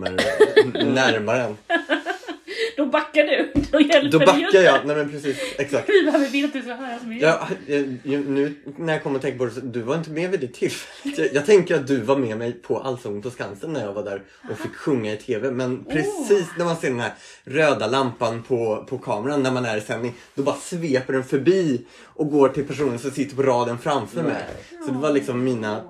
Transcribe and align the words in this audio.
kommer 0.00 0.84
närmare 0.84 1.42
en. 1.42 1.56
Då 2.76 2.86
backar 2.86 3.22
du. 3.22 3.52
Då 3.72 3.80
hjälper 3.80 4.10
Då 4.10 4.18
backar 4.18 4.60
jag. 4.60 4.86
Nej 4.86 4.96
men 4.96 5.10
precis, 5.10 5.36
exakt. 5.58 5.88
Vi 5.88 6.04
behöver 6.04 6.52
du 6.52 6.62
ska 6.62 6.74
höra 6.74 6.98
som 6.98 7.18
Ja, 7.18 7.48
jag- 7.66 8.28
nu 8.28 8.54
när 8.76 8.92
jag 8.92 9.02
kommer 9.02 9.16
att 9.16 9.22
tänka 9.22 9.38
på 9.38 9.44
det, 9.44 9.50
så- 9.50 9.60
du 9.60 9.80
var 9.82 9.94
inte 9.94 10.10
med 10.10 10.30
vid 10.30 10.40
det 10.40 10.46
tillfället. 10.52 11.18
Jag, 11.18 11.34
jag 11.34 11.46
tänker 11.46 11.74
att 11.74 11.86
du 11.86 12.00
var 12.00 12.16
med 12.16 12.38
mig 12.38 12.52
på 12.52 12.78
Allsång 12.78 13.22
på 13.22 13.30
Skansen 13.30 13.72
när 13.72 13.80
jag 13.84 13.92
var 13.92 14.02
där 14.04 14.22
och 14.50 14.58
fick 14.58 14.74
sjunga 14.74 15.12
i 15.12 15.16
TV. 15.16 15.50
Men 15.50 15.84
precis 15.84 16.46
när 16.58 16.64
man 16.64 16.76
ser 16.76 16.88
den 16.90 17.00
här 17.00 17.12
röda 17.44 17.86
lampan 17.86 18.42
på, 18.42 18.86
på 18.90 18.98
kameran 18.98 19.42
när 19.42 19.50
man 19.50 19.64
är 19.64 19.76
i 19.76 19.80
sändning, 19.80 20.14
då 20.34 20.42
bara 20.42 20.56
sveper 20.56 21.12
den 21.12 21.24
förbi 21.24 21.80
och 22.04 22.30
går 22.30 22.48
till 22.48 22.64
personen 22.66 22.98
som 22.98 23.10
sitter 23.10 23.36
på 23.36 23.42
raden 23.42 23.78
framför 23.78 24.22
mig. 24.22 24.42
Så 24.86 24.92
det 24.92 24.98
var 24.98 25.10
liksom 25.10 25.44
mina, 25.44 25.82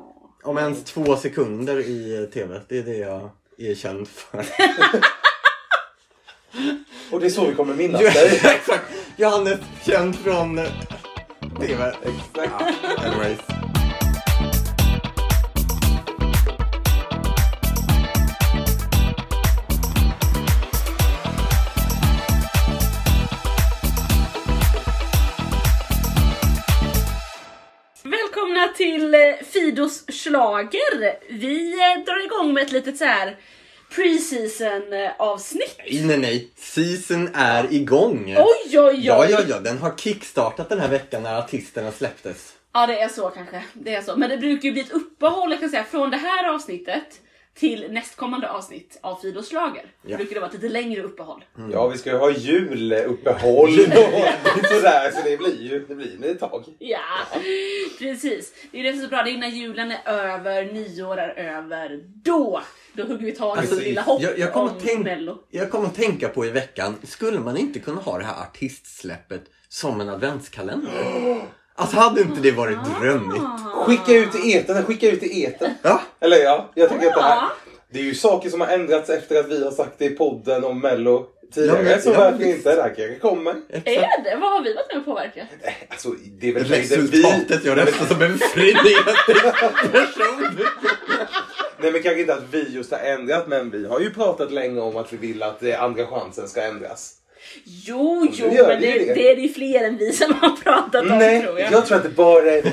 om 0.42 0.58
ens 0.58 0.84
två 0.84 1.16
sekunder 1.16 1.78
i 1.78 2.28
TV. 2.34 2.60
Det 2.68 2.78
är 2.78 2.82
det 2.82 2.96
jag 2.96 3.30
är 3.58 3.74
känd 3.74 4.08
för. 4.08 4.38
Och 7.10 7.20
det 7.20 7.26
är 7.26 7.30
så 7.30 7.46
vi 7.46 7.54
kommer 7.54 7.74
minnas 7.74 8.00
dig. 8.00 8.26
Exakt! 8.44 8.84
Johannes, 9.16 9.60
känd 9.86 10.16
från 10.16 10.58
eh, 10.58 10.64
TV. 11.60 11.94
Exakt. 12.02 12.64
Anyways. 12.98 13.65
Till 28.76 29.14
eh, 29.14 29.20
Fidos 29.50 30.04
slager. 30.08 31.32
Vi 31.32 31.72
eh, 31.72 32.04
drar 32.04 32.24
igång 32.24 32.54
med 32.54 32.62
ett 32.62 32.72
litet 32.72 32.96
så 32.96 33.04
här 33.04 33.36
pre-season 33.90 35.04
eh, 35.04 35.10
avsnitt. 35.18 35.76
Nej, 35.78 36.04
nej, 36.04 36.18
nej. 36.18 36.50
Season 36.56 37.28
är 37.34 37.72
igång. 37.72 38.34
Oj, 38.38 38.78
oj, 38.78 38.80
oj. 38.80 39.04
Ja, 39.06 39.26
ja, 39.30 39.40
ja. 39.48 39.60
Den 39.60 39.78
har 39.78 39.96
kickstartat 39.96 40.68
den 40.68 40.80
här 40.80 40.88
veckan 40.88 41.22
när 41.22 41.38
artisterna 41.38 41.92
släpptes. 41.92 42.52
Ja, 42.72 42.86
det 42.86 43.00
är 43.00 43.08
så 43.08 43.28
kanske. 43.28 43.64
Det 43.72 43.94
är 43.94 44.02
så. 44.02 44.16
Men 44.16 44.30
det 44.30 44.36
brukar 44.36 44.62
ju 44.62 44.72
bli 44.72 44.80
ett 44.80 44.92
uppehåll 44.92 45.56
kan 45.56 45.70
säga, 45.70 45.84
från 45.84 46.10
det 46.10 46.16
här 46.16 46.54
avsnittet 46.54 47.20
till 47.56 47.92
nästkommande 47.92 48.50
avsnitt 48.50 48.98
av 49.00 49.16
Fidos 49.16 49.48
slager. 49.48 49.86
Ja. 50.02 50.16
brukar 50.16 50.34
det 50.34 50.40
vara 50.40 50.50
ett 50.50 50.62
lite 50.62 50.68
längre 50.68 51.02
uppehåll. 51.02 51.44
Ja, 51.72 51.88
vi 51.88 51.98
ska 51.98 52.10
ju 52.10 52.16
ha 52.16 52.30
juluppehåll 52.30 53.68
och 53.80 54.66
sådär. 54.66 55.10
Så 55.10 55.28
det 55.28 55.36
blir 55.36 55.62
ju 55.62 55.86
det 55.88 55.94
blir 55.94 56.24
ett 56.24 56.40
tag. 56.40 56.64
Ja, 56.78 56.98
precis. 57.98 58.54
Det 58.72 58.80
är 58.80 58.82
det 58.82 58.92
som 58.92 59.00
är 59.00 59.04
så 59.04 59.08
bra, 59.08 59.22
det 59.22 59.30
är 59.30 59.38
när 59.38 59.48
julen 59.48 59.90
är 59.90 60.12
över, 60.12 60.72
nyår 60.72 61.18
är 61.18 61.56
över. 61.56 62.04
Då, 62.06 62.62
då 62.92 63.02
hugger 63.02 63.26
vi 63.26 63.32
tag 63.32 63.56
i 63.56 63.60
Alltså, 63.60 63.80
lilla 63.80 64.02
hopp 64.02 64.22
jag, 64.22 64.38
jag, 64.38 64.52
kommer 64.52 64.70
om 64.70 64.76
att 64.76 64.82
tänk, 64.84 65.04
mello. 65.04 65.38
jag 65.50 65.70
kommer 65.70 65.86
att 65.86 65.94
tänka 65.94 66.28
på 66.28 66.46
i 66.46 66.50
veckan, 66.50 66.96
skulle 67.02 67.40
man 67.40 67.56
inte 67.56 67.78
kunna 67.78 68.00
ha 68.00 68.18
det 68.18 68.24
här 68.24 68.42
artistsläppet 68.42 69.42
som 69.68 70.00
en 70.00 70.08
adventskalender? 70.08 70.90
Alltså 71.76 71.96
hade 71.96 72.20
inte 72.20 72.40
det 72.40 72.50
varit 72.52 72.78
drömmigt? 73.00 73.42
Skicka 73.74 74.12
ut 74.12 74.44
i 74.44 74.56
etern, 74.56 74.84
skicka 74.84 75.10
ut 75.10 75.22
i 75.22 75.44
etern. 75.44 75.70
Ja, 75.82 76.00
Eller 76.20 76.36
ja, 76.36 76.70
jag 76.74 76.88
tänker 76.88 77.06
att 77.06 77.14
det 77.14 77.22
här... 77.22 77.48
Det 77.90 77.98
är 77.98 78.02
ju 78.04 78.14
saker 78.14 78.50
som 78.50 78.60
har 78.60 78.68
ändrats 78.68 79.10
efter 79.10 79.40
att 79.40 79.48
vi 79.48 79.64
har 79.64 79.70
sagt 79.70 79.92
det 79.98 80.04
i 80.04 80.10
podden 80.10 80.64
om 80.64 80.80
mello 80.80 81.26
tidigare. 81.54 81.78
Ja, 81.78 81.82
men- 81.84 82.02
så 82.02 82.10
ja, 82.10 82.18
varför 82.20 82.38
visst. 82.38 82.56
inte? 82.56 82.74
Det 82.76 82.82
här 82.82 82.94
kanske 82.96 83.18
kommer. 83.18 83.54
Är 83.84 84.24
det? 84.24 84.36
Vad 84.40 84.50
har 84.52 84.62
vi 84.62 84.74
varit 84.74 84.88
med 84.88 84.98
och 84.98 85.04
påverkat? 85.04 85.46
Alltså, 85.88 86.08
det 86.40 86.48
är 86.48 86.52
väl 86.52 86.64
Resultatet, 86.64 87.64
jag 87.64 87.78
röstar 87.78 88.06
som 88.06 88.22
en 88.22 88.38
frenetisk 88.38 89.26
person. 89.92 90.58
Nej 91.80 91.92
men 91.92 92.02
kanske 92.02 92.20
inte 92.20 92.34
att 92.34 92.44
vi 92.50 92.68
just 92.74 92.90
har 92.92 92.98
ändrat 92.98 93.46
men 93.48 93.70
vi 93.70 93.86
har 93.86 94.00
ju 94.00 94.10
pratat 94.14 94.52
länge 94.52 94.80
om 94.80 94.96
att 94.96 95.12
vi 95.12 95.16
vill 95.16 95.42
att 95.42 95.62
eh, 95.62 95.82
andra 95.82 96.06
chansen 96.06 96.48
ska 96.48 96.62
ändras. 96.62 97.12
Jo, 97.64 98.28
jo, 98.32 98.52
gör 98.52 98.68
men 98.68 98.80
det 98.80 98.92
det, 98.98 99.14
det. 99.14 99.30
är 99.32 99.36
det 99.36 99.42
ju 99.42 99.48
fler 99.48 99.84
än 99.84 99.96
vi 99.96 100.12
som 100.12 100.34
har 100.34 100.56
pratat 100.56 101.02
om 101.02 101.08
Nej, 101.18 101.42
tror 101.42 101.60
jag. 101.60 101.72
jag 101.72 101.86
tror 101.86 101.96
att 101.96 102.02
det 102.02 102.08
bara 102.08 102.52
är. 102.52 102.72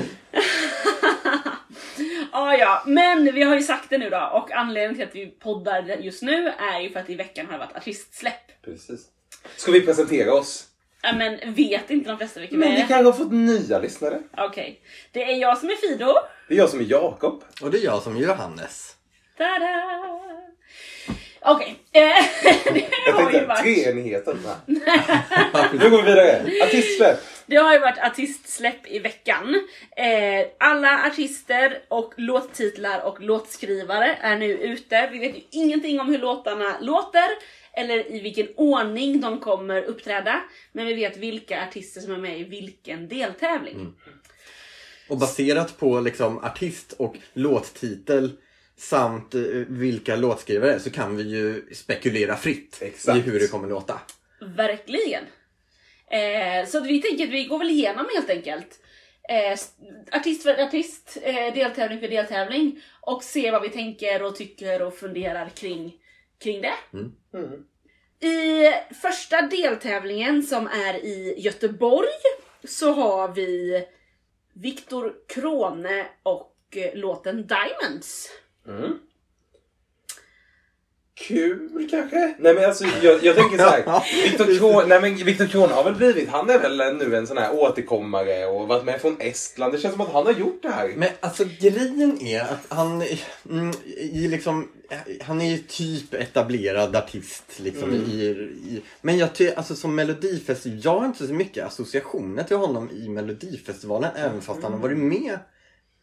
Ah, 2.32 2.54
ja, 2.54 2.82
men 2.86 3.34
vi 3.34 3.42
har 3.42 3.54
ju 3.56 3.62
sagt 3.62 3.90
det 3.90 3.98
nu 3.98 4.10
då 4.10 4.30
och 4.32 4.52
anledningen 4.52 4.94
till 4.94 5.04
att 5.08 5.14
vi 5.14 5.26
poddar 5.26 5.82
just 5.82 6.22
nu 6.22 6.48
är 6.58 6.80
ju 6.80 6.90
för 6.90 7.00
att 7.00 7.10
i 7.10 7.14
veckan 7.14 7.46
har 7.46 7.52
det 7.52 7.58
varit 7.58 7.76
artistsläpp. 7.76 8.62
Precis. 8.64 9.00
Ska 9.56 9.72
vi 9.72 9.80
presentera 9.80 10.34
oss? 10.34 10.64
Ja, 11.02 11.12
men 11.16 11.54
vet 11.54 11.90
inte 11.90 12.08
de 12.10 12.18
flesta 12.18 12.40
vilka 12.40 12.54
vi 12.54 12.58
Men 12.60 12.70
vi 12.74 12.80
är? 12.80 12.86
kanske 12.86 13.04
har 13.04 13.12
fått 13.12 13.32
nya 13.32 13.78
lyssnare. 13.78 14.22
Okej, 14.36 14.80
det 15.12 15.22
är 15.32 15.36
jag 15.36 15.58
som 15.58 15.68
är 15.70 15.74
Fido. 15.76 16.14
Det 16.48 16.54
är 16.54 16.58
jag 16.58 16.70
som 16.70 16.80
är 16.80 16.84
Jakob. 16.84 17.44
Och 17.62 17.70
det 17.70 17.78
är 17.78 17.84
jag 17.84 18.02
som 18.02 18.16
är 18.16 18.20
Johannes. 18.20 18.96
Tada! 19.38 19.82
Okej, 21.46 21.76
eh, 21.92 22.02
det 22.74 22.88
Jag 23.06 23.16
tänkte 23.16 23.46
varit... 23.46 23.62
treenigheten. 23.62 24.38
Nu 24.66 25.90
går 25.90 26.02
vi 26.02 26.08
vidare. 26.08 26.42
Artistsläpp. 26.62 27.18
Det 27.46 27.56
har 27.56 27.72
ju 27.72 27.78
varit 27.78 27.98
artistsläpp 27.98 28.86
i 28.86 28.98
veckan. 28.98 29.68
Eh, 29.96 30.46
alla 30.60 31.06
artister 31.06 31.82
och 31.88 32.12
låttitlar 32.16 33.00
och 33.00 33.20
låtskrivare 33.20 34.18
är 34.20 34.38
nu 34.38 34.46
ute. 34.46 35.08
Vi 35.12 35.18
vet 35.18 35.36
ju 35.36 35.40
ingenting 35.50 36.00
om 36.00 36.08
hur 36.08 36.18
låtarna 36.18 36.76
låter 36.80 37.28
eller 37.72 38.12
i 38.12 38.20
vilken 38.20 38.48
ordning 38.56 39.20
de 39.20 39.40
kommer 39.40 39.82
uppträda. 39.82 40.40
Men 40.72 40.86
vi 40.86 40.94
vet 40.94 41.16
vilka 41.16 41.62
artister 41.62 42.00
som 42.00 42.12
är 42.12 42.18
med 42.18 42.40
i 42.40 42.44
vilken 42.44 43.08
deltävling. 43.08 43.94
Och 45.08 45.18
baserat 45.18 45.78
på 45.78 46.00
liksom 46.00 46.38
artist 46.38 46.92
och 46.98 47.16
låttitel 47.32 48.30
samt 48.76 49.34
eh, 49.34 49.40
vilka 49.68 50.16
låtskrivare 50.16 50.80
så 50.80 50.90
kan 50.90 51.16
vi 51.16 51.22
ju 51.22 51.74
spekulera 51.74 52.36
fritt 52.36 52.78
Exakt. 52.80 53.18
i 53.18 53.20
hur 53.20 53.40
det 53.40 53.48
kommer 53.48 53.68
låta. 53.68 54.00
Verkligen. 54.40 55.24
Eh, 56.10 56.66
så 56.66 56.80
vi 56.80 57.02
tänker 57.02 57.24
att 57.24 57.30
vi 57.30 57.44
går 57.44 57.58
väl 57.58 57.70
igenom 57.70 58.06
helt 58.14 58.30
enkelt. 58.30 58.80
Eh, 59.28 59.58
artist 60.18 60.42
för 60.42 60.62
artist, 60.62 61.18
eh, 61.22 61.54
deltävling 61.54 62.00
för 62.00 62.08
deltävling. 62.08 62.82
Och 63.00 63.22
ser 63.22 63.52
vad 63.52 63.62
vi 63.62 63.68
tänker 63.68 64.22
och 64.22 64.36
tycker 64.36 64.82
och 64.82 64.94
funderar 64.94 65.48
kring, 65.48 65.94
kring 66.42 66.62
det. 66.62 66.74
Mm. 66.92 67.64
I 68.20 68.72
första 69.02 69.42
deltävlingen 69.42 70.42
som 70.42 70.66
är 70.66 70.94
i 70.94 71.34
Göteborg 71.38 72.08
så 72.64 72.92
har 72.92 73.28
vi 73.28 73.84
Viktor 74.52 75.14
Krone 75.28 76.06
och 76.22 76.56
eh, 76.76 76.94
låten 76.94 77.46
Diamonds. 77.46 78.30
Mm. 78.68 78.98
Kul 81.16 81.88
kanske? 81.90 82.34
Nej 82.38 82.54
men 82.54 82.64
alltså 82.64 82.84
jag, 83.02 83.24
jag 83.24 83.36
tänker 83.36 83.58
så 83.58 83.64
här. 83.64 84.02
Viktor 84.24 84.58
Krone, 84.58 84.86
nej 84.86 85.00
men 85.00 85.14
Viktor 85.24 85.46
Krone 85.46 85.72
har 85.72 85.84
väl 85.84 85.94
blivit, 85.94 86.28
han 86.28 86.50
är 86.50 86.58
väl 86.58 86.96
nu 86.96 87.16
en 87.16 87.26
sån 87.26 87.36
här 87.36 87.54
återkommare 87.54 88.46
och 88.46 88.68
varit 88.68 88.84
med 88.84 89.00
från 89.00 89.16
Estland. 89.20 89.72
Det 89.72 89.78
känns 89.78 89.94
som 89.94 90.00
att 90.00 90.12
han 90.12 90.26
har 90.26 90.32
gjort 90.32 90.62
det 90.62 90.70
här. 90.70 90.92
Men 90.96 91.08
alltså 91.20 91.44
grejen 91.60 92.22
är 92.22 92.40
att 92.40 92.66
han, 92.68 93.02
mm, 93.50 93.72
i 93.96 94.28
liksom, 94.28 94.68
han 95.22 95.40
är 95.40 95.50
ju 95.50 95.58
typ 95.58 96.14
etablerad 96.14 96.96
artist 96.96 97.44
liksom 97.56 97.88
Mm. 97.88 98.10
i, 98.10 98.24
i, 98.24 98.82
Men 99.00 99.18
jag 99.18 99.34
tycker, 99.34 99.56
alltså 99.56 99.74
som 99.74 99.94
melodifestival, 99.94 100.80
jag 100.84 100.98
har 100.98 101.06
inte 101.06 101.26
så 101.26 101.34
mycket 101.34 101.66
associationer 101.66 102.42
till 102.42 102.56
honom 102.56 102.90
i 102.90 103.08
melodifestivalen 103.08 104.10
även 104.16 104.40
fast 104.40 104.62
han 104.62 104.72
har 104.72 104.80
varit 104.80 104.98
med 104.98 105.38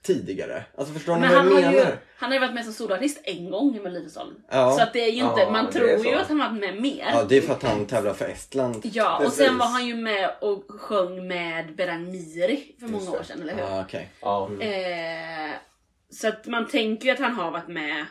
tidigare. 0.03 0.63
Alltså 0.77 0.93
förstår 0.93 1.15
ni 1.15 1.19
Men 1.21 1.29
vad 1.29 1.37
han 1.37 1.47
jag 1.47 1.55
har, 1.55 1.61
menar? 1.61 1.73
ju, 1.73 1.85
han 2.17 2.29
har 2.29 2.33
ju 2.33 2.39
varit 2.39 2.53
med 2.53 2.63
som 2.65 2.73
soloartist 2.73 3.21
en 3.23 3.49
gång 3.51 3.75
i 3.75 3.79
Melodifestivalen. 3.79 4.35
Ja. 4.51 4.71
Så 4.77 4.83
att 4.83 4.93
det 4.93 4.99
är 5.03 5.11
ju 5.11 5.21
inte, 5.23 5.41
Ja, 5.41 5.51
man 5.51 5.69
tror 5.71 5.89
ju 6.05 6.13
att 6.15 6.27
han 6.27 6.39
har 6.41 6.49
varit 6.49 6.59
med 6.59 6.81
mer. 6.81 7.09
Ja, 7.13 7.23
det 7.23 7.37
är 7.37 7.41
för 7.41 7.53
att 7.53 7.63
han 7.63 7.85
tävlar 7.85 8.13
för 8.13 8.25
Estland. 8.25 8.81
Ja, 8.83 9.17
och 9.17 9.23
Precis. 9.23 9.45
sen 9.45 9.57
var 9.57 9.65
han 9.65 9.85
ju 9.87 9.95
med 9.95 10.29
och 10.41 10.63
sjöng 10.67 11.27
med 11.27 11.75
Beran 11.75 12.11
Miri 12.11 12.75
för 12.79 12.87
många 12.87 13.03
Just 13.03 13.11
det. 13.13 13.19
år 13.19 13.23
sedan, 13.23 13.41
eller 13.41 13.53
hur? 13.53 13.61
Ja, 13.61 13.81
okej. 13.81 14.09
Ja. 14.21 14.49
Eh, 14.59 15.51
så 16.09 16.27
att 16.27 16.45
man 16.47 16.67
tänker 16.67 17.05
ju 17.05 17.11
att 17.11 17.19
han 17.19 17.33
har 17.35 17.51
varit 17.51 17.67
med. 17.67 18.05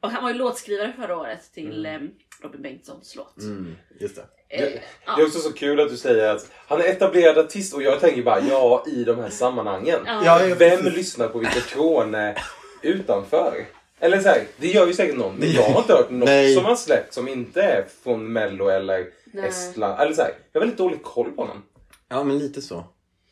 Och 0.00 0.10
han 0.10 0.22
var 0.22 0.30
ju 0.30 0.36
låtskrivare 0.36 0.92
förra 0.96 1.16
året 1.16 1.52
till 1.54 1.86
eh, 1.86 1.98
Robin 2.42 2.62
Bengtssons 2.62 3.16
låt. 3.16 3.38
Mm, 3.38 3.76
just 4.00 4.16
det. 4.16 4.22
Eh, 4.48 4.60
Det 4.60 4.80
ja. 5.06 5.20
är 5.20 5.26
också 5.26 5.38
så 5.38 5.52
kul 5.52 5.80
att 5.80 5.88
du 5.88 5.96
säger 5.96 6.34
att 6.34 6.50
han 6.68 6.80
är 6.80 6.84
etablerad 6.84 7.38
artist 7.38 7.74
och 7.74 7.82
jag 7.82 8.00
tänker 8.00 8.22
bara 8.22 8.40
ja 8.40 8.84
i 8.86 9.04
de 9.04 9.18
här 9.18 9.30
sammanhangen. 9.30 9.98
Ja. 10.06 10.40
Vem 10.58 10.78
precis. 10.78 10.96
lyssnar 10.96 11.28
på 11.28 11.38
Viktor 11.38 11.60
Krone 11.60 12.36
utanför? 12.82 13.66
Eller 14.00 14.20
så 14.20 14.28
här, 14.28 14.42
det 14.56 14.68
gör 14.68 14.86
ju 14.86 14.92
säkert 14.94 15.16
någon, 15.16 15.34
men 15.36 15.52
jag 15.52 15.62
har 15.62 15.80
inte 15.80 15.92
hört 15.92 16.10
något 16.10 16.28
Nej. 16.28 16.54
som 16.54 16.64
han 16.64 16.76
släppt 16.76 17.14
som 17.14 17.28
inte 17.28 17.62
är 17.62 17.84
från 18.02 18.32
Mello 18.32 18.68
eller 18.68 19.06
Nej. 19.24 19.48
Estland. 19.48 20.00
Eller 20.00 20.12
så 20.14 20.22
här, 20.22 20.32
jag 20.52 20.60
har 20.60 20.66
väldigt 20.66 20.78
dålig 20.78 21.02
koll 21.02 21.30
på 21.30 21.42
honom. 21.42 21.62
Ja, 22.08 22.24
men 22.24 22.38
lite 22.38 22.62
så. 22.62 22.84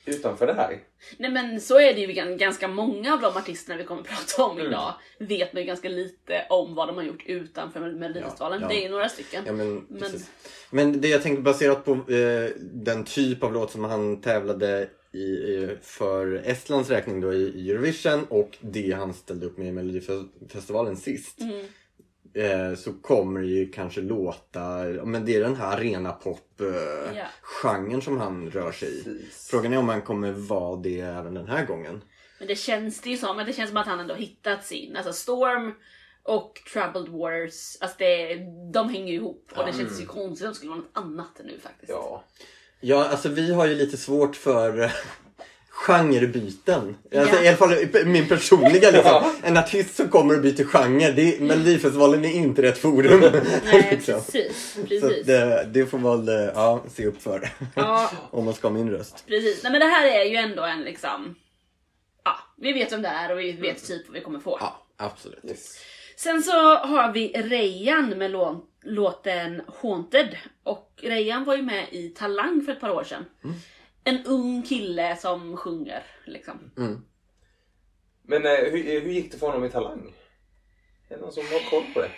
Utanför 0.09 0.47
det 0.47 0.53
här. 0.55 0.79
Nej 1.19 1.31
men 1.31 1.61
så 1.61 1.81
är 1.81 1.95
det 1.95 2.01
ju 2.01 2.07
gan- 2.07 2.37
ganska 2.39 2.69
många 2.69 3.13
av 3.15 3.21
de 3.21 3.37
artisterna 3.37 3.79
vi 3.79 3.85
kommer 3.85 4.01
att 4.03 4.09
prata 4.27 4.45
om 4.45 4.57
Mm. 4.59 4.67
idag. 4.73 4.95
Vet 5.19 5.53
man 5.53 5.63
ju 5.63 5.67
ganska 5.67 5.89
lite 5.89 6.47
om 6.51 6.75
vad 6.75 6.89
de 6.89 6.97
har 6.97 7.03
gjort 7.05 7.23
utanför 7.27 7.81
Mel- 7.81 7.97
Melodifestivalen. 7.97 8.61
Ja, 8.61 8.67
ja. 8.67 8.69
Det 8.75 8.81
är 8.81 8.83
ju 8.85 8.89
några 8.91 9.09
stycken. 9.09 9.43
Ja, 9.47 9.53
men, 9.53 9.87
Men- 9.89 10.11
men 10.71 11.01
det 11.01 11.09
jag 11.09 11.23
tänkte 11.23 11.43
baserat 11.43 11.85
på 11.85 11.93
eh, 11.93 12.51
den 12.61 13.05
typ 13.05 13.43
av 13.43 13.53
låt 13.53 13.71
som 13.73 13.85
han 13.85 14.21
tävlade 14.21 14.89
i, 15.13 15.19
i, 15.19 15.77
för 15.83 16.43
Estlands 16.45 16.91
räkning 16.91 17.21
då 17.21 17.33
i 17.35 17.71
Eurovision 17.71 18.25
och 18.29 18.57
det 18.61 18.93
han 18.93 19.15
ställde 19.15 19.47
upp 19.47 19.59
med 19.59 19.69
i 19.69 19.73
Melodifestivalen 19.73 20.97
sist. 20.97 21.41
Mm. 21.41 21.67
Eh, 22.39 22.75
så 22.77 22.93
kommer 22.93 23.41
det 23.41 23.47
ju 23.47 23.69
kanske 23.69 24.01
låta, 24.01 24.69
men 25.05 25.25
det 25.25 25.37
är 25.37 25.41
den 25.41 25.57
här 25.57 25.77
arena 25.77 26.13
pop 26.13 26.61
eh, 26.61 27.17
Ja. 27.17 27.27
genren 27.43 28.03
som 28.03 28.19
han 28.21 28.51
rör 28.51 28.73
sig 28.73 28.99
i. 29.01 29.05
Precis. 29.05 29.49
Frågan 29.51 29.73
är 29.73 29.79
om 29.79 29.89
han 29.89 30.03
kommer 30.03 30.33
vara 30.33 30.77
det 30.77 31.01
även 31.01 31.35
den 31.35 31.49
här 31.49 31.67
gången. 31.67 32.03
Men 32.39 32.49
det 32.49 32.57
känns 32.57 33.01
det 33.01 33.11
ju 33.11 33.17
som, 33.17 33.37
men 33.37 33.47
det 33.47 33.53
känns 33.53 33.69
som 33.71 33.77
att 33.77 33.87
han 33.87 34.01
ändå 34.01 34.15
hittat 34.15 34.65
sin. 34.67 34.97
Alltså 34.97 35.13
Storm 35.13 35.75
och 36.23 36.53
Troubled 36.73 37.09
Waters, 37.09 37.77
alltså 37.81 37.97
det, 37.99 38.37
de 38.73 38.89
hänger 38.89 39.13
ju 39.13 39.19
ihop. 39.19 39.53
Och 39.57 39.67
det 39.67 39.73
känns 39.73 40.01
ju 40.01 40.07
konstigt 40.07 40.45
om 40.47 40.51
det 40.53 40.55
skulle 40.57 40.71
vara 40.71 40.81
något 40.81 40.91
annat 40.93 41.41
nu 41.45 41.59
faktiskt. 41.63 41.91
Ja. 41.91 42.25
Ja, 42.81 43.09
alltså 43.09 43.29
vi 43.29 43.53
har 43.55 43.67
ju 43.67 43.75
lite 43.75 43.97
svårt 43.97 44.37
för 44.37 44.93
genrebyten. 45.87 46.97
Alltså. 47.17 47.43
I 47.43 47.49
alla 47.49 47.57
fall 47.57 47.75
min 48.07 48.29
personliga 48.29 48.91
liksom. 48.91 49.33
En 49.43 49.57
artist 49.57 49.97
som 49.97 50.09
kommer 50.09 50.35
och 50.37 50.43
byter 50.43 50.65
genre. 50.65 51.11
Det, 51.13 51.41
Melodifestivalen 51.41 52.25
är 52.25 52.31
inte 52.33 52.63
rätt 52.63 52.79
forum. 52.79 53.21
Nej, 53.65 53.89
liksom. 53.91 54.15
precis. 54.15 54.77
Precis. 54.89 55.27
det, 55.27 55.69
det 55.73 55.87
får 55.87 55.99
man 55.99 56.27
väl 56.27 56.39
eh, 56.49 56.53
ja, 56.55 56.85
se 56.95 57.07
upp 57.07 57.23
för. 57.23 57.49
Ja, 57.75 58.11
Om 58.31 58.45
man 58.45 58.55
ska 58.55 58.69
ha 58.69 58.75
min 58.75 58.91
röst. 58.91 59.25
precis. 59.27 59.63
Nej 59.63 59.73
men 59.73 59.81
det 59.81 59.87
här 59.87 60.07
är 60.07 60.25
ju 60.25 60.37
ändå 60.37 60.63
en 60.63 60.81
liksom... 60.81 61.35
Ja, 62.25 62.35
vi 62.57 62.73
vet 62.73 62.93
vem 62.93 63.03
det 63.03 63.09
är 63.09 63.33
och 63.33 63.39
vi 63.39 63.53
vet 63.53 63.87
typ 63.87 64.07
vad 64.09 64.15
vi 64.15 64.21
kommer 64.21 64.39
få. 64.41 64.57
Ja, 64.61 64.87
absolut. 64.97 65.45
Yes. 65.49 65.75
Sen 66.17 66.43
så 66.43 66.75
har 66.77 67.13
vi 67.13 67.29
Rejan 67.29 68.09
med 68.09 68.31
lå- 68.31 68.61
låten 68.85 69.63
Haunted. 69.83 70.37
Och 70.65 70.91
Rejan 71.03 71.45
var 71.45 71.57
ju 71.57 71.63
med 71.63 71.87
i 71.91 72.09
Talang 72.09 72.63
för 72.65 72.73
ett 72.73 72.81
par 72.81 72.91
år 72.91 73.05
sedan. 73.05 73.25
En 74.09 74.27
ung 74.27 74.63
kille 74.63 75.17
som 75.17 75.57
sjunger 75.57 76.03
liksom. 76.25 76.71
Mm. 76.77 77.05
Men 78.23 78.47
eh, 78.47 78.53
hur, 78.53 79.01
hur 79.01 79.11
gick 79.13 79.33
det 79.33 79.39
för 79.39 79.47
honom 79.47 79.65
i 79.65 79.71
Talang? 79.71 80.15
Är 81.09 81.15
det 81.15 81.21
någon 81.21 81.33
som 81.33 81.43
har 81.43 81.71
koll 81.71 81.85
på 81.95 82.01
det? 82.01 82.11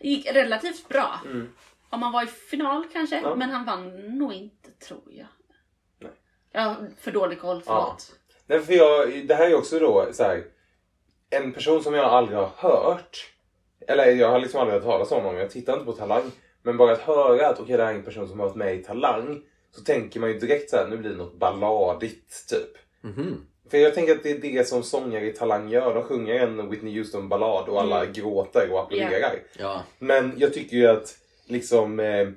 Det 0.00 0.08
gick 0.08 0.32
relativt 0.32 0.88
bra. 0.88 1.20
Mm. 1.24 1.48
Om 1.90 2.02
han 2.02 2.12
var 2.12 2.22
i 2.22 2.26
final 2.26 2.84
kanske, 2.92 3.20
Ja. 3.20 3.34
men 3.34 3.50
han 3.50 3.64
vann 3.64 4.18
nog 4.18 4.32
inte 4.32 4.70
tror 4.70 5.02
jag. 5.06 5.26
Nej. 5.98 6.12
Jag 6.52 6.60
har 6.62 6.90
för 7.00 7.10
dålig 7.10 7.40
koll, 7.40 7.62
förlåt. 7.62 8.12
Nej, 8.46 8.60
för 8.60 8.72
jag, 8.72 9.26
det 9.26 9.34
här 9.34 9.50
är 9.50 9.54
också 9.54 9.78
då 9.78 10.08
så 10.12 10.22
här, 10.22 10.44
en 11.30 11.52
person 11.52 11.82
som 11.82 11.94
jag 11.94 12.04
aldrig 12.04 12.38
har 12.38 12.50
hört. 12.56 13.30
Eller 13.88 14.06
jag 14.06 14.30
har 14.30 14.40
liksom 14.40 14.60
aldrig 14.60 14.74
hört 14.74 14.84
talas 14.84 15.12
om 15.12 15.22
honom. 15.24 15.40
Jag 15.40 15.50
tittar 15.50 15.72
inte 15.72 15.84
på 15.84 15.92
Talang. 15.92 16.30
Men 16.62 16.76
bara 16.76 16.92
att 16.92 17.00
höra 17.00 17.48
att 17.48 17.60
okej, 17.60 17.76
det 17.76 17.84
här 17.84 17.92
är 17.92 17.96
en 17.98 18.04
person 18.04 18.28
som 18.28 18.40
har 18.40 18.46
varit 18.46 18.56
med 18.56 18.74
i 18.74 18.82
Talang. 18.82 19.42
Så 19.74 19.80
tänker 19.84 20.20
man 20.20 20.30
ju 20.30 20.38
direkt 20.38 20.70
så 20.70 20.76
här, 20.76 20.88
nu 20.88 20.96
blir 20.96 21.10
det 21.10 21.16
något 21.16 21.38
balladigt 21.38 22.48
typ. 22.48 22.78
Mhm. 23.02 23.46
För 23.70 23.78
jag 23.78 23.94
tänker 23.94 24.12
att 24.14 24.22
det 24.22 24.30
är 24.30 24.38
det 24.38 24.68
som 24.68 24.82
sångare 24.82 25.26
i 25.26 25.32
Talang 25.32 25.68
gör. 25.70 25.94
De 25.94 26.02
sjunger 26.02 26.34
en 26.34 26.70
Whitney 26.70 26.92
Houston-ballad 26.94 27.68
och 27.68 27.80
alla 27.80 28.06
gråter 28.06 28.72
och 28.72 28.80
applåderar. 28.80 29.34
Ja. 29.58 29.82
Men 29.98 30.32
jag 30.36 30.54
tycker 30.54 30.76
ju 30.76 30.86
att 30.86 31.16
liksom 31.46 32.00
eh, 32.00 32.28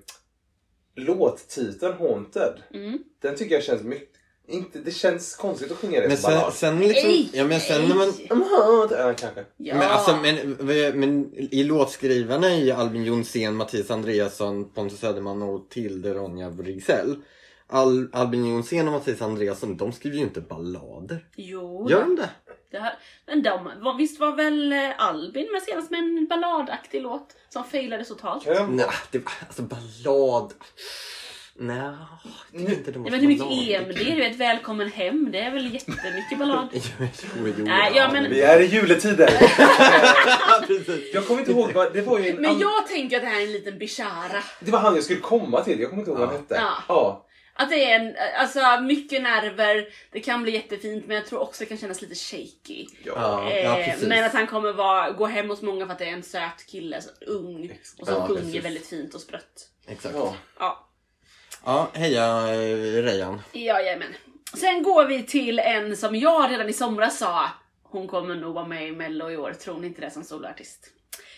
låttiteln 0.96 1.94
Haunted, 1.94 2.54
Mm. 2.74 3.00
den 3.22 3.36
tycker 3.36 3.56
jag 3.56 3.64
känns 3.64 3.84
mycket... 3.84 4.10
Inte, 4.50 4.80
det 4.80 4.92
känns 4.92 5.36
konstigt 5.36 5.72
att 5.72 5.78
sjunga 5.78 6.02
det 6.02 6.08
Men 6.08 6.18
som 6.18 6.30
sen, 6.32 6.40
ballad. 6.40 6.54
sen 6.54 6.80
liksom... 6.80 7.28
Ja, 7.34 7.46
men 7.46 7.60
sen 7.60 7.82
när 7.88 7.96
man... 7.96 8.14
haunted. 8.50 9.00
Ja, 9.00 9.14
kanske. 9.18 9.46
Ja. 9.58 9.76
Men, 9.76 9.88
alltså, 9.92 10.16
men, 10.16 10.58
men 11.00 11.34
i 11.36 11.64
låtskrivarna 11.64 12.56
i 12.56 12.72
Albin 12.72 13.04
Jonsén, 13.04 13.56
Mattias 13.56 13.92
Andreasson, 13.92 14.70
Pontus 14.74 15.00
Söderman 15.00 15.42
och 15.42 15.70
Tilde 15.70 16.14
Ronja 16.14 16.50
Brigsell. 16.50 17.16
Al, 17.70 18.08
Albin 18.14 18.46
Jonsén 18.46 18.88
och 18.88 18.94
Mattias 18.94 19.22
Andreasson, 19.22 19.78
de 19.78 19.92
skriver 19.92 20.18
ju 20.18 20.24
inte 20.24 20.42
ballader. 20.42 21.26
Jo, 21.36 21.88
Gör 21.90 22.02
de 22.02 22.16
det? 22.16 22.30
det 22.72 22.80
här, 22.80 22.94
men 23.26 23.44
de, 23.44 23.64
var- 23.82 23.98
visst 23.98 24.20
var 24.20 24.36
väl 24.36 24.74
eh, 24.74 24.80
Albin 24.98 25.48
med 25.52 25.62
senast 25.62 25.92
med 25.92 26.00
en 26.00 26.28
balladaktig 26.30 27.02
låt 27.02 27.36
som 27.50 27.64
failade 27.64 28.06
totalt? 28.06 28.46
Jag- 28.46 28.70
Nej, 28.70 28.86
det 29.12 29.18
var 29.20 29.32
alltså 29.48 29.62
ballad. 29.62 30.54
Nej, 31.60 31.78
är 32.54 32.60
inte 32.74 32.92
det 32.92 33.00
Jag 33.00 33.12
vet 33.12 33.22
hur 33.22 33.28
mycket 33.28 33.46
EMD, 33.70 33.96
du 33.98 34.16
vet 34.16 34.36
Välkommen 34.36 34.92
hem, 34.92 35.32
det 35.32 35.40
är 35.40 35.52
väl 35.52 35.74
jättemycket 35.74 36.40
ballad. 36.40 36.68
Jo, 36.74 37.08
jo, 37.38 37.54
jo, 37.58 37.66
Nej, 37.66 37.92
ja, 37.96 38.10
men- 38.12 38.30
Vi 38.30 38.42
är 38.42 38.60
i 38.60 38.66
juletider. 38.66 39.30
Ja, 39.58 40.64
jag 41.14 41.28
kommer 41.28 41.40
inte 41.40 41.52
ihåg 41.52 41.72
vad... 41.72 41.94
Det 41.94 42.02
var 42.02 42.20
ju 42.20 42.30
en 42.30 42.36
Men 42.36 42.52
an- 42.52 42.60
jag 42.60 42.88
tänker 42.88 43.18
att 43.18 43.24
det 43.24 43.30
här 43.30 43.40
är 43.40 43.44
en 43.46 43.52
liten 43.52 43.78
bishara. 43.78 44.44
Det 44.60 44.72
var 44.72 44.80
han 44.80 44.96
jag 44.96 45.04
skulle 45.04 45.20
komma 45.20 45.64
till. 45.64 45.80
Jag 45.80 45.90
kommer 45.90 46.02
inte 46.02 46.12
ihåg 46.12 46.20
vad 46.20 46.30
han 46.30 46.38
hette. 46.38 46.56
Ja. 46.56 46.74
ja. 46.88 47.24
Att 47.60 47.70
det 47.70 47.92
är 47.92 48.00
en, 48.00 48.16
alltså 48.40 48.82
mycket 48.82 49.22
nerver, 49.22 49.88
det 50.12 50.20
kan 50.20 50.44
bli 50.44 50.52
jättefint 50.52 51.08
men 51.08 51.16
jag 51.16 51.26
tror 51.26 51.40
också 51.40 51.60
det 51.64 51.66
kan 51.66 51.78
kännas 51.78 52.02
lite 52.02 52.16
shaky. 52.16 52.86
Ja. 53.04 53.14
Ja, 53.16 53.50
ja, 53.56 53.80
Eh, 53.80 53.86
precis. 53.92 54.08
men 54.08 54.24
att 54.24 54.34
han 54.34 54.48
kommer 54.48 54.74
vara, 54.74 55.12
gå 55.12 55.26
hem 55.26 55.50
hos 55.50 55.62
många 55.62 55.86
för 55.86 55.94
att 55.94 56.00
det 56.00 56.06
är 56.10 56.14
en 56.14 56.24
söt 56.24 56.66
kille, 56.68 57.02
så 57.02 57.10
ung 57.26 57.72
och 58.02 58.08
som 58.08 58.16
Ja, 58.16 58.28
sjunger 58.28 58.42
precis. 58.44 58.66
väldigt 58.66 58.88
fint 58.88 59.14
och 59.14 59.22
sprött. 59.22 59.68
Exakt. 59.88 60.16
ja. 60.60 60.84
Ja, 61.66 61.92
Ja, 61.94 62.00
heja 62.00 62.54
eh, 62.54 63.04
Rejan. 63.04 63.42
jajamän. 63.54 64.14
Sen 64.54 64.84
går 64.84 65.06
vi 65.06 65.24
till 65.24 65.60
en 65.60 65.98
som 65.98 66.16
jag 66.16 66.52
redan 66.52 66.70
i 66.70 66.74
somras 66.74 67.18
sa, 67.18 67.50
hon 67.84 68.08
kommer 68.08 68.36
nog 68.36 68.54
vara 68.54 68.68
med 68.68 68.88
i 68.88 68.92
mello 68.92 69.30
i 69.32 69.38
år, 69.38 69.54
tror 69.54 69.80
ni 69.80 69.88
inte 69.88 70.02
det 70.02 70.12
som 70.12 70.24
soloartist? 70.24 70.92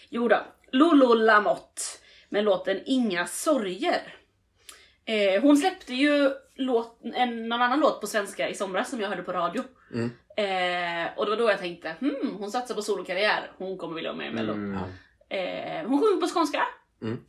Jo 0.09 0.27
då, 0.27 0.37
Lolo 0.71 1.13
Lamotte 1.13 1.81
med 2.29 2.43
låten 2.43 2.79
Inga 2.85 3.27
sorger. 3.27 4.15
Eh, 5.05 5.41
hon 5.41 5.57
släppte 5.57 5.93
ju 5.93 6.31
låt, 6.55 6.99
en, 7.13 7.49
någon 7.49 7.61
annan 7.61 7.79
låt 7.79 8.01
på 8.01 8.07
svenska 8.07 8.49
i 8.49 8.55
somras 8.55 8.89
som 8.89 9.01
jag 9.01 9.09
hörde 9.09 9.23
på 9.23 9.31
radio. 9.31 9.63
Mm. 9.93 10.11
Eh, 10.37 11.17
och 11.17 11.25
det 11.25 11.29
var 11.31 11.37
då 11.37 11.49
jag 11.49 11.59
tänkte, 11.59 11.95
hmm, 11.99 12.35
hon 12.39 12.51
satsar 12.51 12.75
på 12.75 12.81
solokarriär, 12.81 13.51
hon 13.57 13.77
kommer 13.77 13.95
vilja 13.95 14.09
vara 14.11 14.17
med 14.17 14.27
i 14.31 14.33
mello. 14.35 14.53
Mm. 14.53 14.77
Eh, 15.29 15.87
hon 15.87 15.99
sjunger 16.01 16.21
på 16.21 16.27
skånska. 16.27 16.63
Mm. 17.01 17.19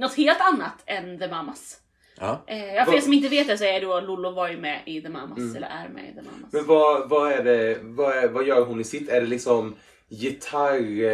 Något 0.00 0.14
helt 0.14 0.40
annat 0.40 0.82
än 0.86 1.18
The 1.18 1.28
Mamas. 1.28 1.80
Ja. 2.18 2.44
Eh, 2.46 2.84
för 2.84 2.94
er 2.94 3.00
som 3.00 3.12
inte 3.12 3.28
vet 3.28 3.46
det 3.48 3.58
så 3.58 3.64
är 3.64 3.80
då 3.80 4.00
Lollo 4.00 4.30
var 4.30 4.48
ju 4.48 4.56
med 4.56 4.82
i 4.86 5.02
The 5.02 5.08
Mamas, 5.08 5.38
Mm. 5.38 5.56
eller 5.56 5.66
är 5.68 5.88
med 5.88 6.04
i 6.10 6.14
The 6.14 6.22
Mamas. 6.22 6.52
Men 6.52 6.66
vad, 6.66 7.08
vad 7.08 7.32
är 7.32 7.44
det... 7.44 7.78
Vad, 7.82 8.16
är, 8.16 8.28
vad 8.28 8.46
gör 8.46 8.64
hon 8.64 8.80
i 8.80 8.84
sitt? 8.84 9.08
Är 9.08 9.20
det 9.20 9.26
liksom 9.26 9.76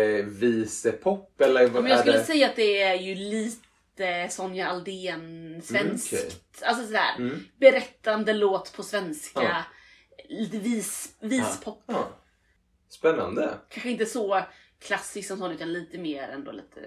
gitarrvisepop 0.07 1.41
eller 1.41 1.67
vad 1.69 1.83
men 1.83 1.91
jag 1.93 2.01
skulle 2.01 2.19
det? 2.19 2.25
säga 2.25 2.47
att 2.47 2.57
det 2.57 2.83
är 2.83 2.95
ju 2.95 3.15
lite 3.15 4.29
Sonja 4.31 4.69
Aldén 4.69 5.63
svenskt. 5.63 6.13
Mm, 6.13 6.25
okej. 6.27 6.37
Alltså 6.63 6.87
sådär, 6.87 7.15
Mm. 7.19 7.45
berättande 7.61 8.33
låt 8.33 8.73
på 8.77 8.83
svenska. 8.83 9.43
Ja. 9.43 9.63
Lite 10.29 10.59
vis, 10.59 11.17
vispop. 11.21 11.83
Ja. 11.87 12.09
Spännande. 12.89 13.55
Kanske 13.71 13.91
inte 13.91 14.07
så 14.07 14.43
klassiskt 14.81 15.29
som 15.29 15.39
sån 15.39 15.51
utan 15.53 15.73
lite 15.73 15.99
mer 15.99 16.29
ändå 16.29 16.53
lite... 16.53 16.81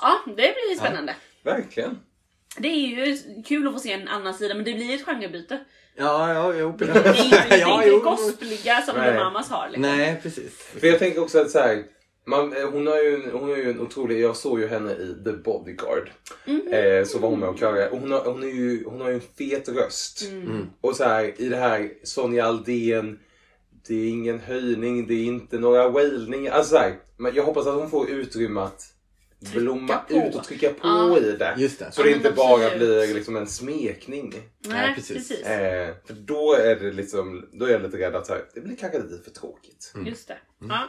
Ja. 0.00 0.20
Ja, 0.26 0.32
det 0.32 0.34
blir 0.34 0.76
spännande. 0.78 1.16
Verkligen. 1.42 1.98
Det 2.58 2.68
är 2.68 2.74
ju 3.06 3.16
kul 3.42 3.66
att 3.68 3.72
få 3.74 3.78
se 3.80 3.92
en 3.92 4.08
annan 4.08 4.34
sida 4.34 4.54
men 4.54 4.64
det 4.64 4.74
blir 4.74 4.94
ett 4.94 5.04
genrebyte. 5.04 5.60
Ja, 5.96 6.34
ja, 6.34 6.54
jo. 6.54 6.74
Det 6.78 6.84
är 6.84 7.24
inte, 7.24 7.56
ja, 7.60 7.84
inte 7.84 8.04
gospeliga 8.04 8.82
som 8.82 8.96
Nej. 8.96 9.12
The 9.12 9.18
Mamas 9.18 9.48
har. 9.48 9.66
Liksom. 9.68 9.82
Nej, 9.82 10.20
precis. 10.22 10.56
För 10.80 10.86
jag 10.86 10.98
tänker 10.98 11.22
också 11.22 11.40
att 11.40 11.50
så 11.50 11.58
här, 11.58 11.84
man, 12.26 12.56
eh, 12.56 12.70
hon, 12.70 12.86
har 12.86 13.02
ju, 13.02 13.14
en- 13.14 13.30
hon 13.32 13.48
har 13.48 13.56
ju 13.56 13.70
en 13.70 13.80
otrolig... 13.80 14.20
Jag 14.20 14.36
såg 14.36 14.60
ju 14.60 14.66
henne 14.66 14.92
i 14.92 15.16
The 15.24 15.32
Bodyguard. 15.32 16.10
Mhm. 16.44 16.68
Eh, 16.72 17.04
så 17.04 17.18
var 17.18 17.28
hon 17.28 17.40
med 17.40 17.48
och 17.48 17.58
körade. 17.58 17.88
Hon 17.90 18.12
har, 18.12 18.24
hon, 18.24 18.42
är 18.42 18.46
ju, 18.46 18.84
hon 18.84 19.00
har 19.00 19.08
ju 19.08 19.14
en 19.14 19.20
fet 19.38 19.68
röst. 19.68 20.22
Mm. 20.30 20.66
Och 20.80 20.96
så 20.96 21.04
här, 21.04 21.40
i 21.40 21.48
det 21.48 21.56
här 21.56 21.90
Sonja 22.04 22.46
Aldén. 22.46 23.18
Det 23.88 23.94
är 23.94 24.08
ingen 24.08 24.40
höjning, 24.40 25.06
det 25.06 25.14
är 25.14 25.24
inte 25.24 25.58
några 25.58 25.88
wailningar. 25.88 26.52
Alltså 26.52 26.70
så 26.70 26.78
här, 26.78 26.94
men 27.16 27.34
jag 27.34 27.44
hoppas 27.44 27.66
att 27.66 27.74
hon 27.74 27.90
får 27.90 28.10
utrymme 28.10 28.60
att 28.60 28.82
blomma 29.40 29.96
på. 29.96 30.14
ut 30.14 30.34
och 30.34 30.44
trycka 30.44 30.68
på 30.68 30.78
Ja. 30.82 31.18
i 31.18 31.32
det. 31.32 31.54
Just 31.58 31.78
det. 31.78 31.92
Så 31.92 32.00
Ja, 32.00 32.04
det 32.04 32.12
inte 32.12 32.30
bara 32.30 32.64
absolut. 32.66 32.78
blir 32.78 33.14
liksom 33.14 33.36
en 33.36 33.46
smekning. 33.46 34.34
Nej, 34.64 34.94
precis. 34.94 35.28
precis. 35.28 35.46
Eh, 35.46 35.94
för 36.06 36.14
då 36.14 36.54
är 36.54 36.76
det 36.76 36.92
liksom, 36.92 37.48
då 37.52 37.64
är 37.66 37.70
jag 37.70 37.82
lite 37.82 37.96
rädd 37.96 38.16
att 38.16 38.26
så 38.26 38.32
här, 38.32 38.42
det 38.54 38.60
blir 38.60 38.76
kanske 38.76 38.98
lite 38.98 39.24
för 39.24 39.30
tråkigt. 39.30 39.92
Just 40.06 40.28
det. 40.28 40.38
Ja. 40.68 40.88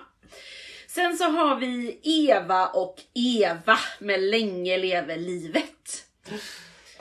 Sen 0.88 1.18
så 1.18 1.24
har 1.24 1.56
vi 1.60 2.00
Eva 2.04 2.68
och 2.68 2.96
Eva 3.16 3.78
med 4.00 4.22
Länge 4.24 4.78
leve 4.78 5.18
livet. 5.18 6.04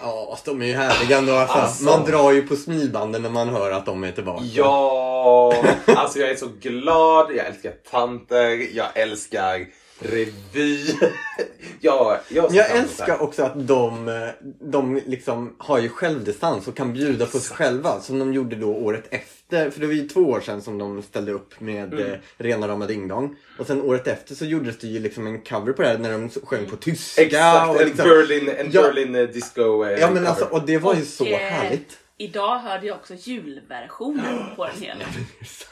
Ja, 0.01 0.39
de 0.45 0.63
är 0.63 0.67
ju 0.67 0.73
härliga 0.73 1.19
ändå. 1.19 1.33
Alltså. 1.33 1.59
Alltså. 1.59 1.85
Man 1.85 2.05
drar 2.05 2.33
ju 2.33 2.43
på 2.43 2.57
smilbanden 2.57 3.23
när 3.23 3.31
man 3.31 3.49
hör 3.49 3.71
att 3.71 3.87
de 3.87 4.05
är 4.05 4.13
tillbaka. 4.13 4.45
Ja, 4.45 5.65
alltså 5.87 6.19
jag 6.19 6.31
är 6.31 6.37
så 6.37 6.49
glad. 6.61 7.31
Jag 7.35 7.47
älskar 7.47 7.73
tanter. 7.91 8.77
Jag 8.77 8.87
älskar 8.95 9.67
revy. 9.99 10.95
ja, 11.81 12.21
jag, 12.29 12.45
Men 12.45 12.55
Jag 12.55 12.71
älskar 12.71 13.23
också 13.23 13.43
att 13.43 13.67
de, 13.69 14.09
eh, 14.09 14.15
de 14.61 15.01
liksom 15.07 15.55
har 15.59 15.79
ju 15.79 15.89
självdistans 15.89 16.69
och 16.69 16.77
kan 16.77 16.93
bjuda 16.93 17.27
på 17.27 17.39
sig 17.39 17.57
själva. 17.57 18.01
Som 18.01 18.19
de 18.19 18.33
gjorde 18.33 18.57
då 18.57 18.69
året 18.75 19.05
efter. 19.11 19.71
För 19.71 19.81
det 19.81 19.87
var 19.87 19.95
ju 19.95 20.09
två 20.09 20.21
år 20.21 20.41
sedan 20.41 20.63
som 20.63 20.79
de 20.79 21.03
ställde 21.03 21.33
upp 21.33 21.61
med 21.61 21.95
Mm. 21.95 22.07
eh, 22.13 22.19
Rena 22.37 22.69
rama 22.69 22.87
ding 22.87 23.09
dong. 23.09 23.37
Och 23.59 23.67
sen 23.67 23.83
året 23.83 24.07
efter 24.07 24.35
så 24.35 24.45
gjordes 24.45 24.79
det 24.79 24.87
ju 24.87 24.99
liksom 24.99 25.27
en 25.27 25.41
cover 25.41 25.73
på 25.73 25.83
det 25.83 25.89
här 25.89 25.99
när 25.99 26.13
de 26.13 26.31
sjöng 26.31 26.67
på 26.71 26.77
tyska. 26.77 27.23
Exakt, 27.23 27.69
och 27.71 27.81
en 27.81 27.89
liksom, 27.89 28.09
Berlin, 28.09 28.49
en 28.59 28.71
Ja. 28.73 28.83
Berlin 28.83 29.15
eh, 29.15 29.23
disco. 29.29 29.85
eh, 29.85 29.91
Ja 30.01 30.07
men 30.07 30.17
cover. 30.17 30.27
alltså, 30.29 30.45
och 30.45 30.63
det 30.67 30.79
var 30.79 30.95
ju 30.95 31.05
så 31.05 31.27
eh, 31.27 31.37
härligt. 31.39 31.99
Idag 32.21 32.59
hörde 32.59 32.87
jag 32.87 32.97
också 32.97 33.15
julversionen 33.15 34.45
på 34.57 34.65
den 34.67 34.83
hela. 34.83 35.05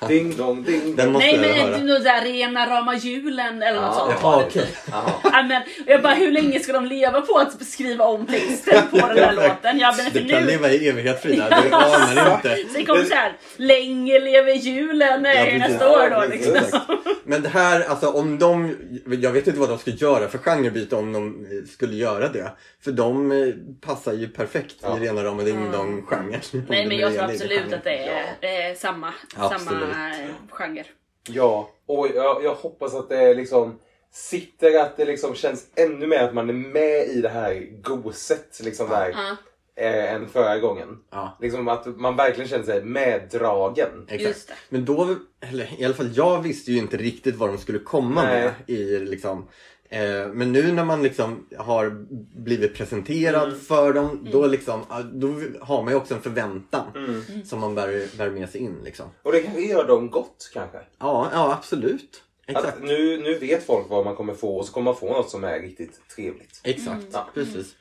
Ding 0.08 0.36
dong 0.36 0.62
ding 0.62 0.96
Den 0.96 1.12
måste 1.12 1.26
Nej 1.26 1.40
jag 1.48 1.54
höra. 1.64 1.70
men 1.78 1.86
något 1.86 2.04
där 2.04 2.24
rena 2.24 2.66
rama 2.70 2.94
julen 2.96 3.62
eller 3.62 3.80
något 3.80 3.94
sånt 3.94 4.22
var 4.22 4.32
Jaha, 4.32 4.40
det 4.40 4.46
okej. 4.46 4.62
typ. 4.66 4.76
Ja, 5.24 5.42
men, 5.48 5.62
jag 5.86 6.02
bara, 6.02 6.14
hur 6.14 6.32
länge 6.32 6.60
ska 6.60 6.72
de 6.72 6.84
leva 6.86 7.20
på 7.20 7.38
att 7.38 7.66
skriva 7.66 8.04
om 8.04 8.26
texten 8.26 8.82
på 8.90 8.96
den 8.96 9.18
här 9.18 9.32
låten? 9.36 9.78
Ja, 9.78 9.94
men 9.96 10.06
för 10.06 10.20
Du 10.20 10.28
kan 10.28 10.40
nu, 10.42 10.46
leva 10.46 10.70
i 10.70 10.88
evighet 10.88 11.22
Frida, 11.22 11.48
du 11.62 11.74
anar 11.74 12.34
inte. 12.36 12.56
så 12.72 12.72
det 12.78 12.84
kommer 12.84 13.04
så 13.04 13.14
här, 13.14 13.36
länge 13.56 14.18
lever 14.18 14.52
julen 14.52 15.22
precis. 15.22 15.58
nästa 15.58 15.90
år 15.90 16.10
då 16.10 16.24
liksom. 16.30 16.80
Men 17.24 17.42
det 17.42 17.48
här, 17.48 17.84
alltså 17.88 18.08
om 18.10 18.38
de, 18.38 18.76
jag 19.22 19.32
vet 19.32 19.46
inte 19.46 19.60
vad 19.60 19.68
de 19.68 19.78
skulle 19.78 19.96
göra 19.96 20.28
för 20.28 20.38
genrebyte 20.38 20.96
om 20.96 21.12
de 21.12 21.46
skulle 21.72 21.94
göra 21.96 22.28
det. 22.28 22.52
För 22.84 22.92
de 22.92 23.32
eh, 23.32 23.38
passar 23.86 24.12
ju 24.12 24.28
perfekt 24.28 24.74
Ja. 24.82 24.96
i 24.96 25.00
rena 25.00 25.24
rama 25.24 25.42
ding 25.42 25.72
dong 25.72 26.02
genren. 26.08 26.35
Nej 26.68 26.86
men 26.86 26.98
jag 26.98 27.12
tror 27.14 27.24
absolut 27.24 27.72
att 27.72 27.84
det 27.84 27.98
är 27.98 28.70
eh, 28.70 28.76
samma, 28.76 29.14
Absolut. 29.36 29.80
samma 29.80 30.12
genre. 30.50 30.84
Ja, 31.28 31.70
och 31.86 32.08
jag, 32.14 32.44
jag 32.44 32.54
hoppas 32.54 32.94
att 32.94 33.08
det 33.08 33.34
liksom 33.34 33.78
sitter, 34.12 34.80
att 34.80 34.96
det 34.96 35.04
liksom 35.04 35.34
känns 35.34 35.66
ännu 35.76 36.06
mer 36.06 36.22
att 36.22 36.34
man 36.34 36.48
är 36.48 36.54
med 36.54 37.06
i 37.08 37.20
det 37.20 37.28
här 37.28 37.68
goset 37.82 38.60
liksom 38.64 38.88
där, 38.88 39.08
Ja, 39.16 39.36
eh, 39.84 40.12
än 40.14 40.28
förra 40.28 40.58
gången. 40.58 40.98
Ja, 41.10 41.38
Liksom 41.40 41.68
att 41.68 41.86
man 41.86 42.16
verkligen 42.16 42.48
känner 42.48 42.64
sig 42.64 42.84
meddragen. 42.84 44.06
exakt. 44.08 44.52
Men 44.68 44.84
då, 44.84 45.14
eller 45.40 45.80
i 45.80 45.84
alla 45.84 45.94
fall 45.94 46.10
jag 46.14 46.42
visste 46.42 46.72
ju 46.72 46.78
inte 46.78 46.96
riktigt 46.96 47.36
vad 47.36 47.48
de 47.48 47.58
skulle 47.58 47.78
komma 47.78 48.22
Nej. 48.22 48.42
med 48.42 48.52
i 48.76 48.98
liksom 48.98 49.48
eh, 49.88 50.26
men 50.32 50.52
nu 50.52 50.72
när 50.72 50.84
man 50.84 51.02
liksom 51.02 51.46
har 51.58 51.90
blivit 52.40 52.74
presenterad 52.74 53.48
Mm. 53.48 53.60
för 53.60 53.92
dem, 53.92 54.28
då 54.32 54.46
liksom, 54.46 54.80
då 55.12 55.28
har 55.60 55.82
man 55.82 55.92
ju 55.92 55.96
också 55.96 56.14
en 56.14 56.22
förväntan 56.22 56.86
Mm. 56.94 57.44
som 57.44 57.60
man 57.60 57.74
bär, 57.74 58.18
bär 58.18 58.30
med 58.30 58.50
sig 58.50 58.60
in 58.60 58.76
liksom. 58.84 59.06
Och 59.22 59.32
det 59.32 59.40
kanske 59.42 59.60
gör 59.60 59.86
dem 59.88 60.10
gott 60.10 60.50
kanske. 60.54 60.78
Ja, 60.98 61.28
ja 61.32 61.52
absolut. 61.52 62.22
Exakt. 62.46 62.66
Att 62.76 62.82
nu, 62.82 63.18
nu 63.18 63.38
vet 63.38 63.66
folk 63.66 63.86
vad 63.90 64.04
man 64.04 64.16
kommer 64.16 64.34
få 64.34 64.56
och 64.56 64.66
så 64.66 64.72
kommer 64.72 64.84
man 64.84 64.96
få 64.96 65.12
något 65.12 65.30
som 65.30 65.44
är 65.44 65.60
riktigt 65.60 66.00
trevligt. 66.16 66.60
Exakt, 66.64 67.06
Ja. 67.12 67.28
precis. 67.34 67.74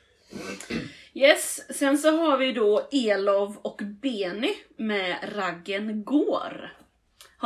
Yes, 1.14 1.60
sen 1.78 1.98
så 1.98 2.10
har 2.10 2.38
vi 2.38 2.52
då 2.52 2.88
Elov 2.92 3.56
och 3.62 3.80
Beni 4.02 4.54
med 4.76 5.16
Raggen 5.36 6.04
går. 6.04 6.72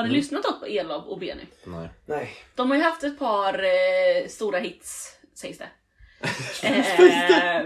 Har 0.00 0.04
ni 0.04 0.08
Mm. 0.08 0.16
lyssnat 0.20 0.44
upp 0.44 0.60
på 0.60 0.66
Elov 0.66 1.04
och 1.04 1.18
Beni? 1.18 1.42
Nej. 1.64 1.88
Nej. 2.06 2.30
De 2.54 2.70
har 2.70 2.76
ju 2.76 2.82
haft 2.82 3.04
ett 3.04 3.18
par 3.18 3.54
eh, 3.64 4.28
stora 4.28 4.58
hits, 4.58 5.18
sägs 5.34 5.58
det. 5.58 5.68
eh, 6.62 7.60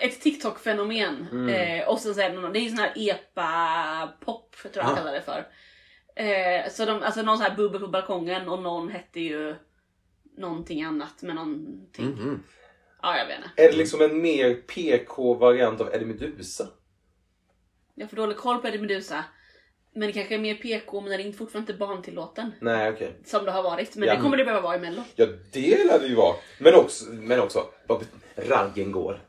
ett 0.00 0.20
TikTok-fenomen. 0.20 1.26
Mm. 1.32 1.48
Eh, 1.80 1.88
och 1.88 1.98
så 1.98 2.14
säger 2.14 2.40
de, 2.42 2.52
det 2.52 2.58
är 2.58 2.60
ju 2.62 2.68
sån 2.68 2.78
här 2.78 2.92
epa-pop, 2.96 4.56
tror 4.62 4.70
jag 4.74 4.84
Ja. 4.84 4.88
jag 4.88 4.96
kallar 4.98 5.12
det 5.12 5.22
för. 5.22 5.46
Eh, 6.16 6.70
så 6.70 6.84
de, 6.84 7.02
alltså 7.02 7.22
någon 7.22 7.36
sån 7.38 7.46
här 7.46 7.56
bubbel 7.56 7.80
på 7.80 7.88
balkongen 7.88 8.48
och 8.48 8.62
någon 8.62 8.88
hette 8.90 9.20
ju 9.20 9.56
någonting 10.38 10.82
annat 10.82 11.22
med 11.22 11.34
någonting. 11.34 12.06
Mhm. 12.06 12.42
Ja, 13.02 13.18
jag 13.18 13.26
vet 13.26 13.36
inte. 13.36 13.62
Är 13.62 13.70
det 13.72 13.76
liksom 13.76 14.00
en 14.02 14.22
mer 14.22 14.54
PK-variant 14.54 15.80
av 15.80 15.94
Eddie 15.94 16.04
Meduza? 16.04 16.66
Jag 17.94 18.10
får 18.10 18.16
dålig 18.16 18.36
koll 18.36 18.58
på 18.58 18.68
Eddie 18.68 18.78
Meduza. 18.78 19.24
Men 19.94 20.06
det 20.06 20.12
kanske 20.12 20.34
är 20.34 20.38
mer 20.38 20.54
PK, 20.54 21.00
men 21.00 21.10
den 21.10 21.20
är 21.20 21.24
inte 21.24 21.38
fortfarande 21.38 21.72
inte 21.72 21.86
barntillåten. 21.86 22.52
Nej, 22.60 22.90
okej. 22.90 23.12
Som 23.24 23.44
det 23.44 23.50
har 23.50 23.62
varit. 23.62 23.96
Men 23.96 24.08
Ja. 24.08 24.14
det 24.14 24.20
kommer 24.20 24.36
det 24.36 24.44
behöva 24.44 24.62
vara 24.62 24.76
i 24.76 24.80
mello. 24.80 25.02
Ja, 25.16 25.26
det 25.52 25.84
lär 25.84 25.98
det 25.98 26.06
ju 26.06 26.14
vara. 26.14 26.34
Men 26.58 26.74
också, 26.74 27.04
men 27.10 27.40
också 27.40 27.64
vad 27.86 28.04
raggen 28.36 28.92
går. 28.92 29.20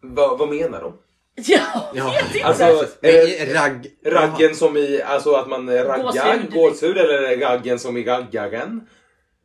Vad, 0.00 0.38
vad 0.38 0.48
menar 0.48 0.80
de? 0.82 0.98
Ja, 1.46 1.92
Ja, 1.94 2.14
inte. 2.34 2.44
Alltså, 2.46 2.86
Men 3.00 3.10
är 3.14 3.54
ragg... 3.54 3.86
raggen 4.04 4.54
som 4.54 4.76
i, 4.76 5.02
alltså 5.02 5.32
att 5.32 5.48
man 5.48 5.70
raggar, 5.70 6.36
Gåshud. 6.36 6.52
gåshud, 6.52 6.98
eller 6.98 7.36
raggen 7.36 7.78
som 7.78 7.96
i 7.96 8.04
raggaren? 8.04 8.88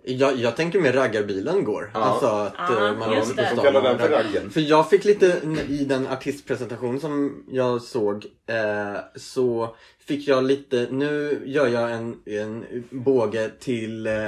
Jag, 0.03 0.35
jag 0.37 0.55
tänker 0.55 0.79
med 0.79 0.95
raggarbilen 0.95 1.63
går. 1.63 1.91
Ja. 1.93 1.99
Alltså 1.99 2.25
att 2.25 2.53
Ja, 2.57 2.87
eh, 2.87 2.97
man 2.97 3.09
har. 3.09 3.15
De 3.15 3.21
förstått 3.25 3.63
kallar 3.63 3.81
den 3.81 3.99
för 3.99 4.09
ragg- 4.09 4.23
raggen. 4.25 4.49
För 4.49 4.61
jag 4.61 4.89
fick 4.89 5.05
lite, 5.05 5.41
i 5.69 5.85
den 5.85 6.07
artistpresentation 6.07 6.99
som 6.99 7.43
jag 7.51 7.81
såg, 7.81 8.25
eh, 8.49 8.99
så 9.15 9.75
fick 10.07 10.27
jag 10.27 10.43
lite, 10.43 10.87
nu 10.91 11.41
gör 11.45 11.67
jag 11.67 11.91
en, 11.91 12.15
en 12.25 12.65
båge 12.89 13.49
till 13.59 14.07
eh, 14.07 14.27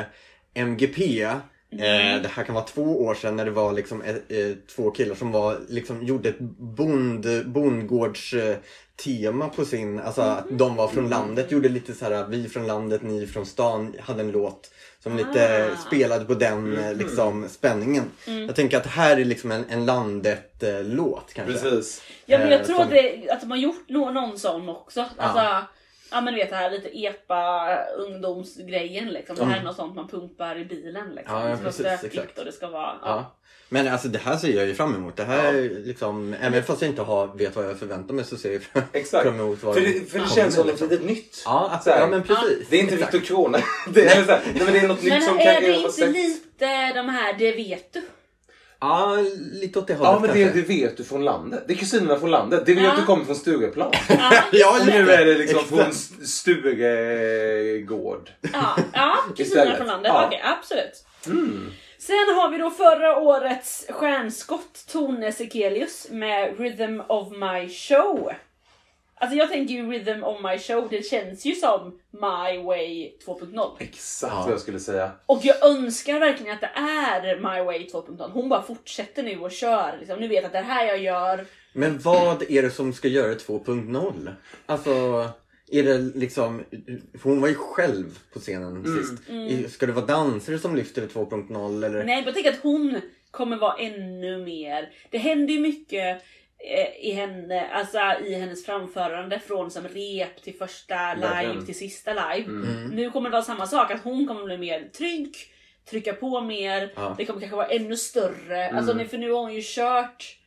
MGP. 0.54 1.22
Eh, 1.24 2.22
det 2.22 2.28
här 2.32 2.44
kan 2.44 2.56
vara 2.56 2.66
två 2.66 3.04
år 3.06 3.16
sedan 3.16 3.36
när 3.36 3.46
det 3.46 3.52
var 3.52 3.74
liksom 3.74 4.02
eh, 4.02 4.10
eh, 4.10 4.52
två 4.76 4.92
killar 4.92 5.16
som 5.16 5.32
var, 5.32 5.58
liksom, 5.70 6.04
gjorde 6.06 6.30
ett 6.30 6.40
bond, 6.60 7.28
bondgårds 7.46 8.34
eh, 8.34 8.56
tema 9.04 9.50
på 9.50 9.66
sin, 9.66 10.00
alltså 10.00 10.22
att 10.22 10.46
de 10.50 10.76
var 10.76 10.88
från 10.88 11.10
landet, 11.10 11.52
gjorde 11.52 11.70
lite 11.70 11.94
så 11.94 12.06
här 12.06 12.28
vi 12.28 12.50
från 12.50 12.68
landet, 12.68 13.02
ni 13.04 13.28
från 13.28 13.46
stan, 13.46 13.96
hade 14.00 14.22
en 14.22 14.32
låt 14.32 14.72
som 15.04 15.18
lite 15.18 15.70
Ah. 15.74 15.78
spelade 15.88 16.26
på 16.26 16.34
den 16.34 16.78
eh, 16.78 16.94
liksom 16.94 17.50
spänningen. 17.50 18.12
Jag 18.26 18.56
tänker 18.56 18.78
att 18.78 18.84
det 18.84 18.90
här 18.90 19.18
är 19.18 19.26
liksom 19.26 19.52
en, 19.52 19.66
en 19.70 19.86
landet-låt 19.86 21.34
kanske. 21.34 21.54
Precis. 21.54 22.02
Ja 22.26 22.38
men 22.38 22.52
jag 22.52 22.60
Eh, 22.60 22.66
tror 22.66 22.76
som- 22.76 22.84
att, 22.86 22.90
det, 22.90 23.30
att 23.30 23.42
de 23.42 23.52
har 23.52 23.58
gjort 23.58 23.86
nå- 23.90 24.12
någon 24.12 24.40
sån 24.40 24.70
också. 24.70 25.06
Alltså, 25.18 25.64
ja. 26.14 26.22
men 26.22 26.34
du 26.34 26.40
vet 26.40 26.50
det 26.50 26.56
här 26.56 26.72
lite 26.72 27.06
epa 27.06 27.78
ungdomsgrejen 27.98 29.08
liksom. 29.10 29.36
Det 29.36 29.46
här 29.46 29.60
är 29.60 29.64
något 29.64 29.76
sånt 29.76 29.96
man 29.96 30.08
pumpar 30.08 30.60
i 30.60 30.66
bilen 30.66 31.16
liksom. 31.16 31.36
Ja, 31.36 31.44
ja, 31.44 31.50
det 31.50 31.56
ska 31.58 31.66
precis, 31.66 31.86
vara 31.86 31.98
stökigt 31.98 32.20
exakt. 32.22 32.40
och 32.40 32.46
det 32.46 32.52
ska 32.52 32.68
vara... 32.68 32.94
Ja. 33.02 33.08
Ja. 33.08 33.40
Men 33.70 33.88
alltså 33.88 34.08
det 34.08 34.20
här 34.20 34.38
ser 34.38 34.56
jag 34.56 34.66
ju 34.66 34.76
fram 34.76 34.96
emot. 34.96 35.16
Det 35.16 35.24
här 35.24 35.54
är 35.54 35.70
liksom, 35.70 36.36
även 36.42 36.64
fast 36.64 36.82
jag 36.82 36.92
inte 36.92 37.02
har, 37.02 37.28
vet 37.28 37.56
vad 37.56 37.66
jag 37.66 37.80
förväntar 37.80 38.14
mig 38.14 38.26
så 38.26 38.38
ser 38.38 38.52
jag 38.52 38.84
Exakt. 38.94 39.24
fram 39.24 39.40
emot 39.40 39.64
vad 39.64 39.74
För 39.76 39.82
de 39.82 40.00
det, 40.00 40.12
för 40.12 40.20
det 40.20 40.28
känns 40.30 40.56
som 40.56 40.68
något 40.68 40.72
liksom. 40.72 40.90
litet 40.90 41.06
nytt. 41.06 41.44
Ja, 41.46 41.70
att, 41.72 41.84
Så 41.84 41.90
här. 41.90 42.00
ja 42.00 42.08
men 42.08 42.24
precis. 42.24 42.68
Det 42.70 42.78
är 42.78 42.82
inte. 42.82 42.96
Victor 42.96 43.20
Krona. 43.20 43.58
Det 43.94 44.06
är, 44.06 44.28
nej, 44.28 44.64
men 44.66 44.74
det 44.74 44.80
är 44.80 44.88
något 44.88 45.04
nytt 45.04 45.14
Men 45.14 45.22
som 45.22 45.40
är 45.40 45.44
kanske 45.44 45.62
det 45.62 45.68
jag 45.68 45.80
har 45.80 45.88
inte 45.88 46.08
lite 46.08 46.94
de 46.94 47.10
här 47.10 47.36
Det 47.40 47.52
vet 47.52 47.94
du? 47.94 48.02
Ja, 48.86 49.18
lite 49.52 49.80
åt 49.80 49.88
det 49.88 49.94
hållet 49.96 50.14
Ja 50.14 50.20
men 50.20 50.36
det, 50.38 50.44
kanske. 50.44 50.62
det 50.62 50.68
vet 50.68 50.98
du 50.98 51.04
från 51.04 51.26
landet. 51.26 51.64
Det 51.68 51.74
är 51.74 51.78
kusinerna 51.78 52.20
från 52.20 52.32
landet. 52.32 52.64
Det 52.66 52.74
vet 52.74 52.84
Ja. 52.84 52.94
du 53.00 53.06
kommer 53.06 53.26
från 53.26 53.36
Stureplan. 53.36 53.92
Ja, 54.10 54.32
Ja, 54.52 54.78
Och 54.80 54.86
nu 54.88 55.12
är 55.12 55.26
det 55.26 55.38
liksom 55.38 55.64
från 55.64 55.80
St- 55.90 56.26
Sturegård. 56.26 58.30
ja, 58.54 58.76
ja 58.94 59.16
kusinerna 59.38 59.62
Istället. 59.64 59.78
från 59.78 59.88
landet. 59.88 60.12
Ja. 60.16 60.26
Okej, 60.28 60.42
absolut. 60.60 61.06
Mm. 61.26 61.72
Sen 62.00 62.16
har 62.36 62.50
vi 62.52 62.58
då 62.58 62.70
förra 62.70 63.18
årets 63.20 63.86
stjärnskott 63.90 64.86
Tone 64.92 65.32
Sekelius 65.32 66.08
med 66.12 66.60
Rhythm 66.60 67.02
of 67.08 67.28
My 67.32 67.70
Show. 67.70 68.32
Alltså 69.24 69.38
jag 69.38 69.50
tänker 69.50 69.74
ju 69.74 69.92
Rhythm 69.92 70.24
of 70.24 70.42
My 70.44 70.58
Show, 70.60 70.88
det 70.90 71.06
känns 71.06 71.46
ju 71.46 71.56
som 71.56 72.00
My 72.12 72.64
Way 72.64 73.12
2.0. 73.26 73.72
Exakt 73.80 74.34
vad 74.34 74.52
jag 74.52 74.60
skulle 74.60 74.80
säga. 74.80 75.12
Och 75.26 75.40
jag 75.44 75.66
önskar 75.66 76.20
verkligen 76.20 76.54
att 76.54 76.62
det 76.62 76.72
är 76.76 77.36
My 77.36 77.66
Way 77.66 77.88
2.0. 77.88 78.32
Hon 78.32 78.50
bara 78.50 78.62
fortsätter 78.64 79.24
nu 79.24 79.40
och 79.40 79.52
kör. 79.52 79.98
Liksom. 80.00 80.20
Nu 80.20 80.28
vet 80.28 80.46
att 80.46 80.52
det 80.52 80.58
är 80.58 80.64
här 80.64 80.86
jag 80.88 80.98
gör. 80.98 81.46
Men 81.74 82.00
vad 82.00 82.52
är 82.52 82.62
det 82.62 82.70
som 82.72 82.94
ska 82.94 83.08
göra 83.08 83.34
2.0? 83.34 84.30
Alltså, 84.66 84.92
är 85.72 85.84
det 85.84 85.98
liksom... 85.98 86.64
För 87.22 87.30
hon 87.30 87.42
var 87.42 87.48
ju 87.48 87.56
själv 87.56 88.20
på 88.34 88.40
scenen 88.40 88.86
sist. 88.98 89.30
I- 89.30 89.70
Ska 89.70 89.86
det 89.86 89.92
vara 89.92 90.06
dansare 90.06 90.60
som 90.60 90.76
lyfter 90.76 91.02
det 91.02 91.08
2.0 91.08 91.86
eller? 91.86 92.04
Nej, 92.04 92.24
jag 92.26 92.34
tänker 92.34 92.50
att 92.52 92.60
hon 92.64 93.02
kommer 93.32 93.58
vara 93.58 93.76
ännu 93.78 94.38
mer... 94.46 94.90
Det 95.10 95.18
händer 95.18 95.54
ju 95.54 95.60
mycket 95.60 96.22
i 97.02 97.12
henne, 97.12 97.68
alltså 97.70 97.98
i 98.26 98.34
hennes 98.34 98.66
framförande 98.66 99.40
från 99.40 99.72
som 99.72 99.84
rep 99.88 100.44
till 100.44 100.58
första 100.58 101.14
live 101.14 101.66
till 101.66 101.78
sista 101.78 102.14
live. 102.14 102.48
Mm. 102.50 102.88
Nu 102.90 103.12
kommer 103.12 103.30
det 103.30 103.34
vara 103.34 103.44
samma 103.44 103.68
sak, 103.68 103.92
att 103.92 104.04
hon 104.04 104.28
kommer 104.28 104.44
bli 104.44 104.58
mer 104.58 104.90
trygg, 104.98 105.36
trycka 105.90 106.14
på 106.14 106.42
mer, 106.42 106.94
Ja. 106.96 107.16
det 107.18 107.26
kommer 107.26 107.40
kanske 107.40 107.56
vara 107.56 107.68
ännu 107.68 107.98
större. 107.98 108.70
Alltså, 108.72 108.94
nu- 108.94 109.08
för 109.08 109.18
nu 109.18 109.32
har 109.32 109.40
hon 109.42 109.54
ju 109.54 109.62
kört 109.64 110.38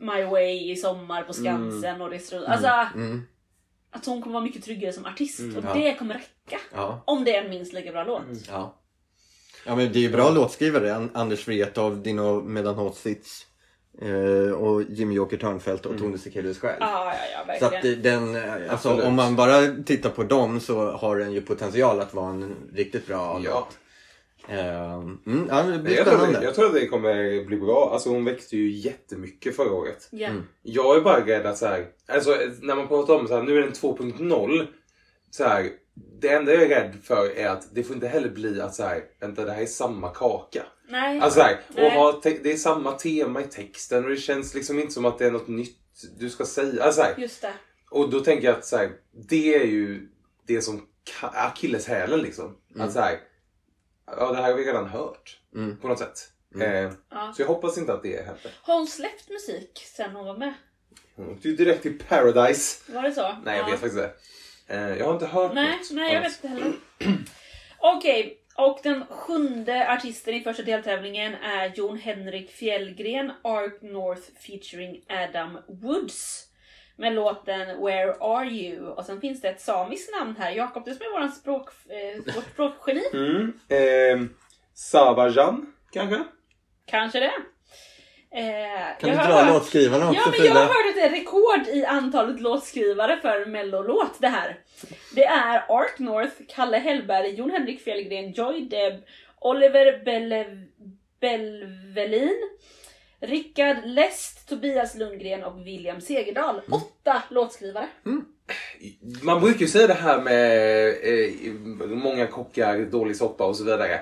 My 0.00 0.22
Way 0.24 0.70
i 0.72 0.76
sommar 0.76 1.22
på 1.22 1.32
Skansen 1.32 2.00
och 2.00 2.10
det 2.10 2.32
Alltså, 2.46 2.68
Mm. 2.94 3.22
att 3.90 4.06
hon 4.06 4.22
kommer 4.22 4.34
vara 4.34 4.44
mycket 4.44 4.64
tryggare 4.64 4.92
som 4.92 5.06
artist 5.06 5.40
och 5.56 5.64
Ja. 5.64 5.74
det 5.74 5.94
kommer 5.94 6.14
räcka. 6.14 6.60
Ja. 6.74 7.02
Om 7.06 7.24
det 7.24 7.36
är 7.36 7.44
en 7.44 7.50
minst 7.50 7.72
lika 7.72 7.92
bra 7.92 8.04
låt. 8.04 8.22
Ja. 8.48 8.78
Ja 9.66 9.76
men 9.76 9.92
det 9.92 9.98
är 9.98 10.02
ju 10.02 10.10
bra 10.12 10.30
låtskrivare. 10.30 10.94
An- 10.94 11.10
Anders 11.14 11.48
Wrethov, 11.48 12.02
Dino 12.02 12.40
Medan 12.42 12.74
Hotsits 12.74 13.46
eh, 14.00 14.52
och 14.52 14.82
Jimmy 14.82 15.14
Joker 15.14 15.36
Törnfeldt 15.36 15.86
och 15.86 15.98
Tone 15.98 16.18
Sekelius 16.18 16.58
själv. 16.58 16.76
Ja, 16.80 17.14
ja, 17.34 17.44
ja, 17.46 17.58
Så 17.58 17.66
att 17.66 18.02
den, 18.02 18.36
alltså, 18.36 18.70
Absolut. 18.70 19.04
om 19.04 19.14
man 19.14 19.36
bara 19.36 19.68
tittar 19.86 20.10
på 20.10 20.22
dem 20.22 20.60
så 20.60 20.90
har 20.90 21.16
den 21.16 21.32
ju 21.32 21.40
potential 21.40 22.00
att 22.00 22.14
vara 22.14 22.30
en 22.30 22.54
riktigt 22.74 23.06
bra 23.06 23.40
Ja. 23.44 23.50
låt. 23.54 23.78
Eh, 24.48 24.94
mm, 24.94 25.46
ja, 25.50 25.62
det 25.62 25.78
blir 25.78 25.96
Jag 25.96 26.06
tror, 26.06 26.26
det, 26.26 26.44
jag 26.44 26.54
tror 26.54 26.66
att 26.66 26.74
det 26.74 26.86
kommer 26.86 27.44
bli 27.44 27.56
bra. 27.56 27.90
Alltså 27.92 28.08
hon 28.10 28.24
växte 28.24 28.56
ju 28.56 28.70
jättemycket 28.70 29.56
förra 29.56 29.72
året. 29.72 30.08
Ja. 30.10 30.28
Jag 30.62 30.96
är 30.96 31.00
bara 31.00 31.26
rädd 31.26 31.46
att 31.46 31.58
så 31.58 31.66
här, 31.66 31.86
alltså 32.08 32.36
när 32.60 32.76
man 32.76 32.88
pratar 32.88 33.14
om 33.14 33.28
så 33.28 33.34
här, 33.36 33.42
nu 33.42 33.56
är 33.56 33.60
den 33.62 33.72
2.0. 33.72 34.66
Så 35.30 35.44
här, 35.44 35.68
det 36.20 36.28
enda 36.28 36.52
jag 36.52 36.62
är 36.62 36.68
rädd 36.68 36.92
för 37.02 37.36
är 37.36 37.48
att 37.48 37.68
det 37.74 37.82
får 37.82 37.94
inte 37.94 38.08
heller 38.08 38.28
bli 38.30 38.60
att 38.60 38.74
så 38.74 38.82
här, 38.82 39.00
vänta 39.20 39.44
det 39.44 39.52
här 39.52 39.62
är 39.62 39.66
samma 39.66 40.08
kaka. 40.08 40.62
Nej. 40.92 41.20
Alltså 41.20 41.40
så 41.40 41.46
här, 41.46 41.60
Nej. 41.68 41.86
och 41.86 41.92
ha 41.92 42.20
det 42.22 42.52
är 42.52 42.56
samma 42.56 42.92
tema 42.92 43.40
i 43.40 43.44
texten 43.44 44.04
och 44.04 44.10
det 44.10 44.16
känns 44.16 44.54
liksom 44.54 44.78
inte 44.78 44.92
som 44.92 45.04
att 45.04 45.18
det 45.18 45.26
är 45.26 45.30
något 45.30 45.48
nytt 45.48 45.78
du 46.18 46.30
ska 46.30 46.44
säga. 46.44 46.84
Alltså, 46.84 47.02
här, 47.02 47.14
Just 47.18 47.42
det. 47.42 47.52
och 47.90 48.10
då 48.10 48.20
tänker 48.20 48.46
jag 48.48 48.58
att 48.58 48.66
så 48.66 48.76
här, 48.76 48.90
det 49.28 49.54
är 49.54 49.64
ju 49.64 50.08
det 50.46 50.62
som 50.62 50.86
akilleshälen 51.20 52.20
liksom. 52.20 52.56
Att 52.78 52.92
så 52.92 53.00
här, 53.00 53.20
ja 54.06 54.32
det 54.32 54.36
här 54.36 54.42
har 54.50 54.54
vi 54.54 54.64
redan 54.64 54.88
hört. 54.88 55.40
Mm. 55.54 55.76
På 55.76 55.88
något 55.88 55.98
sätt. 55.98 56.28
Eh, 56.60 56.90
Ja. 57.10 57.32
Så 57.36 57.42
jag 57.42 57.46
hoppas 57.46 57.78
inte 57.78 57.92
att 57.92 58.02
det 58.02 58.16
händer. 58.26 58.54
Har 58.62 58.74
hon 58.74 58.86
släppt 58.86 59.30
musik 59.30 59.82
sen 59.96 60.10
hon 60.16 60.26
var 60.26 60.36
med? 60.36 60.54
Hon 61.16 61.30
åkte 61.30 61.48
ju 61.48 61.56
direkt 61.56 61.82
till 61.82 61.98
Paradise. 62.08 62.92
Var 62.92 63.02
det 63.02 63.12
så? 63.12 63.36
Nej 63.44 63.56
jag 63.58 63.66
Ja. 63.66 63.70
vet 63.70 63.80
faktiskt 63.80 63.94
inte. 63.96 64.14
Eh, 64.66 64.98
jag 64.98 65.06
har 65.06 65.12
inte 65.12 65.26
hört 65.26 65.54
Nej, 65.54 65.78
något 65.78 65.90
nej 65.92 66.14
jag 66.14 66.20
vet 66.20 66.32
inte 66.44 66.48
heller. 66.48 66.72
Okej, 67.78 68.41
och 68.56 68.80
den 68.82 69.04
sjunde 69.06 69.92
artisten 69.92 70.34
i 70.34 70.40
första 70.40 70.62
deltävlingen 70.62 71.34
är 71.34 71.72
Jon 71.76 71.98
Henrik 71.98 72.50
Fjällgren, 72.50 73.32
Ark 73.42 73.82
North 73.82 74.22
featuring 74.46 75.04
Adam 75.08 75.58
Woods. 75.68 76.48
Med 76.96 77.14
låten 77.14 77.84
Where 77.84 78.14
Are 78.20 78.46
You? 78.46 78.86
Och 78.86 79.04
sen 79.04 79.20
finns 79.20 79.40
det 79.40 79.48
ett 79.48 79.60
samiskt 79.60 80.12
namn 80.18 80.36
här. 80.38 80.50
Jakob, 80.50 80.84
du 80.84 80.94
som 80.94 81.06
är 81.06 81.10
våran 81.10 81.32
språk, 81.32 81.70
eh, 81.88 82.34
vårt 82.34 82.52
språkgeni. 82.52 83.02
Mm. 83.12 83.52
Eh, 83.68 84.28
Savajan 84.74 85.72
kanske? 85.92 86.24
Kanske 86.86 87.20
det. 87.20 87.32
Eh, 88.34 88.42
Kan 89.00 89.10
jag 89.10 89.18
du 89.18 89.22
har 89.22 89.28
dra 89.28 89.34
hört- 89.34 89.54
låtskrivarna 89.54 90.08
också 90.10 90.20
Ja, 90.24 90.34
men 90.38 90.46
jag 90.46 90.54
har 90.54 90.60
hört 90.62 90.88
att 90.88 90.94
det 90.94 91.00
är 91.02 91.10
rekord 91.10 91.66
i 91.76 91.84
antalet 91.84 92.40
låtskrivare 92.40 93.18
för 93.22 93.46
mellolåt 93.46 94.12
det 94.18 94.28
här. 94.28 94.58
Det 95.14 95.24
är 95.24 95.64
Ark 95.68 95.98
North, 95.98 96.32
Kalle 96.48 96.76
Hellberg, 96.78 97.34
Jon 97.34 97.50
Henrik 97.50 97.80
Fjällgren, 97.84 98.32
Joy 98.32 98.60
Deb, 98.68 98.94
Oliver 99.40 100.04
Belle- 100.04 100.66
Belvelin, 101.20 102.38
Rickard 103.20 103.76
Lest, 103.84 104.48
Tobias 104.48 104.94
Lundgren 104.94 105.44
och 105.44 105.66
William 105.66 106.00
Segerdal. 106.00 106.60
Åtta 106.70 107.22
låtskrivare. 107.30 107.86
Man 109.22 109.40
brukar 109.40 109.60
ju 109.60 109.68
säga 109.68 109.86
det 109.86 109.94
här 109.94 110.20
med 110.20 110.88
eh, 110.88 111.52
många 111.88 112.26
kockar, 112.26 112.78
dålig 112.78 113.16
soppa 113.16 113.46
och 113.46 113.56
så 113.56 113.64
vidare. 113.64 114.00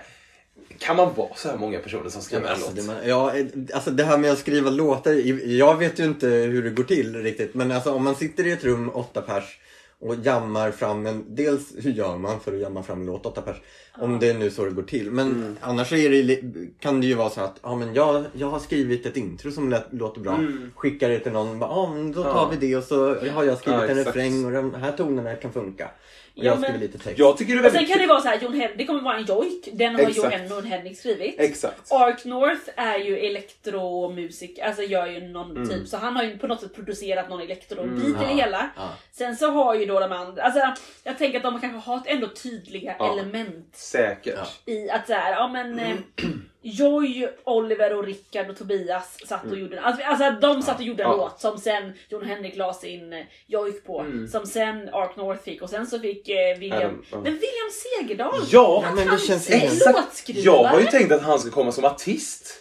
Kan 0.79 0.97
man 0.97 1.15
vara 1.15 1.35
så 1.37 1.49
här 1.49 1.57
många 1.57 1.79
personer 1.79 2.09
som 2.11 2.19
Ja, 2.19 2.23
skriver 2.25 2.45
en 2.47 2.53
alltså, 2.53 2.73
låt? 2.77 2.87
det, 3.03 3.09
ja, 3.09 3.37
eh, 3.37 3.47
alltså 3.75 3.91
det 3.91 4.05
här 4.05 4.19
med 4.19 4.33
att 4.33 4.39
skriva 4.39 4.71
låtar, 4.71 5.13
jag 5.49 5.77
vet 5.79 6.01
ju 6.01 6.05
inte 6.05 6.27
hur 6.27 6.63
det 6.63 6.71
går 6.71 6.85
till 6.85 7.17
riktigt 7.23 7.55
men 7.55 7.73
alltså 7.73 7.93
om 7.95 8.05
man 8.05 8.15
sitter 8.15 8.47
i 8.47 8.53
ett 8.53 8.65
rum, 8.65 8.91
åtta 8.95 9.23
pers 9.23 9.60
och 10.01 10.15
jammar 10.23 10.71
fram 10.71 11.07
en, 11.07 11.25
dels 11.29 11.73
hur 11.79 11.91
gör 11.93 12.17
man 12.17 12.41
för 12.41 12.53
att 12.55 12.61
jamma 12.61 12.83
fram 12.83 13.01
en 13.01 13.07
låt, 13.07 13.27
åtta 13.27 13.43
pers, 13.43 13.57
om 13.99 14.19
det 14.19 14.29
är 14.31 14.35
nu 14.35 14.51
så 14.51 14.65
det 14.65 14.71
går 14.71 14.83
till. 14.83 15.11
Men 15.11 15.27
Mm. 15.29 15.57
annars 15.61 15.91
det, 15.91 16.41
kan 16.81 17.01
det 17.01 17.07
ju 17.07 17.15
vara 17.15 17.31
så 17.31 17.41
att, 17.41 17.59
ja 17.63 17.75
men 17.77 17.95
jag, 17.95 18.25
jag 18.33 18.47
har 18.51 18.59
skrivit 18.59 19.07
ett 19.07 19.17
intro 19.17 19.51
som 19.51 19.71
lät, 19.71 19.87
låter 19.93 20.21
bra, 20.21 20.41
skickar 20.77 21.09
det 21.09 21.19
till 21.19 21.33
någon, 21.33 21.59
bara, 21.59 21.71
ja 21.71 21.93
men 21.95 22.13
då 22.13 22.23
tar 22.23 22.31
Mm. 22.31 22.37
Ja. 22.43 22.49
vi 22.61 22.67
det 22.67 22.77
och 22.77 22.85
så 22.85 23.15
har 23.31 23.45
jag 23.45 23.59
skrivit 23.59 23.81
Ja, 23.81 23.87
en 23.89 23.97
refräng 24.05 24.45
och 24.45 24.53
de 24.53 24.75
här 24.75 24.93
tonerna 24.93 25.35
kan 25.35 25.53
funka. 25.53 25.85
Och 25.85 25.91
Ja, 26.35 26.45
jag 26.45 26.61
men- 26.61 26.71
skriver 26.71 26.87
lite 26.87 26.99
text. 26.99 27.19
Jag 27.19 27.37
tycker 27.39 27.53
det 27.53 27.59
är 27.61 27.65
Och 27.67 27.71
sen 27.73 27.75
väldigt 27.75 27.93
kan 27.97 28.03
det 28.03 28.07
vara 28.09 28.21
så 28.21 28.29
här, 28.29 28.41
Jon 28.43 28.55
Hen- 28.55 28.71
det 28.79 28.85
kommer 28.87 29.03
vara 29.03 29.17
en 29.17 29.25
jojk, 29.25 29.69
den 29.73 29.95
har 29.95 30.01
Exakt. 30.03 30.51
Jon 30.51 30.65
Henrik 30.65 30.99
skrivit. 30.99 31.35
Exakt. 31.39 31.93
Ark 31.93 32.25
North 32.25 32.61
är 32.77 32.99
ju 32.99 33.19
elektromusik, 33.19 34.59
alltså 34.59 34.83
gör 34.83 35.07
ju 35.07 35.21
någon 35.29 35.51
Mm. 35.57 35.69
typ, 35.69 35.89
så 35.89 35.97
han 35.97 36.17
har 36.17 36.23
ju 36.25 36.39
på 36.39 36.47
något 36.47 36.61
sätt 36.61 36.75
producerat 36.75 37.29
någon 37.31 37.41
elektrobit 37.41 37.91
Mm. 37.93 38.07
i 38.07 38.13
det 38.13 38.31
Ja, 38.31 38.37
hela. 38.45 38.71
ja. 38.77 38.89
Sen 39.13 39.37
så 39.37 39.51
har 39.51 39.75
ju 39.75 39.87
då 39.91 40.01
de 40.01 40.13
andra, 40.13 40.43
alltså 40.43 40.61
jag 41.05 41.19
tänker 41.19 41.37
att 41.39 41.43
de 41.43 41.61
kanske 41.61 41.91
har 41.91 41.97
ett 41.97 42.07
ändå 42.07 42.29
tydliga 42.29 42.97
Ja. 42.99 43.13
element 43.13 43.77
Säkert. 43.77 44.39
I 44.67 44.91
att 44.91 45.07
så 45.07 45.13
här, 45.13 45.33
ja 45.33 45.49
men 45.49 45.73
Mm. 45.79 45.93
eh, 46.17 46.25
Joy, 46.63 47.29
Oliver 47.45 47.97
och 47.97 48.05
Rickard 48.05 48.51
och 48.51 48.59
Tobias 48.59 49.19
satt 49.29 49.45
och 49.51 49.59
gjorde 49.59 49.81
alltså, 49.81 50.03
alltså 50.05 50.31
de 50.41 50.63
satt 50.63 50.77
och 50.79 50.83
gjorde 50.85 51.03
en 51.03 51.09
Mm. 51.09 51.21
Ja. 51.21 51.25
låt 51.25 51.41
som 51.41 51.59
sen 51.59 51.93
Jon 52.09 52.25
Henrik 52.27 52.57
la 52.57 52.73
sin 52.75 53.13
eh, 53.13 53.25
jojk 53.47 53.85
på. 53.87 54.01
Mm. 54.01 54.29
Som 54.29 54.47
sen 54.47 54.89
Ark 54.93 55.17
North 55.17 55.43
fick 55.43 55.63
och 55.63 55.71
sen 55.71 55.87
så 55.87 55.99
fick 55.99 56.29
eh, 56.29 56.59
William, 56.59 56.79
Adam, 56.83 57.05
ja. 57.11 57.17
men 57.17 57.25
William 57.33 57.71
Segerdal! 57.99 58.41
Ja, 58.51 58.85
men 58.97 59.07
det 59.09 59.19
känns 59.19 59.51
Exakt. 59.51 60.29
jag 60.29 60.65
har 60.65 60.81
ju 60.81 60.87
tänkt 60.87 61.13
att 61.13 61.23
han 61.23 61.39
ska 61.39 61.51
komma 61.51 61.73
som 61.73 61.85
artist. 61.85 62.57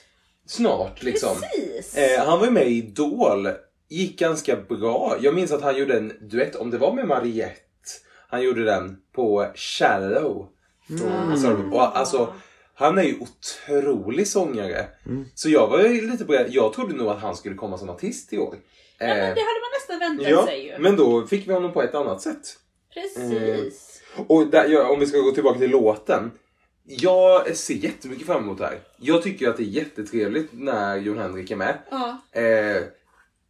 Snart 0.47 1.03
liksom. 1.03 1.29
Precis! 1.41 1.97
Eh, 1.97 2.25
han 2.25 2.39
var 2.39 2.45
ju 2.45 2.51
med 2.51 2.67
i 2.67 2.77
Idol. 2.77 3.47
Gick 3.89 4.19
ganska 4.19 4.55
bra. 4.55 5.17
Jag 5.21 5.35
minns 5.35 5.51
att 5.51 5.61
han 5.61 5.77
gjorde 5.77 5.97
en 5.97 6.13
duett, 6.21 6.55
om 6.55 6.71
det 6.71 6.77
var 6.77 6.93
med 6.93 7.07
Mariette. 7.07 7.61
Han 8.29 8.41
gjorde 8.43 8.63
den 8.63 8.97
på 9.15 9.51
Shallow. 9.55 10.47
Sorry. 11.41 11.71
Och 11.71 11.97
alltså, 11.97 12.33
han 12.73 12.97
är 12.97 13.03
ju 13.03 13.15
otrolig 13.19 14.27
sångare. 14.27 14.85
Så 15.35 15.49
jag 15.49 15.67
var 15.67 15.79
ju 15.79 16.11
lite 16.11 16.25
beredd. 16.25 16.47
Jag 16.49 16.73
trodde 16.73 16.93
nog 16.93 17.07
att 17.07 17.21
han 17.21 17.35
skulle 17.35 17.55
komma 17.55 17.77
som 17.77 17.89
artist 17.89 18.33
i 18.33 18.37
år. 18.37 18.55
Ja, 18.99 19.07
men 19.07 19.09
Eh, 19.09 19.15
det 19.17 19.27
hade 19.27 19.35
man 19.35 19.71
nästan 19.79 19.99
väntat 19.99 20.29
ja, 20.29 20.45
sig 20.45 20.65
ju. 20.65 20.79
men 20.79 20.95
då 20.95 21.27
fick 21.27 21.47
vi 21.47 21.53
honom 21.53 21.73
på 21.73 21.81
ett 21.81 21.95
annat 21.95 22.21
sätt. 22.21 22.57
Precis. 22.93 24.01
Och 24.27 24.47
där, 24.47 24.67
ja, 24.67 24.89
om 24.89 24.99
vi 24.99 25.05
ska 25.05 25.17
gå 25.17 25.31
tillbaka 25.31 25.59
till 25.59 25.69
låten. 25.69 26.31
Jag 26.85 27.55
ser 27.55 27.73
jättemycket 27.73 28.27
fram 28.27 28.43
emot 28.43 28.57
det 28.57 28.65
här. 28.65 28.79
Jag 28.97 29.23
tycker 29.23 29.49
att 29.49 29.57
det 29.57 29.63
är 29.63 29.65
jättetrevligt 29.65 30.49
när 30.53 30.97
Jon 30.97 31.17
Henrik 31.17 31.51
är 31.51 31.55
med. 31.55 31.77
Ja. 31.91 32.21
Eh, 32.41 32.83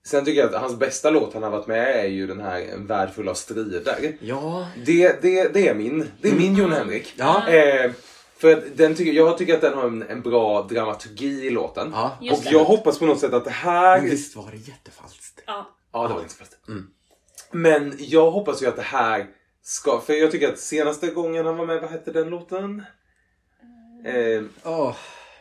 sen 0.05 0.25
tycker 0.25 0.41
jag 0.41 0.53
att 0.55 0.61
hans 0.61 0.75
bästa 0.75 1.09
låt 1.09 1.33
han 1.33 1.43
har 1.43 1.49
varit 1.49 1.67
med 1.67 1.95
är 2.05 2.07
ju 2.07 2.27
den 2.27 2.41
här 2.41 2.61
En 2.61 2.87
värld 2.87 3.09
full 3.13 3.29
av 3.29 3.33
strider. 3.33 4.17
Ja, 4.19 4.67
Det, 4.85 5.21
det, 5.21 5.53
det 5.53 5.67
är 5.67 5.73
min. 5.73 6.09
Det 6.21 6.29
är 6.29 6.35
min 6.35 6.55
Jon 6.55 6.71
Henrik. 6.71 7.13
ja, 7.17 7.47
Eh, 7.49 7.91
för 8.37 8.53
att 8.57 8.77
den 8.77 8.95
tycker, 8.95 9.11
jag 9.13 9.37
tycker 9.37 9.55
att 9.55 9.61
den 9.61 9.73
har 9.73 9.83
en, 9.87 10.01
en 10.09 10.21
bra 10.21 10.61
dramaturgi 10.61 11.45
i 11.47 11.49
låten. 11.49 11.89
ja. 11.93 12.17
Och 12.21 12.39
jag 12.45 12.63
hoppas 12.63 12.99
på 12.99 13.05
något 13.05 13.19
sätt 13.19 13.33
att 13.33 13.45
det 13.45 13.51
här... 13.51 14.01
Men 14.01 14.09
visst 14.09 14.35
var 14.35 14.51
det 14.51 14.57
jättefalskt? 14.57 15.41
Ja. 15.45 15.69
Ja, 15.93 16.07
det 16.07 16.13
var 16.13 16.21
inte 16.21 16.35
fast. 16.35 16.57
Mm. 16.67 16.87
Men 17.51 17.93
jag 17.99 18.31
hoppas 18.31 18.61
ju 18.63 18.67
att 18.67 18.75
det 18.75 18.81
här 18.81 19.27
ska... 19.63 19.99
För 19.99 20.13
jag 20.13 20.31
tycker 20.31 20.49
att 20.53 20.59
senaste 20.59 21.07
gången 21.07 21.45
han 21.45 21.57
var 21.57 21.65
med, 21.65 21.81
vad 21.81 21.89
hette 21.91 22.11
den 22.11 22.29
låten? 22.29 22.83
Eh, 24.05 24.43
Åh. 24.63 24.95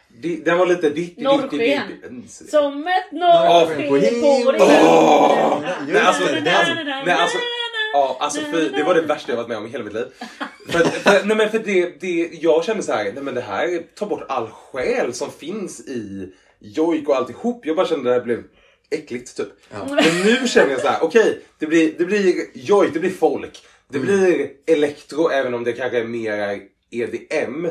Di- 0.08 0.42
den 0.44 0.58
var 0.58 0.66
lite 0.66 0.90
ditt... 0.90 1.18
Norrsken. 1.18 2.28
Som 2.28 2.86
ett 2.86 3.12
norrsken 3.12 3.88
på 3.88 3.96
himlen. 3.96 4.56
Nej, 5.88 6.02
alltså, 6.02 6.22
alltså, 6.22 6.74
nej, 7.04 7.14
alltså, 7.14 7.38
ja, 7.92 8.16
alltså 8.20 8.40
för, 8.40 8.60
det 8.76 8.82
var 8.84 8.94
det 8.94 9.00
värsta 9.00 9.32
jag 9.32 9.36
varit 9.36 9.48
med 9.48 9.56
om 9.58 9.66
i 9.66 9.68
hela 9.68 9.84
mitt 9.84 9.92
liv. 9.92 10.06
För, 10.68 10.78
för, 10.78 11.24
nej, 11.24 11.36
men 11.36 11.50
för 11.50 11.58
det, 11.58 12.00
det, 12.00 12.30
jag 12.32 12.64
kände 12.64 12.82
så 12.82 12.92
här, 12.92 13.04
nej 13.04 13.22
men 13.22 13.34
det 13.34 13.40
här 13.40 13.82
tar 13.94 14.06
bort 14.06 14.24
all 14.28 14.48
själ 14.50 15.14
som 15.14 15.30
finns 15.30 15.80
i 15.80 16.32
jojk 16.60 17.08
och 17.08 17.16
alltihop. 17.16 17.66
Jag 17.66 17.76
bara 17.76 17.86
kände 17.86 18.00
att 18.00 18.14
det 18.14 18.18
här 18.18 18.24
blev 18.24 18.42
äckligt 18.90 19.36
typ. 19.36 19.48
Ja. 19.70 19.86
Men 19.88 20.04
nu 20.24 20.48
känner 20.48 20.70
jag 20.70 20.80
så 20.80 20.88
här, 20.88 21.02
okej, 21.02 21.40
det, 21.58 21.66
blir, 21.66 21.94
det 21.98 22.04
blir 22.04 22.44
jojk, 22.54 22.90
det 22.94 23.00
blir 23.00 23.10
folk. 23.10 23.64
Det 23.90 23.98
blir 23.98 24.50
elektro 24.66 25.28
även 25.30 25.54
om 25.54 25.64
det 25.64 25.72
kanske 25.72 25.98
är 25.98 26.04
mer 26.04 26.60
EDM. 26.90 27.66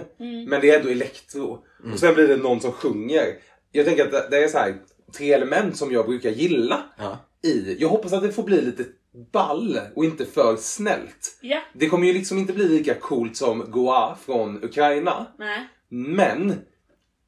Men 0.50 0.62
det 0.62 0.70
är 0.70 0.80
ändå 0.80 0.90
elektro. 0.90 1.64
Och 1.94 2.00
sen 2.00 2.14
blir 2.14 2.28
det 2.28 2.38
någon 2.38 2.62
som 2.62 2.72
sjunger. 2.72 3.36
Jag 3.72 3.86
tänker 3.86 4.06
att 4.06 4.32
det, 4.32 4.44
är 4.44 4.48
så 4.48 4.58
här 4.58 4.76
tre 5.18 5.34
element 5.34 5.78
som 5.78 5.92
jag 5.92 6.06
brukar 6.06 6.30
gilla 6.30 6.84
Ja. 6.98 7.18
i. 7.44 7.78
Jag 7.80 7.90
hoppas 7.90 8.14
att 8.14 8.24
det 8.24 8.32
får 8.32 8.44
bli 8.44 8.62
lite 8.62 8.84
ball 9.32 9.80
och 9.96 10.06
inte 10.06 10.26
för 10.26 10.56
snällt. 10.56 11.38
Ja. 11.42 11.62
Det 11.74 11.90
kommer 11.90 12.08
ju 12.08 12.14
liksom 12.14 12.38
inte 12.38 12.54
bli 12.54 12.68
lika 12.70 12.94
coolt 12.94 13.38
som 13.38 13.72
Goa 13.72 14.18
från 14.26 14.64
Ukraina. 14.64 15.26
Nej. 15.38 15.68
Men 15.90 16.62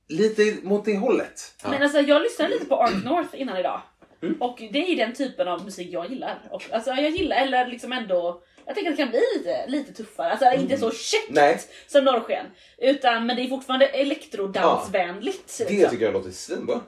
lite 0.09 0.55
mot 0.63 0.85
det 0.85 0.97
hållet. 0.97 1.55
Ja. 1.63 1.69
Men 1.69 1.83
alltså 1.83 1.99
jag 1.99 2.21
lyssnade 2.21 2.53
lite 2.53 2.65
på 2.65 2.75
Ark 2.83 3.05
North 3.05 3.41
innan 3.41 3.57
idag. 3.57 3.81
Mm. 4.21 4.41
Och 4.41 4.57
det 4.71 4.79
är 4.79 4.95
den 4.95 5.13
typen 5.15 5.47
av 5.47 5.65
musik 5.65 5.87
jag 5.91 6.09
gillar. 6.09 6.47
Och, 6.51 6.63
alltså 6.71 6.91
jag 6.91 7.09
gillar, 7.09 7.37
eller 7.37 7.67
liksom 7.67 7.91
ändå 7.91 8.41
jag 8.69 8.75
tänker 8.75 8.91
att 8.91 8.97
det 8.97 9.03
kan 9.03 9.09
bli 9.11 9.21
lite, 9.37 9.67
lite 9.67 9.93
tuffare. 9.93 10.31
Alltså 10.31 10.51
inte 10.51 10.77
så 10.77 10.91
käckt 10.91 11.29
Mm. 11.29 11.43
Nej. 11.43 11.59
som 11.87 12.03
Norrsken. 12.03 12.45
Utan, 12.77 13.25
men 13.25 13.35
det 13.35 13.41
är 13.41 13.47
fortfarande 13.47 13.87
elektrodansvänligt. 13.87 15.57
Det 15.57 15.69
liksom. 15.69 15.89
tycker 15.89 16.05
jag 16.05 16.13
låter 16.13 16.31
svinbra. 16.31 16.81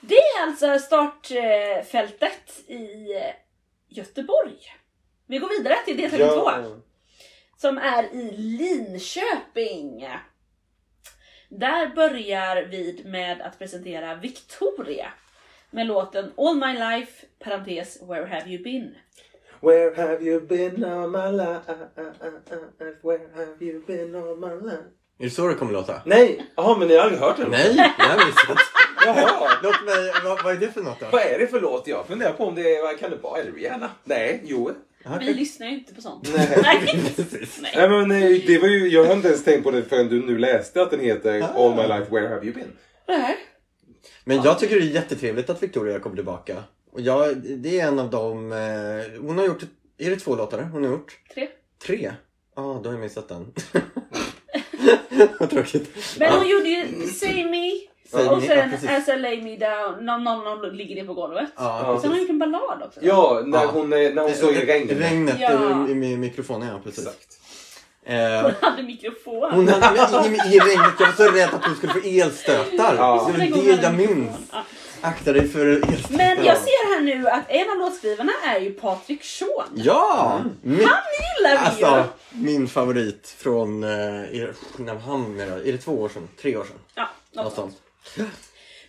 Det 0.00 0.14
är 0.14 0.42
alltså 0.42 0.78
startfältet 0.78 2.58
i 2.68 3.06
Göteborg. 3.88 4.56
Vi 5.26 5.38
går 5.38 5.48
vidare 5.48 5.76
till 5.84 5.96
deltävling 5.96 6.28
två. 6.28 6.50
Som 7.56 7.78
är 7.78 8.14
i 8.14 8.30
Linköping. 8.36 10.08
Där 11.48 11.86
börjar 11.86 12.62
vi 12.62 13.02
med 13.04 13.40
att 13.40 13.58
presentera 13.58 14.14
Victoria. 14.14 15.12
Med 15.70 15.86
låten 15.86 16.32
All 16.36 16.56
My 16.56 16.72
Life, 16.78 17.26
parentes 17.38 18.02
Where 18.02 18.26
Have 18.26 18.50
You 18.50 18.62
Been? 18.62 18.94
Where 19.60 19.94
have 19.96 20.22
you 20.24 20.40
been 20.40 20.84
all 20.84 21.08
my 21.10 21.30
life? 21.36 21.60
Where 23.02 23.20
have 23.36 23.56
you 23.60 23.82
been 23.86 24.14
all 24.14 24.36
my 24.36 24.66
life? 24.70 24.82
Är 25.20 25.24
det 25.24 25.30
så 25.30 25.48
det 25.48 25.54
kommer 25.54 25.72
låta? 25.72 26.02
Nej, 26.04 26.46
jaha 26.56 26.78
men 26.78 26.88
ni 26.88 26.96
har 26.96 27.02
aldrig 27.02 27.20
hört 27.20 27.36
den? 27.36 27.50
Nej, 27.50 27.94
jag 27.98 28.04
har 28.04 28.26
missat. 28.26 28.58
Jaha. 29.06 29.50
Låt 29.62 29.84
mig, 29.84 30.12
vad, 30.24 30.42
vad 30.44 30.52
är 30.52 30.56
det 30.56 30.68
för 30.72 30.80
något 30.80 31.00
då? 31.00 31.06
Vad 31.12 31.22
är 31.22 31.38
det 31.38 31.46
för 31.46 31.60
låt? 31.60 31.86
Jag 31.86 32.06
funderar 32.06 32.32
på 32.32 32.44
om 32.44 32.54
det 32.54 32.76
är, 32.76 32.82
vad 32.82 32.98
kan 32.98 33.10
det 33.10 33.16
vara? 33.16 33.40
Är 33.40 33.44
det 33.44 33.50
Rihanna? 33.50 33.90
Nej, 34.04 34.40
jo. 34.44 34.70
Ja, 35.04 35.10
Vi 35.20 35.34
lyssnar 35.34 35.66
ju 35.66 35.74
inte 35.74 35.94
på 35.94 36.00
sånt. 36.00 36.28
Nej. 36.36 36.48
Nej. 36.62 37.14
Nej. 37.62 37.72
Nej 37.76 37.88
men 37.88 38.08
nej, 38.08 38.44
det 38.46 38.58
var 38.58 38.68
ju, 38.68 38.88
jag 38.88 39.04
har 39.04 39.12
inte 39.14 39.28
ens 39.28 39.44
tänkt 39.44 39.64
på 39.64 39.70
det 39.70 39.82
förrän 39.82 40.08
du 40.08 40.26
nu 40.26 40.38
läste 40.38 40.82
att 40.82 40.90
den 40.90 41.00
heter 41.00 41.42
Ah. 41.42 41.46
All 41.64 41.74
My 41.76 41.82
Life 41.82 42.06
Where 42.14 42.28
Have 42.28 42.44
You 42.46 42.54
Been? 42.54 42.72
Nej. 43.08 43.36
Men 44.24 44.42
jag 44.42 44.58
tycker 44.58 44.76
det 44.76 44.82
är 44.82 44.90
jättetrevligt 44.90 45.50
att 45.50 45.62
Victoria 45.62 45.98
kommer 45.98 46.16
tillbaka. 46.16 46.62
Och 46.98 47.04
jag, 47.04 47.36
det 47.36 47.80
är 47.80 47.88
en 47.88 47.98
av 47.98 48.10
dem, 48.10 48.52
eh, 48.52 49.20
hon 49.20 49.38
har 49.38 49.44
gjort, 49.44 49.62
är 49.98 50.10
det 50.10 50.16
två 50.16 50.36
låtar 50.36 50.62
hon 50.62 50.84
har 50.84 50.90
gjort? 50.90 51.12
Tre. 51.34 51.48
Tre? 51.86 52.12
Ja, 52.56 52.62
ah, 52.62 52.80
då 52.82 52.88
har 52.88 52.92
jag 52.94 53.00
missat 53.00 53.28
den. 53.28 53.52
Vad 55.40 55.50
tråkigt. 55.50 55.96
Men 56.18 56.32
hon 56.32 56.48
gjorde 56.48 56.68
ju 56.68 57.06
Say 57.06 57.44
Me 57.44 57.70
Say 58.10 58.26
och 58.28 58.38
Me, 58.38 58.46
sen 58.46 58.72
ja. 58.82 58.96
As 58.96 59.08
I 59.08 59.16
Lay 59.16 59.42
Me 59.42 59.56
Down, 59.56 60.06
någon, 60.06 60.24
någon, 60.24 60.44
någon 60.44 60.76
ligger 60.76 60.94
ner 60.94 61.04
på 61.04 61.14
golvet. 61.14 61.48
Ja, 61.56 61.98
Sen 62.02 62.10
har 62.10 62.16
hon 62.16 62.18
gjort 62.20 62.30
en 62.30 62.38
ballad 62.38 62.82
också. 62.82 63.00
Ja, 63.02 63.42
när 63.46 63.62
Ja. 63.62 63.70
hon, 63.72 63.92
är- 63.92 64.14
när 64.14 64.22
hon 64.22 64.32
står 64.34 64.52
i 64.52 64.66
regnet. 64.66 64.98
Regnet 65.00 65.36
Ja. 65.40 65.88
i, 65.88 65.92
i 65.92 66.16
mikrofonen, 66.16 66.68
ja 66.68 66.80
precis. 66.84 67.06
Exakt. 67.06 67.34
Eh, 68.04 68.42
Hon 68.42 68.52
hade 68.60 68.82
mikrofon. 68.82 69.50
hon 69.52 69.68
hade, 69.68 70.28
i, 70.28 70.54
i 70.56 70.58
regnet, 70.58 70.92
jag 71.00 71.06
var 71.06 71.12
så 71.14 71.24
rädd 71.32 71.48
att 71.54 71.64
hon 71.66 71.76
skulle 71.76 71.92
få 71.92 71.98
elstötar. 72.04 72.94
Ja. 72.96 73.30
Det 73.36 73.50
var 73.50 73.76
det 73.76 73.82
jag 73.82 73.94
minns. 73.94 74.36
Akta 75.00 75.32
dig 75.32 75.48
för. 75.48 75.64
Men 76.16 76.44
jag 76.44 76.58
ser 76.58 76.94
här 76.94 77.00
nu 77.00 77.28
att 77.28 77.50
en 77.50 77.70
av 77.70 77.78
låtskrivarna 77.78 78.32
är 78.44 78.60
ju 78.60 78.72
Patrik 78.74 79.24
Sean. 79.24 79.72
Ja! 79.74 80.40
Min, 80.62 80.74
Han 80.74 81.02
gillar 81.18 81.50
vi 81.50 81.84
alltså, 81.84 82.12
ju! 82.32 82.42
min 82.42 82.68
favorit 82.68 83.34
från, 83.38 83.84
eh, 83.84 83.90
är, 83.90 84.54
när 84.76 84.94
var 84.94 85.00
han? 85.00 85.40
Är 85.40 85.72
det 85.72 85.78
två 85.78 85.92
år 85.92 86.08
sedan? 86.08 86.28
Tre 86.40 86.56
år 86.56 86.64
sedan? 86.64 86.78
Ja, 86.94 87.08
något 87.32 87.54
sånt. 87.54 87.76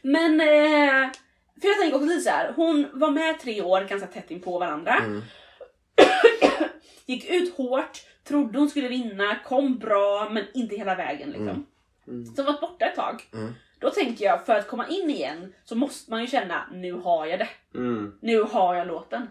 Men, 0.02 0.42
eh, 0.42 1.10
för 1.62 1.68
jag 1.68 1.78
tänker 1.80 1.96
också 1.96 2.08
lite 2.08 2.22
så 2.22 2.30
här. 2.30 2.54
hon 2.56 2.88
var 2.94 3.12
med 3.12 3.40
tre 3.40 3.62
år 3.62 3.82
ganska 3.82 4.08
tätt 4.08 4.32
in 4.32 4.42
på 4.42 4.60
varandra. 4.60 4.96
Mm. 4.96 5.22
Gick 7.06 7.30
ut 7.30 7.56
hårt, 7.56 8.02
trodde 8.28 8.60
hon 8.60 8.70
skulle 8.70 8.88
vinna, 8.88 9.40
kom 9.46 9.78
bra 9.80 10.30
men 10.32 10.46
inte 10.54 10.76
hela 10.76 10.96
vägen 10.96 11.30
liksom. 11.30 11.66
Så 12.36 12.44
varit 12.44 12.62
borta 12.62 12.86
ett 12.86 12.96
tag. 12.96 13.24
Mm. 13.34 13.54
Då 13.80 13.90
tänker 13.90 14.26
jag, 14.26 14.46
för 14.46 14.56
att 14.56 14.68
komma 14.68 14.88
in 14.88 15.10
igen 15.10 15.54
så 15.64 15.76
måste 15.76 16.12
man 16.12 16.22
ju 16.22 16.28
känna, 16.28 16.68
nu 16.72 16.94
har 16.94 17.26
jag 17.26 17.40
det. 17.40 17.50
Mm. 17.76 18.18
Nu 18.22 18.42
har 18.42 18.76
jag 18.76 18.88
låten. 18.88 19.28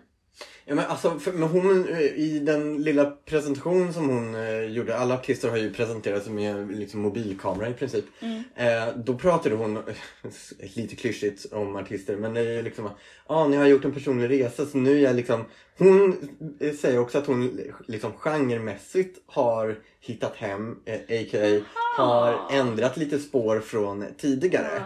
Ja, 0.64 0.74
men 0.74 0.86
alltså, 0.86 1.18
för, 1.18 1.32
men 1.32 1.48
hon, 1.48 1.88
eh, 1.88 2.00
I 2.00 2.38
den 2.38 2.82
lilla 2.82 3.10
presentation 3.10 3.92
som 3.92 4.08
hon 4.08 4.34
eh, 4.34 4.62
gjorde, 4.62 4.98
alla 4.98 5.14
artister 5.14 5.48
har 5.48 5.56
ju 5.56 5.72
presenterat 5.72 6.24
sig 6.24 6.32
med 6.32 6.72
liksom, 6.72 7.00
mobilkamera 7.00 7.68
i 7.68 7.74
princip. 7.74 8.04
Mm. 8.20 8.42
Eh, 8.56 8.96
då 8.96 9.18
pratade 9.18 9.54
hon, 9.54 9.76
eh, 9.76 9.82
lite 10.74 10.96
klyschigt 10.96 11.52
om 11.52 11.76
artister, 11.76 12.16
men 12.16 12.34
det 12.34 12.40
är 12.40 12.62
liksom 12.62 12.90
ah, 13.26 13.48
ni 13.48 13.56
har 13.56 13.66
gjort 13.66 13.84
en 13.84 13.92
personlig 13.92 14.30
resa 14.30 14.66
så 14.66 14.78
nu 14.78 14.98
är 14.98 15.02
jag 15.02 15.16
liksom 15.16 15.44
Hon 15.78 16.28
eh, 16.60 16.74
säger 16.74 16.98
också 16.98 17.18
att 17.18 17.26
hon 17.26 17.60
liksom 17.86 18.12
genremässigt 18.12 19.18
har 19.26 19.78
hittat 20.00 20.36
hem, 20.36 20.76
eh, 20.84 20.94
a.k.a. 20.94 21.60
har 21.96 22.48
ändrat 22.50 22.96
lite 22.96 23.18
spår 23.18 23.60
från 23.60 24.04
tidigare. 24.18 24.82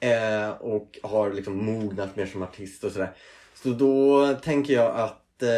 Eh, 0.00 0.50
och 0.50 0.98
har 1.02 1.32
liksom 1.32 1.64
mognat 1.64 2.16
mer 2.16 2.26
som 2.26 2.42
artist 2.42 2.84
och 2.84 2.92
sådär. 2.92 3.12
Så 3.64 3.70
då 3.70 4.28
tänker 4.42 4.74
jag 4.74 4.96
att, 4.96 5.42
eh, 5.42 5.50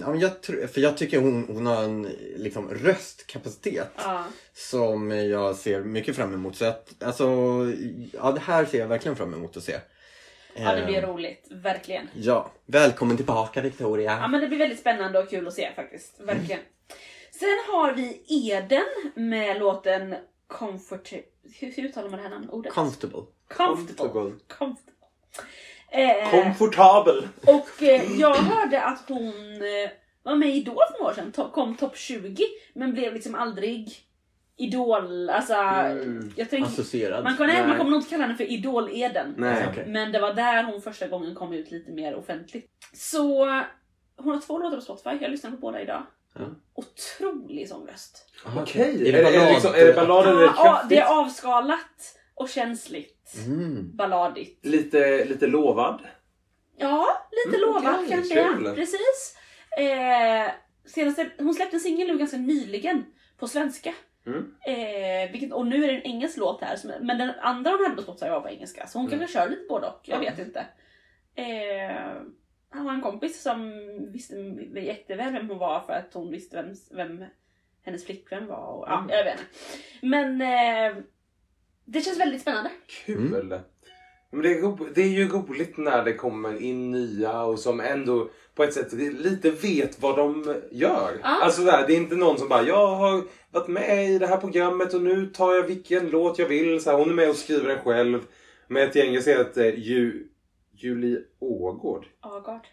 ja, 0.00 0.14
jag, 0.14 0.30
för 0.70 0.80
jag 0.80 0.96
tycker 0.96 1.20
hon, 1.20 1.44
hon 1.48 1.66
har 1.66 1.82
en 1.84 2.02
liksom, 2.36 2.70
röstkapacitet 2.70 3.90
Ja. 3.96 4.24
som 4.54 5.10
jag 5.10 5.56
ser 5.56 5.80
mycket 5.80 6.16
fram 6.16 6.34
emot. 6.34 6.56
Så 6.56 6.64
att, 6.64 7.02
alltså, 7.02 7.24
ja 8.12 8.32
det 8.32 8.40
här 8.40 8.64
ser 8.64 8.78
jag 8.78 8.86
verkligen 8.86 9.16
fram 9.16 9.34
emot 9.34 9.56
att 9.56 9.62
se. 9.62 9.76
ja, 10.56 10.74
det 10.74 10.86
blir 10.86 11.02
Eh, 11.02 11.08
roligt. 11.08 11.46
Verkligen. 11.50 12.08
Ja, 12.14 12.52
välkommen 12.66 13.16
tillbaka 13.16 13.60
Victoria. 13.60 14.18
Ja 14.20 14.28
men 14.28 14.40
det 14.40 14.46
blir 14.48 14.58
väldigt 14.58 14.80
spännande 14.80 15.18
och 15.18 15.30
kul 15.30 15.46
att 15.48 15.54
se 15.54 15.70
faktiskt. 15.76 16.20
Verkligen. 16.20 16.60
Sen 17.32 17.58
har 17.72 17.92
vi 17.92 18.22
Eden 18.28 18.84
med 19.14 19.58
låten 19.58 20.14
Comfort... 20.46 21.12
Hur, 21.60 21.72
hur 21.72 21.84
uttalar 21.84 22.08
man 22.10 22.16
det 22.18 22.22
här 22.22 22.30
namnet? 22.30 22.50
Ordet? 22.50 22.72
Comfortable. 22.72 23.22
Comfortable. 23.48 24.32
Comfortable. 24.58 24.94
Eh, 25.94 26.30
Komfortabel. 26.30 27.28
och 27.46 27.82
eh, 27.82 28.12
jag 28.20 28.34
hörde 28.34 28.82
att 28.82 29.04
hon 29.08 29.28
eh, 29.54 29.90
var 30.22 30.34
med 30.36 30.48
i 30.48 30.52
Idol 30.52 30.74
för 30.92 30.98
några 30.98 31.10
år 31.10 31.14
sedan. 31.14 31.32
To- 31.36 31.50
kom 31.50 31.76
topp 31.76 31.96
20. 31.96 32.44
Men 32.74 32.92
blev 32.94 33.14
liksom 33.14 33.34
aldrig 33.34 33.92
Idol. 34.56 35.30
Alltså, 35.30 35.54
Mm. 35.54 36.32
jag 36.36 36.50
tänker... 36.50 36.66
Associerad. 36.70 37.24
Man, 37.24 37.36
kan, 37.36 37.46
Nej. 37.46 37.66
man 37.66 37.76
kommer 37.78 37.90
nog 37.90 37.98
inte 38.00 38.10
kalla 38.10 38.22
henne 38.24 38.36
för 38.36 38.44
Idol-Eden. 38.50 39.34
Nej. 39.38 39.66
Okej. 39.70 39.84
Men 39.86 40.12
det 40.12 40.20
var 40.20 40.34
där 40.34 40.64
hon 40.64 40.82
första 40.82 41.08
gången 41.08 41.34
kom 41.34 41.52
ut 41.52 41.70
lite 41.70 41.90
mer 41.92 42.14
offentligt. 42.14 42.66
Så 42.92 43.44
hon 44.16 44.34
har 44.34 44.40
två 44.40 44.58
låtar 44.58 44.76
på 44.76 44.82
Spotify, 44.82 45.10
jag 45.20 45.30
lyssnar 45.30 45.50
på 45.50 45.56
båda 45.56 45.82
idag. 45.82 46.02
Ja. 46.34 46.40
Otrolig 46.74 47.68
sångröst. 47.68 48.26
Okej. 48.56 49.08
Är 49.08 49.12
det 49.12 49.18
Är, 49.18 49.22
det, 49.32 49.36
är, 49.38 49.46
det 49.46 49.52
liksom, 49.52 49.74
är 49.74 49.84
det 49.84 49.92
ballad 49.92 50.26
eller 50.26 50.42
Ja, 50.42 50.52
ja, 50.56 50.82
det 50.88 50.98
är 50.98 51.20
avskalat 51.20 52.18
och 52.34 52.48
känsligt. 52.48 53.34
Mm. 53.46 53.96
Balladigt. 53.96 54.66
Lite, 54.66 55.24
lite 55.24 55.46
lovad. 55.46 56.00
Ja, 56.76 57.06
lite 57.46 57.56
Mm, 57.56 57.68
lovat 57.68 57.96
okej, 57.98 58.08
kanske. 58.10 58.34
kul. 58.34 58.64
Ja. 58.64 58.74
Precis. 58.74 59.36
Eh, 59.78 60.50
senaste, 60.84 61.30
hon 61.38 61.54
släppte 61.54 61.76
en 61.76 61.80
singel 61.80 62.06
nu 62.08 62.18
ganska 62.18 62.36
nyligen 62.36 63.04
på 63.38 63.48
svenska. 63.48 63.94
Mm. 64.26 64.54
Eh, 64.66 65.30
vilket, 65.32 65.52
och 65.52 65.66
nu 65.66 65.84
är 65.84 65.88
det 65.88 65.94
en 65.94 66.02
engelsk 66.02 66.36
låt 66.36 66.60
här, 66.62 66.76
som, 66.76 66.90
men 67.00 67.18
den 67.18 67.30
andra 67.40 67.70
hon 67.70 67.82
hade 67.84 67.96
på 67.96 68.02
Spotify 68.02 68.30
var 68.30 68.40
på 68.40 68.48
engelska. 68.48 68.86
Så 68.86 68.98
hon 68.98 69.06
Mm. 69.06 69.18
kanske 69.18 69.38
kör 69.38 69.48
lite 69.48 69.66
både 69.68 69.86
och, 69.86 70.00
jag 70.04 70.24
Ja. 70.24 70.30
vet 70.30 70.38
inte. 70.38 70.66
Eh, 71.34 72.22
han 72.70 72.84
var 72.84 72.92
en 72.92 73.00
kompis 73.02 73.42
som 73.42 73.72
visste 74.12 74.34
jätteväl 74.80 75.32
vem 75.32 75.48
hon 75.48 75.58
var 75.58 75.80
för 75.80 75.92
att 75.92 76.14
hon 76.14 76.30
visste 76.30 76.56
vem, 76.62 76.72
vem 76.90 77.24
hennes 77.82 78.06
flickvän 78.06 78.46
var. 78.46 78.66
Och, 78.66 78.84
ja, 78.88 78.98
Mm. 78.98 79.10
jag 79.10 79.24
vet 79.24 79.38
inte. 79.40 79.50
Men 80.06 80.40
eh, 80.40 81.02
det 81.84 82.00
känns 82.00 82.20
väldigt 82.20 82.40
spännande. 82.40 82.70
Kul. 83.06 83.60
Men 84.30 84.42
det, 84.42 84.52
är 84.52 84.60
ro, 84.62 84.78
det 84.94 85.02
är 85.02 85.08
ju 85.08 85.28
roligt 85.28 85.76
när 85.76 86.04
det 86.04 86.12
kommer 86.14 86.62
in 86.62 86.90
nya 86.90 87.42
och 87.42 87.58
som 87.58 87.80
ändå 87.80 88.28
på 88.54 88.64
ett 88.64 88.74
sätt 88.74 88.92
lite 88.92 89.50
vet 89.50 90.02
vad 90.02 90.16
de 90.16 90.54
gör. 90.70 91.18
Ja. 91.22 91.40
Alltså 91.42 91.62
där, 91.64 91.86
det 91.86 91.92
är 91.92 91.96
inte 91.96 92.14
någon 92.14 92.38
som 92.38 92.48
bara 92.48 92.62
jag 92.62 92.86
har 92.86 93.24
varit 93.50 93.68
med 93.68 94.10
i 94.10 94.18
det 94.18 94.26
här 94.26 94.36
programmet 94.36 94.94
och 94.94 95.02
nu 95.02 95.26
tar 95.26 95.54
jag 95.54 95.62
vilken 95.62 96.10
låt 96.10 96.38
jag 96.38 96.46
vill. 96.46 96.82
Så 96.82 96.90
här, 96.90 96.98
hon 96.98 97.10
är 97.10 97.14
med 97.14 97.30
och 97.30 97.36
skriver 97.36 97.68
den 97.68 97.78
själv. 97.78 98.20
Med 98.68 98.84
ett 98.88 98.94
gäng, 98.94 99.14
jag 99.14 99.22
ser 99.22 99.40
att 99.40 99.56
eh, 99.56 99.78
Ju, 99.78 100.28
Julie 100.72 101.20
Ågård. 101.38 102.06
Agard. 102.20 102.66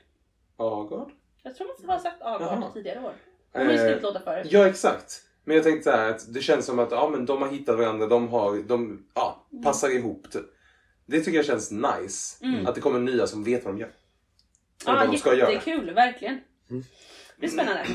Agard? 0.57 1.11
Jag 1.43 1.55
tror 1.55 1.67
man 1.87 1.89
har 1.89 1.99
sagt 2.03 2.21
Agard 2.21 2.41
Jaha. 2.41 2.71
tidigare 2.73 2.99
år. 3.05 3.13
Hon 3.53 3.65
har 3.65 3.73
ju 3.73 3.77
Eh, 3.79 3.83
skrivit 3.85 4.03
låtar 4.03 4.19
förut. 4.19 4.47
Ja 4.49 4.67
exakt. 4.67 5.21
Men 5.51 5.55
jag 5.55 5.63
tänkte 5.63 5.91
så 5.91 5.97
här 5.97 6.09
att 6.09 6.33
det 6.33 6.41
känns 6.41 6.65
som 6.65 6.79
att 6.79 6.91
ja, 6.91 7.09
men 7.09 7.25
de 7.25 7.41
har 7.41 7.49
hittat 7.49 7.77
varandra, 7.77 8.07
de, 8.07 8.27
har, 8.29 8.57
de 8.57 9.05
ja, 9.13 9.47
passar 9.63 9.89
ihop. 9.89 10.31
Typ. 10.31 10.45
Det 11.05 11.19
tycker 11.19 11.37
jag 11.37 11.45
känns 11.45 11.71
nice. 11.71 12.45
Mm. 12.45 12.67
Att 12.67 12.75
det 12.75 12.81
kommer 12.81 12.99
nya 12.99 13.27
som 13.27 13.43
vet 13.43 13.65
vad 13.65 13.73
de 13.73 13.79
gör. 13.79 13.91
Ja, 14.85 14.93
vad 14.93 15.11
de 15.11 15.17
ska 15.17 15.33
göra. 15.35 15.51
jättekul, 15.51 15.93
verkligen. 15.93 16.33
Mm. 16.69 16.83
Det 17.35 17.39
blir 17.39 17.49
spännande. 17.49 17.85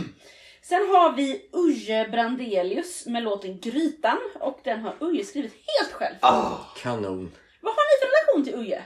Sen 0.62 0.88
har 0.88 1.16
vi 1.16 1.51
Uje 1.53 2.09
Brandelius 2.09 3.07
med 3.07 3.23
låten 3.23 3.61
Grytan 3.61 4.19
och 4.40 4.61
den 4.64 4.81
har 4.81 4.95
Uje 5.01 5.25
skrivit 5.25 5.53
helt 5.53 5.92
själv. 5.92 6.16
Ah. 6.21 6.59
Kanon. 6.83 7.33
Vad 7.61 7.75
har 7.75 7.83
ni 7.83 8.01
för 8.01 8.09
relation 8.12 8.45
till 8.45 8.55
Uje? 8.55 8.83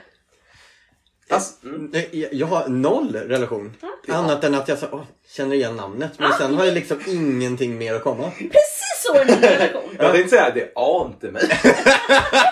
Alltså, 1.31 1.67
mm. 1.67 1.91
Jag- 2.31 2.47
har 2.47 2.67
noll 2.69 3.15
relation. 3.15 3.73
Ja. 4.07 4.13
Annat 4.15 4.43
än 4.43 4.55
att 4.55 4.67
jag 4.67 4.77
så, 4.77 4.87
åh, 4.91 5.01
känner 5.27 5.55
igen 5.55 5.75
namnet. 5.75 6.11
Men 6.19 6.27
Ja. 6.29 6.37
sen 6.37 6.55
har 6.55 6.65
jag 6.65 6.73
liksom 6.73 6.97
ingenting 7.07 7.77
mer 7.77 7.93
att 7.95 8.03
komma. 8.03 8.31
Precis 8.37 9.05
så 9.07 9.15
är 9.17 9.25
min 9.25 9.35
relation. 9.41 9.81
Jag 9.99 10.11
tänkte 10.13 10.29
säga 10.29 10.51
det 10.53 10.71
ante 10.75 11.31
mig. 11.31 11.43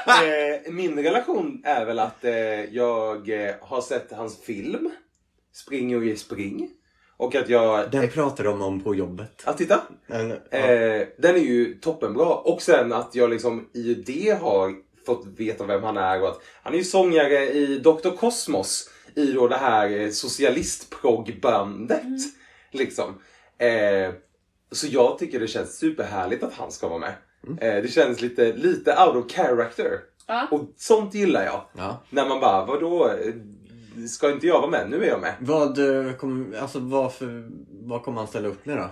Eh, 0.08 0.72
Min 0.72 1.04
relation 1.04 1.62
är 1.66 1.86
väl 1.86 2.00
att 2.00 2.24
eh, 2.26 2.34
jag 2.76 3.30
eh, 3.48 3.56
har 3.62 3.82
sett 3.82 4.12
hans 4.12 4.42
film 4.42 4.92
Spring 5.54 5.98
och 5.98 6.06
ge 6.06 6.16
spring. 6.16 6.70
Och 7.18 7.36
att 7.36 7.50
jag... 7.50 7.92
Den 7.92 8.10
pratar 8.10 8.44
de 8.44 8.62
om 8.62 8.80
på 8.84 8.96
jobbet. 8.96 9.42
Att 9.44 9.58
titta! 9.58 9.82
En, 10.08 10.30
ja. 10.52 10.58
Eh, 10.58 11.08
den 11.18 11.36
är 11.36 11.40
ju 11.40 11.74
toppenbra. 11.80 12.26
Och 12.26 12.62
sen 12.62 12.94
att 12.94 13.16
jag 13.16 13.30
liksom 13.30 13.70
i 13.74 13.94
det 13.94 14.38
har 14.42 14.74
fått 15.06 15.26
veta 15.26 15.66
vem 15.66 15.84
han 15.84 15.98
är. 15.98 16.22
Och 16.22 16.28
att 16.30 16.42
han 16.64 16.74
är 16.74 16.78
ju 16.78 16.84
sångare 16.84 17.50
i 17.52 17.80
Dr. 17.80 18.10
Cosmos. 18.18 18.90
I 19.16 19.32
då 19.32 19.48
det 19.48 19.58
här 19.58 20.00
eh, 20.00 20.10
socialistproggbandet. 20.10 22.04
Liksom. 22.72 23.22
Eh, 23.58 24.14
så 24.72 24.88
jag 24.88 25.18
tycker 25.20 25.40
det 25.40 25.48
känns 25.48 25.78
superhärligt 25.78 26.44
att 26.44 26.54
han 26.54 26.72
ska 26.72 26.88
vara 26.88 27.00
med. 27.00 27.14
Eh, 27.62 27.82
det 27.84 27.92
känns 27.92 28.22
lite, 28.22 28.54
lite 28.54 28.92
out 29.06 29.26
of 29.26 29.32
character. 29.32 30.00
Ja. 30.28 30.48
Och 30.52 30.62
sånt 30.78 31.14
gillar 31.14 31.44
jag. 31.46 31.62
Ja. 31.78 32.04
När 32.10 32.30
man 32.30 32.40
bara, 32.40 32.66
vadå? 32.66 33.08
eh, 33.10 33.34
Ska 34.08 34.32
inte 34.32 34.48
jag 34.48 34.60
vara 34.62 34.72
med? 34.72 34.90
Nu 34.90 35.04
är 35.04 35.08
jag 35.08 35.22
med. 35.22 35.34
Vad, 35.40 36.06
eh, 36.08 36.14
kom, 36.14 36.56
alltså, 36.62 36.80
vad, 36.80 37.14
för, 37.14 37.50
vad 37.88 38.04
kommer 38.04 38.18
han 38.18 38.28
ställa 38.28 38.48
upp 38.48 38.66
med 38.66 38.78
då? 38.78 38.90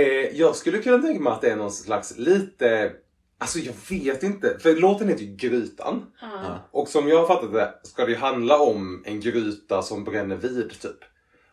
Eh, 0.00 0.36
jag 0.38 0.56
skulle 0.56 0.78
kunna 0.78 0.98
tänka 1.02 1.20
mig 1.20 1.32
att 1.32 1.40
det 1.40 1.50
är 1.50 1.56
någon 1.56 1.72
slags 1.72 2.18
lite... 2.18 2.92
Alltså 3.44 3.58
jag 3.58 3.74
vet 3.90 4.22
inte. 4.22 4.58
För 4.58 4.74
låten 4.76 5.08
heter 5.08 5.22
ju 5.24 5.36
Grytan. 5.36 6.06
Ja. 6.20 6.28
Och 6.70 6.88
som 6.88 7.08
jag 7.08 7.18
har 7.18 7.26
fattat 7.26 7.52
det 7.52 7.74
ska 7.82 8.04
det 8.04 8.10
ju 8.10 8.16
handla 8.18 8.58
om 8.58 9.02
en 9.06 9.20
gryta 9.20 9.82
som 9.82 10.04
bränner 10.04 10.36
vid 10.36 10.70
typ. 10.80 10.96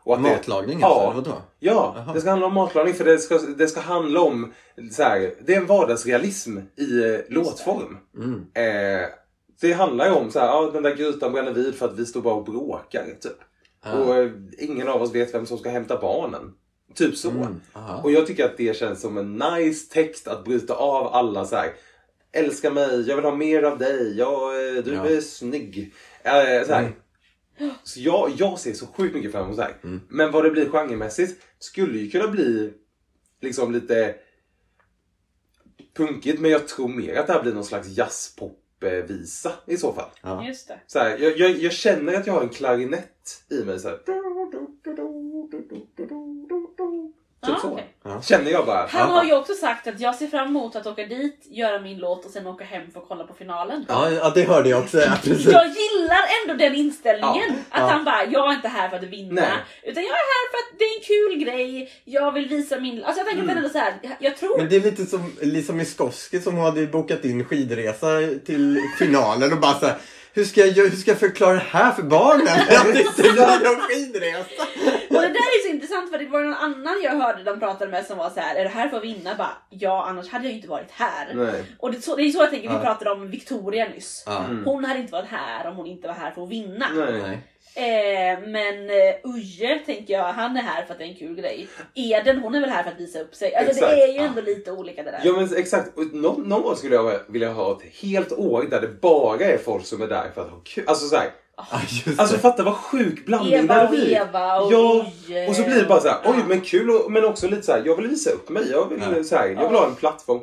Och 0.04 0.16
att 0.16 0.24
det- 0.24 0.30
Matlagning 0.30 0.80
Ja. 0.82 0.88
alltså? 0.88 1.12
eller 1.12 1.30
Vadå? 1.30 1.42
Ja, 1.60 1.94
Jaha. 1.98 2.14
det 2.14 2.22
ska 2.22 2.30
handla 2.30 2.48
om 2.48 2.54
matlagning 2.54 2.94
för 2.94 3.06
det 3.06 3.18
ska, 3.20 3.38
det 3.38 3.68
ska 3.68 3.80
handla 3.82 4.22
om 4.22 4.54
så 4.92 5.04
här, 5.04 5.34
det 5.46 5.54
är 5.54 5.58
en 5.58 5.66
vardagsrealism 5.66 6.58
i 6.76 7.04
eh, 7.14 7.20
låtform. 7.30 7.98
Mm. 8.18 8.46
Eh, 8.54 9.08
det 9.62 9.74
handlar 9.74 10.06
ju 10.06 10.12
om 10.14 10.32
så 10.32 10.40
här, 10.40 10.48
ja, 10.48 10.70
den 10.74 10.84
där 10.84 10.96
grytan 10.96 11.32
bränner 11.32 11.54
vid 11.54 11.76
för 11.76 11.86
att 11.86 12.00
vi 12.00 12.06
står 12.06 12.22
bara 12.22 12.34
och 12.34 12.46
bråkar 12.46 13.06
typ. 13.22 13.38
Ah. 13.84 13.94
Och 13.98 14.16
eh, 14.16 14.32
ingen 14.60 14.88
av 14.88 15.02
oss 15.02 15.16
vet 15.16 15.34
vem 15.34 15.46
som 15.46 15.58
ska 15.58 15.70
hämta 15.70 16.02
barnen. 16.02 16.54
Typ 16.96 17.18
så. 17.18 17.30
Mm. 17.30 17.56
Och 18.04 18.12
jag 18.12 18.28
tycker 18.28 18.46
att 18.46 18.58
det 18.58 18.78
känns 18.78 19.02
som 19.02 19.18
en 19.18 19.34
nice 19.36 19.94
text 19.94 20.28
att 20.28 20.46
bryta 20.46 20.74
av 20.74 21.08
alla 21.08 21.46
så 21.46 21.56
här. 21.56 21.74
Älska 22.32 22.70
mig, 22.72 23.08
jag 23.08 23.16
vill 23.16 23.26
ha 23.26 23.36
mer 23.36 23.64
av 23.64 23.78
dig, 23.78 24.18
jag, 24.18 24.68
eh, 24.78 24.84
du 24.84 24.94
Ja. 24.94 25.06
är 25.06 25.22
snygg. 25.22 25.94
Eh, 26.24 26.68
så 26.68 26.74
här. 26.74 26.92
Mm. 27.58 27.74
Så 27.84 28.00
jag, 28.00 28.32
jag 28.38 28.60
ser 28.60 28.74
så 28.74 28.86
sjukt 28.88 29.16
mycket 29.16 29.32
fram 29.32 29.44
emot 29.46 29.58
det 29.58 29.64
här. 29.64 30.00
Men 30.10 30.32
vad 30.32 30.44
det 30.44 30.50
blir 30.50 30.70
genremässigt 30.70 31.42
skulle 31.60 31.98
ju 32.00 32.10
kunna 32.10 32.28
bli 32.28 32.74
liksom 33.42 33.72
lite 33.72 34.16
punkigt. 35.94 36.40
Men 36.42 36.52
jag 36.52 36.68
tror 36.68 36.88
mer 36.88 37.16
att 37.16 37.28
det 37.28 37.34
här 37.34 37.42
blir 37.42 37.54
någon 37.54 37.64
slags 37.66 37.88
jazzpop-visa 37.88 39.52
i 39.66 39.78
så 39.78 39.94
fall. 39.94 40.10
Ja. 40.22 40.48
Just 40.48 40.68
det. 40.68 40.80
Så 40.88 41.00
här, 41.00 41.18
jag, 41.18 41.38
jag, 41.38 41.52
jag 41.52 41.72
känner 41.72 42.14
att 42.14 42.28
jag 42.28 42.34
har 42.34 42.42
en 42.42 42.50
klarinett 42.50 43.44
i 43.50 43.64
mig. 43.64 43.80
Så 43.80 43.90
här. 43.90 44.00
Typ 47.46 47.56
Ah, 47.56 47.60
så. 47.60 47.80
Ja. 48.04 48.22
Känner 48.22 48.52
jag 48.52 48.66
bara. 48.66 48.88
Han 48.90 49.10
har 49.10 49.24
ju 49.24 49.34
också 49.34 49.54
sagt 49.54 49.88
att 49.88 50.00
jag 50.00 50.16
ser 50.16 50.28
fram 50.28 50.48
emot 50.48 50.76
att 50.76 50.88
åka 50.88 51.06
dit, 51.06 51.40
göra 51.50 51.80
min 51.80 51.98
låt 51.98 52.26
och 52.26 52.32
sen 52.32 52.48
åka 52.48 52.64
hem 52.64 52.92
för 52.92 53.00
att 53.00 53.08
kolla 53.08 53.24
på 53.24 53.34
finalen. 53.34 53.86
Ja, 53.90 54.10
ja, 54.10 54.30
det 54.36 54.44
hörde 54.44 54.70
jag 54.70 54.80
också. 54.84 54.98
Ja. 54.98 55.18
Jag 55.26 55.68
gillar 55.68 56.24
ändå 56.42 56.64
den 56.64 56.76
inställningen. 56.76 57.50
Ja, 57.72 57.78
att 57.78 57.92
han 57.92 58.04
bara, 58.04 58.26
jag 58.26 58.52
är 58.52 58.56
inte 58.56 58.68
här 58.68 58.90
för 58.90 58.98
att 58.98 59.04
vinna. 59.04 59.42
Nej. 59.42 59.52
Utan 59.84 60.04
jag 60.04 60.12
är 60.12 60.16
här 60.16 60.52
för 60.52 60.58
att 60.58 60.80
det 60.80 60.86
är 60.86 60.98
en 60.98 61.04
kul 61.04 61.46
grej. 61.46 61.92
Jag 62.06 62.32
vill 62.32 62.48
visa 62.48 62.80
min... 62.80 63.04
Alltså 63.04 63.20
jag 63.20 63.28
tänker 63.28 63.56
den 63.56 63.66
är 63.66 63.70
så 63.70 63.78
här. 63.78 63.94
jag 64.20 64.38
tror... 64.38 64.58
Men 64.58 64.70
det 64.70 64.76
är 64.76 64.80
lite 64.80 65.06
som 65.06 65.34
Lisa 65.42 65.74
Miskovsky 65.74 66.40
som 66.40 66.58
hade 66.58 66.88
bokat 66.88 67.26
in 67.26 67.46
skidresa 67.46 68.08
till 68.46 68.80
finalen 69.00 69.54
och 69.54 69.60
bara 69.60 69.80
så 69.80 69.86
här, 69.86 69.96
hur 70.34 70.46
ska, 70.46 70.66
jag, 70.66 70.90
hur 70.90 70.98
ska 70.98 71.12
jag 71.12 71.20
förklara 71.20 71.54
det 71.54 71.66
här 71.70 71.92
för 71.92 72.04
barnen? 72.04 72.48
Att 72.48 72.88
inte 72.88 73.22
blir 73.22 73.64
någon 73.64 73.82
skidresa. 73.82 74.64
Och 75.10 75.22
det 75.22 75.28
där 75.28 75.34
är 75.36 75.64
så 75.64 75.70
intressant 75.92 76.12
för 76.12 76.18
det 76.18 76.32
var 76.32 76.42
någon 76.42 76.54
annan 76.54 77.02
jag 77.04 77.12
hörde 77.12 77.44
de 77.44 77.60
pratade 77.60 77.92
med 77.92 78.06
som 78.06 78.18
var 78.18 78.30
så 78.30 78.40
här: 78.40 78.56
är 78.56 78.64
det 78.64 78.70
här 78.70 78.90
för 78.90 78.98
att 78.98 79.04
vinna? 79.04 79.36
Bara, 79.36 79.58
ja 79.70 80.06
annars 80.10 80.30
hade 80.30 80.46
jag 80.46 80.54
inte 80.54 80.68
varit 80.68 80.92
här. 80.92 81.34
Nej. 81.34 81.64
Och 81.80 81.92
det, 81.92 81.98
är 81.98 82.02
så, 82.02 82.16
det 82.16 82.24
är 82.24 82.30
så 82.30 82.40
jag 82.40 82.50
tänker, 82.50 82.70
vi 82.70 82.76
Ja. 82.76 82.82
pratade 82.82 83.12
om 83.12 83.30
Victoria 83.30 83.88
nyss. 83.96 84.24
Ja. 84.26 84.46
Hon 84.66 84.86
hade 84.86 85.00
inte 85.00 85.12
varit 85.12 85.30
här 85.30 85.68
om 85.70 85.76
hon 85.76 85.88
inte 85.88 86.08
var 86.08 86.16
här 86.16 86.32
för 86.32 86.44
att 86.44 86.50
vinna. 86.50 86.86
Nej. 86.94 87.22
Nej. 87.22 87.40
Eh, 87.76 88.40
men 88.48 88.90
eh, 88.90 89.36
Uje 89.36 89.80
tänker 89.86 90.14
jag, 90.14 90.24
han 90.24 90.58
är 90.58 90.62
här 90.62 90.86
för 90.86 90.94
att 90.94 91.00
det 91.00 91.06
är 91.06 91.08
en 91.08 91.16
kul 91.16 91.36
grej. 91.36 91.68
Eden 91.96 92.40
hon 92.40 92.56
är 92.56 92.62
väl 92.62 92.70
här 92.70 92.84
för 92.84 92.92
att 92.92 93.00
visa 93.00 93.20
upp 93.20 93.36
sig. 93.36 93.56
Alltså 93.56 93.74
Exakt. 93.74 93.92
det 93.92 94.04
är 94.04 94.14
ju 94.14 94.20
ändå 94.20 94.42
lite 94.42 94.72
olika 94.72 95.04
det 95.04 95.12
där. 95.12 95.22
Ja 95.24 95.34
men 95.34 95.58
exakt. 95.58 95.98
Och 95.98 96.16
Någon, 96.16 96.50
gång 96.50 96.76
skulle 96.76 96.96
jag 96.96 97.20
vilja 97.28 97.52
ha 97.52 97.72
ett 97.72 98.02
helt 98.02 98.32
år 98.32 98.64
där 98.70 98.82
det 98.82 99.02
bara 99.02 99.40
är 99.40 99.58
folk 99.58 99.86
som 99.86 100.02
är 100.02 100.08
där 100.08 100.32
för 100.36 100.42
att 100.42 100.50
ha 100.50 100.60
kul. 100.64 100.84
Alltså 100.88 101.08
såhär. 101.08 101.26
Ja, 101.26 101.32
just 102.06 102.20
Alltså 102.20 102.36
det. 102.36 102.42
fatta 102.42 102.64
vad 102.64 102.76
sjuk 102.76 103.26
blandning 103.26 103.54
Eva 103.54 103.76
det 103.76 103.84
och 103.84 103.90
blir. 103.90 104.12
Eva 104.12 104.60
och 104.62 104.74
ja, 104.74 105.06
och 105.50 105.56
så 105.56 105.64
blir 105.64 105.76
det 105.76 105.86
bara 105.86 106.00
såhär, 106.02 106.18
oj 106.26 106.36
Ja. 106.38 106.44
men 106.48 106.62
kul 106.62 106.90
och, 106.90 107.12
men 107.12 107.26
också 107.26 107.48
lite 107.48 107.62
såhär, 107.64 107.84
jag 107.86 107.96
vill 107.96 108.08
visa 108.08 108.30
upp 108.32 108.50
mig. 108.50 108.72
Jag 108.72 108.90
vill, 108.90 109.00
Ja. 109.18 109.24
så 109.24 109.36
här, 109.36 109.48
jag 109.48 109.68
vill 109.70 109.78
ha 109.78 109.88
en 109.88 109.96
plattform. 109.96 110.42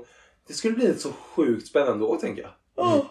Det 0.49 0.55
skulle 0.55 0.75
bli 0.75 0.87
ett 0.87 1.01
så 1.01 1.13
sjukt 1.13 1.69
spännande 1.69 2.05
år 2.05 2.17
tänker 2.17 2.43
jag. 2.43 2.51
Åh. 2.77 3.05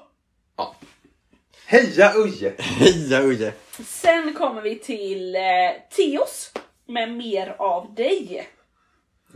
Heja 1.66 2.14
Uje! 2.16 2.54
Heja 2.58 3.22
Uje. 3.22 3.54
Sen 3.86 4.34
kommer 4.34 4.62
vi 4.62 4.80
till 4.80 5.36
eh, 5.36 5.42
Teos 5.96 6.52
med 6.88 7.12
mer 7.12 7.56
av 7.60 7.94
dig. 7.96 8.48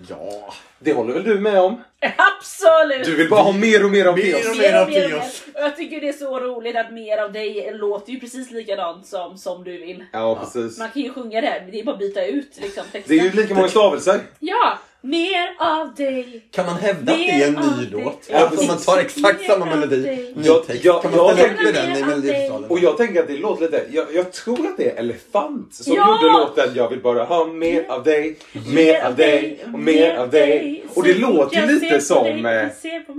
Ja. 0.10 0.54
Det 0.80 0.94
håller 0.94 1.14
väl 1.14 1.24
du 1.24 1.40
med 1.40 1.60
om? 1.60 1.84
Absolut! 2.18 3.06
Du 3.06 3.16
vill 3.16 3.30
bara 3.30 3.42
ha 3.42 3.52
mer 3.52 3.86
och 3.86 3.92
mer 3.92 4.06
av 4.06 4.18
Mer 4.18 4.50
och 4.52 4.58
mer 4.58 4.74
av 4.76 4.90
mer 4.90 5.10
mer. 5.10 5.18
Och 5.54 5.62
jag 5.62 5.78
tycker 5.78 6.02
det 6.02 6.10
är 6.10 6.14
så 6.14 6.40
roligt 6.40 6.76
att 6.76 6.94
mer 6.94 7.18
av 7.18 7.32
dig 7.32 7.72
låter 7.74 8.12
ju 8.14 8.20
precis 8.20 8.52
likadant 8.52 9.06
som, 9.08 9.38
som 9.38 9.64
du 9.64 9.78
vill. 9.78 10.06
Ja 10.14 10.36
precis. 10.36 10.80
Man 10.80 10.90
kan 10.90 11.02
ju 11.02 11.14
sjunga 11.14 11.42
det, 11.42 11.64
det 11.72 11.80
är 11.80 11.84
bara 11.84 11.94
att 11.94 12.00
byta 12.00 12.26
ut 12.26 12.58
liksom, 12.62 12.84
Det 12.92 12.98
texten. 12.98 13.20
är 13.20 13.24
ju 13.24 13.32
lika 13.32 13.54
många 13.56 13.68
stavelser. 13.68 14.20
Ja! 14.40 14.80
Mer 15.04 15.56
av 15.60 15.94
dig. 15.96 16.48
Kan 16.52 16.66
man 16.66 16.76
hävda 16.76 17.12
att 17.12 17.18
det 17.18 17.30
är 17.32 17.48
en 17.48 17.54
ny 17.54 17.90
låt? 17.92 18.28
dig. 18.28 18.36
Alltså 18.36 18.62
om 18.62 18.68
man 18.68 18.78
tar 18.78 18.98
exakt 18.98 19.46
samma 19.46 19.66
melodi, 19.66 19.98
ny 20.36 20.48
Jag- 20.48 20.68
text. 20.68 20.86
jag- 20.86 21.02
Kan 21.02 21.12
man 21.12 21.20
jag 21.20 21.38
ställa 21.38 21.70
upp 21.70 21.76
den 21.76 21.98
i. 21.98 22.04
Melodifestivalen? 22.06 22.70
Och 22.70 22.80
jag 22.80 22.98
tänker 22.98 23.22
att 23.22 23.28
det 23.28 23.38
låter 23.38 23.62
lite, 23.64 23.86
jag, 23.92 24.14
jag 24.16 24.32
tror 24.34 24.68
att 24.68 24.78
det 24.78 24.90
är 24.92 24.96
Elefant 25.00 25.74
som 25.76 25.94
Ja! 25.94 26.18
gjorde 26.22 26.34
låten 26.40 26.70
Jag 26.76 26.90
vill 26.90 27.00
bara 27.02 27.24
ha 27.24 27.46
mer 27.46 27.86
av 27.92 28.04
dig, 28.04 28.38
mer 28.74 29.02
av 29.06 29.16
dig 29.16 29.60
och 29.74 29.80
mer 29.80 30.16
av 30.16 30.30
dig. 30.30 30.86
Och 30.96 31.04
det 31.04 31.14
låter 31.14 31.62
ju 31.68 31.80
lite 31.80 32.02
som, 32.02 32.24
dig, 32.44 32.72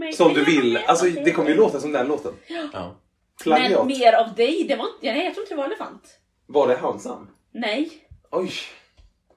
eh, 0.07 0.11
som 0.15 0.35
du 0.35 0.45
vill. 0.45 0.79
Alltså 0.87 1.07
det 1.07 1.31
kommer 1.31 1.51
ju 1.51 1.57
låta 1.57 1.81
som 1.81 1.93
den 1.93 2.09
låten. 2.09 2.33
Ja. 2.73 2.95
Men 3.47 3.87
mer 3.87 4.13
av 4.13 4.35
dig, 4.35 4.65
det 4.69 4.77
var 4.77 4.85
inte, 4.85 5.13
nej 5.15 5.25
jag 5.25 5.35
tror 5.35 5.43
inte 5.45 5.55
det 5.55 5.59
var 5.59 5.65
elefant. 5.67 6.03
Var 6.47 6.69
det 6.69 6.77
hans 6.77 7.05
namn? 7.05 7.27
Nej. 7.53 7.91
Oj. 8.31 8.51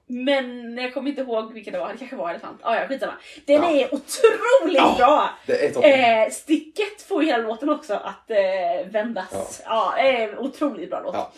Men 0.08 0.78
jag 0.78 0.94
kommer 0.94 1.10
inte 1.10 1.22
ihåg 1.22 1.52
vilka 1.52 1.70
det 1.70 1.78
var, 1.78 1.92
det 1.92 1.98
kanske 1.98 2.16
var 2.16 2.30
elefant. 2.30 2.60
Ah, 2.62 2.74
ja, 2.76 2.88
skitsamma. 2.88 3.12
Den 3.46 3.56
Ja. 3.62 3.70
är 3.70 3.94
otroligt 3.94 4.76
Ja. 4.76 4.94
bra! 4.98 5.30
Det 5.46 5.66
är 5.66 5.72
toppen. 5.72 5.90
Eh, 5.92 6.30
sticket 6.30 7.02
får 7.08 7.22
ju 7.22 7.28
hela 7.30 7.42
låten 7.48 7.70
också 7.70 7.94
att 7.94 8.30
eh, 8.30 8.90
vändas. 8.92 9.62
Ja, 9.64 9.98
eh, 9.98 10.38
otroligt 10.38 10.90
bra 10.90 11.00
låt. 11.04 11.14
Ja. 11.14 11.32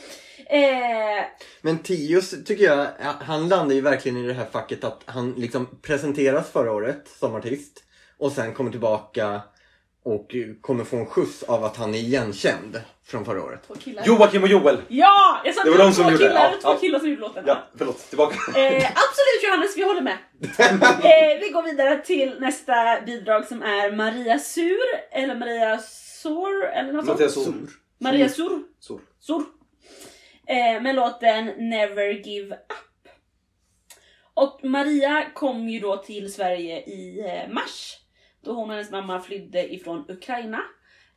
Eh, 0.56 1.24
Men 1.62 1.78
Tios 1.78 2.44
tycker 2.44 2.64
jag, 2.64 2.86
han 3.20 3.48
landar 3.48 3.74
ju 3.74 3.80
verkligen 3.80 4.18
i 4.18 4.26
det 4.26 4.32
här 4.34 4.46
facket 4.52 4.84
att 4.84 5.02
han 5.06 5.32
liksom 5.32 5.78
presenteras 5.82 6.50
förra 6.50 6.72
året 6.72 7.08
som 7.08 7.34
artist 7.34 7.84
och 8.18 8.32
sen 8.32 8.54
kommer 8.54 8.70
tillbaka 8.70 9.40
och 10.14 10.34
kommer 10.60 10.84
få 10.84 10.96
en 10.96 11.06
skjuts 11.06 11.42
av 11.42 11.64
att 11.64 11.76
han 11.76 11.94
är 11.94 11.98
igenkänd 11.98 12.80
från 13.04 13.24
förra 13.24 13.42
året. 13.42 13.60
två 13.66 13.74
killar. 13.74 14.02
Joakim 14.06 14.42
och 14.42 14.48
Joel. 14.48 14.82
Ja! 14.88 15.40
Jag 15.44 15.54
sa 15.54 15.60
att 15.60 15.64
Det 15.64 15.70
var 15.70 15.78
det 15.78 15.84
de 15.84 15.92
som 15.92 16.04
två 16.04 16.10
gjorde 16.10 16.24
det. 16.24 16.28
killar, 16.30 16.50
Ja, 16.52 16.58
två 16.62 16.68
ja. 16.70 16.78
killar 16.80 16.98
som 16.98 17.08
gjorde 17.08 17.20
låten. 17.20 17.44
Ja, 17.46 17.68
förlåt. 17.78 17.98
Tillbaka. 18.08 18.34
Eh, 18.60 18.76
absolut 18.76 19.42
Johannes, 19.44 19.76
vi 19.76 19.82
håller 19.82 20.00
med. 20.02 20.18
eh, 20.58 21.40
vi 21.40 21.50
går 21.52 21.62
vidare 21.62 21.98
till 22.02 22.40
nästa 22.40 23.00
bidrag 23.06 23.46
som 23.46 23.62
är 23.62 23.92
Maria 23.92 24.38
Sur, 24.38 24.78
eller 25.12 25.34
Maria 25.34 25.78
Sor, 26.22 26.64
eller 26.66 26.92
något 26.92 27.06
sånt. 27.06 27.18
Mattias 27.20 27.34
Sol. 27.44 27.66
Maria 28.00 28.28
Sur. 28.28 28.62
Sol. 28.80 29.00
Sur. 29.20 29.42
Eh, 30.46 30.82
med 30.82 30.94
låten 30.94 31.46
Never 31.46 32.26
Give 32.28 32.54
Up. 32.54 33.08
Och 34.34 34.60
Maria 34.64 35.26
kom 35.34 35.68
ju 35.68 35.80
då 35.80 35.96
till 35.96 36.32
Sverige 36.32 36.80
i 36.80 37.20
eh, 37.26 37.54
mars. 37.54 37.96
Då 38.48 38.54
hon 38.54 38.70
och 38.70 38.74
hennes 38.74 38.90
mamma 38.90 39.20
flydde 39.20 39.74
ifrån 39.74 40.04
Ukraina. 40.08 40.62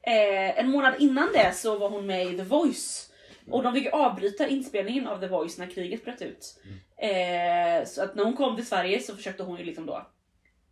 Eh, 0.04 0.60
en 0.60 0.70
månad 0.70 0.94
innan 1.00 1.30
det 1.34 1.52
så 1.56 1.78
var 1.78 1.90
hon 1.90 2.06
med 2.06 2.26
i 2.26 2.38
The 2.38 2.44
Voice. 2.44 3.12
Och 3.50 3.64
de 3.64 3.74
fick 3.74 3.94
avbryta 3.94 4.48
inspelningen 4.48 5.08
av 5.08 5.20
The 5.20 5.28
Voice 5.28 5.58
när 5.58 5.68
kriget 5.68 6.06
bröt 6.06 6.22
ut. 6.22 6.62
Eh, 6.98 7.86
så 7.86 8.04
att 8.04 8.16
när 8.16 8.24
hon 8.24 8.36
kom 8.36 8.56
till 8.56 8.68
Sverige 8.68 9.00
så 9.00 9.16
försökte 9.16 9.44
hon 9.44 9.58
ju 9.58 9.64
liksom 9.64 9.86
då 9.86 10.08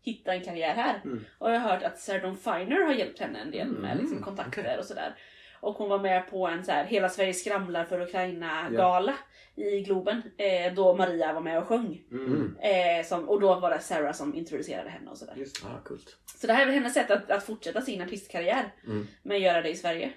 hitta 0.02 0.34
en 0.34 0.43
karriär 0.43 0.74
här. 0.74 1.02
Mm. 1.04 1.26
Och 1.38 1.52
jag 1.52 1.60
har 1.60 1.69
hört 1.69 1.84
att 1.84 2.00
Sarah 2.00 2.22
Dawn 2.22 2.38
Finer 2.38 2.86
har 2.86 2.93
hjälpt 2.93 3.19
henne 3.19 3.39
en 3.39 3.52
del 3.52 3.67
med 3.67 3.98
liksom, 3.98 4.17
Mm, 4.17 4.24
kontakter 4.24 4.78
och 4.80 4.86
sådär. 4.86 5.15
Och 5.60 5.76
hon 5.76 5.89
var 5.89 6.00
med 6.00 6.30
på 6.30 6.48
en 6.48 6.63
så 6.63 6.72
här, 6.72 6.86
Hela 6.86 7.10
Sverige 7.10 7.34
skramlar 7.34 7.86
för 7.86 8.02
Ukraina-gala 8.02 9.13
i 9.60 9.82
Globen. 9.82 10.22
Eh, 10.38 10.74
då 10.74 10.95
Maria 10.95 11.34
var 11.34 11.41
med 11.41 11.58
och 11.62 11.67
sjöng. 11.67 12.04
Mm. 12.12 12.58
Eh, 12.60 13.06
som, 13.06 13.30
och 13.30 13.41
då 13.41 13.60
var 13.60 13.69
det 13.69 13.80
Sarah 13.80 14.13
som 14.13 14.36
introducerade 14.36 14.89
henne 14.89 15.12
och 15.12 15.17
sådär. 15.17 15.34
Just. 15.38 15.62
Ja, 15.63 15.82
coolt. 15.86 16.17
Så 16.41 16.48
det 16.48 16.54
här 16.54 16.62
är 16.62 16.65
väl 16.65 16.76
hennes 16.76 16.93
sätt 16.93 17.12
att, 17.12 17.32
att 17.32 17.43
fortsätta 17.43 17.82
sin 17.82 18.02
artistkarriär. 18.02 18.74
Mm. 18.88 19.08
Men 19.24 19.38
att 19.38 19.43
göra 19.43 19.62
det 19.62 19.69
i 19.69 19.76
Sverige. 19.76 20.13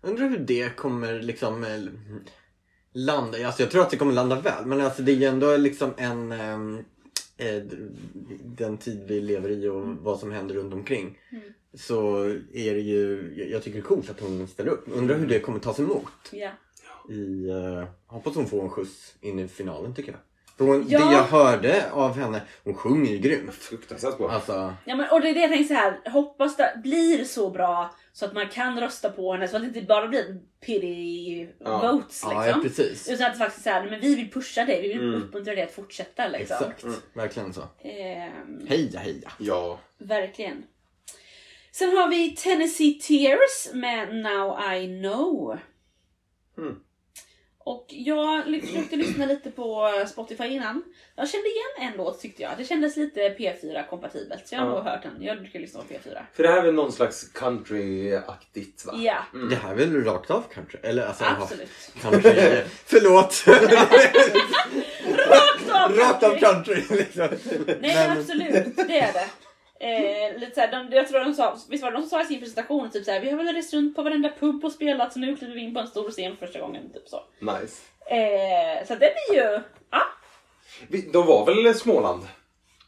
Undrar 0.00 0.28
hur 0.28 0.38
det 0.38 0.76
kommer 0.76 1.22
liksom 1.22 1.64
eh, 1.64 1.80
landa. 2.92 3.46
Alltså 3.46 3.62
jag 3.62 3.70
tror 3.70 3.82
att 3.82 3.90
det 3.90 3.96
kommer 3.96 4.12
landa 4.12 4.40
väl. 4.40 4.66
Men 4.66 4.80
alltså 4.80 5.02
det 5.02 5.12
är 5.12 5.16
ju 5.16 5.24
ändå 5.24 5.56
liksom 5.56 5.94
en 5.96 6.32
ehm, 6.32 6.84
eh, 7.36 7.62
den 8.44 8.78
tid 8.78 9.04
vi 9.08 9.20
lever 9.20 9.50
i 9.50 9.68
och 9.68 9.86
vad 9.86 10.18
som 10.18 10.32
händer 10.32 10.54
runt 10.54 10.74
omkring. 10.74 11.18
Mm. 11.32 11.44
Så 11.74 12.24
är 12.52 12.74
det 12.74 12.80
ju, 12.80 13.32
jag 13.52 13.62
tycker 13.62 13.78
det 13.78 13.82
är 13.84 13.88
coolt 13.88 14.10
att 14.10 14.20
hon 14.20 14.48
ställer 14.48 14.70
upp. 14.70 14.84
Undrar 14.86 15.16
hur 15.16 15.26
det 15.26 15.40
kommer 15.40 15.58
tas 15.58 15.78
emot. 15.78 16.12
Ja. 16.32 16.50
I, 17.10 17.48
eh, 17.50 17.88
hoppas 18.06 18.34
hon 18.34 18.46
får 18.46 18.62
en 18.62 18.70
skjuts 18.70 19.14
in 19.20 19.38
i 19.38 19.48
finalen 19.48 19.94
tycker 19.94 20.12
jag. 20.12 20.20
För 20.58 20.64
hon, 20.64 20.86
Ja. 20.88 20.98
det 20.98 21.12
jag 21.12 21.22
hörde 21.22 21.90
av 21.92 22.16
henne, 22.16 22.42
hon 22.64 22.74
sjunger 22.74 23.10
ju 23.10 23.18
grymt. 23.18 23.54
Fruktansvärt 23.54 24.18
bra. 24.18 24.30
Alltså, 24.30 24.74
Ja, 24.84 24.96
men, 24.96 25.10
och 25.10 25.20
det 25.20 25.28
är 25.28 25.34
det 25.34 25.40
jag 25.40 25.50
tänker 25.50 25.68
så 25.68 25.74
här. 25.74 26.10
hoppas 26.10 26.56
det 26.56 26.80
blir 26.82 27.24
så 27.24 27.50
bra 27.50 27.94
så 28.12 28.24
att 28.24 28.34
man 28.34 28.48
kan 28.48 28.80
rösta 28.80 29.10
på 29.10 29.32
henne 29.32 29.48
så 29.48 29.56
att 29.56 29.62
det 29.62 29.68
inte 29.68 29.82
bara 29.82 30.08
blir 30.08 30.40
pity 30.66 31.48
Ja. 31.60 31.92
votes 31.92 32.20
ja, 32.24 32.32
ja 32.46 32.56
liksom. 32.56 32.62
precis. 32.62 33.08
Utan 33.08 33.26
att 33.26 33.32
det 33.32 33.38
faktiskt 33.38 33.66
är 33.66 33.70
så 33.70 33.76
här, 33.78 33.90
men 33.90 34.00
vi 34.00 34.14
vill 34.14 34.30
pusha 34.30 34.64
dig, 34.64 34.82
vi 34.82 34.88
vill 34.88 35.08
Mm. 35.08 35.22
uppmuntra 35.22 35.54
dig 35.54 35.64
att 35.64 35.72
fortsätta 35.72 36.28
liksom. 36.28 36.56
Exakt, 36.56 36.84
verkligen 37.14 37.52
så. 37.52 37.62
Ehm, 37.82 38.66
Heja 38.68 38.98
heja. 39.00 39.32
Ja. 39.38 39.78
verkligen. 39.98 40.62
Sen 41.72 41.96
har 41.96 42.08
vi 42.08 42.30
Tennessee 42.36 43.00
Tears 43.00 43.72
med 43.72 44.14
Now 44.14 44.58
I 44.74 45.00
Know. 45.00 45.58
Mm. 46.58 46.76
Och 47.66 47.86
jag 47.88 48.44
försökte 48.60 48.96
lyssna 48.96 49.26
lite 49.26 49.50
på 49.50 49.90
Spotify 50.08 50.44
innan. 50.44 50.82
Jag 51.16 51.28
kände 51.28 51.46
igen 51.48 51.90
en 51.92 51.96
låt 51.96 52.20
tyckte 52.20 52.42
jag. 52.42 52.52
Det 52.58 52.64
kändes 52.64 52.96
lite 52.96 53.20
P4-kompatibelt. 53.28 54.48
Så 54.48 54.54
jag 54.54 54.60
har 54.60 54.68
Ja. 54.68 54.74
nog 54.74 54.84
hört 54.84 55.02
den. 55.02 55.22
Jag 55.22 55.38
brukar 55.38 55.60
lyssna 55.60 55.80
på 55.80 55.94
P4. 55.94 56.20
För 56.32 56.42
det 56.42 56.48
här 56.48 56.58
är 56.58 56.62
väl 56.62 56.74
någon 56.74 56.92
slags 56.92 57.32
country-aktigt 57.34 58.86
va? 58.86 58.92
Ja, 58.96 59.16
Det 59.50 59.56
här 59.56 59.70
är 59.70 59.74
väl 59.74 60.04
rakt 60.04 60.30
av 60.30 60.44
kanske? 60.54 60.78
Eller 60.78 61.06
alltså, 61.06 61.24
absolut. 61.40 61.70
kanske. 62.02 62.64
Förlåt! 62.86 63.44
Rakt 65.28 65.70
av! 65.72 65.96
rakt 65.96 66.22
av 66.22 66.38
country. 66.38 66.74
country 66.82 66.96
liksom. 66.96 67.28
Nej 67.80 67.94
men 68.08 68.18
absolut, 68.18 68.76
det 68.76 68.98
är 68.98 69.12
det. 69.12 69.26
Eh, 69.80 70.38
lite 70.38 70.54
såhär, 70.54 70.70
de, 70.70 70.96
jag 70.96 71.08
tror 71.08 71.20
de 71.20 71.34
sa, 71.34 71.56
visst 71.70 71.82
var 71.82 71.90
det 71.90 71.96
de 71.96 72.00
som 72.00 72.10
sa 72.10 72.22
i 72.22 72.26
sin 72.26 72.40
presentation 72.40 72.90
typ 72.90 73.04
såhär, 73.04 73.20
vi 73.20 73.30
har 73.30 73.36
väl 73.36 73.54
rest 73.54 73.74
runt 73.74 73.96
på 73.96 74.02
varenda 74.02 74.30
pub 74.40 74.64
och 74.64 74.72
spelat 74.72 75.12
så 75.12 75.18
nu 75.18 75.36
kliver 75.36 75.54
vi 75.54 75.60
in 75.60 75.74
på 75.74 75.80
en 75.80 75.86
stor 75.86 76.10
scen 76.10 76.36
för 76.36 76.46
första 76.46 76.60
gången. 76.60 76.92
Typ 76.92 77.08
så. 77.08 77.22
Nice. 77.38 77.82
Eh, 78.06 78.86
så 78.86 78.94
det 78.94 79.12
blir 79.28 79.36
ju, 79.42 79.60
ja, 79.90 80.02
De 81.12 81.26
var 81.26 81.46
väl 81.46 81.74
Småland? 81.74 82.22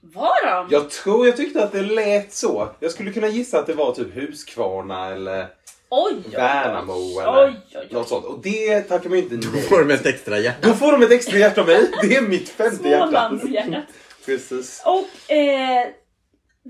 var 0.01 0.46
de? 0.46 0.68
Jag 0.70 0.90
tror, 0.90 1.27
jag 1.27 1.37
tyckte 1.37 1.64
att 1.64 1.72
det 1.72 1.83
lät 1.83 2.33
så. 2.33 2.68
Jag 2.81 2.90
skulle 2.90 3.12
kunna 3.12 3.29
gissa 3.29 3.59
att 3.59 3.66
det 3.66 3.75
var 3.75 3.94
typ 3.94 4.14
Huskvarna 4.14 5.07
eller 5.09 5.46
Oj, 5.88 6.12
oj, 6.16 6.22
oj. 6.27 6.37
Värnamo 6.37 6.92
Oj, 6.92 7.22
eller 7.22 7.46
oj, 7.46 7.55
oj. 7.75 7.88
något 7.90 8.09
sånt. 8.09 8.25
Och 8.25 8.38
det 8.42 8.81
tackar 8.81 9.09
man 9.09 9.18
ju 9.18 9.25
inte 9.25 9.49
nej 9.53 9.62
Får 9.62 9.79
de 9.85 9.90
ett 9.94 10.07
extra 10.07 10.38
hjärta. 10.38 10.68
Då 10.68 10.75
får 10.75 10.92
de 10.92 11.03
ett 11.03 11.11
extra 11.12 11.38
hjärta 11.38 11.61
av 11.61 11.66
mig. 11.66 11.90
Det 12.03 12.16
är 12.16 12.22
mitt 12.22 12.49
femte 12.49 12.88
hjärta. 12.88 13.07
Smålandshjärtat. 13.07 13.85
Precis. 14.27 14.83
Och 14.85 15.33
eh, 15.33 15.87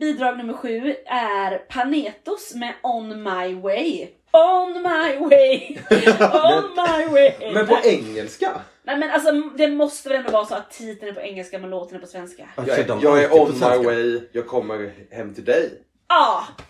bidrag 0.01 0.39
nummer 0.39 0.53
sju 0.55 0.95
är 1.07 1.59
Panetos 1.59 2.55
med 2.55 2.75
On 2.83 3.23
My 3.23 3.55
Way. 3.55 4.09
On 4.33 4.73
my 4.73 5.17
way, 5.29 5.79
on 6.21 6.65
my 6.77 7.07
way. 7.13 7.53
Men 7.55 7.67
på 7.67 7.79
engelska? 7.85 8.53
Nej 8.83 8.99
men 8.99 9.11
alltså 9.11 9.33
det 9.33 9.69
måste 9.69 10.09
väl 10.09 10.19
ändå 10.19 10.31
vara 10.31 10.47
så 10.47 10.55
att 10.55 10.71
titeln 10.71 11.09
är 11.11 11.15
på 11.15 11.21
engelska 11.21 11.59
men 11.59 11.71
låten 11.71 11.97
är 11.97 12.01
på 12.01 12.07
svenska. 12.07 12.49
Ja, 12.57 12.63
Jag 12.67 12.79
är, 12.79 12.85
de 12.85 13.01
jag 13.01 13.23
är 13.23 13.33
on 13.33 13.53
my 13.53 13.85
way, 13.87 14.21
jag 14.33 14.47
kommer 14.47 14.93
hem 15.11 15.35
till 15.35 15.45
dig. 15.45 15.83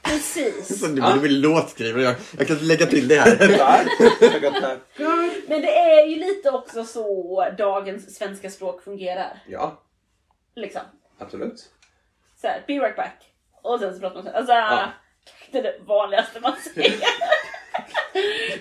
precis. 0.03 0.81
Så 0.81 0.87
du 0.87 1.03
borde 1.03 1.19
bli 1.21 1.29
låtskrivare. 1.31 2.03
Jag, 2.03 2.15
jag 2.39 2.47
kan 2.47 2.57
lägga 2.59 2.87
till 2.87 3.09
det 3.09 3.21
här. 3.21 3.37
Men 5.49 5.61
det 5.61 5.79
är 5.79 6.07
ju 6.07 6.17
lite 6.17 6.51
också 6.51 6.85
så 6.85 7.45
dagens 7.59 8.17
svenska 8.17 8.51
språk 8.51 8.83
fungerar. 8.83 9.43
Ja, 9.49 9.83
Liksom. 10.57 10.83
absolut. 11.19 11.65
Så 12.47 12.51
här, 12.53 12.63
be 12.67 12.73
right 12.73 12.97
back. 12.97 13.17
Och 13.63 13.81
sen 13.81 13.95
så 13.95 14.01
pratar 14.01 14.15
man 14.15 14.25
så. 14.25 14.31
Alltså, 14.39 14.53
Ja. 14.53 14.89
det 15.51 15.59
är 15.59 15.63
det 15.63 15.75
vanligaste 15.87 16.41
man 16.41 16.53
säger. 16.75 16.97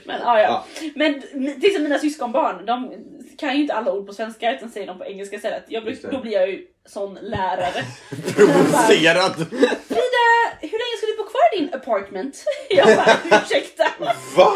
Men 0.05 0.21
ja, 0.21 0.41
ja. 0.41 0.65
Men 0.95 1.21
till 1.21 1.65
exempel 1.65 1.83
mina 1.83 1.99
syskonbarn, 1.99 2.65
de 2.65 2.93
kan 3.39 3.55
ju 3.55 3.61
inte 3.61 3.73
alla 3.73 3.91
ord 3.91 4.07
på 4.07 4.13
svenska 4.13 4.55
utan 4.55 4.69
säger 4.69 4.87
dem 4.87 4.97
på 4.97 5.05
engelska 5.05 5.35
istället. 5.35 5.63
Jag 5.67 5.83
bruk, 5.83 6.01
då 6.11 6.19
blir 6.19 6.31
jag 6.31 6.49
ju 6.49 6.67
sån 6.85 7.13
lärare. 7.21 7.83
Provocerad. 8.35 9.35
Frida, 9.87 10.25
hur 10.61 10.77
länge 10.81 10.95
ska 10.97 11.05
du 11.07 11.17
bo 11.17 11.23
kvar 11.23 11.53
i 11.53 11.59
din 11.59 11.73
apartment? 11.73 12.43
Jag 12.69 12.85
bara, 12.97 13.41
ursäkta. 13.41 13.87
Va? 14.35 14.53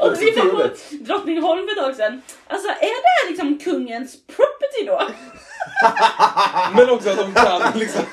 Och 0.00 0.22
vi 0.22 0.30
var 0.30 0.44
på. 0.68 0.68
Drottningholm 1.04 1.66
för 1.68 1.72
ett 1.72 1.84
tag 1.84 1.96
sedan. 1.96 2.22
Alltså 2.46 2.68
är 2.68 2.74
det 2.80 3.08
här 3.22 3.30
liksom 3.30 3.58
kungens 3.58 4.26
property 4.26 4.84
då? 4.86 5.02
Men 6.76 6.90
också 6.90 7.10
att 7.10 7.16
de 7.18 7.34
kan 7.34 7.78
liksom... 7.78 8.02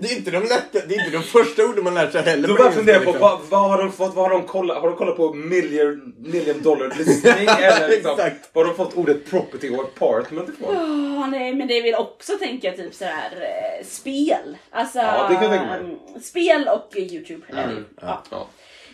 Det 0.00 0.08
är 0.12 0.16
inte 0.16 0.30
de 0.30 0.42
lätta, 0.42 0.86
det 0.88 0.94
är 0.94 0.98
inte 1.06 1.16
de 1.16 1.22
första 1.22 1.64
orden 1.64 1.84
man 1.84 1.94
lär 1.94 2.10
sig 2.10 2.22
heller. 2.22 2.48
Då 2.48 2.54
på 2.54 2.58
börjar 2.58 2.68
jag 2.70 2.74
fundera 2.74 2.98
på 2.98 3.02
engelska, 3.02 3.20
vad, 3.20 3.40
vad 3.48 3.70
har 3.70 3.78
de 3.78 3.92
fått, 3.92 4.14
vad 4.14 4.24
har 4.30 4.38
de 4.38 4.46
kollat, 4.46 4.80
har 4.80 4.88
de 4.88 4.96
kollat 4.96 5.16
på 5.16 5.32
million, 5.32 6.14
million 6.18 6.62
dollar 6.62 6.94
listing 6.98 7.30
eller 7.60 7.88
liksom, 7.88 8.10
Exakt. 8.10 8.54
har 8.54 8.64
de 8.64 8.74
fått 8.74 8.94
ordet 8.94 9.30
property 9.30 9.70
och 9.76 9.84
apartment 9.84 10.48
ifrån? 10.48 10.76
Åh, 10.76 11.28
nej, 11.30 11.54
men 11.54 11.68
det 11.68 11.80
vill 11.80 11.94
också 11.94 12.32
tänka 12.38 12.72
typ 12.72 12.94
sådär 12.94 13.30
eh, 13.40 13.86
spel. 13.86 14.56
Alltså, 14.70 14.98
Ja, 14.98 15.26
det 15.28 15.34
kan 15.34 15.42
jag 15.42 15.52
tänka 15.52 15.66
mig. 15.66 15.80
mm, 15.80 16.22
spel 16.22 16.68
och 16.68 16.96
eh, 16.96 17.02
Youtube. 17.02 17.46
är 17.52 17.68
ju. 17.70 17.84
ja. 18.00 18.22
Ja. 18.30 18.46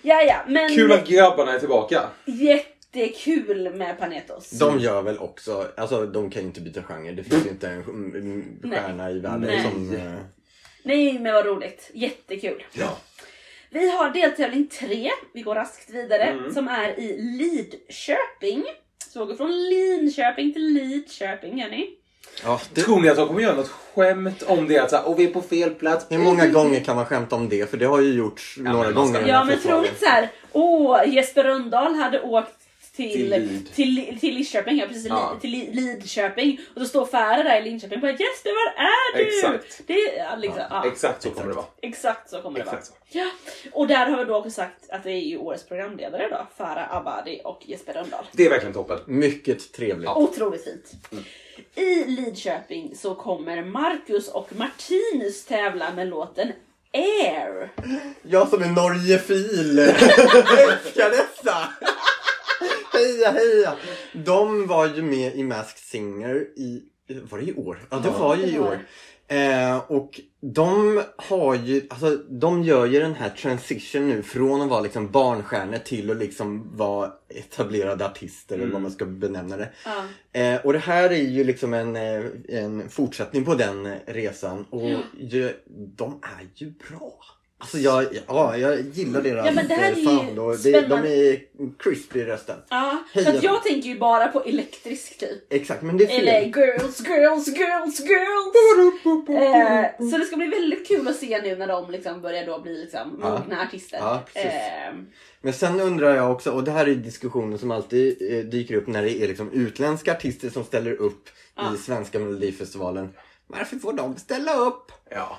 Ja, 0.02 0.22
ja, 0.22 0.36
men 0.46 0.68
Kul 0.74 0.92
att 0.92 1.06
grabbarna 1.06 1.54
är 1.54 1.58
tillbaka. 1.58 2.02
Jättekul 2.96 3.74
med 3.74 3.98
Panetos. 3.98 4.50
De 4.50 4.78
gör 4.78 5.02
väl 5.02 5.18
också, 5.18 5.66
alltså 5.76 6.06
de 6.06 6.30
kan 6.30 6.42
ju 6.42 6.48
inte 6.48 6.60
byta 6.60 6.82
genre. 6.82 7.12
Det 7.12 7.24
finns 7.24 7.46
ju 7.46 7.50
inte 7.50 7.68
en 7.68 8.58
stjärna 8.62 9.10
i 9.10 9.18
världen 9.18 9.40
Nej. 9.40 9.62
som... 9.62 9.96
eh, 9.96 10.12
Nej, 10.82 11.18
men 11.18 11.32
vad 11.34 11.46
roligt. 11.46 11.90
Jättekul. 11.94 12.64
Ja. 12.72 12.96
Vi 13.70 13.90
har 13.90 14.10
deltävling 14.10 14.66
tre, 14.66 15.10
vi 15.34 15.42
går 15.42 15.54
raskt 15.54 15.90
vidare, 15.90 16.22
Mm. 16.22 16.54
som 16.54 16.68
är 16.68 16.98
i 17.00 17.16
Lidköping. 17.22 18.64
Så 19.12 19.20
vi 19.20 19.26
går 19.26 19.34
från 19.34 19.68
Linköping 19.68 20.52
till 20.52 20.62
Lidköping, 20.64 21.58
gör 21.58 21.68
ni? 21.70 21.90
Ja, 22.44 22.60
det, 22.74 22.80
Tror 22.82 23.00
ni 23.00 23.08
att 23.08 23.16
de 23.16 23.28
kommer 23.28 23.40
göra 23.40 23.56
något 23.56 23.68
skämt 23.68 24.42
om 24.42 24.68
det? 24.68 24.78
Att 24.78 24.90
så 24.90 24.96
här, 24.96 25.08
och 25.08 25.18
vi 25.20 25.24
är 25.24 25.30
på 25.32 25.42
fel 25.42 25.74
plats. 25.74 26.06
hur 26.10 26.18
många 26.18 26.46
gånger 26.46 26.80
kan 26.80 26.96
man 26.96 27.06
skämta 27.06 27.36
om 27.36 27.48
det? 27.48 27.70
För 27.70 27.76
det 27.76 27.84
har 27.86 28.00
ju 28.00 28.12
gjorts 28.14 28.56
Ja, 28.64 28.72
några 28.72 28.92
gånger. 28.92 29.24
Ja 29.26 29.44
men 29.44 29.54
festivalen. 29.54 29.84
tro 29.84 29.88
inte 29.92 30.04
såhär, 30.06 30.28
åh 30.52 31.02
Jesper 31.14 31.44
Rönndahl 31.44 31.94
hade 31.94 32.20
åkt 32.22 32.61
till, 32.96 33.12
Till 33.12 33.30
Lid. 33.30 33.74
till, 33.74 34.18
till 34.20 34.34
Lidköping, 34.34 34.78
ja 34.78 34.86
precis, 34.86 35.06
Ja. 35.06 35.38
till 35.40 35.50
Li- 35.50 35.70
Lidköping. 35.72 36.60
Och 36.74 36.80
så 36.80 36.86
står 36.88 37.06
Färre 37.06 37.42
där 37.42 37.60
i 37.60 37.64
Linköping 37.64 37.96
och 37.96 38.00
bara 38.02 38.10
Jesper 38.10 38.50
var 38.50 38.84
är 38.84 39.16
du? 39.16 39.36
Exakt. 39.38 39.80
Det, 39.86 39.92
är- 39.92 40.18
ja, 40.18 40.36
liksom, 40.36 40.62
ja, 40.70 40.86
Exakt 40.86 41.22
så 41.22 41.30
kommer 41.30 41.48
det 41.48 41.54
vara. 41.54 41.66
exakt 41.82 42.30
så 42.30 42.42
kommer 42.42 42.58
det 42.58 42.64
Exakt 42.64 42.86
så. 42.86 42.92
vara. 42.92 43.24
Ja. 43.24 43.30
Och 43.72 43.86
där 43.86 44.06
har 44.10 44.18
vi 44.18 44.24
då 44.24 44.36
också 44.36 44.50
sagt 44.50 44.90
att 44.90 45.04
det 45.04 45.10
är 45.10 45.20
ju 45.20 45.38
årets 45.38 45.64
programledare 45.68 46.28
då, 46.30 46.46
Farah 46.56 46.96
Abadi 46.96 47.40
och 47.44 47.62
Jesper 47.66 47.92
Rönndahl. 47.92 48.24
Det 48.32 48.46
är 48.46 48.50
verkligen 48.50 48.74
toppen. 48.74 48.98
Mycket 49.06 49.72
trevligt. 49.72 50.08
Otroligt 50.10 50.64
fint. 50.64 50.92
Mm. 51.12 51.24
I 51.74 52.04
Lidköping 52.04 52.96
så 52.96 53.14
kommer 53.14 53.64
Marcus 53.64 54.28
och 54.28 54.48
Martinus 54.56 55.44
tävla 55.44 55.92
med 55.94 56.08
låten 56.08 56.52
Air. 56.94 57.70
Jag 58.22 58.48
som 58.48 58.62
är 58.62 58.66
Norgefil 58.68 59.78
älskar 60.58 61.10
dessa! 61.10 61.68
Heja 63.02 63.30
heja! 63.30 63.76
De 64.12 64.66
var 64.66 64.86
ju 64.86 65.02
med 65.02 65.36
i 65.36 65.42
Masked 65.42 65.78
Singer 65.78 66.34
i, 66.56 66.82
var 67.30 67.38
det 67.38 67.44
i 67.44 67.54
år? 67.54 67.78
Ja 67.90 67.98
det 67.98 68.10
var 68.10 68.36
ju 68.36 68.46
i 68.46 68.58
år. 68.58 68.78
Eh, 69.32 69.76
och 69.90 70.20
de 70.40 71.02
har 71.16 71.54
ju, 71.54 71.82
alltså 71.90 72.16
de 72.16 72.62
gör 72.62 72.86
ju 72.86 73.00
den 73.00 73.14
här 73.14 73.28
transition 73.28 74.08
nu 74.08 74.22
från 74.22 74.62
att 74.62 74.68
vara 74.68 74.80
liksom 74.80 75.10
barnstjärnor 75.10 75.78
till 75.78 76.10
att 76.10 76.16
liksom 76.16 76.76
vara 76.76 77.12
etablerade 77.28 78.06
artister 78.06 78.58
eller 78.58 78.72
vad 78.72 78.82
man 78.82 78.90
ska 78.90 79.04
benämna 79.04 79.56
det. 79.56 79.68
Ja. 79.84 80.04
Eh, 80.40 80.60
och 80.66 80.72
det 80.72 80.78
här 80.78 81.10
är 81.10 81.16
ju 81.16 81.44
liksom 81.44 81.74
en, 81.74 81.96
eh, 81.96 82.24
en 82.48 82.88
fortsättning 82.88 83.44
på 83.44 83.54
den 83.54 83.94
resan 84.06 84.66
och 84.70 84.90
ju, 85.18 85.52
de 85.96 86.20
är 86.22 86.46
ju 86.54 86.72
bra. 86.88 87.14
Alltså 87.62 87.78
jag, 87.78 88.06
ja, 88.28 88.56
jag 88.56 88.80
gillar 88.80 89.22
deras 89.22 89.46
Ja, 89.46 89.52
men 89.52 89.68
det 89.68 89.74
här 89.74 89.92
är 89.92 89.96
eh, 89.98 90.04
sound 90.04 90.38
och 90.38 90.58
det, 90.58 90.80
de 90.80 90.94
är 91.06 91.42
crispy 91.78 92.20
i 92.20 92.24
rösten. 92.24 92.56
Ja, 92.68 93.04
för 93.14 93.44
jag 93.44 93.62
tänker 93.62 93.88
ju 93.88 93.98
bara 93.98 94.28
på 94.28 94.42
elektrisk 94.44 95.18
typ. 95.18 95.52
Exakt, 95.52 95.82
men 95.82 95.96
det 95.96 96.04
är 96.04 96.08
fel. 96.08 96.28
Eller 96.28 96.40
girls, 96.46 97.00
girls, 97.08 97.48
girls, 97.48 98.00
girls. 98.00 99.28
Eh, 99.28 100.10
så 100.10 100.18
det 100.18 100.24
ska 100.24 100.36
bli 100.36 100.46
väldigt 100.46 100.88
kul 100.88 101.08
att 101.08 101.16
se 101.16 101.42
nu 101.42 101.56
när 101.56 101.66
de 101.66 101.90
liksom 101.90 102.20
börjar 102.22 102.46
då 102.46 102.60
bli 102.60 102.80
liksom 102.82 103.18
Ja. 103.22 103.38
mogna 103.38 103.62
artister. 103.62 103.98
Ja, 103.98 104.22
precis. 104.26 104.50
Eh, 104.52 104.94
Men 105.40 105.52
sen 105.52 105.80
undrar 105.80 106.14
jag 106.16 106.32
också, 106.32 106.50
och 106.50 106.64
det 106.64 106.70
här 106.70 106.86
är 106.88 106.94
diskussionen 106.94 107.58
som 107.58 107.70
alltid 107.70 108.32
eh, 108.32 108.38
dyker 108.44 108.74
upp 108.74 108.86
när 108.86 109.02
det 109.02 109.22
är 109.22 109.28
liksom 109.28 109.52
utländska 109.52 110.12
artister 110.12 110.50
som 110.50 110.64
ställer 110.64 110.92
upp 110.92 111.28
Ja. 111.56 111.74
i 111.74 111.78
svenska 111.78 112.18
melodifestivalen. 112.18 113.08
Varför 113.46 113.76
får 113.76 113.92
de 113.92 114.16
ställa 114.16 114.54
upp? 114.56 114.92
Ja. 115.10 115.38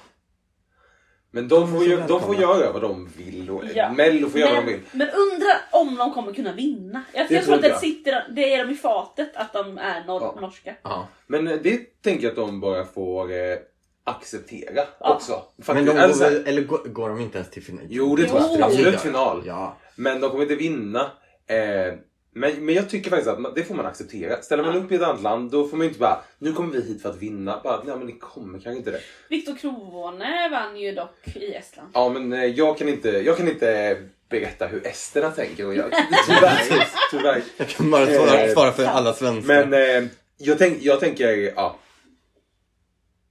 Men 1.35 1.47
de 1.47 1.71
får, 1.71 1.83
ju, 1.85 2.01
de 2.07 2.21
får 2.21 2.35
göra 2.35 2.71
vad 2.71 2.81
de 2.81 3.09
vill. 3.17 3.49
Och, 3.49 3.63
Ja. 3.75 3.91
Mello 3.91 4.29
får 4.29 4.39
göra 4.39 4.49
vad 4.53 4.59
de 4.59 4.65
men, 4.65 4.73
vill. 4.73 4.81
men 4.91 5.07
undra 5.09 5.47
om 5.71 5.95
de 5.95 6.13
kommer 6.13 6.33
kunna 6.33 6.53
vinna. 6.53 7.03
Jag, 7.13 7.27
Det 7.27 7.33
jag 7.35 7.43
tror 7.43 7.55
att 7.55 7.61
det, 7.61 7.77
sitter, 7.77 8.25
det 8.35 8.53
är 8.53 8.65
de 8.65 8.71
i 8.73 8.75
fatet 8.75 9.31
att 9.35 9.53
de 9.53 9.77
är 9.77 10.03
nor- 10.07 10.21
Ja. 10.21 10.37
norska. 10.41 10.75
Ja. 10.83 11.07
Men 11.27 11.47
eh, 11.47 11.57
det 11.63 12.01
tänker 12.03 12.23
jag 12.23 12.29
att 12.29 12.35
de 12.35 12.59
bara 12.59 12.85
får 12.85 13.31
eh, 13.31 13.57
acceptera 14.03 14.83
Ja. 14.99 15.13
också. 15.15 15.41
Men 15.55 15.65
Faktiskt. 15.65 15.87
de 15.87 15.93
går, 15.93 16.01
Alltså, 16.01 16.23
väl, 16.23 16.47
eller 16.47 16.61
går, 16.61 16.77
går 16.77 17.09
de 17.09 17.19
inte 17.19 17.37
ens 17.37 17.49
till 17.49 17.63
final? 17.63 17.85
Jo, 17.89 18.15
det 18.15 18.25
tror 18.27 18.41
jag. 18.41 18.61
Absolut 18.61 18.99
final. 19.01 19.43
Ja. 19.45 19.77
Men 19.95 20.21
de 20.21 20.29
kommer 20.29 20.43
inte 20.43 20.55
vinna. 20.55 21.11
Eh, 21.47 21.93
men, 22.33 22.65
men 22.65 22.75
jag 22.75 22.89
tycker 22.89 23.09
faktiskt 23.09 23.29
att 23.29 23.39
man, 23.39 23.51
det 23.55 23.63
får 23.63 23.75
man 23.75 23.85
acceptera. 23.85 24.41
Ställer 24.41 24.63
man 24.63 24.75
Ja. 24.75 24.79
upp 24.81 24.91
i 24.91 24.95
ett 24.95 25.01
annat 25.01 25.21
land 25.21 25.51
då 25.51 25.67
får 25.67 25.77
man 25.77 25.83
ju 25.85 25.89
inte 25.89 25.99
bara 25.99 26.21
nu 26.37 26.53
kommer 26.53 26.73
vi 26.73 26.81
hit 26.81 27.01
för 27.01 27.09
att 27.09 27.17
vinna. 27.21 27.61
Bara, 27.63 27.83
nej 27.83 27.97
men 27.97 28.07
ni 28.07 28.13
kommer 28.19 28.59
kanske 28.59 28.77
inte 28.77 28.91
det. 28.91 28.99
Viktor 29.29 29.55
Kronvåne 29.55 30.49
vann 30.51 30.77
ju 30.79 30.91
dock 30.91 31.27
i 31.35 31.53
Estland. 31.53 31.89
Ja 31.93 32.09
men 32.09 32.33
eh, 32.33 32.45
jag 32.45 32.77
kan 32.77 32.89
inte, 32.89 33.09
jag 33.09 33.37
kan 33.37 33.47
inte 33.47 33.97
berätta 34.29 34.67
hur 34.67 34.87
esterna 34.87 35.31
tänker 35.31 35.65
och 35.67 35.75
jag, 35.75 35.85
tyvärr, 36.27 36.87
tyvärr. 37.11 37.43
Jag 37.57 37.67
kan 37.67 37.91
bara 37.91 38.05
svara, 38.05 38.41
Eh, 38.43 38.53
svara 38.53 38.71
för 38.71 38.85
alla 38.85 39.13
svenskar. 39.13 39.65
Men 39.65 39.73
eh, 40.03 40.09
jag, 40.37 40.57
tänk, 40.57 40.77
jag 40.81 40.99
tänker, 40.99 41.53
ja. 41.55 41.79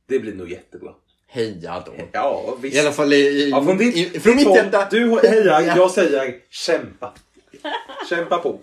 Det 0.09 0.19
blir 0.19 0.35
nog 0.35 0.51
jättebra. 0.51 0.91
Heja 1.29 1.83
då. 1.87 1.93
Ja 2.13 2.57
visst. 2.61 2.77
I 2.77 2.81
alla 2.81 2.93
fall 2.93 3.13
i, 3.13 3.17
i, 3.17 3.51
ja, 3.51 3.65
från 3.65 3.79
ditt, 3.79 3.97
i, 3.97 4.21
från 4.21 4.37
mitt 4.37 4.47
håll, 4.47 4.57
hjärta. 4.57 4.89
Du 4.91 5.21
hejar, 5.29 5.61
Ja. 5.63 5.77
jag 5.77 5.91
säger 5.91 6.35
kämpa. 6.51 7.13
Kämpa 8.09 8.39
på. 8.39 8.61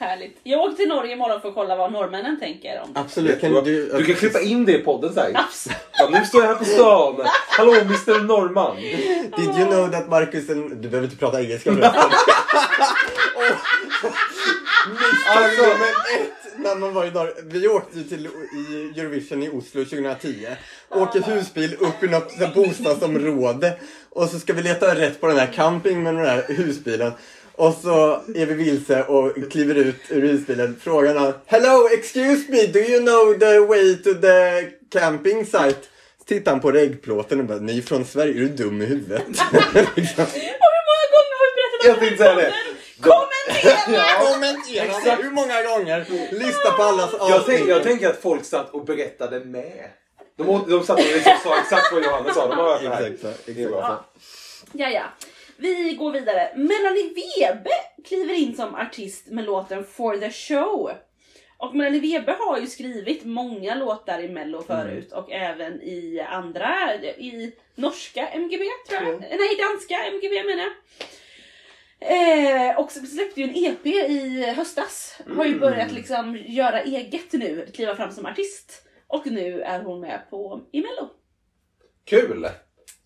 Härligt. 0.00 0.40
Jag 0.42 0.60
åker 0.60 0.76
till 0.76 0.88
Norge 0.88 1.12
imorgon 1.12 1.40
för 1.40 1.48
att 1.48 1.54
kolla 1.54 1.76
vad 1.76 1.92
norrmännen 1.92 2.40
tänker 2.40 2.82
om 2.84 2.90
Absolut. 2.94 3.40
Kan 3.40 3.52
du, 3.52 3.92
du, 3.96 4.04
kan 4.04 4.14
klippa 4.14 4.40
in 4.40 4.64
det 4.64 4.72
i 4.72 4.78
podden. 4.78 5.10
Absolut. 5.34 5.78
Ja, 5.92 6.08
nu 6.12 6.24
står 6.24 6.40
jag 6.40 6.48
här 6.48 6.54
på 6.54 6.64
stan. 6.64 7.26
Hallå 7.48 7.72
Mr 7.72 8.22
Norrman. 8.22 8.76
Did 8.76 9.58
you 9.58 9.66
know 9.66 9.90
that 9.90 10.08
Marcus... 10.08 10.48
En, 10.50 10.68
du 10.82 10.88
behöver 10.88 11.04
inte 11.04 11.16
prata 11.16 11.42
engelska 11.42 11.72
förresten. 11.72 12.10
Misstag 14.88 15.68
nummer 15.68 15.90
ett 16.20 16.40
när 16.56 16.76
man 16.76 16.94
var 16.94 17.04
i 17.04 17.10
Norge. 17.10 17.32
Vi 17.44 17.68
åkte 17.68 17.98
ju 17.98 18.04
till 18.04 18.26
i 18.26 19.00
Eurovision 19.00 19.42
i 19.42 19.48
Oslo 19.48 19.84
2010. 19.84 20.46
Åker 20.88 21.20
husbil 21.20 21.76
upp 21.80 22.02
i 22.02 22.08
något 22.08 22.54
bostadsområde. 22.54 23.72
Och 24.10 24.28
så 24.28 24.38
ska 24.38 24.52
vi 24.52 24.62
leta 24.62 24.94
rätt 24.94 25.20
på 25.20 25.26
den 25.26 25.38
här 25.38 25.46
camping 25.46 26.02
med 26.02 26.14
den 26.14 26.26
här 26.26 26.44
husbilen. 26.48 27.12
Och 27.60 27.74
så 27.74 28.20
är 28.34 28.46
vi 28.46 28.54
vilse 28.54 29.02
och 29.02 29.50
kliver 29.50 29.74
ut 29.74 29.96
ur 30.08 30.22
husbilen. 30.22 30.76
Frågan 30.80 31.16
är 31.16 31.32
Hello, 31.46 31.88
excuse 31.92 32.52
me, 32.52 32.66
do 32.66 32.78
you 32.78 33.00
know 33.00 33.38
the 33.38 33.58
way 33.58 33.96
to 33.96 34.14
the 34.14 34.70
camping 34.98 35.44
site? 35.44 35.80
Så 36.18 36.24
tittar 36.26 36.50
han 36.50 36.60
på 36.60 36.70
reggplåten 36.72 37.40
och 37.40 37.46
bara, 37.46 37.58
ni 37.58 37.78
är 37.78 37.82
från 37.82 38.04
Sverige, 38.04 38.32
är 38.32 38.38
du 38.38 38.48
dum 38.48 38.82
i 38.82 38.84
huvudet? 38.84 39.22
Liksom. 39.96 40.24
Och 40.24 40.30
hur 40.32 40.82
många 40.90 41.06
gånger 41.14 41.36
har 41.40 41.46
vi 41.50 41.56
berättat 41.56 41.80
om 41.80 41.86
Jag 41.86 41.94
den 41.94 42.02
här 42.02 42.08
tänkte 42.08 42.24
säga 42.24 42.34
det. 42.34 42.52
podden? 43.02 43.22
Kommentera! 43.90 44.32
Kommentera 44.32 44.84
Exakt. 44.84 45.24
hur 45.24 45.30
många 45.30 45.62
gånger? 45.62 46.06
Lista 46.30 46.70
på 46.70 46.82
allas 46.82 47.10
Jag, 47.18 47.46
tänk, 47.46 47.68
jag 47.68 47.82
tänker 47.82 48.08
att 48.08 48.22
folk 48.22 48.44
satt 48.44 48.70
och 48.70 48.84
berättade 48.84 49.40
med. 49.40 49.90
De, 50.36 50.64
de 50.70 50.86
satt 50.86 50.98
och 50.98 51.04
liksom 51.04 51.32
sa 51.44 51.60
exakt 51.60 51.92
vad 51.92 52.04
Johannes 52.04 52.34
sa. 52.34 52.46
De 52.48 52.58
har 52.58 52.72
hört 52.72 52.82
det 52.82 52.88
här. 52.88 53.10
Exakt 53.10 53.20
så. 53.20 53.52
Det 53.52 53.62
är 53.62 53.68
bra. 53.68 53.78
Exakt 53.78 54.02
så. 54.72 54.78
Ja, 54.78 54.88
ja. 54.88 55.02
Vi 55.60 55.94
går 55.94 56.12
vidare. 56.12 56.52
Melanie 56.54 57.14
Webe 57.14 57.70
kliver 58.04 58.34
in 58.34 58.56
som 58.56 58.74
artist 58.74 59.26
med 59.26 59.44
låten 59.44 59.84
For 59.84 60.16
the 60.16 60.30
show. 60.30 60.90
Och 61.56 61.74
Melanie 61.74 62.00
Webe 62.00 62.36
har 62.38 62.58
ju 62.58 62.66
skrivit 62.66 63.24
många 63.24 63.74
låtar 63.74 64.20
i 64.20 64.28
mello 64.28 64.62
förut 64.62 65.12
och 65.12 65.32
även 65.32 65.82
i 65.82 66.20
andra, 66.20 66.94
i 67.04 67.52
norska 67.74 68.28
MGB 68.28 68.64
tror 68.88 69.02
jag. 69.02 69.20
Nej, 69.20 69.56
danska 69.58 69.94
MGB 70.06 70.44
menar 70.44 70.62
jag. 70.62 70.72
Eh, 72.02 72.78
och 72.78 72.92
släppte 72.92 73.40
ju 73.40 73.48
en 73.48 73.56
EP 73.56 73.86
i 73.86 74.44
höstas. 74.56 75.20
Har 75.36 75.44
ju 75.44 75.58
börjat 75.58 75.92
liksom 75.92 76.36
göra 76.46 76.82
eget 76.82 77.32
nu, 77.32 77.66
kliva 77.74 77.96
fram 77.96 78.12
som 78.12 78.26
artist. 78.26 78.86
Och 79.06 79.26
nu 79.26 79.60
är 79.60 79.82
hon 79.82 80.00
med 80.00 80.20
på 80.30 80.60
i 80.72 80.80
mello. 80.80 81.10
Kul! 82.04 82.48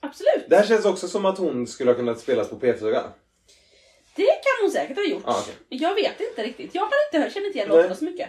Absolut. 0.04 0.46
Det 0.48 0.56
här 0.56 0.66
känns 0.66 0.84
också 0.84 1.08
som 1.08 1.24
att 1.26 1.38
hon 1.38 1.66
skulle 1.66 1.90
ha 1.90 1.96
kunnat 1.96 2.20
spelas 2.20 2.48
på 2.50 2.56
P4. 2.56 3.02
Det 4.16 4.22
kan 4.26 4.52
hon 4.62 4.70
säkert 4.70 4.96
ha 4.96 5.04
gjort. 5.04 5.22
Ah, 5.26 5.40
okej. 5.40 5.54
Jag 5.68 5.94
vet 5.94 6.20
inte 6.20 6.42
riktigt. 6.42 6.74
Jag 6.74 6.82
har 6.82 6.90
inte 7.12 7.24
hört, 7.24 7.32
känner 7.34 7.46
inte 7.46 7.58
igen 7.58 7.68
låtarna 7.70 7.94
så 7.94 8.04
mycket. 8.04 8.28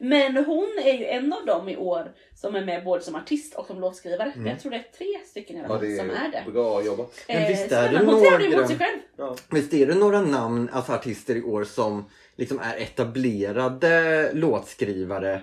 Men 0.00 0.36
hon 0.36 0.78
är 0.84 0.92
ju 0.92 1.04
en 1.06 1.32
av 1.32 1.46
dem 1.46 1.68
i 1.68 1.76
år 1.76 2.12
som 2.34 2.54
är 2.54 2.64
med 2.64 2.84
både 2.84 3.02
som 3.02 3.14
artist 3.14 3.54
och 3.54 3.66
som 3.66 3.80
låtskrivare. 3.80 4.32
Jag 4.46 4.60
tror 4.60 4.70
det 4.70 4.76
är 4.76 4.86
tre 4.98 5.06
stycken 5.26 5.56
i 5.56 5.58
alla 5.58 5.68
Ja, 5.68 5.78
fall 5.78 5.88
det 5.88 5.96
som 5.96 6.10
är 6.10 6.42
det. 6.44 6.50
bra 6.52 6.82
jobbat. 6.82 7.14
Men 7.28 7.48
visst 7.48 7.72
är 7.72 7.92
det. 7.92 7.98
Hon 7.98 8.22
tävlar 8.22 8.40
ju 8.40 8.48
några- 8.48 8.60
mot 8.60 8.68
sig 8.68 8.78
själv. 8.78 8.98
Ja. 9.16 9.36
Visst 9.50 9.74
är 9.74 9.86
det 9.86 9.94
några 9.94 10.20
namn, 10.20 10.70
alltså 10.72 10.92
artister 10.92 11.34
i 11.36 11.42
år 11.42 11.64
som 11.64 12.10
liksom 12.36 12.58
är 12.60 12.76
etablerade 12.76 14.30
låtskrivare 14.32 15.42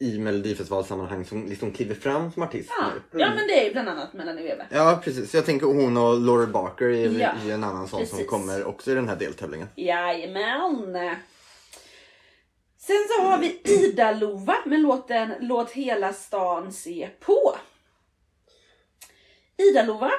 i 0.00 0.18
Melodifestivalsammanhang 0.18 1.24
som 1.24 1.46
liksom 1.46 1.72
kliver 1.72 1.94
fram 1.94 2.32
som 2.32 2.42
artist 2.42 2.70
Ja, 2.78 2.86
nu? 3.10 3.20
ja 3.20 3.28
men 3.34 3.46
det 3.46 3.66
är 3.66 3.72
bland 3.72 3.88
annat 3.88 4.12
Melanie 4.12 4.42
Webe. 4.44 4.66
Ja 4.70 5.00
precis, 5.04 5.34
jag 5.34 5.44
tänker 5.46 5.66
hon 5.66 5.96
och 5.96 6.20
Laura 6.20 6.46
Barker 6.46 6.84
är 6.88 7.08
Ja, 7.20 7.52
en 7.52 7.64
annan 7.64 7.88
sån 7.88 8.06
som 8.06 8.16
precis. 8.16 8.30
kommer 8.30 8.64
också 8.64 8.90
i 8.90 8.94
den 8.94 9.08
här 9.08 9.16
deltävlingen. 9.16 9.68
Jajamän. 9.76 11.16
Sen 12.80 12.96
så 13.16 13.22
har 13.22 13.38
vi 13.38 13.60
Ida-Lova 13.64 14.56
med 14.66 14.80
låten 14.80 15.34
Låt 15.40 15.70
hela 15.70 16.12
stan 16.12 16.72
se 16.72 17.08
på. 17.20 17.54
Ida-Lova, 19.56 20.10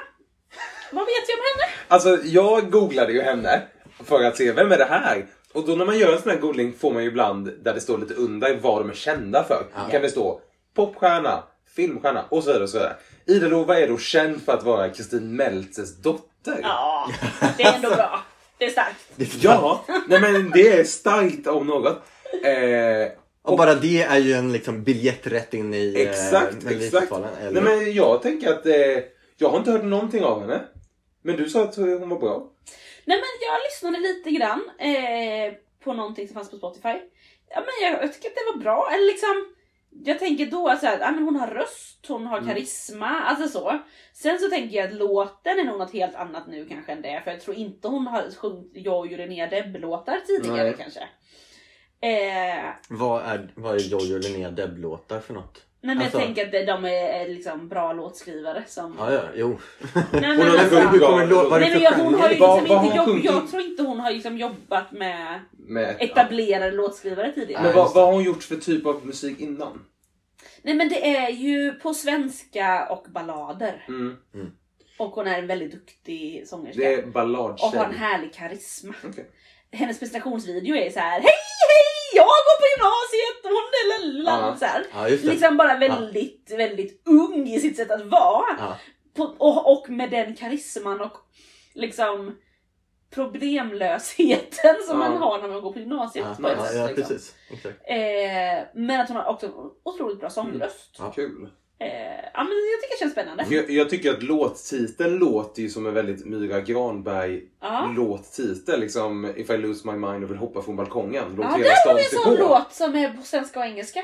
vad 0.92 1.04
vet 1.04 1.28
vi 1.28 1.32
om 1.32 1.40
henne? 1.54 1.72
Alltså 1.88 2.18
jag 2.24 2.70
googlade 2.70 3.12
ju 3.12 3.20
henne 3.22 3.62
för 4.04 4.22
att 4.24 4.36
se 4.36 4.52
vem 4.52 4.72
är 4.72 4.78
det 4.78 4.84
här? 4.84 5.26
Och 5.52 5.66
då 5.66 5.74
när 5.76 5.84
man 5.84 5.98
gör 5.98 6.12
en 6.12 6.22
sån 6.22 6.30
här 6.30 6.38
googling 6.38 6.72
får 6.78 6.92
man 6.92 7.02
ju 7.02 7.08
ibland 7.08 7.50
där 7.62 7.74
det 7.74 7.80
står 7.80 7.98
lite 7.98 8.14
under 8.14 8.56
vad 8.56 8.80
de 8.80 8.90
är 8.90 8.94
kända 8.94 9.44
för. 9.44 9.64
Kan 9.90 10.02
det 10.02 10.08
stå 10.08 10.40
popstjärna, 10.74 11.42
filmstjärna 11.76 12.24
och 12.28 12.42
så 12.42 12.48
vidare. 12.50 12.62
Och 12.64 12.70
så 12.70 12.78
vidare. 12.78 12.96
Ida 13.26 13.48
Lova 13.48 13.78
är 13.80 13.88
då 13.88 13.98
känd 13.98 14.42
för 14.42 14.52
att 14.52 14.62
vara 14.62 14.88
Kristin 14.88 15.36
Meltzers 15.36 15.96
dotter. 15.96 16.58
Ja, 16.62 17.08
det 17.56 17.62
är 17.62 17.74
ändå 17.74 17.88
bra. 17.90 18.20
Det 18.58 18.64
är 18.64 18.70
starkt. 18.70 19.42
Ja, 19.42 19.84
nej 20.08 20.20
men 20.20 20.50
det 20.50 20.68
är 20.68 20.84
starkt 20.84 21.46
om 21.46 21.66
något. 21.66 21.98
Eh, 22.44 23.12
Och 23.42 23.58
bara 23.58 23.74
det 23.74 24.02
är 24.02 24.18
ju 24.18 24.32
en 24.32 24.52
liksom 24.52 24.82
biljett 24.84 25.26
rätt 25.26 25.54
in 25.54 25.74
i 25.74 25.94
eh, 25.94 26.10
exakt, 26.10 26.46
exakt. 26.46 26.64
Melodifestivalen. 26.64 27.28
Nej 27.50 27.62
men 27.62 27.92
jag 27.94 28.22
tänker 28.22 28.52
att 28.52 28.66
eh, 28.66 28.74
jag 29.36 29.48
har 29.48 29.58
inte 29.58 29.70
hört 29.70 29.84
någonting 29.84 30.24
av 30.24 30.40
henne. 30.40 30.60
Men 31.22 31.36
du 31.36 31.48
sa 31.50 31.62
att 31.64 31.76
hon 31.76 32.08
var 32.08 32.18
bra. 32.18 32.46
Nej 33.04 33.16
men 33.18 33.48
jag 33.48 33.60
lyssnade 33.64 33.98
lite 33.98 34.30
grann 34.30 34.70
eh, 34.78 35.52
på 35.84 35.92
någonting 35.92 36.28
som 36.28 36.34
fanns 36.34 36.50
på 36.50 36.56
Spotify. 36.56 36.98
Ja, 37.48 37.60
men 37.60 37.90
jag, 37.92 38.02
jag 38.02 38.12
tycker 38.12 38.28
att 38.28 38.34
det 38.34 38.52
var 38.54 38.62
bra. 38.62 38.90
Eller 38.92 39.06
liksom, 39.06 39.54
jag 40.04 40.18
tänker 40.18 40.46
då 40.46 40.68
att 40.68 40.80
så 40.80 40.86
här, 40.86 40.98
ja, 41.00 41.10
men 41.10 41.24
hon 41.24 41.36
har 41.36 41.46
röst, 41.46 42.06
hon 42.08 42.26
har 42.26 42.40
karisma, 42.46 43.08
alltså 43.20 43.48
så. 43.58 43.78
Sen 44.12 44.38
så 44.38 44.48
tänker 44.50 44.76
jag 44.76 44.86
att 44.88 44.94
låten 44.94 45.58
är 45.58 45.64
nog 45.64 45.78
något 45.78 45.92
helt 45.92 46.14
annat 46.14 46.46
nu 46.48 46.66
kanske 46.66 46.92
än 46.92 47.02
det. 47.02 47.20
För 47.24 47.30
jag 47.30 47.40
tror 47.40 47.56
inte 47.56 47.88
hon 47.88 48.06
har 48.06 48.30
sjungit 48.36 48.70
Jojo 48.74 49.16
Linnea 49.16 49.46
Deb-låtar 49.46 50.20
tidigare 50.26 50.62
Nej. 50.62 50.74
kanske. 50.78 51.00
Eh, 52.02 52.70
Vad 52.88 53.22
är, 53.22 53.52
vad 53.56 53.74
är 53.74 53.80
Jojo 53.80 54.18
Linnea 54.18 54.50
Deb-låtar 54.50 55.20
för 55.20 55.34
något? 55.34 55.62
Nej 55.82 55.96
men 55.96 56.04
Alltså- 56.04 56.18
jag 56.18 56.26
tänker 56.26 56.60
att 56.60 56.66
de 56.66 56.84
är, 56.84 56.90
är 56.90 57.28
liksom 57.28 57.68
bra 57.68 57.92
låtskrivare 57.92 58.64
som... 58.66 58.96
Ja, 58.98 59.12
ja, 59.12 59.22
jo. 59.34 59.58
Nej, 59.94 60.04
men 60.12 60.24
Hon 60.36 60.48
har 60.48 60.58
alltså- 60.58 60.76
Hur 60.78 60.98
kommer 60.98 61.60
Nej, 61.60 61.70
men 61.70 61.80
jag, 61.80 61.92
hon 61.92 62.14
har 62.14 62.28
ju 62.28 62.34
liksom 62.34 62.66
inte 62.84 62.96
jobb, 62.96 63.20
jag 63.22 63.50
tror 63.50 63.62
inte 63.62 63.82
hon 63.82 64.00
har 64.00 64.10
liksom 64.10 64.38
jobbat 64.38 64.92
med 64.92 65.40
Med, 65.50 65.96
etablerade 66.00 66.70
låtskrivare 66.70 67.32
tidigare. 67.32 67.62
Men 67.62 67.74
vad, 67.74 67.94
vad 67.94 68.06
har 68.06 68.12
hon 68.12 68.22
gjort 68.24 68.42
för 68.42 68.56
typ 68.56 68.86
av 68.86 69.06
musik 69.06 69.40
innan? 69.40 69.84
Nej 70.62 70.74
men 70.74 70.88
det 70.88 71.16
är 71.16 71.30
ju 71.30 71.72
på 71.72 71.94
svenska 71.94 72.86
och 72.90 73.06
ballader. 73.08 73.84
Mm. 73.88 74.16
Och 74.98 75.10
hon 75.10 75.26
är 75.26 75.38
en 75.38 75.46
väldigt 75.46 75.72
duktig 75.72 76.48
sångerska. 76.48 76.80
Det 76.82 76.94
är 76.94 76.98
Och 76.98 77.02
har 77.02 77.06
en 77.06 77.12
balladtjej. 77.12 77.80
härlig 77.98 78.34
karisma. 78.34 78.94
Okej. 79.08 79.30
Hennes 79.72 79.98
presentationsvideo 79.98 80.76
är 80.76 80.90
så 80.90 80.98
här: 81.00 81.20
hej! 81.20 81.30
Jag 82.14 82.24
går 82.46 82.56
på 82.60 82.66
gymnasiet! 82.72 83.44
Och 83.44 83.50
hon 83.50 83.68
är 83.80 84.06
lilla, 84.06 84.30
Ja. 84.30 84.56
så 84.56 84.64
här. 84.64 84.86
Ja. 84.94 85.08
Liksom 85.30 85.56
bara 85.56 85.76
väldigt, 85.76 86.50
väldigt 86.50 87.02
ung 87.08 87.48
i 87.48 87.60
sitt 87.60 87.76
sätt 87.76 87.90
att 87.90 88.06
vara. 88.06 88.56
Ja. 88.58 88.76
På, 89.16 89.22
och, 89.38 89.72
och 89.72 89.90
med 89.90 90.10
den 90.10 90.34
karisman 90.36 91.00
och 91.00 91.16
liksom 91.74 92.36
problemlösheten 93.14 94.76
som 94.86 95.00
Ja. 95.00 95.08
man 95.08 95.16
har 95.16 95.38
när 95.42 95.48
man 95.48 95.60
går 95.62 95.72
på 95.72 95.78
gymnasiet. 95.78 96.26
Ja, 96.38 96.42
på 96.42 96.48
ett 96.48 96.58
ja, 96.58 96.66
sätt, 96.66 96.76
ja, 96.76 96.86
liksom. 96.86 97.04
precis. 97.16 97.34
Exakt. 97.50 97.76
Eh, 97.86 98.68
men 98.74 99.00
att 99.00 99.08
hon 99.08 99.16
har 99.16 99.24
också 99.24 99.52
otroligt 99.82 100.20
bra 100.20 100.30
sångröst. 100.30 100.96
Ja. 100.98 101.12
Kul. 101.12 101.50
Eh, 101.80 101.88
ja, 102.34 102.44
men 102.44 102.52
jag 102.52 102.80
tycker 102.82 102.94
det 102.94 102.98
känns 102.98 103.12
spännande. 103.12 103.44
Jag, 103.50 103.70
jag 103.70 103.90
tycker 103.90 104.10
att 104.10 104.22
låttiteln 104.22 105.16
låter 105.18 105.62
ju 105.62 105.68
som 105.68 105.86
en 105.86 105.94
väldigt 105.94 106.26
Myra 106.26 106.60
Granberg 106.60 107.42
Ja. 107.60 107.92
låttitel. 107.96 108.80
Liksom 108.80 109.32
If 109.36 109.50
I 109.50 109.56
lose 109.56 109.86
my 109.92 109.98
mind 109.98 110.24
och 110.24 110.30
vill 110.30 110.38
hoppa 110.38 110.62
från 110.62 110.76
balkongen. 110.76 111.24
Låt 111.36 111.44
Ja, 111.46 111.50
har 111.50 111.58
stan 111.84 111.96
vi 111.96 112.02
en 112.02 112.10
sån 112.10 112.36
på. 112.36 112.42
låt 112.42 112.72
som 112.72 112.94
är 112.94 113.08
på 113.12 113.22
svenska 113.22 113.60
och 113.60 113.66
engelska. 113.66 114.02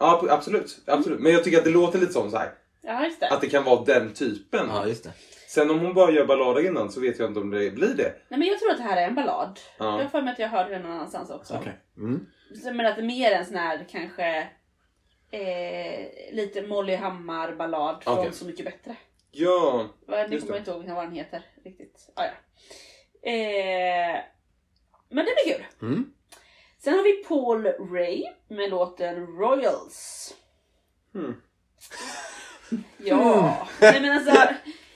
Ja, 0.00 0.24
absolut, 0.30 0.78
absolut. 0.86 1.20
Men 1.20 1.32
jag 1.32 1.44
tycker 1.44 1.58
att 1.58 1.64
det 1.64 1.70
låter 1.70 1.98
lite 1.98 2.12
som 2.12 2.30
så 2.30 2.36
här. 2.36 2.50
Ja, 2.82 3.04
just 3.04 3.20
det. 3.20 3.28
Att 3.30 3.40
det 3.40 3.48
kan 3.48 3.64
vara 3.64 3.84
den 3.84 4.12
typen. 4.14 4.66
Ja, 4.74 4.86
just 4.86 5.04
det. 5.04 5.10
Sen 5.48 5.70
om 5.70 5.78
hon 5.80 5.94
bara 5.94 6.10
gör 6.10 6.26
ballader 6.26 6.66
innan 6.66 6.92
så 6.92 7.00
vet 7.00 7.18
jag 7.18 7.30
inte 7.30 7.40
om 7.40 7.50
det 7.50 7.70
blir 7.70 7.94
det. 7.94 8.12
Nej, 8.28 8.38
men 8.38 8.42
jag 8.48 8.58
tror 8.58 8.70
att 8.70 8.76
det 8.76 8.82
här 8.82 8.96
är 9.02 9.06
en 9.06 9.14
ballad. 9.14 9.58
Ja. 9.78 9.84
Jag 9.84 9.92
har 10.04 10.08
för 10.10 10.22
mig 10.22 10.32
att 10.32 10.38
jag 10.38 10.48
hörde 10.48 10.70
det 10.70 10.78
någon 10.78 10.92
annanstans 10.92 11.30
också. 11.30 11.54
Okej. 11.60 11.78
Mm. 11.96 12.26
Men 12.76 12.86
att 12.86 12.96
det 12.96 13.02
är 13.02 13.06
mer 13.06 13.32
en 13.32 13.46
sån 13.46 13.56
här 13.56 13.86
kanske 13.90 14.48
eh, 15.30 16.08
lite 16.34 16.62
Molly 16.62 16.94
Hammar 16.94 17.52
ballad 17.54 18.04
från 18.04 18.18
Okej. 18.18 18.32
Så 18.32 18.44
mycket 18.44 18.64
bättre. 18.64 18.96
Ja, 19.30 19.88
Nu 20.06 20.40
kommer 20.40 20.52
jag 20.52 20.58
inte 20.58 20.70
ihåg 20.70 20.84
vad 20.84 21.04
den 21.04 21.12
heter 21.14 21.42
riktigt. 21.64 22.10
Ah, 22.14 22.24
ja. 22.24 22.30
eh, 23.30 24.20
men 25.08 25.24
det 25.24 25.32
blir 25.44 25.54
kul. 25.54 25.64
Mm. 25.82 26.12
Sen 26.78 26.94
har 26.94 27.02
vi 27.04 27.24
Paul 27.24 27.66
Ray 27.66 28.24
med 28.48 28.70
låten 28.70 29.26
Royals. 29.26 30.34
Hmm. 31.12 31.40
Ja, 32.98 33.68
nej 33.80 34.00
men 34.02 34.12
alltså. 34.12 34.54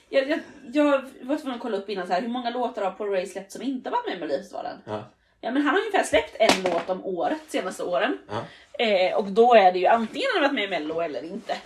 Jag, 0.08 0.28
jag, 0.28 0.40
jag 0.72 1.10
var 1.22 1.36
tvungen 1.36 1.54
att 1.54 1.60
kolla 1.60 1.76
upp 1.76 1.88
innan 1.88 2.06
så 2.06 2.12
här, 2.12 2.20
hur 2.20 2.28
många 2.28 2.50
låtar 2.50 2.84
har 2.84 2.90
Paul 2.90 3.10
Ray 3.10 3.26
släppt 3.26 3.52
som 3.52 3.62
inte 3.62 3.90
varit 3.90 4.06
med 4.06 4.16
i 4.16 4.20
Melodifestivalen? 4.20 4.78
Ja. 4.84 5.04
Ja 5.44 5.50
men 5.50 5.62
han 5.62 5.74
har 5.74 5.80
ungefär 5.80 6.04
släppt 6.04 6.36
en 6.38 6.62
låt 6.72 6.90
om 6.90 7.04
året 7.04 7.38
senaste 7.48 7.82
åren. 7.82 8.18
Ja. 8.30 8.44
Eh, 8.84 9.16
och 9.16 9.24
då 9.30 9.54
är 9.54 9.72
det 9.72 9.78
ju 9.78 9.86
antingen 9.86 10.26
han 10.34 10.42
har 10.42 10.48
varit 10.48 10.54
med 10.54 10.64
i 10.64 10.68
Mello 10.80 11.00
eller 11.00 11.24
inte. 11.24 11.56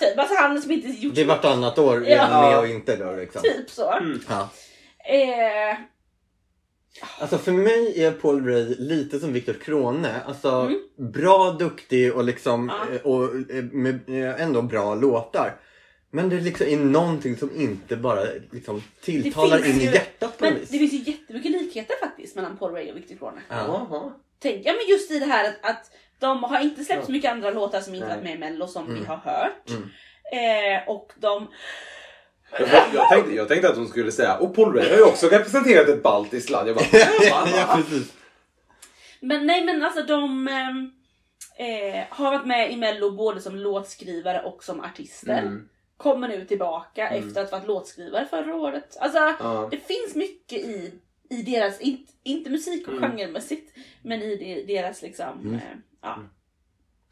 Typ, 0.00 0.18
alltså 0.18 0.34
han 0.38 0.62
som 0.62 0.70
inte 0.70 0.88
gjort 0.88 1.14
Det 1.14 1.20
är 1.20 1.24
vartannat 1.26 1.78
år 1.78 2.04
Ja. 2.08 2.16
är 2.16 2.50
med 2.50 2.58
och 2.58 2.66
inte 2.68 2.96
då 2.96 3.16
liksom. 3.16 3.42
typ 3.42 3.70
så. 3.70 3.92
Mm. 3.92 4.20
Ja. 4.28 4.48
Eh, 5.14 5.78
Alltså 7.20 7.38
för 7.38 7.52
mig 7.52 8.04
är 8.04 8.10
Paul 8.12 8.46
Ray 8.46 8.74
lite 8.78 9.18
som 9.20 9.32
Viktor 9.32 9.52
Krone. 9.52 10.14
Alltså 10.26 10.48
Mm. 10.50 10.80
bra, 11.12 11.50
duktig 11.58 12.14
och 12.14 12.24
liksom 12.24 12.72
Ja. 12.90 12.94
eh, 12.94 13.00
och 13.00 13.24
eh, 13.50 13.64
med 13.64 14.00
eh, 14.08 14.42
ändå 14.42 14.62
bra 14.62 14.94
låtar. 14.94 15.56
Men 16.10 16.28
det 16.28 16.40
liksom 16.40 16.66
är 16.66 16.76
någonting 16.76 17.36
som 17.36 17.50
inte 17.56 17.96
bara 17.96 18.20
liksom 18.52 18.82
tilltalar 19.04 19.66
in 19.66 19.80
i 19.80 19.84
hjärtat 19.84 20.38
på 20.38 20.44
Men 20.44 20.52
något 20.52 20.62
vis. 20.62 20.68
det 20.70 20.78
finns 20.78 20.92
ju 20.92 20.98
mellan 22.36 22.56
Paul 22.56 22.72
Ray 22.72 22.90
och 22.90 22.96
Victor 22.96 23.16
Krone. 23.16 23.40
Ja. 23.48 23.86
Jaha. 23.90 24.12
Tänk, 24.38 24.66
ja 24.66 24.72
men 24.72 24.88
just 24.88 25.10
i 25.10 25.18
det 25.18 25.26
här 25.26 25.48
att, 25.48 25.70
att 25.70 25.90
de 26.18 26.44
har 26.44 26.60
inte 26.60 26.84
släppt 26.84 27.06
så 27.06 27.12
mycket 27.12 27.30
andra 27.32 27.50
låtar 27.50 27.80
som 27.80 27.94
inte 27.94 28.08
varit 28.08 28.22
med 28.22 28.34
i 28.34 28.38
Mello 28.38 28.66
som 28.66 28.86
vi 28.86 28.92
Mm. 28.92 29.06
har 29.06 29.16
hört. 29.16 29.70
Mm. 29.70 29.82
Eh, 30.32 30.88
och 30.88 31.12
de... 31.16 31.46
Jag, 32.94 33.08
tänkte, 33.10 33.34
jag 33.34 33.48
tänkte 33.48 33.68
att 33.68 33.76
hon 33.76 33.88
skulle 33.88 34.12
säga, 34.12 34.36
och 34.38 34.54
Paul 34.54 34.74
Ray 34.74 34.90
har 34.90 34.96
ju 34.96 35.02
också 35.04 35.26
representerat 35.28 35.88
ett 35.88 36.02
baltiskt 36.02 36.50
land. 36.50 36.68
Jag 36.68 36.76
bara, 36.76 36.86
ja, 37.22 37.76
precis. 37.76 38.12
Men 39.20 39.46
nej 39.46 39.64
men 39.64 39.82
alltså 39.82 40.02
de 40.02 40.48
ehm, 40.48 40.90
eh, 41.58 42.04
har 42.10 42.30
varit 42.30 42.46
med 42.46 42.72
i 42.72 42.76
Mello 42.76 43.10
både 43.10 43.40
som 43.40 43.56
låtskrivare 43.56 44.42
och 44.42 44.64
som 44.64 44.80
artister. 44.80 45.38
Mm. 45.38 45.68
Kommer 45.96 46.28
nu 46.28 46.44
tillbaka 46.44 47.08
Mm. 47.08 47.28
efter 47.28 47.42
att 47.42 47.50
ha 47.50 47.58
varit 47.58 47.68
låtskrivare 47.68 48.26
förra 48.30 48.54
året. 48.56 48.96
Alltså 49.00 49.18
Ja. 49.18 49.68
det 49.70 49.76
finns 49.76 50.14
mycket 50.14 50.58
i, 50.58 50.92
i 51.30 51.42
deras, 51.42 51.80
inte, 51.80 52.12
inte 52.22 52.50
musik 52.50 52.88
och 52.88 52.94
Mm. 52.94 53.10
genremässigt, 53.10 53.72
men 54.02 54.22
i 54.22 54.36
de, 54.36 54.74
deras 54.74 55.02
liksom, 55.02 55.40
Mm. 55.40 55.54
eh, 55.54 55.60
ja, 56.02 56.18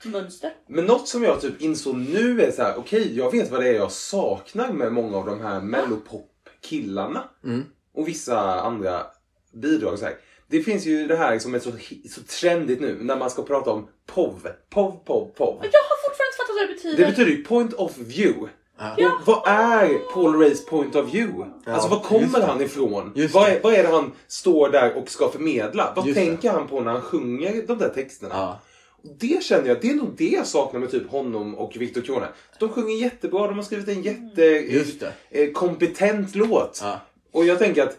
mönster. 0.04 0.52
Men 0.66 0.84
något 0.84 1.08
som 1.08 1.22
jag 1.22 1.40
typ 1.40 1.60
insåg 1.62 1.96
nu 1.96 2.40
är 2.42 2.50
så 2.50 2.62
här: 2.62 2.76
okej 2.78 3.16
jag 3.16 3.30
vet 3.32 3.50
vad 3.50 3.60
det 3.62 3.68
är 3.68 3.74
jag 3.74 3.92
saknar 3.92 4.72
med 4.72 4.92
många 4.92 5.16
av 5.16 5.26
de 5.26 5.40
här 5.40 5.60
mellopop-killarna. 5.60 7.24
Mm. 7.44 7.64
Och 7.94 8.08
vissa 8.08 8.60
andra 8.60 9.06
bidrag. 9.52 9.98
Så 9.98 10.04
här. 10.04 10.14
Det 10.48 10.62
finns 10.62 10.86
ju 10.86 11.06
det 11.06 11.16
här 11.16 11.38
som 11.38 11.54
är 11.54 11.58
så, 11.58 11.70
så 12.10 12.22
trendigt 12.40 12.80
nu 12.80 12.98
när 13.00 13.16
man 13.16 13.30
ska 13.30 13.42
prata 13.42 13.70
om 13.70 13.88
POV. 14.06 14.48
POV, 14.70 15.04
POV, 15.04 15.30
POV. 15.34 15.58
Jag 15.62 15.80
har 15.80 16.08
fortfarande 16.08 16.30
inte 16.30 16.36
fattat 16.38 16.56
vad 16.60 16.68
det 16.68 16.74
betyder. 16.74 16.96
Det 16.96 17.10
betyder 17.10 17.30
ju 17.30 17.44
point 17.44 17.72
of 17.72 17.98
view. 17.98 18.48
Ja. 18.78 18.94
Och 18.96 19.26
vad 19.26 19.48
är 19.48 19.98
Paul 20.14 20.40
Rays 20.40 20.66
point 20.66 20.96
of 20.96 21.14
view? 21.14 21.50
Ja, 21.66 21.72
alltså 21.72 21.88
var 21.88 22.00
kommer 22.00 22.40
det. 22.40 22.46
han 22.46 22.60
ifrån? 22.62 23.12
Vad 23.32 23.46
det. 23.50 23.56
är, 23.56 23.62
vad 23.62 23.74
är 23.74 23.82
det 23.82 23.88
han 23.88 24.12
står 24.26 24.68
där 24.68 24.96
och 24.96 25.08
ska 25.10 25.28
förmedla? 25.30 25.92
Vad 25.96 26.06
Just 26.06 26.18
det. 26.18 26.24
tänker 26.26 26.50
han 26.50 26.68
på 26.68 26.80
när 26.80 26.92
han 26.92 27.00
sjunger 27.00 27.62
de 27.66 27.78
där 27.78 27.88
texterna? 27.88 28.34
Ja. 28.34 28.60
Och 29.02 29.16
Det 29.18 29.42
känner 29.44 29.68
jag, 29.68 29.80
det 29.80 29.90
är 29.90 29.94
nog 29.94 30.14
det 30.16 30.28
jag 30.28 30.46
saknar 30.46 30.80
med 30.80 30.90
typ 30.90 31.10
honom 31.10 31.54
och 31.54 31.72
Victor 31.76 32.00
Krone. 32.00 32.26
De 32.58 32.68
sjunger 32.68 32.96
jättebra, 32.96 33.46
de 33.46 33.56
har 33.56 33.62
skrivit 33.62 33.88
en 33.88 34.02
det. 34.36 34.60
jättekompetent 34.60 36.34
låt. 36.34 36.80
Ja. 36.82 37.00
Och 37.32 37.44
jag 37.44 37.58
tänker 37.58 37.82
att 37.82 37.96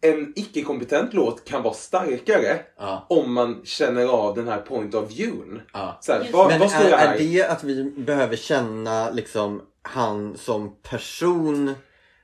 en 0.00 0.32
icke-kompetent 0.36 1.14
låt 1.14 1.44
kan 1.44 1.62
vara 1.62 1.74
starkare 1.74 2.58
Ja. 2.78 3.06
om 3.08 3.32
man 3.32 3.60
känner 3.64 4.06
av 4.06 4.34
den 4.34 4.48
här 4.48 4.60
point 4.60 4.94
of 4.94 5.10
viewn. 5.10 5.60
Ja. 5.72 5.98
Så 6.00 6.12
här, 6.12 6.28
vad, 6.32 6.48
Men 6.48 6.60
vad 6.60 6.70
står 6.70 6.84
är, 6.84 6.90
jag 6.90 6.98
här? 6.98 7.14
är 7.14 7.18
det 7.18 7.44
att 7.48 7.64
vi 7.64 7.84
behöver 7.96 8.36
känna 8.36 9.10
liksom 9.10 9.62
han 9.86 10.36
som 10.38 10.76
person 10.82 11.74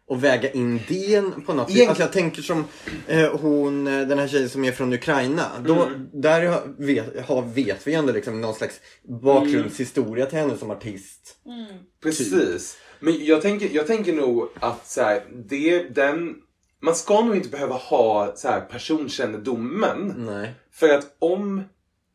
och 0.06 0.24
väga 0.24 0.50
in 0.50 0.80
det 0.88 1.22
på 1.46 1.52
något 1.52 1.68
sätt? 1.70 1.76
Egent- 1.78 1.88
Alltså 1.88 2.02
jag 2.02 2.12
tänker 2.12 2.42
som 2.42 2.64
eh, 3.06 3.36
hon, 3.40 3.86
eh, 3.86 4.06
den 4.08 4.18
här 4.18 4.28
tjejen 4.28 4.48
som 4.48 4.64
är 4.64 4.72
från 4.72 4.92
Ukraina. 4.92 5.42
Då, 5.66 5.74
Mm. 5.86 6.08
Där 6.12 6.46
har- 6.46 6.74
vet, 6.86 7.26
har, 7.26 7.42
vet 7.42 7.86
vi 7.86 7.94
ändå 7.94 8.12
liksom 8.12 8.40
någon 8.40 8.54
slags 8.54 8.80
bakgrundshistoria 9.22 10.26
till 10.26 10.38
henne 10.38 10.56
som 10.56 10.70
artist. 10.70 11.36
Mm. 11.46 11.66
Precis. 12.02 12.76
Men 13.00 13.24
jag 13.24 13.42
tänker, 13.42 13.68
jag 13.72 13.86
tänker 13.86 14.12
nog 14.12 14.48
att 14.60 14.88
så 14.90 15.02
här, 15.02 15.22
det, 15.48 15.82
den, 15.94 16.34
man 16.82 16.94
ska 16.94 17.20
nog 17.24 17.36
inte 17.36 17.48
behöva 17.48 17.74
ha 17.74 18.32
så 18.36 18.48
här, 18.48 18.60
personkännedomen. 18.60 20.14
Nej. 20.16 20.54
För 20.72 20.88
att 20.88 21.16
om 21.18 21.62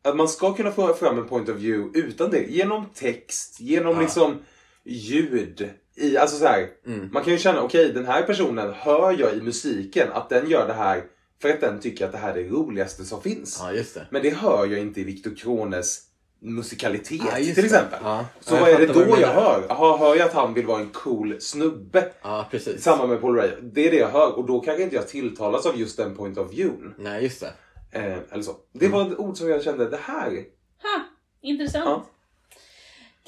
att 0.04 0.16
man 0.16 0.28
ska 0.28 0.54
kunna 0.54 0.70
få 0.72 0.94
fram 0.94 1.18
en 1.18 1.28
point 1.28 1.48
of 1.48 1.56
view 1.56 1.98
utan 2.00 2.30
det. 2.30 2.42
Genom 2.48 2.84
text, 2.94 3.60
genom 3.60 3.94
Ja. 3.94 4.00
liksom 4.02 4.34
ljud. 4.86 5.70
I, 5.94 6.16
alltså 6.16 6.36
så 6.36 6.46
här, 6.46 6.68
Mm. 6.86 7.08
Man 7.12 7.24
kan 7.24 7.32
ju 7.32 7.38
känna, 7.38 7.62
okej 7.62 7.92
den 7.92 8.06
här 8.06 8.22
personen 8.22 8.72
hör 8.74 9.16
jag 9.18 9.34
i 9.34 9.42
musiken 9.42 10.08
att 10.12 10.28
den 10.28 10.50
gör 10.50 10.66
det 10.66 10.72
här 10.72 11.04
för 11.42 11.48
att 11.48 11.60
den 11.60 11.80
tycker 11.80 12.06
att 12.06 12.12
det 12.12 12.18
här 12.18 12.30
är 12.34 12.42
det 12.42 12.48
roligaste 12.48 13.04
som 13.04 13.22
finns. 13.22 13.58
Ja, 13.62 13.72
just 13.72 13.94
det. 13.94 14.06
Men 14.10 14.22
det 14.22 14.30
hör 14.30 14.66
jag 14.66 14.80
inte 14.80 15.00
i 15.00 15.04
Viktor 15.04 15.34
Krones 15.34 16.02
musikalitet 16.40 17.22
Ja, 17.32 17.38
just 17.38 17.54
till 17.54 17.64
exempel. 17.64 17.98
Ja. 18.02 18.26
Så 18.40 18.54
Ja, 18.54 18.60
vad 18.60 18.68
är 18.70 18.78
det 18.78 18.86
då 18.86 19.00
jag 19.20 19.28
hör? 19.28 19.66
Jaha, 19.68 19.96
hör 19.96 20.16
jag 20.16 20.26
att 20.28 20.34
han 20.34 20.54
vill 20.54 20.66
vara 20.66 20.80
en 20.80 20.88
cool 20.88 21.40
snubbe? 21.40 22.12
Ja, 22.22 22.48
precis. 22.50 22.82
Samma 22.82 23.06
med 23.06 23.20
Paul 23.20 23.36
Ray. 23.36 23.50
Det 23.62 23.86
är 23.86 23.90
det 23.90 23.96
jag 23.96 24.08
hör 24.08 24.38
och 24.38 24.46
då 24.46 24.60
kanske 24.60 24.82
inte 24.82 24.96
jag 24.96 25.08
tilltalas 25.08 25.66
av 25.66 25.80
just 25.80 25.96
den 25.96 26.16
point 26.16 26.38
of 26.38 26.52
view. 26.52 26.94
Nej, 26.98 27.22
just 27.22 27.40
det. 27.40 27.52
Eh, 27.90 28.18
eller 28.30 28.42
så. 28.42 28.56
Det 28.72 28.88
var 28.88 29.10
ett 29.12 29.18
ord 29.18 29.36
som 29.36 29.48
jag 29.48 29.62
kände, 29.62 29.90
det 29.90 29.98
här. 30.02 30.30
Ha, 30.82 31.04
intressant. 31.42 32.04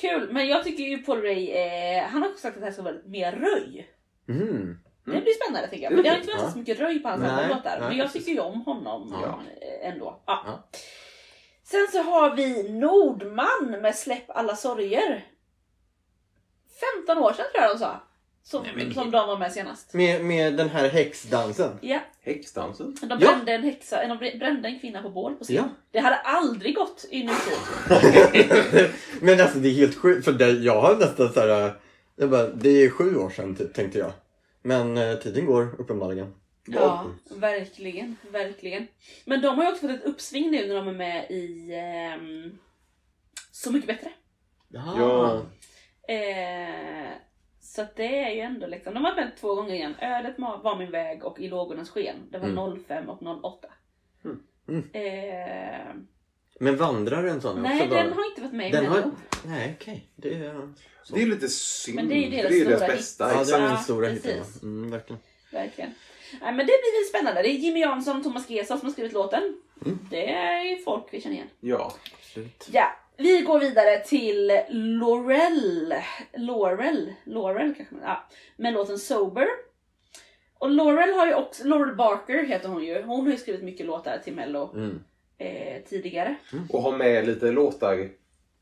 Kul, 0.00 0.32
men 0.32 0.48
jag 0.48 0.64
tycker 0.64 0.82
ju 0.82 0.98
Paul 0.98 1.22
Ray, 1.22 1.50
eh, 1.50 2.02
han 2.04 2.22
har 2.22 2.28
också 2.28 2.40
sagt 2.40 2.56
att 2.56 2.60
det 2.60 2.66
här 2.66 2.72
ska 2.72 2.82
vara 2.82 2.94
mer 3.04 3.32
röj. 3.32 3.88
Mm. 4.28 4.78
Det 5.04 5.20
blir 5.20 5.44
spännande 5.44 5.68
tycker 5.68 5.82
jag. 5.82 5.90
För 5.90 5.94
blir 5.96 6.04
det 6.04 6.10
har 6.10 6.16
inte 6.16 6.32
varit 6.32 6.42
ja. 6.42 6.50
så 6.50 6.58
mycket 6.58 6.78
röj 6.80 6.98
på 6.98 7.08
hans 7.08 7.22
andra 7.22 7.48
låtar. 7.48 7.80
Men 7.80 7.96
jag 7.96 8.12
tycker 8.12 8.32
ju 8.32 8.40
om 8.40 8.60
honom 8.60 9.18
Ja. 9.22 9.40
eh, 9.60 9.92
ändå. 9.92 10.22
Ja. 10.26 10.42
Ja. 10.46 10.68
Sen 11.62 11.88
så 11.92 12.02
har 12.02 12.36
vi 12.36 12.72
Nordman 12.72 13.80
med 13.82 13.94
Släpp 13.94 14.30
alla 14.30 14.56
sorger. 14.56 15.26
15 17.06 17.18
år 17.18 17.32
sedan 17.32 17.46
tror 17.54 17.64
jag 17.64 17.74
de 17.74 17.78
sa. 17.78 18.07
Som, 18.50 18.62
Nej, 18.62 18.72
men- 18.76 18.94
som 18.94 19.10
de 19.10 19.28
var 19.28 19.38
med 19.38 19.52
senast. 19.52 19.94
Med, 19.94 20.24
med 20.24 20.56
den 20.56 20.68
här 20.68 20.88
häxdansen. 20.88 21.78
Ja, 21.80 22.00
Häxdansen? 22.22 22.96
de 23.00 23.08
Ja. 23.08 23.16
brände 23.16 23.52
en 23.52 23.62
häxa, 23.62 24.06
de 24.06 24.38
brände 24.38 24.68
en 24.68 24.80
kvinna 24.80 25.02
på 25.02 25.10
bål 25.10 25.34
på 25.34 25.44
scen. 25.44 25.56
Ja. 25.56 25.68
Det 25.90 25.98
hade 25.98 26.16
aldrig 26.16 26.74
gått 26.74 27.04
i 27.10 27.24
nutid. 27.24 28.90
Men 29.20 29.40
alltså 29.40 29.58
det 29.58 29.68
är 29.68 29.74
helt 29.74 29.94
sjukt 29.96 30.24
för 30.24 30.32
det, 30.32 30.50
jag 30.50 30.80
har 30.80 30.96
nästan 30.96 31.32
så 31.32 31.40
här. 31.40 31.72
Jag 32.16 32.30
bara, 32.30 32.46
det 32.48 32.68
är 32.68 32.90
sju 32.90 33.16
år 33.16 33.30
sedan 33.30 33.56
typ, 33.56 33.74
tänkte 33.74 33.98
jag. 33.98 34.12
Men 34.62 34.96
eh, 34.98 35.14
tiden 35.14 35.46
går 35.46 35.68
uppenbarligen. 35.78 36.34
Ja, 36.66 37.06
verkligen, 37.30 38.16
verkligen. 38.30 38.86
Men 39.24 39.40
de 39.42 39.56
har 39.58 39.64
ju 39.64 39.70
också 39.72 39.80
fått 39.88 39.90
ett 39.96 40.04
uppsving 40.04 40.50
nu 40.50 40.66
när 40.68 40.74
de 40.74 40.88
är 40.88 40.92
med 40.92 41.26
i 41.30 41.74
ehm, 41.74 42.58
Så 43.52 43.72
mycket 43.72 43.86
bättre. 43.88 44.10
Ja. 44.68 45.42
Eh, 46.08 47.10
så 47.74 47.86
det 47.96 48.18
är 48.22 48.30
ju 48.30 48.40
ändå 48.40 48.66
liksom, 48.66 48.94
de 48.94 49.04
har 49.04 49.14
med 49.14 49.36
två 49.40 49.54
gånger 49.54 49.74
igen. 49.74 49.94
Ödet 50.00 50.34
var 50.38 50.78
min 50.78 50.90
väg 50.90 51.24
och 51.24 51.40
I 51.40 51.48
lågornas 51.48 51.90
sken. 51.90 52.16
Det 52.30 52.38
var 52.38 52.48
Mm. 52.48 52.84
05 52.88 53.08
och 53.08 53.22
08. 53.44 53.68
Mm. 54.24 54.42
Mm. 54.68 54.84
Eh, 54.92 55.94
Men 56.60 56.76
vandrar 56.76 57.24
en 57.24 57.40
sån 57.40 57.62
nej, 57.62 57.82
också? 57.82 57.94
den 57.94 58.10
bara? 58.10 58.14
har 58.14 58.28
inte 58.30 58.40
varit 58.40 58.52
med 58.52 58.68
i 58.68 58.72
Den 58.72 58.86
har-. 58.86 59.10
Nej, 59.46 59.76
okej. 59.80 60.10
Det 60.16 60.34
är... 60.34 60.74
Så. 61.02 61.14
Det 61.14 61.22
är 61.22 61.26
lite 61.26 61.48
synd. 61.48 61.96
Men 61.96 62.08
det 62.08 62.14
är 62.14 62.18
ju 62.18 62.30
deras 62.30 62.48
det 62.50 62.60
är 62.60 62.64
deras 62.64 62.80
stora 62.80 62.96
bästa. 62.96 63.32
Ja, 63.32 63.44
det 63.44 63.64
är 63.64 63.68
den 63.68 63.78
stora 63.78 64.10
ja. 64.10 64.44
Mm, 64.62 64.90
verkligen. 64.90 65.22
Verkligen. 65.52 65.94
Nej, 66.32 66.52
men 66.52 66.58
det 66.58 66.64
blir 66.64 67.00
väl 67.00 67.08
spännande. 67.08 67.42
Det 67.42 67.48
är 67.48 67.58
Jimmy 67.58 67.80
Jansson 67.80 68.16
och 68.16 68.22
Thomas 68.22 68.50
Gesson 68.50 68.78
som 68.78 68.86
har 68.86 68.92
skrivit 68.92 69.12
låten. 69.12 69.56
Mm. 69.84 69.98
Det 70.10 70.32
är 70.32 70.62
ju 70.62 70.82
folk 70.82 71.04
vi 71.10 71.20
känner 71.20 71.36
igen. 71.36 71.48
Ja. 71.60 71.94
Absolut. 72.18 72.68
Ja, 72.72 72.96
vi 73.18 73.40
går 73.42 73.58
vidare 73.60 73.98
till 73.98 74.52
Laurel. 74.68 75.94
Laurel, 76.36 77.12
Laurel 77.24 77.74
kanske 77.74 77.94
man, 77.94 78.04
ja. 78.04 78.24
Med 78.56 78.72
låten 78.74 78.98
Sober. 78.98 79.46
Och 80.58 80.70
Laurel 80.70 81.14
har 81.14 81.26
ju 81.26 81.34
också, 81.34 81.66
Laurel 81.66 81.94
Barker 81.96 82.42
heter 82.46 82.68
hon 82.68 82.84
ju. 82.84 83.02
Hon 83.02 83.24
har 83.24 83.32
ju 83.32 83.38
skrivit 83.38 83.62
mycket 83.62 83.86
låtar 83.86 84.18
till 84.24 84.34
Mello 84.34 84.70
Mm. 84.74 85.00
eh, 85.38 85.82
tidigare. 85.88 86.34
Och 86.70 86.82
ha 86.82 86.96
med 86.96 87.26
lite 87.26 87.50
låtar 87.50 88.08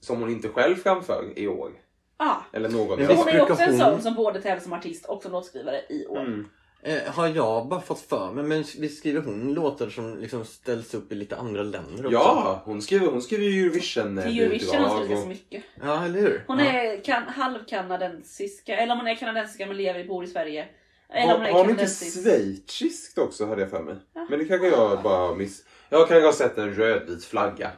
som 0.01 0.21
hon 0.21 0.31
inte 0.31 0.49
själv 0.49 0.75
framför 0.77 1.33
i 1.37 1.47
år. 1.49 1.73
Ja, 2.19 2.43
Eller 2.53 2.69
någon 2.69 2.99
Men 2.99 3.17
hon 3.17 3.29
är 3.29 3.33
ju 3.33 3.41
också 3.41 3.63
en 3.63 3.79
sån 3.79 4.03
som 4.03 4.15
både 4.15 4.41
tävlar 4.41 4.61
som 4.61 4.73
artist 4.73 5.07
och 5.07 5.23
som 5.23 5.33
låtskrivare 5.33 5.81
i 5.89 6.07
år. 6.07 6.21
Mm. 6.21 6.49
Eh, 6.87 7.13
har 7.13 7.29
jag 7.29 7.69
bara 7.69 7.81
fått 7.81 8.01
för 8.01 8.33
mig, 8.33 8.45
men 8.45 8.65
visst 8.79 8.99
skriver 8.99 9.23
hon 9.23 9.55
låtar 9.55 9.89
som 9.89 10.19
liksom 10.19 10.45
ställs 10.45 10.95
upp 10.95 11.13
i 11.13 11.15
lite 11.15 11.37
andra 11.37 11.63
länder 11.63 12.07
också? 12.07 12.13
Ja, 12.13 12.63
hon 12.65 12.83
skriver, 12.83 13.07
hon 13.07 13.23
skriver 13.23 13.45
Eurovision 13.65 14.23
Till 14.23 14.41
Eurovision 14.41 14.75
har 14.83 14.89
hon 14.89 14.91
skrivit 14.91 15.05
och- 15.05 15.09
ganska 15.09 15.29
mycket. 15.29 15.65
Ja, 15.83 16.05
eller 16.05 16.21
hur? 16.21 16.45
Hon 16.47 16.59
ja. 16.59 16.65
är 16.65 17.05
kan, 17.05 17.23
halvkanadensiska, 17.23 18.77
eller 18.77 18.93
om 18.93 18.99
hon 18.99 19.09
är 19.09 19.15
kanadensiska 19.17 19.67
men 19.67 19.77
lever 19.77 20.05
bor 20.05 20.25
i 20.25 20.27
Sverige. 20.27 20.69
Eller 21.09 21.27
Har, 21.27 21.37
hon 21.37 21.47
är 21.47 21.53
har 21.53 21.61
hon 21.61 21.71
inte 21.71 21.87
schweiziskt 21.87 23.19
också 23.19 23.47
hade 23.47 23.61
jag 23.61 23.71
för 23.71 23.83
mig? 23.83 23.97
Jaha. 24.15 24.27
Men 24.31 24.39
det 24.39 24.45
kanske 24.45 24.67
jag 24.69 25.03
bara 25.03 25.35
miss... 25.35 25.65
Jag 25.89 26.09
kanske 26.09 26.25
har 26.27 26.33
sett 26.33 26.59
en 26.59 26.75
rödvit 26.75 27.25
flagga. 27.25 27.71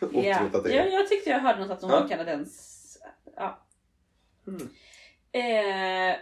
och 0.00 0.08
Ja, 0.24 0.38
trott 0.38 0.54
att 0.54 0.64
det 0.64 0.74
jag, 0.74 0.86
är... 0.86 0.90
jag 0.90 1.08
tyckte 1.08 1.30
jag 1.30 1.38
hörde 1.38 1.60
något 1.60 1.70
att 1.70 1.82
hon 1.82 1.90
Ja. 1.90 2.00
var 2.00 2.08
kanadens. 2.08 2.98
Ja. 3.36 3.66
Mm. 4.46 4.68
Eh, 5.32 6.16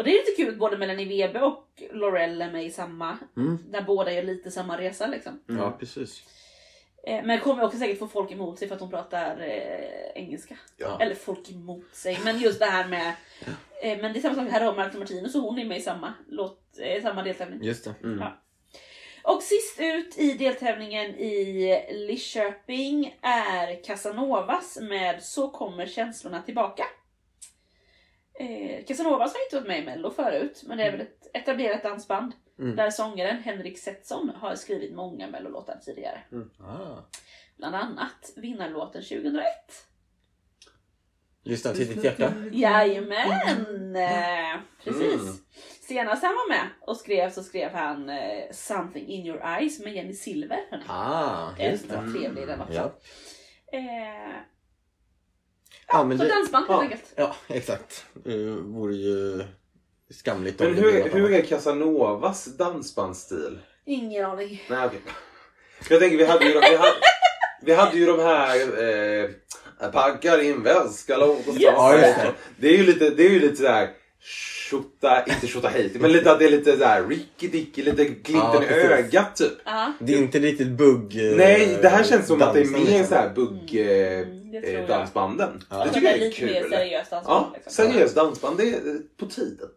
och 0.00 0.04
det 0.04 0.10
är 0.10 0.26
lite 0.26 0.42
kul 0.42 0.58
både 0.58 0.78
Melanie 0.78 1.06
Webe 1.06 1.40
och 1.40 1.82
Laurel 1.92 2.42
är 2.42 2.52
med 2.52 2.64
i 2.64 2.70
samma. 2.70 3.18
Mm. 3.36 3.58
Där 3.70 3.82
båda 3.82 4.12
gör 4.12 4.22
lite 4.22 4.50
samma 4.50 4.78
resa 4.78 5.06
liksom. 5.06 5.40
Mm. 5.48 5.62
Ja, 5.62 5.76
precis. 5.78 6.22
Eh, 7.02 7.24
men 7.24 7.40
kommer 7.40 7.62
också 7.62 7.78
säkert 7.78 7.98
få 7.98 8.08
folk 8.08 8.32
emot 8.32 8.58
sig 8.58 8.68
för 8.68 8.74
att 8.74 8.80
hon 8.80 8.90
pratar 8.90 9.40
eh, 9.40 10.22
engelska. 10.22 10.56
Ja. 10.76 10.98
Eller 11.00 11.14
folk 11.14 11.50
emot 11.50 11.94
sig. 11.94 12.18
Men 12.24 12.38
just 12.38 12.58
det 12.58 12.66
här 12.66 12.88
med... 12.88 13.14
Eh, 13.82 13.98
men 14.00 14.12
det 14.12 14.18
är 14.18 14.20
samma 14.20 14.34
sak 14.34 14.50
här 14.50 14.64
har 14.64 14.76
Marcus 14.76 14.98
Martinus 14.98 15.34
och 15.34 15.42
hon 15.42 15.58
är 15.58 15.64
med 15.64 15.78
i 15.78 15.80
samma, 15.80 16.14
låt, 16.28 16.78
eh, 16.78 17.02
samma 17.02 17.22
deltävling. 17.22 17.62
Just 17.62 17.84
det. 17.84 17.94
Mm. 18.02 18.18
Ja. 18.18 18.42
Och 19.22 19.42
sist 19.42 19.80
ut 19.80 20.18
i 20.18 20.32
deltävlingen 20.32 21.14
i 21.14 21.84
Lidköping 21.90 23.18
är 23.22 23.84
Casanovas 23.84 24.78
med 24.80 25.22
Så 25.22 25.48
kommer 25.48 25.86
känslorna 25.86 26.42
tillbaka. 26.42 26.84
Eh, 28.40 28.84
Casanovas 28.84 29.34
har 29.34 29.44
inte 29.44 29.56
varit 29.56 29.68
med 29.68 29.82
i 29.82 29.84
Mello 29.84 30.10
förut, 30.10 30.62
men 30.66 30.78
det 30.78 30.84
är 30.84 30.92
väl 30.92 31.00
ett 31.00 31.30
etablerat 31.34 31.82
dansband. 31.82 32.32
Mm. 32.58 32.76
Där 32.76 32.90
sångaren 32.90 33.42
Henrik 33.42 33.78
Setson 33.78 34.30
har 34.36 34.54
skrivit 34.54 34.94
många 34.94 35.26
Mellolåtar 35.28 35.78
tidigare. 35.84 36.20
Ah. 36.60 36.96
Bland 37.56 37.76
annat 37.76 38.32
vinnarlåten 38.36 39.02
2001. 39.02 39.44
Lyssna 41.44 41.72
till 41.72 41.88
ditt 41.88 42.04
hjärta. 42.04 42.32
Jajamän! 42.52 43.96
Eh, 43.96 44.60
Precis. 44.84 45.20
Mm. 45.22 45.34
Senast 45.80 46.22
han 46.22 46.34
var 46.34 46.48
med 46.48 46.68
och 46.80 46.96
skrev 46.96 47.30
så 47.30 47.42
skrev 47.42 47.70
han 47.70 48.08
eh, 48.10 48.50
Something 48.52 49.06
in 49.06 49.26
your 49.26 49.42
eyes 49.44 49.80
med 49.80 49.94
Jenny 49.94 50.12
Silver. 50.14 50.84
Ah, 50.88 51.48
just 51.58 51.90
En 51.90 52.06
det. 52.06 52.18
trevlig 52.18 52.46
den 52.46 52.60
också. 52.60 52.92
Ja. 53.72 53.78
Eh, 53.78 54.36
Ja, 55.92 56.04
men 56.04 56.18
så 56.18 56.24
det, 56.24 56.30
dansband 56.30 56.66
helt 56.68 56.78
ja. 56.78 56.82
enkelt. 56.82 57.04
ja, 57.16 57.34
exakt. 57.48 58.04
Det 58.24 58.46
vore 58.50 58.94
ju 58.94 59.42
skamligt 60.10 60.58
Men 60.60 60.74
det 60.74 60.80
hur, 60.80 61.10
hur 61.10 61.32
är 61.32 61.40
Casanovas 61.42 62.44
dansbandsstil? 62.44 63.58
Ingen 63.86 64.24
aning. 64.24 64.62
Nej, 64.70 64.86
okej. 64.86 65.00
Jag 65.90 66.00
tänker, 66.00 66.16
vi 66.16 66.24
hade 66.26 66.44
ju, 66.44 66.52
de- 66.52 66.60
vi 66.70 66.76
hade, 66.76 66.94
vi 67.62 67.74
hade 67.74 67.96
ju 67.98 68.06
de 68.06 68.18
här... 68.20 68.84
Eh, 69.24 69.30
Packa 69.92 70.36
din 70.36 70.62
väska, 70.62 71.18
oss 71.24 71.38
Just 71.46 71.60
dra. 71.60 71.92
det. 71.92 72.32
Det 72.56 72.68
är 72.68 72.76
ju 72.76 72.84
lite, 72.84 73.10
det 73.10 73.26
är 73.26 73.30
ju 73.30 73.40
lite 73.40 73.56
sådär... 73.56 73.90
Tjotta, 74.22 75.24
inte 75.24 75.46
tjotta 75.46 75.68
hejti, 75.68 75.98
men 75.98 76.12
lite 76.12 76.32
att 76.32 76.38
det 76.38 76.44
är 76.44 76.50
lite 76.50 76.72
sådär 76.72 77.04
Ricky 77.08 77.48
Dicky, 77.48 77.82
lite 77.82 78.04
glimten 78.04 78.62
Ja, 78.62 78.62
i 78.62 78.80
ögat 78.80 79.36
typ. 79.36 79.52
Ja. 79.64 79.92
Det 80.00 80.14
är 80.14 80.18
inte 80.18 80.38
riktigt 80.38 80.68
bugg... 80.68 81.16
eh, 81.30 81.36
Nej, 81.36 81.78
det 81.82 81.88
här 81.88 82.04
känns 82.04 82.26
som 82.26 82.42
att 82.42 82.54
det 82.54 82.60
är 82.60 82.64
mer 82.64 82.78
liksom. 82.78 83.04
såhär 83.06 83.28
bugg 83.34 83.76
eh, 83.76 84.18
Mm, 84.20 84.39
eh, 84.58 84.72
jag. 84.72 84.88
dansbanden. 84.88 85.62
Ja. 85.70 85.76
Det 85.76 85.88
Så 85.88 85.94
tycker 85.94 86.06
jag 86.08 86.16
är 86.18 86.20
är 86.20 86.28
lite 86.28 86.44
mer 86.44 86.60
kul. 86.60 86.70
seriöst 86.70 87.10
dansband. 87.10 87.46
Ja, 87.46 87.52
liksom. 87.54 87.72
seriöst 87.72 88.14
dansband, 88.16 88.56
det 88.58 88.62
är 88.70 88.88
eh, 88.94 89.00
på 89.16 89.26
tiden. 89.26 89.68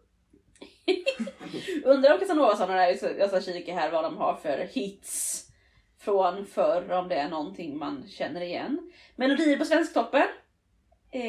Undrar 1.84 2.12
om 2.14 2.18
Casanovas 2.20 2.58
har 2.58 2.66
några, 2.66 2.90
jag 2.90 3.28
ska 3.28 3.40
kika 3.40 3.74
här 3.74 3.90
vad 3.90 4.04
de 4.04 4.16
har 4.16 4.36
för 4.36 4.58
hits 4.72 5.44
från 6.00 6.46
förr, 6.46 6.92
om 6.92 7.08
det 7.08 7.14
är 7.14 7.28
någonting 7.28 7.78
man 7.78 8.08
känner 8.08 8.40
igen. 8.40 8.92
Melodier 9.16 9.56
på 9.56 9.64
Svensktoppen? 9.64 10.22
Eh, 11.10 11.20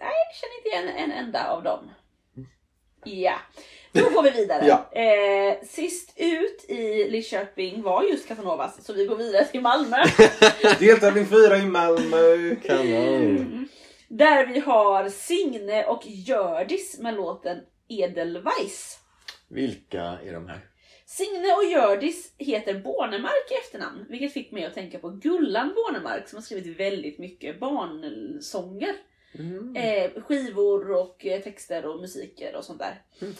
jag 0.00 0.34
känner 0.34 0.56
inte 0.58 0.68
igen 0.68 0.88
en 0.88 1.12
enda 1.24 1.50
av 1.50 1.62
dem. 1.62 1.90
Ja, 3.04 3.34
då 3.94 4.10
går 4.10 4.22
vi 4.22 4.30
vidare. 4.30 4.66
Ja. 4.66 5.00
Eh, 5.00 5.66
sist 5.66 6.12
ut 6.16 6.64
i 6.68 7.10
Lidköping 7.10 7.82
var 7.82 8.02
just 8.02 8.28
Casanovas, 8.28 8.84
så 8.84 8.92
vi 8.92 9.06
går 9.06 9.16
vidare 9.16 9.44
till 9.44 9.60
Malmö. 9.60 9.96
Deltävling 10.78 11.26
fyra 11.26 11.56
i 11.56 11.66
Malmö. 11.66 12.56
Kanon. 12.62 13.68
där 14.08 14.46
vi 14.46 14.60
har 14.60 15.08
Signe 15.08 15.84
och 15.84 16.02
Gördis 16.06 16.98
med 16.98 17.14
låten 17.14 17.58
Edelweiss. 17.88 18.98
Vilka 19.48 20.02
är 20.02 20.32
de 20.32 20.48
här? 20.48 20.60
Signe 21.06 21.52
och 21.52 21.64
Hjördis 21.64 22.34
heter 22.38 22.74
Bornemark 22.74 23.50
i 23.50 23.54
efternamn, 23.54 24.06
vilket 24.08 24.32
fick 24.32 24.52
mig 24.52 24.64
att 24.64 24.74
tänka 24.74 24.98
på 24.98 25.10
Gullan 25.10 25.74
Bornemark 25.74 26.28
som 26.28 26.36
har 26.36 26.42
skrivit 26.42 26.80
väldigt 26.80 27.18
mycket 27.18 27.60
barnsånger. 27.60 28.94
Mm. 29.38 29.76
Eh, 29.76 30.22
skivor 30.22 30.90
och 30.90 31.26
eh, 31.26 31.40
texter 31.40 31.86
och 31.86 32.00
musiker 32.00 32.56
och 32.56 32.64
sånt 32.64 32.78
där. 32.78 33.02
Mm. 33.20 33.34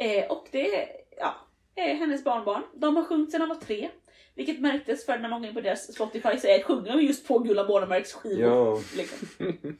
Eh, 0.00 0.26
och 0.30 0.46
det 0.50 0.88
ja, 1.18 1.34
är 1.76 1.94
hennes 1.94 2.24
barnbarn. 2.24 2.62
De 2.74 2.96
har 2.96 3.04
sjungit 3.04 3.30
sedan 3.30 3.40
de 3.40 3.48
var 3.48 3.56
tre. 3.56 3.88
Vilket 4.34 4.60
märktes 4.60 5.06
för 5.06 5.18
när 5.18 5.28
man 5.28 5.40
går 5.40 5.48
in 5.48 5.54
på 5.54 5.60
deras 5.60 5.94
Spotify 5.94 6.38
så 6.38 6.46
är, 6.46 6.62
sjunger 6.62 6.92
de 6.92 7.02
just 7.02 7.28
på 7.28 7.38
Gullan 7.38 7.66
Bornemarks 7.66 8.12
skivor. 8.12 8.42
Ja. 8.42 8.80
Liksom. 8.96 9.28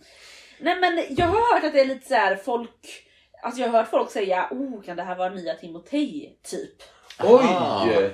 Nej 0.61 0.81
men 0.81 1.05
jag 1.11 1.27
har 1.27 1.55
hört 1.55 1.65
att 1.65 1.73
det 1.73 1.81
är 1.81 1.85
lite 1.85 2.09
så 2.09 2.15
här 2.15 2.37
folk 2.37 3.07
Alltså 3.43 3.61
jag 3.61 3.69
har 3.69 3.79
hört 3.79 3.91
folk 3.91 4.11
säga 4.11 4.49
oh 4.51 4.83
kan 4.83 4.97
det 4.97 5.03
här 5.03 5.17
vara 5.17 5.35
nya 5.35 5.55
Timotej 5.55 6.39
typ. 6.43 6.83
Ah. 7.17 7.87
Oj! 7.87 8.11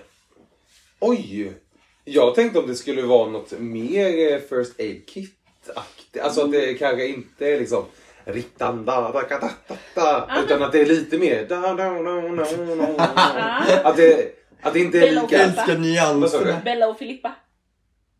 Oj! 1.01 1.53
Jag 2.05 2.35
tänkte 2.35 2.59
om 2.59 2.67
det 2.67 2.75
skulle 2.75 3.03
vara 3.03 3.31
något 3.31 3.53
mer 3.59 4.33
eh, 4.33 4.39
First 4.39 4.81
Aid 4.81 5.07
Kit-aktigt. 5.09 6.23
Alltså 6.23 6.45
att 6.45 6.53
det 6.53 6.75
kanske 6.75 7.07
inte 7.07 7.49
är 7.49 7.61
liksom 7.61 7.85
Rittan 8.29 8.85
da 8.85 9.01
da 9.01 9.13
da 9.13 9.39
da 9.39 9.51
da 9.95 10.27
da 10.27 10.41
Utan 10.45 10.63
att 10.63 10.73
det 10.73 10.81
är 10.81 10.87
lite 10.87 11.19
mer 11.19 11.47
da 11.49 11.61
da 11.61 11.75
da 11.75 11.91
da 12.03 12.21
da 12.21 12.87
da 12.87 13.91
Att 13.91 13.97
det, 13.97 14.35
att 14.61 14.73
det 14.73 14.81
inte 14.81 14.99
är 14.99 15.03
Bella 15.03 15.23
och 15.23 15.31
lika... 15.31 15.43
Filippa. 15.45 15.63
Älskar 15.63 16.15
Vad 16.21 16.31
sa 16.31 16.39
du? 16.39 16.45
nyanserna. 16.45 16.61
Bella 16.65 16.89
och 16.89 16.99
Filippa. 16.99 17.35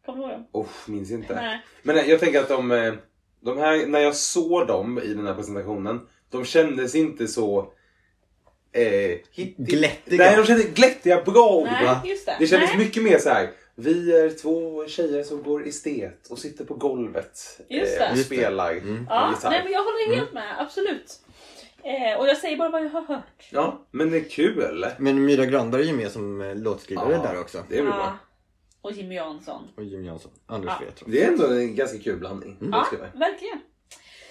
Kommer 0.07 0.19
du 0.19 0.25
ihåg 0.25 0.33
dem? 0.33 0.47
Oh, 0.53 0.67
minns 0.87 1.11
inte. 1.11 1.35
Nej. 1.35 1.61
Men 1.83 2.09
jag 2.09 2.21
tänker 2.21 2.41
att 2.41 2.49
de, 2.49 2.73
eh, 2.73 2.95
de 3.41 3.59
här, 3.59 3.87
när 3.87 4.01
jag 4.01 4.17
såg 4.17 4.67
dem 4.67 4.99
i 4.99 5.15
den 5.15 5.27
här 5.27 5.35
presentationen, 5.35 6.01
de 6.31 6.45
kändes 6.45 6.95
inte 6.95 7.27
så... 7.29 7.73
Eh, 8.73 9.19
Glättiga. 9.57 10.25
Nej, 10.25 10.37
de 10.37 10.47
kändes 10.47 10.67
glättiga, 10.67 11.23
bra 11.23 11.49
ord. 11.51 11.67
va? 11.69 12.01
Nej, 12.03 12.11
just 12.11 12.27
det. 12.27 12.37
Det 12.39 12.47
kändes 12.47 12.71
Nej. 12.71 12.79
mycket 12.79 13.03
mer 13.03 13.19
så 13.19 13.29
här. 13.31 13.51
Vi 13.79 14.21
är 14.21 14.31
två 14.31 14.87
tjejer 14.89 15.23
som 15.23 15.43
går 15.43 15.67
estet 15.69 16.27
och 16.31 16.39
sitter 16.39 16.65
på 16.65 16.75
golvet 16.75 17.61
eh, 17.69 18.13
och 18.13 18.19
spelar 18.19 18.73
Mm. 18.73 19.07
Ja, 19.11 19.31
gitarr. 19.35 19.51
nej 19.51 19.61
men 19.65 19.73
jag 19.73 19.81
håller 19.85 20.17
helt 20.17 20.33
med, 20.33 20.61
absolut. 20.61 21.21
Eh, 21.83 22.19
och 22.21 22.29
jag 22.29 22.37
säger 22.37 22.57
bara 22.57 22.69
vad 22.69 22.85
jag 22.85 22.89
har 22.91 23.03
hört. 23.03 23.49
Ja, 23.53 23.87
men 23.91 24.11
det 24.11 24.17
är 24.17 24.25
kul. 24.29 24.87
Men 24.99 25.25
Myra 25.25 25.47
Granberg 25.47 25.83
är 25.83 25.87
ju 25.87 25.93
med 25.93 26.11
som 26.11 26.41
eh, 26.41 26.55
låtskrivare 26.57 27.13
Ja. 27.13 27.23
där 27.23 27.41
också. 27.41 27.65
Det 27.69 27.79
är 27.79 27.83
väl 27.83 27.91
Ja. 27.91 27.97
bra. 27.97 28.19
Och 28.81 28.93
Jimmy 28.93 29.15
Jansson. 29.15 29.63
Och 29.77 29.85
Jim 29.85 30.05
Jansson. 30.05 30.31
Anders 30.47 30.73
Ja. 30.81 30.87
vet. 30.87 31.03
Det 31.07 31.23
är 31.25 31.29
ändå 31.29 31.47
en 31.47 31.75
ganska 31.77 31.99
kul 31.99 32.19
blandning. 32.19 32.57
Ja, 32.61 32.67
låtskrivare. 32.79 33.11
verkligen. 33.15 33.61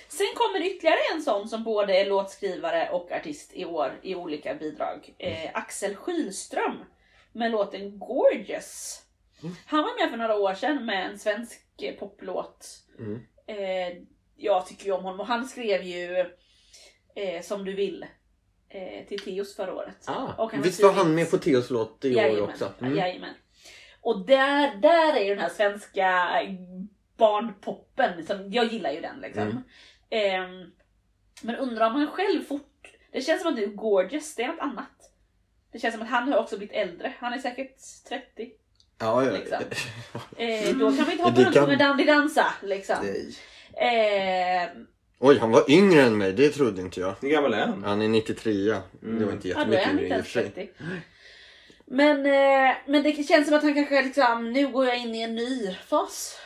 Sen 0.08 0.28
kommer 0.36 0.66
ytterligare 0.66 0.98
en 1.16 1.22
sån 1.22 1.50
som 1.50 1.64
både 1.64 1.98
är 1.98 2.06
låtskrivare 2.10 2.90
och 2.92 3.12
artist 3.12 3.52
i 3.54 3.66
år 3.66 4.00
i 4.02 4.16
olika 4.16 4.54
bidrag. 4.56 5.14
Eh, 5.18 5.50
Axel 5.54 5.96
Skylström 5.96 6.74
med 7.34 7.52
låten 7.52 8.00
Gorgeous. 8.00 9.02
Han 9.66 9.84
var 9.84 10.02
med 10.02 10.10
för 10.10 10.18
några 10.18 10.36
år 10.36 10.54
sedan 10.54 10.86
med 10.86 11.10
en 11.10 11.20
svensk 11.20 11.82
eh, 11.82 11.96
poplåt. 11.96 12.68
Mm. 13.00 13.22
Eh, 13.48 13.98
jag 14.36 14.66
tycker 14.68 14.86
ju 14.86 14.92
om 14.92 15.04
honom 15.04 15.20
och 15.20 15.28
han 15.28 15.46
skrev 15.48 15.84
ju 15.84 16.20
eh, 17.16 17.42
Som 17.42 17.66
du 17.66 17.74
vill 17.74 18.06
eh, 18.70 19.08
till 19.08 19.20
Teos 19.20 19.56
förra 19.56 19.74
året. 19.74 20.04
Ah, 20.06 20.44
Och 20.44 20.52
han 20.52 20.62
visst 20.62 20.84
var 20.84 20.92
han 20.92 21.16
med 21.16 21.32
på 21.32 21.38
Theos 21.38 21.70
låt 21.70 22.06
i 22.06 22.16
år 22.16 22.22
Jajamän, 22.22 22.50
också? 22.50 22.74
Mm. 22.82 22.98
jajamän. 22.98 23.34
Och 24.02 24.26
där, 24.26 24.76
där 24.76 25.16
är 25.16 25.24
ju 25.24 25.30
den 25.30 25.44
här 25.44 25.50
svenska 25.50 26.30
barnpoppen, 27.18 28.26
som, 28.26 28.52
jag 28.52 28.66
gillar 28.66 28.92
ju 28.92 29.02
den 29.02 29.20
liksom. 29.20 29.44
Mm. 29.44 29.64
Ehm, 30.10 30.72
men 31.42 31.56
undrar 31.56 31.88
om 31.88 31.96
han 31.96 32.08
själv 32.08 32.42
fort... 32.44 32.72
Det 33.12 33.22
känns 33.22 33.42
som 33.42 33.52
att 33.52 33.60
nu 33.60 33.68
Gorgeous, 33.68 34.36
det 34.36 34.44
är 34.44 34.48
något 34.48 34.60
annat. 34.60 35.12
Det 35.72 35.80
känns 35.80 35.94
som 35.94 36.04
att 36.04 36.10
han 36.10 36.32
har 36.32 36.40
också 36.40 36.58
blivit 36.58 36.76
äldre. 36.76 37.14
Han 37.20 37.34
är 37.34 37.38
säkert 37.38 37.78
30. 38.10 38.52
Ja, 39.00 39.24
ja. 39.26 39.32
Liksom. 39.32 39.58
Eh, 40.38 40.76
då 40.78 40.92
kan 40.92 41.06
vi 41.06 41.12
inte 41.12 41.24
hoppa 41.24 41.42
runt 41.42 41.54
kan- 41.54 41.64
som 41.64 41.70
en 41.72 41.80
dandy-dansa 41.80 42.46
liksom. 42.64 42.96
Nej. 43.04 43.36
Ehm, 43.78 44.70
Oj, 45.20 45.38
han 45.40 45.52
var 45.52 45.72
yngre 45.72 46.02
än 46.02 46.18
mig. 46.18 46.34
Det 46.34 46.50
trodde 46.50 46.82
inte 46.82 47.00
jag. 47.00 47.16
Hur 47.22 47.30
gammal 47.30 47.54
är 47.54 47.68
han? 47.68 47.84
Han 47.84 48.02
är 48.02 48.08
93. 48.08 48.54
Det 48.62 48.76
var 49.02 49.32
inte 49.34 49.48
då 49.48 49.60
är 49.60 49.60
jättemycket 49.60 49.86
han 49.86 49.94
yngre 50.00 50.04
inte 50.06 50.18
i 50.18 50.22
och 50.22 50.26
för 50.26 50.32
sig. 50.32 50.50
30. 50.50 50.70
Men, 51.88 52.26
eh, 52.26 52.76
men 52.88 53.04
det 53.04 53.28
känns 53.28 53.48
som 53.48 53.58
att 53.58 53.64
han 53.64 53.74
kanske 53.74 54.02
liksom, 54.04 54.54
nu 54.54 54.68
går 54.68 54.86
jag 54.86 54.98
in 54.98 55.16
i 55.16 55.22
en 55.22 55.36
ny 55.36 55.76
fas. 55.88 56.38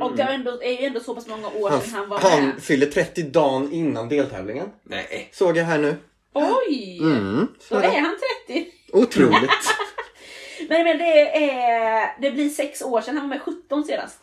Och 0.00 0.16
det 0.16 0.22
är, 0.22 0.32
ändå, 0.34 0.62
är 0.62 0.80
ju 0.80 0.86
ändå 0.86 1.00
så 1.00 1.14
pass 1.14 1.26
många 1.26 1.48
år 1.48 1.70
Han, 1.70 1.80
sedan 1.80 1.94
han 1.94 2.08
var 2.08 2.22
med. 2.22 2.30
han 2.30 2.60
fyller 2.60 2.86
30 2.86 3.22
dagen 3.22 3.72
innan 3.72 4.08
deltävlingen. 4.08 4.68
Nej. 4.84 5.28
Såg 5.32 5.56
jag 5.56 5.64
här 5.64 5.78
nu. 5.78 5.96
Oj! 6.34 6.98
Mm. 7.02 7.48
Då 7.58 7.64
Så 7.68 7.74
är 7.80 8.00
han 8.00 8.16
30. 8.46 8.66
Otroligt. 8.92 9.50
Nej 10.68 10.84
men 10.84 10.98
det, 10.98 11.50
är, 11.50 12.20
det 12.20 12.30
blir 12.30 12.48
sex 12.48 12.82
år 12.82 13.00
sedan, 13.00 13.16
han 13.16 13.28
var 13.28 13.36
med 13.36 13.42
17 13.42 13.84
senast. 13.84 14.18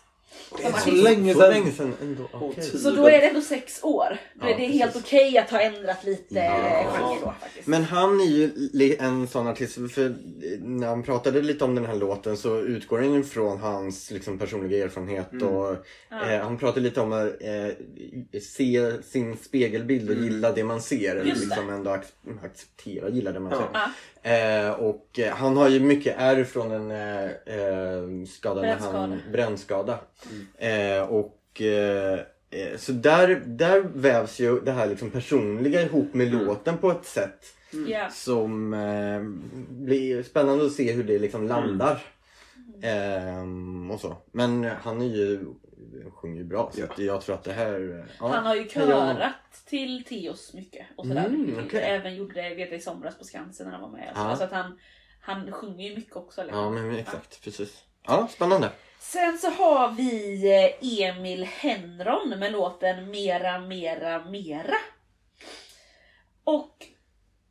Det 0.58 0.64
är 0.64 0.72
så 0.72 0.92
länge 0.92 1.34
Så 1.34 1.40
sedan. 1.40 1.50
länge 1.50 1.72
sedan 1.72 1.94
ändå. 2.02 2.54
Tid. 2.54 2.64
Så 2.82 2.92
då 2.92 3.08
är 3.08 3.12
det 3.22 3.28
ändå 3.28 3.42
sex 3.42 3.84
år. 3.84 4.18
Är 4.42 4.50
Ja, 4.50 4.58
det 4.58 4.64
helt 4.66 4.94
precis. 4.94 5.08
okej 5.08 5.38
att 5.38 5.50
ha 5.50 5.60
ändrat 5.62 6.04
lite 6.04 6.36
Ja. 6.36 6.84
genre 6.92 7.18
då 7.24 7.34
faktiskt. 7.42 7.68
Men 7.68 7.84
han 7.84 8.22
är 8.22 8.26
ju 8.26 8.96
en 9.00 9.28
sån 9.28 9.48
artist, 9.48 9.74
för 9.74 10.16
när 10.62 10.88
han 10.88 11.04
pratade 11.04 11.42
lite 11.42 11.64
om 11.64 11.76
den 11.76 11.86
här 11.86 11.96
låten 11.96 12.38
så 12.38 12.60
utgår 12.60 13.00
den 13.00 13.14
ju 13.14 13.24
från 13.24 13.60
hans 13.60 14.12
liksom, 14.12 14.40
personliga 14.40 14.86
erfarenhet 14.86 15.42
och 15.42 15.76
Ja. 16.10 16.32
eh, 16.32 16.42
han 16.44 16.58
pratade 16.58 16.82
lite 16.82 17.02
om 17.02 17.14
att 17.14 17.24
eh, 17.42 18.40
se 18.42 19.04
sin 19.04 19.38
spegelbild 19.38 20.10
och 20.10 20.16
gilla 20.16 20.52
det 20.52 20.64
man 20.64 20.82
ser. 20.82 21.16
Eller 21.16 21.26
liksom 21.36 21.70
ändå 21.70 21.92
ac- 21.92 22.46
acceptera, 22.46 23.10
gilla 23.10 23.32
det 23.32 23.40
man 23.40 23.52
Ja. 23.52 23.58
ser. 23.58 23.68
Ja. 23.74 23.90
Eh, 24.32 24.72
och 24.72 25.20
eh, 25.20 25.34
han 25.36 25.58
har 25.58 25.70
ju 25.70 25.80
mycket 25.80 26.16
ärr 26.18 26.44
från 26.44 26.72
en 26.72 26.92
eh, 26.92 27.24
eh, 27.26 28.26
skada 28.30 28.62
när 28.62 28.78
han, 28.78 29.22
Brännskada. 29.32 30.00
Eh, 30.58 31.02
och 31.02 31.62
eh, 31.62 32.20
eh, 32.50 32.78
så 32.78 32.92
där, 32.92 33.42
där 33.46 33.80
vävs 33.82 34.40
ju 34.40 34.60
det 34.60 34.72
här 34.72 34.88
liksom 34.88 35.12
personliga 35.12 35.82
ihop 35.82 36.14
med 36.14 36.34
låten 36.34 36.78
på 36.78 36.92
ett 36.92 37.06
sätt 37.06 37.46
Ja. 37.88 38.10
Som 38.10 38.74
eh, 38.74 39.22
blir 39.70 40.24
spännande 40.24 40.66
att 40.66 40.72
se 40.72 40.92
hur 40.92 41.04
det 41.04 41.20
liksom 41.20 41.48
landar. 41.48 42.04
Ehm, 42.82 43.92
och 43.92 44.00
så. 44.00 44.18
Men 44.32 44.64
han 44.64 45.02
är 45.02 45.06
ju, 45.06 45.46
sjunger 46.14 46.38
ju 46.38 46.44
bra 46.44 46.72
så 46.74 46.80
Ja. 46.82 47.04
jag 47.04 47.22
tror 47.22 47.36
att 47.36 47.44
det 47.44 47.54
här... 47.54 48.06
Ja, 48.20 48.28
Han 48.28 48.46
har 48.46 48.56
ju 48.56 48.62
jag- 48.62 48.70
körat 48.72 49.34
till 49.66 50.04
Teos 50.04 50.54
mycket 50.54 50.86
och 50.96 51.06
sådär. 51.08 51.26
Mm, 51.26 51.64
okej. 51.66 51.82
Även 51.84 52.16
gjorde 52.16 52.34
det 52.42 52.56
vet 52.56 52.70
jag, 52.72 52.80
i 52.80 52.82
somras 52.82 53.18
på 53.18 53.24
Skansen 53.24 53.66
när 53.66 53.74
han 53.74 53.82
var 53.82 53.90
med. 53.98 54.12
Ja. 54.16 54.32
Så, 54.32 54.38
så 54.38 54.44
att 54.44 54.52
han, 54.52 54.80
han 55.22 55.52
sjunger 55.52 55.90
ju 55.90 55.96
mycket 55.96 56.16
också. 56.16 56.44
Liksom. 56.44 56.60
Ja 56.60 56.70
men 56.70 56.96
exakt, 56.96 57.44
precis. 57.44 57.84
Ja, 58.08 58.28
spännande. 58.32 58.70
Sen 59.12 59.38
så 59.38 59.50
har 59.50 59.92
vi 59.92 60.44
eh, 60.54 61.00
Emil 61.02 61.44
Henron 61.44 62.30
med 62.30 62.52
låten 62.52 63.12
Mera, 63.12 63.60
Mera, 63.60 64.26
Mera. 64.26 64.78
Och 66.44 66.88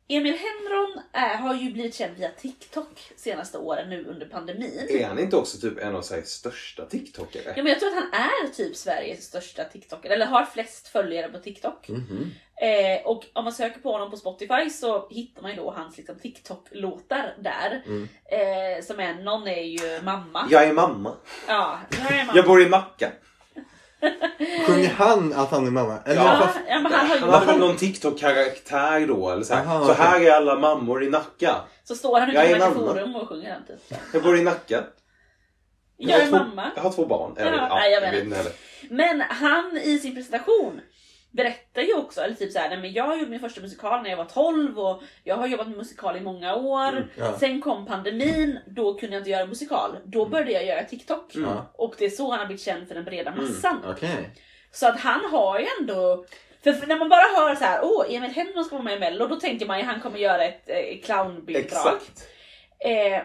Emil 0.07 0.33
Henron 0.33 1.01
är, 1.11 1.37
har 1.37 1.55
ju 1.55 1.71
blivit 1.71 1.95
känd 1.95 2.17
via 2.17 2.29
TikTok 2.29 3.11
senaste 3.15 3.57
åren 3.57 3.89
nu 3.89 4.05
under 4.05 4.25
pandemin. 4.25 4.87
Är 4.89 5.07
han 5.07 5.19
inte 5.19 5.37
också 5.37 5.57
typ 5.57 5.77
en 5.77 5.95
av 5.95 6.01
Sveriges 6.01 6.29
största 6.29 6.85
TikTokare? 6.85 7.43
Ja, 7.55 7.63
men 7.63 7.65
jag 7.65 7.79
tror 7.79 7.89
att 7.89 7.95
han 7.95 8.13
är 8.13 8.53
typ 8.53 8.75
Sveriges 8.75 9.25
största 9.25 9.63
TikToker, 9.63 10.09
eller 10.09 10.25
har 10.25 10.45
flest 10.45 10.87
följare 10.87 11.29
på 11.29 11.37
TikTok. 11.37 11.89
Mhm. 11.89 12.31
Eh, 12.61 13.05
och 13.05 13.25
om 13.33 13.43
man 13.43 13.53
söker 13.53 13.79
på 13.79 13.91
honom 13.91 14.11
på 14.11 14.17
Spotify 14.17 14.69
så 14.69 15.09
hittar 15.09 15.41
man 15.41 15.51
ju 15.51 15.57
då 15.57 15.71
hans 15.71 15.97
liksom, 15.97 16.15
TikTok-låtar 16.15 17.35
där. 17.39 17.83
Mm. 17.85 18.07
Eh, 18.25 18.83
som 18.83 18.99
är, 18.99 19.13
någon 19.13 19.47
är 19.47 19.61
ju 19.61 20.01
mamma. 20.01 20.47
Jag 20.51 20.63
är 20.63 20.73
mamma. 20.73 21.15
Ja, 21.47 21.79
jag 21.91 22.11
är 22.11 22.25
mamma. 22.25 22.37
Jag 22.37 22.45
bor 22.45 22.61
i 22.61 22.69
Nacka. 22.69 23.11
Sjunger 24.67 24.89
han 24.89 25.33
att 25.33 25.51
han 25.51 25.67
är 25.67 25.71
mamma? 25.71 25.99
Eller 26.05 26.15
Ja. 26.21 26.37
fast, 26.41 26.59
ja, 26.67 26.79
men 26.79 26.91
han 26.91 27.07
har 27.09 27.17
Han 27.45 27.55
ju, 27.55 27.59
någon 27.61 27.77
TikTok-karaktär 27.77 29.07
då 29.07 29.29
eller 29.29 29.43
så 29.43 29.53
här. 29.53 29.61
Aha, 29.65 29.85
så 29.85 29.91
okej. 29.91 30.05
här 30.05 30.21
är 30.21 30.31
alla 30.31 30.59
mammor 30.59 31.03
i 31.03 31.09
Nacka. 31.09 31.55
så 31.83 31.95
står 31.95 32.19
han 32.19 32.33
Jag 32.33 32.45
är 32.45 32.55
ett 32.55 32.73
forum 32.73 33.15
och 33.15 33.29
sjunger 33.29 33.49
den 33.49 33.77
typ. 33.77 33.99
Jag 34.13 34.23
bor 34.23 34.37
i 34.37 34.43
Nacka. 34.43 34.83
Jag 35.97 36.19
är 36.19 36.23
har 36.23 36.29
två, 36.29 36.37
mamma. 36.37 36.71
Jag 36.75 36.83
har 36.83 36.91
två 36.91 37.05
barn. 37.05 37.37
Eller, 37.37 37.51
Ja, 37.51 37.67
ja, 37.69 37.75
nej, 37.75 37.91
jag 37.91 38.03
jag 38.03 38.11
vet 38.11 38.23
inte. 38.23 38.51
Men 38.89 39.21
han 39.21 39.77
i 39.83 39.99
sin 39.99 40.15
presentation 40.15 40.81
berättar 41.35 41.81
ju 41.81 41.93
också, 41.93 42.21
eller 42.21 42.35
typ 42.35 42.51
såhär, 42.51 42.69
nej 42.69 42.77
men 42.77 42.93
jag 42.93 43.17
gjorde 43.19 43.31
min 43.31 43.39
första 43.39 43.61
musikal 43.61 44.03
när 44.03 44.09
jag 44.09 44.17
var 44.17 44.25
12 44.25 44.79
och 44.79 45.01
jag 45.23 45.35
har 45.35 45.47
jobbat 45.47 45.67
med 45.67 45.77
musikal 45.77 46.17
i 46.17 46.21
många 46.21 46.55
år. 46.55 46.87
Mm, 46.89 47.03
ja. 47.17 47.39
Sen 47.39 47.61
kom 47.61 47.85
pandemin, 47.85 48.59
då 48.67 48.93
kunde 48.93 49.15
jag 49.15 49.21
inte 49.21 49.29
göra 49.29 49.45
musikal. 49.45 49.97
Då 50.05 50.25
började 50.25 50.51
jag 50.51 50.65
göra 50.65 50.83
TikTok. 50.83 51.35
Mm. 51.35 51.49
Ja. 51.49 51.71
Och 51.73 51.95
det 51.97 52.05
är 52.05 52.09
så 52.09 52.29
han 52.31 52.39
har 52.39 52.45
blivit 52.45 52.63
känd 52.63 52.87
för 52.87 52.95
den 52.95 53.03
breda 53.05 53.35
massan. 53.35 53.81
okej. 53.87 54.29
Så 54.71 54.87
att 54.87 54.99
han 54.99 55.25
har 55.31 55.59
ju 55.59 55.65
ändå... 55.79 56.25
För, 56.63 56.87
när 56.87 56.97
man 56.99 57.09
bara 57.09 57.21
hör 57.37 57.55
så 57.55 57.63
här, 57.63 57.79
åh 57.83 58.05
Emil 58.15 58.31
Henron 58.31 58.65
ska 58.65 58.75
vara 58.75 58.83
med 58.83 58.97
i 58.97 58.99
Mello, 58.99 59.27
då 59.27 59.35
tänker 59.35 59.65
man 59.65 59.77
ju 59.79 59.83
han 59.85 60.01
kommer 60.01 60.19
göra 60.19 60.43
ett 60.45 60.69
eh, 60.69 61.01
clownbidrag. 61.03 61.99
Eh, 62.79 63.21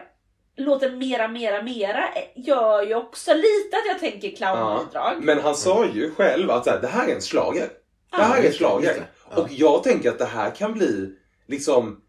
låten 0.57 0.97
Mera 0.97 1.27
Mera 1.27 1.61
Mera 1.61 2.07
eh, 2.15 2.23
gör 2.47 2.81
ju 2.83 2.95
också 2.95 3.33
lite 3.33 3.77
att 3.77 3.85
jag 3.87 3.99
tänker 3.99 4.27
Ja. 4.27 4.35
clownbidrag. 4.37 5.23
Men 5.23 5.39
han 5.39 5.55
sa 5.55 5.85
ju 5.85 6.11
själv 6.15 6.51
att 6.51 6.63
så 6.63 6.69
här, 6.71 6.81
det 6.81 6.87
här 6.87 7.07
är 7.07 7.15
en 7.15 7.21
slager. 7.21 7.67
Det 8.11 8.17
här 8.23 8.37
är 8.39 8.43
det. 8.81 9.03
Ja. 9.35 9.41
Och 9.41 9.47
jag 9.51 9.83
tänker 9.83 10.09
att 10.09 10.19
det 10.19 10.25
här 10.25 10.55
kan 10.55 10.73
bli 10.73 11.09
liksom 11.47 12.01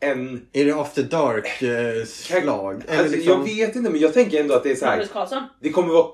en... 0.00 0.46
Är 0.52 0.64
det 0.64 0.72
After 0.74 1.02
Dark 1.02 1.62
eh, 1.62 2.04
Alltså, 2.98 3.16
liksom... 3.16 3.32
Jag 3.32 3.44
vet 3.44 3.76
inte 3.76 3.90
men 3.90 4.00
jag 4.00 4.14
tänker 4.14 4.40
ändå 4.40 4.54
att 4.54 4.62
det 4.62 4.70
är 4.70 4.74
så 4.76 4.86
här. 4.86 4.98
Det 5.60 5.70
kommer 5.70 5.92
vara, 5.92 6.06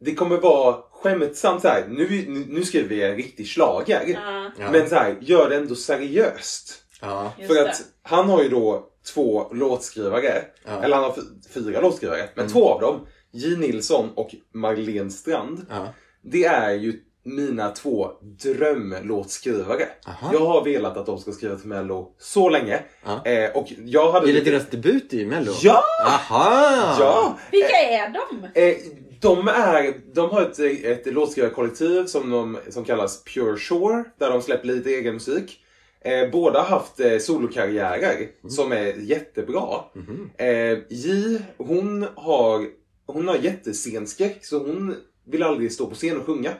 det 0.00 0.14
kommer 0.14 0.36
vara 0.36 0.76
skämtsamt 0.92 1.62
så 1.62 1.68
här. 1.68 1.84
Nu, 1.88 2.24
nu, 2.48 2.64
skriver 2.64 2.88
vi 2.88 3.02
en 3.02 3.16
riktig 3.16 3.48
slager. 3.48 4.20
Ja. 4.58 4.70
Men 4.72 4.88
så 4.88 4.94
här, 4.94 5.16
gör 5.20 5.50
det 5.50 5.56
ändå 5.56 5.74
seriöst. 5.74 6.82
Ja. 7.00 7.32
För 7.46 7.64
att 7.68 7.82
han 8.02 8.28
har 8.28 8.42
ju 8.42 8.48
då 8.48 8.88
två 9.14 9.52
låtskrivare. 9.52 10.44
Ja. 10.66 10.82
Eller 10.82 10.96
han 10.96 11.04
har 11.04 11.12
fy- 11.12 11.50
fyra 11.54 11.80
låtskrivare. 11.80 12.28
Men 12.34 12.42
Mm. 12.44 12.52
två 12.52 12.68
av 12.68 12.80
dem, 12.80 13.06
J 13.32 13.56
Nilsson 13.56 14.10
och 14.14 14.34
Marlene 14.54 15.10
Strand. 15.10 15.66
Ja. 15.70 15.94
Det 16.22 16.44
är 16.44 16.74
ju 16.74 17.00
mina 17.28 17.70
två 17.70 18.10
drömlåtskrivare. 18.20 19.88
Aha. 20.06 20.30
Jag 20.32 20.46
har 20.46 20.64
velat 20.64 20.96
att 20.96 21.06
de 21.06 21.18
ska 21.18 21.32
skriva 21.32 21.56
till 21.56 21.68
Mello 21.68 22.12
så 22.18 22.48
länge. 22.48 22.82
Eh, 23.24 23.50
och 23.54 23.72
jag 23.84 24.12
hade... 24.12 24.30
Är 24.30 24.32
det 24.32 24.50
deras 24.50 24.66
debut 24.70 25.14
i 25.14 25.26
Mello? 25.26 25.52
Ja! 25.62 25.82
Aha! 26.06 26.96
Ja! 27.00 27.38
Vilka 27.52 27.76
är 27.76 28.08
de? 28.08 28.60
Eh, 28.60 28.76
de, 29.20 29.48
är, 29.48 29.94
de 30.14 30.30
har 30.30 30.42
ett, 30.42 30.58
ett 30.84 31.14
låtskrivarkollektiv 31.14 32.06
som, 32.06 32.30
de, 32.30 32.58
som 32.68 32.84
kallas 32.84 33.24
Pure 33.24 33.56
Shore, 33.56 34.04
där 34.18 34.30
de 34.30 34.42
släpper 34.42 34.66
lite 34.66 34.90
egen 34.90 35.14
musik. 35.14 35.60
Eh, 36.00 36.30
båda 36.30 36.58
har 36.62 36.68
haft 36.68 37.00
eh, 37.00 37.18
solokarriärer 37.18 38.28
som 38.48 38.72
är 38.72 38.94
jättebra. 38.98 39.80
Mhm. 39.94 40.30
Eh, 40.38 40.78
J, 40.88 41.38
hon 41.56 42.06
har, 42.14 42.66
hon 43.06 43.28
har 43.28 43.36
jättescenskräck 43.36 44.44
så 44.44 44.58
hon 44.58 44.94
vill 45.26 45.42
aldrig 45.42 45.72
stå 45.72 45.86
på 45.86 45.94
scen 45.94 46.16
och 46.16 46.26
sjunga. 46.26 46.50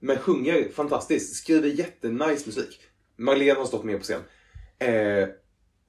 Men 0.00 0.18
sjunger 0.18 0.68
fantastiskt, 0.74 1.36
skriver 1.36 1.68
jättenice 1.68 2.46
musik. 2.46 2.80
Marlene 3.16 3.58
har 3.58 3.66
stått 3.66 3.84
med 3.84 3.98
på 3.98 4.02
scen. 4.04 4.20
Eh, 4.78 5.28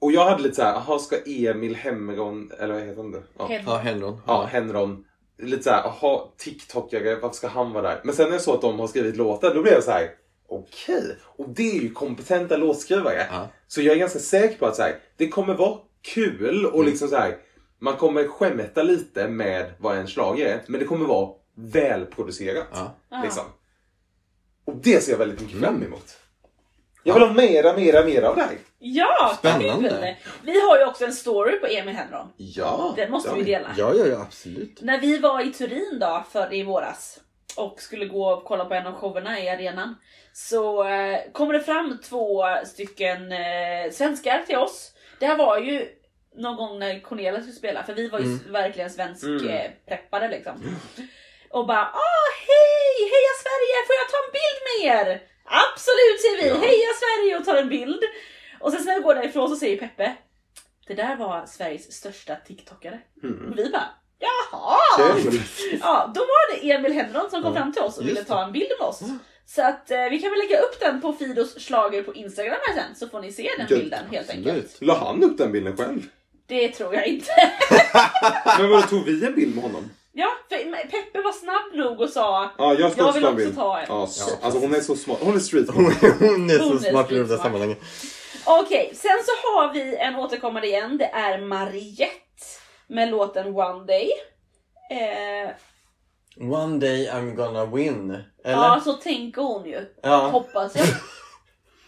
och 0.00 0.12
jag 0.12 0.24
hade 0.24 0.42
lite 0.42 0.54
så 0.54 0.62
här, 0.62 0.74
aha, 0.74 0.98
ska 0.98 1.16
Emil 1.26 1.76
Hemron, 1.76 2.52
eller 2.58 2.74
vad 2.74 2.82
heter 2.82 3.02
han 3.02 3.10
det? 3.12 3.22
Ja. 3.38 3.46
Hen- 3.46 3.62
Ja, 3.66 3.76
Henron. 3.76 4.20
Ja, 4.26 4.48
Henron. 4.52 5.04
Lite 5.38 5.62
såhär, 5.62 5.82
jaha, 5.84 6.20
TikTokare, 6.36 7.14
varför 7.16 7.36
ska 7.36 7.48
han 7.48 7.72
vara 7.72 7.88
där? 7.88 8.00
Men 8.04 8.14
sen 8.14 8.26
när 8.26 8.32
jag 8.32 8.42
såg 8.42 8.54
att 8.54 8.60
de 8.60 8.78
har 8.80 8.86
skrivit 8.86 9.16
låtar, 9.16 9.54
då 9.54 9.62
blev 9.62 9.74
jag 9.74 9.84
så 9.84 9.90
här: 9.90 10.10
okej. 10.48 11.16
Och 11.24 11.48
det 11.48 11.70
är 11.70 11.82
ju 11.82 11.90
kompetenta 11.90 12.56
låtskrivare. 12.56 13.26
Ja. 13.30 13.48
Så 13.66 13.82
jag 13.82 13.94
är 13.94 13.98
ganska 13.98 14.18
säker 14.18 14.58
på 14.58 14.66
att 14.66 14.76
så 14.76 14.82
här, 14.82 14.98
det 15.16 15.28
kommer 15.28 15.54
vara 15.54 15.78
kul 16.02 16.66
och 16.66 16.84
liksom 16.84 17.08
så 17.08 17.16
här, 17.16 17.36
man 17.78 17.96
kommer 17.96 18.28
skämta 18.28 18.82
lite 18.82 19.28
med 19.28 19.72
vad 19.78 19.96
en 19.96 20.06
schlager 20.06 20.46
är, 20.46 20.62
men 20.66 20.80
det 20.80 20.86
kommer 20.86 21.06
vara 21.06 21.30
välproducerat. 21.54 22.66
Ja. 22.72 22.94
Ja. 23.10 23.20
Liksom. 23.22 23.44
Och 24.68 24.76
det 24.76 25.00
ser 25.04 25.12
jag 25.12 25.18
väldigt 25.18 25.40
mycket 25.40 25.60
fram 25.60 25.74
Mm. 25.74 25.86
emot. 25.86 26.16
Jag 27.04 27.14
vill 27.14 27.22
ha 27.22 27.32
mera, 27.32 27.76
mera, 27.76 28.04
mera 28.04 28.28
av 28.28 28.36
det 28.36 28.42
här. 28.42 28.58
Ja, 28.78 29.34
Spännande. 29.38 29.88
kul! 29.88 30.30
Vi 30.42 30.60
har 30.60 30.78
ju 30.78 30.84
också 30.84 31.04
en 31.04 31.12
story 31.12 31.60
på 31.60 31.66
Emil 31.66 31.94
Henron. 31.94 32.28
Ja. 32.36 32.92
Den 32.96 33.10
måste 33.10 33.28
ja. 33.30 33.34
vi 33.34 33.42
dela. 33.42 33.68
Ja, 33.76 33.94
ja, 33.94 34.06
ja, 34.06 34.20
absolut. 34.20 34.82
När 34.82 34.98
vi 35.00 35.18
var 35.18 35.46
i 35.46 35.52
Turin 35.52 35.98
då, 36.00 36.24
för 36.32 36.54
i 36.54 36.62
våras 36.62 37.20
och 37.56 37.80
skulle 37.82 38.04
gå 38.06 38.28
och 38.32 38.44
kolla 38.44 38.64
på 38.64 38.74
en 38.74 38.86
av 38.86 38.94
showerna 38.94 39.40
i 39.40 39.48
arenan 39.48 39.94
så 40.32 40.88
eh, 40.88 41.18
kommer 41.32 41.52
det 41.52 41.60
fram 41.60 41.98
två 42.04 42.44
stycken 42.66 43.32
eh, 43.32 43.90
svenskar 43.92 44.42
till 44.46 44.56
oss. 44.56 44.92
Det 45.20 45.26
här 45.26 45.36
var 45.36 45.58
ju 45.58 45.86
någon 46.36 46.56
gång 46.56 46.78
när 46.78 47.00
Cornelia 47.00 47.40
skulle 47.40 47.54
spela 47.54 47.82
för 47.84 47.94
vi 47.94 48.08
var 48.08 48.18
ju 48.18 48.24
Mm. 48.24 48.52
verkligen 48.52 48.90
svensk 48.90 49.24
Mm. 49.24 49.48
eh, 49.48 49.70
preppade 49.88 50.28
liksom. 50.28 50.52
Och 51.50 51.66
bara 51.66 51.84
ah 51.84 52.28
hej, 52.48 52.92
heja 53.14 53.32
Sverige, 53.44 53.76
får 53.86 53.96
jag 54.00 54.08
ta 54.12 54.18
en 54.26 54.32
bild 54.38 54.60
med 54.68 54.78
er? 54.96 55.22
Absolut 55.66 56.20
säger 56.22 56.38
vi, 56.42 56.48
Ja. 56.48 56.54
heja 56.68 56.90
Sverige 57.02 57.36
och 57.38 57.44
tar 57.44 57.56
en 57.56 57.68
bild. 57.68 58.02
Och 58.60 58.72
sen 58.72 58.84
när 58.84 58.94
vi 58.94 59.00
går 59.00 59.14
därifrån 59.14 59.48
så 59.48 59.56
säger 59.56 59.76
Peppe 59.76 60.16
det 60.88 60.94
där 60.94 61.16
var 61.16 61.46
Sveriges 61.46 61.92
största 61.92 62.36
TikTokare. 62.36 62.98
Mm. 63.22 63.52
Vi 63.56 63.70
bara 63.70 63.88
jaha! 64.18 64.78
Ja, 65.80 66.12
då 66.14 66.20
var 66.20 66.54
det 66.54 66.70
Emil 66.72 66.92
Henron 66.92 67.30
som 67.30 67.42
kom 67.42 67.54
fram 67.54 67.72
till 67.72 67.82
oss 67.82 67.98
och 67.98 68.06
ville 68.08 68.24
ta 68.24 68.44
en 68.44 68.52
bild 68.52 68.70
med 68.80 68.88
oss. 68.88 69.02
Så 69.46 69.62
att 69.62 69.90
eh, 69.90 70.04
vi 70.10 70.18
kan 70.18 70.30
väl 70.30 70.38
lägga 70.38 70.60
upp 70.60 70.80
den 70.80 71.00
på 71.00 71.12
Fidos 71.12 71.60
slager 71.64 72.02
på 72.02 72.14
Instagram 72.14 72.56
här 72.66 72.74
sen 72.74 72.94
så 72.96 73.08
får 73.08 73.20
ni 73.20 73.32
se 73.32 73.50
den 73.58 73.66
Gud, 73.66 73.78
bilden 73.78 74.04
helt 74.10 74.30
enkelt. 74.30 74.76
La 74.80 74.94
han 74.98 75.24
upp 75.24 75.38
den 75.38 75.52
bilden 75.52 75.76
själv? 75.76 76.02
Det 76.46 76.68
tror 76.68 76.94
jag 76.94 77.06
inte. 77.06 77.52
Men 78.58 78.70
vadå, 78.70 78.82
tog 78.82 79.04
vi 79.04 79.26
en 79.26 79.34
bild 79.34 79.54
med 79.54 79.64
honom? 79.64 79.90
Ja, 80.20 80.28
för 80.48 80.88
Peppe 80.90 81.22
var 81.22 81.32
snabb 81.32 81.74
nog 81.86 82.00
och 82.00 82.08
sa 82.10 82.50
Ja, 82.58 82.74
jag 82.74 82.92
ska 82.92 83.00
Jag 83.00 83.08
också 83.08 83.30
vill 83.30 83.46
också 83.48 83.60
ta 83.60 83.78
en. 83.78 83.86
Ja, 83.88 84.06
så, 84.06 84.44
alltså 84.44 84.60
hon 84.60 84.74
är 84.74 84.80
så 84.80 84.96
smart. 84.96 85.18
Hon 85.22 85.34
är 85.34 85.38
street 85.38 85.70
Hon, 85.74 85.90
smart. 85.92 86.14
hon 86.20 86.50
är 86.50 86.58
så 86.58 86.64
Hon 86.64 86.72
är 86.84 86.90
smart 86.90 87.10
i 87.12 87.14
det 87.14 87.20
där 87.20 87.24
skitsmart. 87.26 87.40
sammanhanget. 87.42 87.78
Okej, 88.46 88.92
sen 88.94 89.10
så 89.24 89.32
har 89.48 89.72
vi 89.72 89.96
en 89.96 90.16
återkommande 90.16 90.66
igen. 90.68 90.98
Det 90.98 91.04
är 91.04 91.38
Mariette 91.38 92.44
med 92.86 93.08
låten 93.10 93.46
One 93.56 93.84
Day. 93.86 94.10
Eh, 94.90 95.50
One 96.52 96.78
day 96.78 97.08
I'm 97.10 97.34
gonna 97.34 97.64
win. 97.64 98.10
Eller? 98.44 98.56
ja, 98.56 98.80
så 98.84 98.92
tänker 98.92 99.42
hon 99.42 99.66
ju. 99.66 99.84
Ja. 100.02 100.16
Hoppas 100.16 100.76
jag. 100.76 100.86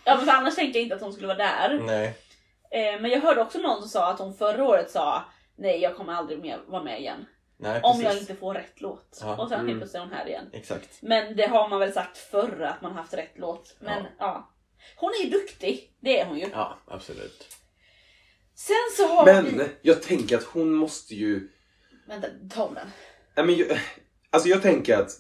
Ja, 0.05 0.17
men 0.17 0.25
för 0.27 0.33
annars 0.33 0.55
tänkte 0.55 0.79
jag 0.79 0.85
inte 0.85 0.95
att 0.95 1.01
hon 1.03 1.13
skulle 1.13 1.27
vara 1.29 1.39
där. 1.39 1.81
Nej. 1.87 2.07
Eh, 2.71 3.01
men 3.01 3.11
jag 3.11 3.21
hörde 3.21 3.41
också 3.43 3.59
någon 3.59 3.81
som 3.81 3.89
sa 3.89 4.11
att 4.11 4.19
hon 4.19 4.35
förra 4.35 4.65
året 4.65 4.91
sa 4.91 5.25
Nej, 5.59 5.81
jag 5.83 5.97
kommer 5.97 6.13
aldrig 6.13 6.39
mer 6.43 6.61
vara 6.67 6.83
med 6.83 7.01
igen. 7.01 7.27
Nej, 7.63 7.81
Om 7.83 8.01
jag 8.01 8.19
inte 8.19 8.35
får 8.35 8.55
rätt 8.55 8.81
låt. 8.81 9.19
Ja. 9.21 9.37
Och 9.43 9.49
sen 9.49 9.59
helt 9.59 9.69
Mm. 9.69 9.79
plötsligt 9.79 9.95
är 10.03 10.05
hon 10.05 10.13
här 10.15 10.27
igen. 10.29 10.47
Exakt. 10.53 10.99
Men 11.03 11.37
det 11.37 11.47
har 11.47 11.69
man 11.69 11.81
väl 11.81 11.93
sagt 11.93 12.19
förr 12.19 12.61
att 12.63 12.83
man 12.83 12.93
haft 12.93 13.15
rätt 13.15 13.33
låt. 13.37 13.77
Men 13.81 14.05
ja. 14.19 14.51
Hon 14.97 15.11
är 15.21 15.25
ju 15.25 15.31
duktig. 15.31 15.93
Det 16.01 16.21
är 16.21 16.27
hon 16.27 16.39
ju. 16.39 16.47
Ja, 16.53 16.79
absolut. 16.87 17.57
Sen 18.55 18.77
så 18.97 19.07
har 19.07 19.43
vi... 19.43 19.53
Men 19.57 19.69
jag 19.83 20.03
tänker 20.03 20.37
att 20.37 20.45
hon 20.45 20.73
måste 20.73 21.15
ju... 21.15 21.49
Vänta, 22.09 22.29
ta 22.55 22.65
om 22.65 22.75
den. 22.75 22.87
Nej, 23.37 23.47
men, 23.47 23.57
jag- 23.57 23.79
alltså 24.31 24.49
jag 24.49 24.63
tänker 24.63 24.99
att 24.99 25.11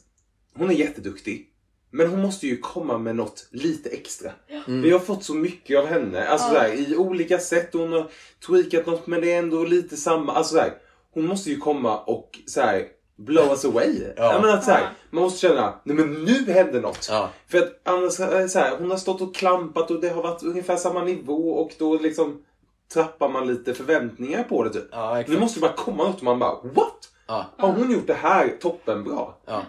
hon 0.54 0.70
är 0.70 0.74
jätteduktig. 0.74 1.46
Men 1.90 2.10
hon 2.10 2.20
måste 2.22 2.46
ju 2.46 2.56
komma 2.56 2.98
med 2.98 3.16
något 3.16 3.48
lite 3.52 3.88
extra. 3.90 4.32
Mm. 4.48 4.82
Vi 4.82 4.90
har 4.90 4.98
fått 4.98 5.24
så 5.24 5.34
mycket 5.34 5.78
av 5.78 5.86
henne. 5.86 6.26
Alltså 6.28 6.54
Ja. 6.54 6.60
här, 6.60 6.72
i 6.90 6.96
olika 6.96 7.38
sätt. 7.38 7.70
Hon 7.72 7.92
har 7.92 8.10
tweakat 8.46 8.86
något 8.86 9.06
men 9.06 9.20
det 9.20 9.32
är 9.32 9.38
ändå 9.38 9.64
lite 9.64 9.96
samma. 9.96 10.32
Alltså 10.32 10.54
så 10.54 10.60
här, 10.60 10.72
hon 11.14 11.26
måste 11.26 11.50
ju 11.50 11.56
komma 11.56 11.98
och 11.98 12.38
så 12.46 12.60
här, 12.60 12.86
blow 13.16 13.48
us 13.50 13.64
away. 13.64 14.12
Ja. 14.16 14.32
Jag 14.32 14.40
menar 14.42 14.54
att 14.56 14.64
så 14.64 14.70
här, 14.70 14.80
Ja. 14.80 14.88
man 15.10 15.22
måste 15.22 15.38
känna, 15.48 15.80
nej 15.84 15.96
men 15.96 16.24
nu 16.24 16.52
händer 16.52 16.80
något. 16.80 17.06
Ja. 17.10 17.30
För 17.48 17.58
att 17.58 17.80
annars, 17.84 18.16
det 18.16 18.48
så 18.48 18.58
här, 18.58 18.76
hon 18.78 18.90
har 18.90 18.98
stått 18.98 19.20
och 19.20 19.34
klampat 19.34 19.90
och 19.90 20.00
det 20.00 20.08
har 20.08 20.22
varit 20.22 20.42
ungefär 20.42 20.76
samma 20.76 21.04
nivå 21.04 21.50
och 21.50 21.72
då 21.78 21.98
liksom 21.98 22.44
trappar 22.92 23.28
man 23.28 23.46
lite 23.46 23.74
förväntningar 23.74 24.42
på 24.44 24.64
det 24.64 24.70
typ. 24.72 24.88
Ja, 24.92 25.24
Nu 25.28 25.38
måste 25.40 25.60
det 25.60 25.66
bara 25.66 25.72
komma 25.76 26.04
något 26.04 26.16
och 26.16 26.22
man 26.22 26.38
bara, 26.38 26.54
what? 26.62 27.08
Ja, 27.26 27.46
Har 27.58 27.72
hon 27.72 27.90
gjort 27.92 28.06
det 28.06 28.14
här 28.14 28.56
toppenbra? 28.60 29.14
ja. 29.14 29.34
ja 29.46 29.62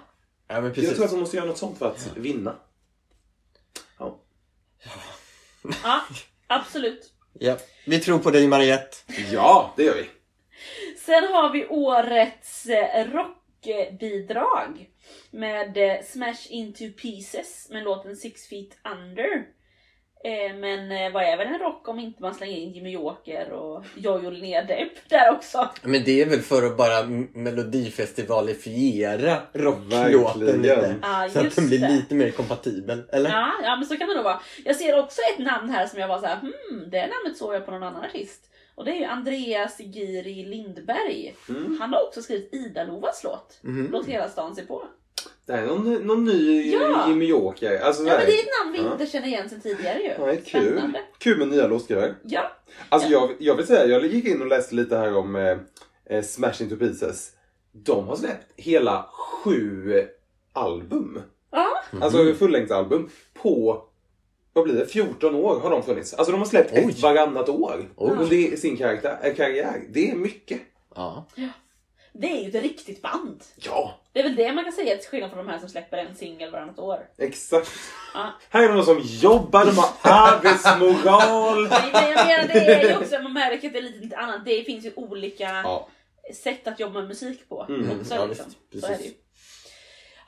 men 0.48 0.64
Jag 0.64 0.74
precis. 0.76 0.94
tror 0.96 1.06
att 1.06 1.12
hon 1.12 1.20
måste 1.20 1.38
göra 1.38 1.48
något 1.48 1.58
sånt 1.58 1.78
för 1.78 1.86
att 1.88 2.10
vinna. 2.16 2.56
Ja. 4.00 4.18
Ja, 5.84 6.02
absolut. 6.48 7.12
Ja. 7.39 7.58
Vi 7.86 8.00
tror 8.00 8.20
på 8.20 8.32
dig 8.32 8.48
Mariette. 8.48 8.98
ja, 9.32 9.74
det 9.78 9.84
gör 9.84 9.96
vi. 9.96 10.10
Sen 11.06 11.24
har 11.24 11.54
vi 11.54 11.68
årets 11.68 12.66
eh, 12.66 13.08
rockbidrag 13.12 14.89
med 15.32 15.78
eh, 15.78 16.02
Smash 16.04 16.47
Into 16.49 16.84
Pieces 17.02 17.68
med 17.72 17.84
låten 17.84 18.16
Six 18.16 18.47
Feet 18.47 18.78
Under. 18.91 19.45
Eh, 20.24 20.56
Men 20.56 21.14
vad 21.14 21.24
är 21.24 21.38
väl 21.38 21.47
en 21.47 21.60
rock 21.60 21.88
om 21.88 21.99
inte 21.99 22.22
man 22.22 22.36
slänger 22.36 22.58
in 22.58 22.72
Jimmy 22.74 22.91
Joker 22.91 23.52
och 23.52 23.84
Jojo 23.95 24.30
Linnea 24.30 24.64
Depp 24.64 25.10
där 25.10 25.32
också? 25.32 25.70
Men 25.84 26.04
det 26.04 26.22
är 26.22 26.26
väl 26.30 26.41
för 26.41 26.66
att 26.66 26.78
bara 26.78 27.04
melodifestivalifiera 27.34 29.38
rocklåten 29.54 30.62
lite. 30.62 30.95
Ja, 31.02 31.28
så 31.30 31.39
att 31.39 31.56
den 31.56 31.68
blir 31.68 31.80
det. 31.80 31.89
lite 31.89 32.16
mer 32.16 32.32
kompatibel, 32.32 33.04
eller? 33.12 33.30
Ja, 33.30 33.52
ja, 33.64 33.76
men 33.76 33.86
så 33.86 33.97
kan 33.97 34.08
det 34.10 34.16
nog 34.16 34.24
vara. 34.24 34.39
Jag 34.66 34.76
ser 34.76 34.99
också 34.99 35.22
ett 35.34 35.39
namn 35.45 35.70
här 35.70 35.88
som 35.88 35.99
jag 35.99 36.08
var 36.08 36.20
så 36.20 36.26
här, 36.26 36.38
hmm, 36.39 36.89
det 36.89 37.08
namnet 37.08 37.38
såg 37.38 37.56
jag 37.56 37.66
på 37.66 37.72
någon 37.72 37.84
annan 37.84 38.06
artist. 38.06 38.47
Och 38.82 38.86
det 38.86 38.92
är 38.92 39.00
ju 39.00 39.04
Andreas 39.06 39.80
Giri 39.80 40.46
Lindberg. 40.46 41.36
Mm. 41.50 41.78
Han 41.80 41.94
har 41.94 42.08
också 42.08 42.22
skrivit 42.22 42.54
Ida-Lovas 42.54 43.24
låt. 43.24 43.60
Mhm. 43.62 43.88
Låt 43.92 44.06
hela 44.06 44.30
stan 44.30 44.56
se 44.56 44.62
på. 44.66 44.84
Det 45.46 45.54
är 45.54 45.66
någon, 45.66 45.94
någon 45.94 46.26
ny 46.26 46.72
Ja. 46.72 47.06
Jimmy 47.10 47.26
Joker. 47.26 47.80
Alltså, 47.80 48.04
Ja, 48.04 48.14
men 48.18 48.26
det 48.26 48.32
är 48.32 48.40
ett 48.40 48.50
namn 48.64 48.72
vi 48.74 48.78
Ja. 48.84 48.92
inte 48.92 49.06
känner 49.06 49.28
igen 49.28 49.50
sedan 49.50 49.62
tidigare 49.62 50.00
ju. 50.00 50.08
Ja, 50.10 50.36
kul. 50.46 50.72
Spännande. 50.72 51.02
Kul 51.18 51.38
med 51.40 51.48
nya 51.48 51.68
låtskrivare. 51.68 52.16
Ja. 52.24 52.52
Alltså 52.90 53.10
Ja. 53.10 53.20
jag, 53.20 53.36
jag 53.40 53.56
vill 53.56 53.68
säga, 53.68 53.86
jag 53.86 54.06
gick 54.06 54.26
in 54.26 54.42
och 54.42 54.48
läste 54.48 54.76
lite 54.76 54.98
här 54.98 55.16
om 55.18 55.36
eh, 55.36 55.58
eh, 56.06 56.24
Smash 56.24 56.62
Into 56.62 56.76
Pieces. 56.78 57.32
De 57.72 58.08
har 58.08 58.16
släppt 58.16 58.48
hela 58.56 59.10
sju 59.14 59.94
album. 60.54 61.22
Ja. 61.52 61.68
Alltså 62.02 62.34
fullängdsalbum 62.34 63.10
på, 63.34 63.84
vad 64.54 64.64
blir 64.64 64.74
det, 64.76 64.86
14 64.86 65.36
år 65.36 65.60
har 65.60 65.70
de 65.70 65.84
funnits. 65.84 66.14
Alltså 66.14 66.32
de 66.32 66.38
har 66.38 66.45
släppt 66.45 66.72
Oj. 66.74 66.89
ett 66.89 66.99
varannat 66.99 67.49
år 67.49 67.89
Oj. 67.95 68.12
under 68.12 68.58
sin 68.58 68.78
karaktär, 68.78 69.20
äh, 69.24 69.36
karriär. 69.36 69.82
Det 69.89 70.12
är 70.12 70.16
mycket. 70.16 70.62
Ja. 70.95 71.26
Det 72.14 72.28
är 72.32 72.41
ju 72.43 72.49
ett 72.58 72.64
riktigt 72.64 73.02
band. 73.02 73.43
Ja, 73.56 73.99
Det 74.14 74.20
är 74.20 74.24
väl 74.24 74.36
det 74.36 74.54
man 74.54 74.64
kan 74.64 74.74
säga 74.74 74.97
till 74.97 75.10
skillnad 75.10 75.32
från 75.32 75.45
de 75.45 75.52
här 75.52 75.60
som 75.60 75.70
släpper 75.70 75.97
en 75.97 76.16
singel 76.16 76.52
varannat 76.52 76.80
år. 76.80 76.99
exakt. 77.18 77.72
Ja. 78.14 78.30
Här 78.49 78.64
är 78.70 78.74
någon 78.74 78.86
som 78.86 78.99
jobbar, 79.04 79.66
de 79.66 79.72
har 79.78 79.89
arbetsmoral. 80.04 81.62
Men 81.70 81.91
men 81.93 82.12
jag 82.12 82.28
menar 82.28 82.47
det 82.47 82.60
är 82.74 82.89
ju 82.89 82.97
också, 82.97 83.20
man 83.22 83.34
märker 83.34 83.68
att 83.68 83.74
det 83.74 83.80
är 83.80 84.02
lite 84.02 84.18
annat. 84.18 84.45
Det 84.45 84.64
finns 84.64 84.86
ju 84.86 84.91
olika 84.95 85.43
Ja, 85.64 85.88
sätt 86.43 86.68
att 86.68 86.80
jobba 86.80 86.99
med 86.99 87.08
musik 87.08 87.49
på. 87.49 87.66
Mm, 87.70 87.99
också, 87.99 88.16
ja, 88.16 88.26
liksom. 88.26 88.45
visst, 88.72 88.86
Så 88.86 88.91
är 88.91 88.97
det 88.97 89.04
ju. 89.04 89.10
precis. 89.10 89.18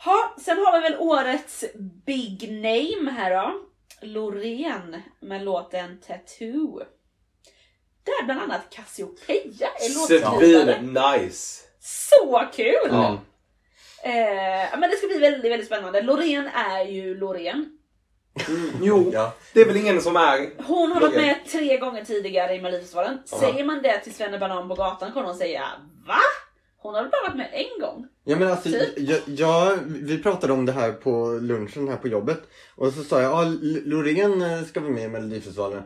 Ha, 0.06 0.36
sen 0.42 0.58
har 0.58 0.82
vi 0.82 0.90
väl 0.90 1.00
årets 1.00 1.64
big 2.06 2.52
name 2.52 3.12
här 3.12 3.32
då. 3.36 3.54
Loreen 4.04 5.02
med 5.20 5.44
låten 5.44 6.00
Tattoo. 6.08 6.80
Där 8.04 8.26
bland 8.26 8.42
annat 8.42 8.70
Cassiopeia 8.70 9.68
är 9.68 9.96
låtskrivare. 9.96 10.82
nice. 11.18 11.64
Så 11.80 12.50
kul! 12.54 12.90
Ja. 12.90 13.18
Eh, 14.04 14.80
men 14.80 14.90
det 14.90 14.98
ska 14.98 15.08
bli 15.08 15.20
väldigt, 15.20 15.52
väldigt 15.52 15.68
spännande. 15.68 16.02
Loreen 16.02 16.48
är 16.48 16.86
ju 16.86 17.18
Loreen. 17.18 17.78
Mm, 18.48 18.72
jo, 18.82 19.10
Ja. 19.14 19.34
det 19.54 19.62
är 19.62 19.66
väl 19.66 19.78
ingen 19.78 20.02
som 20.02 20.16
är... 20.16 20.64
Hon 20.64 20.92
har 20.92 21.02
varit 21.02 21.16
med 21.16 21.36
tre 21.52 21.78
gånger 21.78 22.06
tidigare 22.06 22.56
i 22.56 22.62
Melodifestivalen. 22.62 23.20
Säger 23.26 23.64
man 23.64 23.82
det 23.82 24.00
till 24.00 24.40
Banan 24.40 24.70
på 24.70 24.76
gatan 24.76 25.12
kommer 25.12 25.28
hon 25.28 25.38
säga 25.38 25.64
VA? 26.08 26.20
Hon 26.84 26.94
har 26.96 27.02
väl 27.02 27.12
bara 27.12 27.22
varit 27.28 27.38
med 27.38 27.50
en 27.54 27.82
gång? 27.82 28.08
Ja 28.24 28.36
men 28.40 28.48
alltså, 28.48 28.70
Typ. 28.70 28.90
jag, 28.98 29.20
jag, 29.26 29.78
vi 29.88 30.24
pratade 30.24 30.54
om 30.54 30.66
det 30.66 30.72
här 30.72 30.92
på 30.92 31.40
lunchen 31.42 31.88
här 31.88 31.98
på 31.98 32.08
jobbet. 32.08 32.40
Och 32.76 32.94
så 32.94 33.04
sa 33.04 33.22
jag, 33.22 33.32
ja 33.32 33.42
L- 33.44 33.82
Loreen 33.86 34.42
eh, 34.42 34.64
ska 34.64 34.80
vara 34.80 34.92
med 34.92 35.04
i 35.04 35.08
Melodifestivalen. 35.08 35.84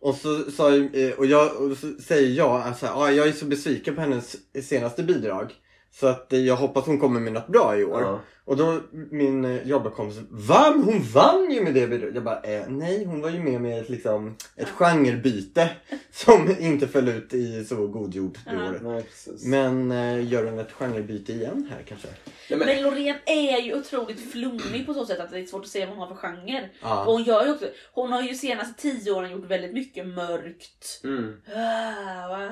Och 0.00 0.14
så 0.14 0.50
sa 0.50 0.76
eh, 0.76 1.12
och, 1.18 1.26
jag, 1.26 1.56
och 1.56 1.76
så 1.76 1.92
säger 2.02 2.30
jag, 2.30 2.50
alltså, 2.50 2.86
ja, 2.86 3.10
jag 3.10 3.28
är 3.28 3.32
så 3.32 3.44
besviken 3.44 3.94
på 3.94 4.00
hennes 4.00 4.36
senaste 4.68 5.02
bidrag. 5.02 5.54
Så 5.90 6.06
att 6.06 6.32
eh, 6.32 6.38
jag 6.40 6.56
hoppas 6.56 6.86
hon 6.86 7.00
kommer 7.00 7.20
med 7.20 7.32
något 7.32 7.48
bra 7.48 7.78
i 7.78 7.84
år. 7.84 8.00
Ja. 8.00 8.20
Och 8.48 8.56
då 8.56 8.80
min 8.92 9.44
eh, 9.44 9.68
jobbarkompis, 9.68 10.18
va? 10.30 10.70
Men 10.76 10.82
Hon 10.84 11.02
vann 11.02 11.50
ju 11.50 11.60
med 11.64 11.74
det 11.74 11.86
bidraget. 11.86 12.14
Jag 12.14 12.24
bara, 12.24 12.40
eh, 12.42 12.62
nej 12.68 13.04
hon 13.04 13.20
var 13.20 13.30
ju 13.30 13.38
med 13.42 13.60
med 13.60 13.80
ett, 13.80 13.88
liksom, 13.88 14.36
ett 14.56 14.68
genrebyte. 14.68 15.70
Som 16.12 16.56
inte 16.58 16.88
föll 16.88 17.08
ut 17.08 17.34
i 17.34 17.64
så 17.64 17.86
god 17.86 18.14
jord 18.14 18.38
det 18.44 18.52
Ja. 18.54 18.68
året. 18.68 18.82
Nej, 18.82 19.02
precis. 19.02 19.44
Men 19.44 19.90
eh, 19.90 20.32
gör 20.32 20.44
hon 20.44 20.58
ett 20.58 20.72
genrebyte 20.72 21.32
igen 21.32 21.68
här 21.70 21.82
kanske? 21.88 22.08
Nej, 22.50 22.58
men, 22.58 22.66
Men 22.68 22.82
Loreen 22.82 23.16
är 23.26 23.58
ju 23.60 23.74
otroligt 23.78 24.32
flummig 24.32 24.86
på 24.86 24.94
så 24.94 25.06
sätt 25.06 25.20
att 25.20 25.30
det 25.30 25.38
är 25.40 25.46
svårt 25.46 25.62
att 25.64 25.68
se 25.70 25.80
vad 25.86 25.88
hon 25.96 25.98
har 26.08 26.14
för 26.16 26.28
genre. 26.28 26.68
Ja. 26.82 27.04
Och 27.04 27.12
hon, 27.12 27.22
gör 27.24 27.44
ju 27.46 27.52
också, 27.52 27.66
hon 27.92 28.12
har 28.12 28.22
ju 28.22 28.34
senaste 28.34 28.82
tio 28.82 29.12
åren 29.12 29.30
gjort 29.30 29.44
väldigt 29.50 29.72
mycket 29.74 30.06
mörkt. 30.06 31.00
mm. 31.04 31.32
Ah, 31.56 32.34
ah, 32.34 32.48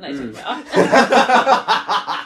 nej, 0.00 0.10
Mm. 0.10 0.34
ja. 0.44 0.56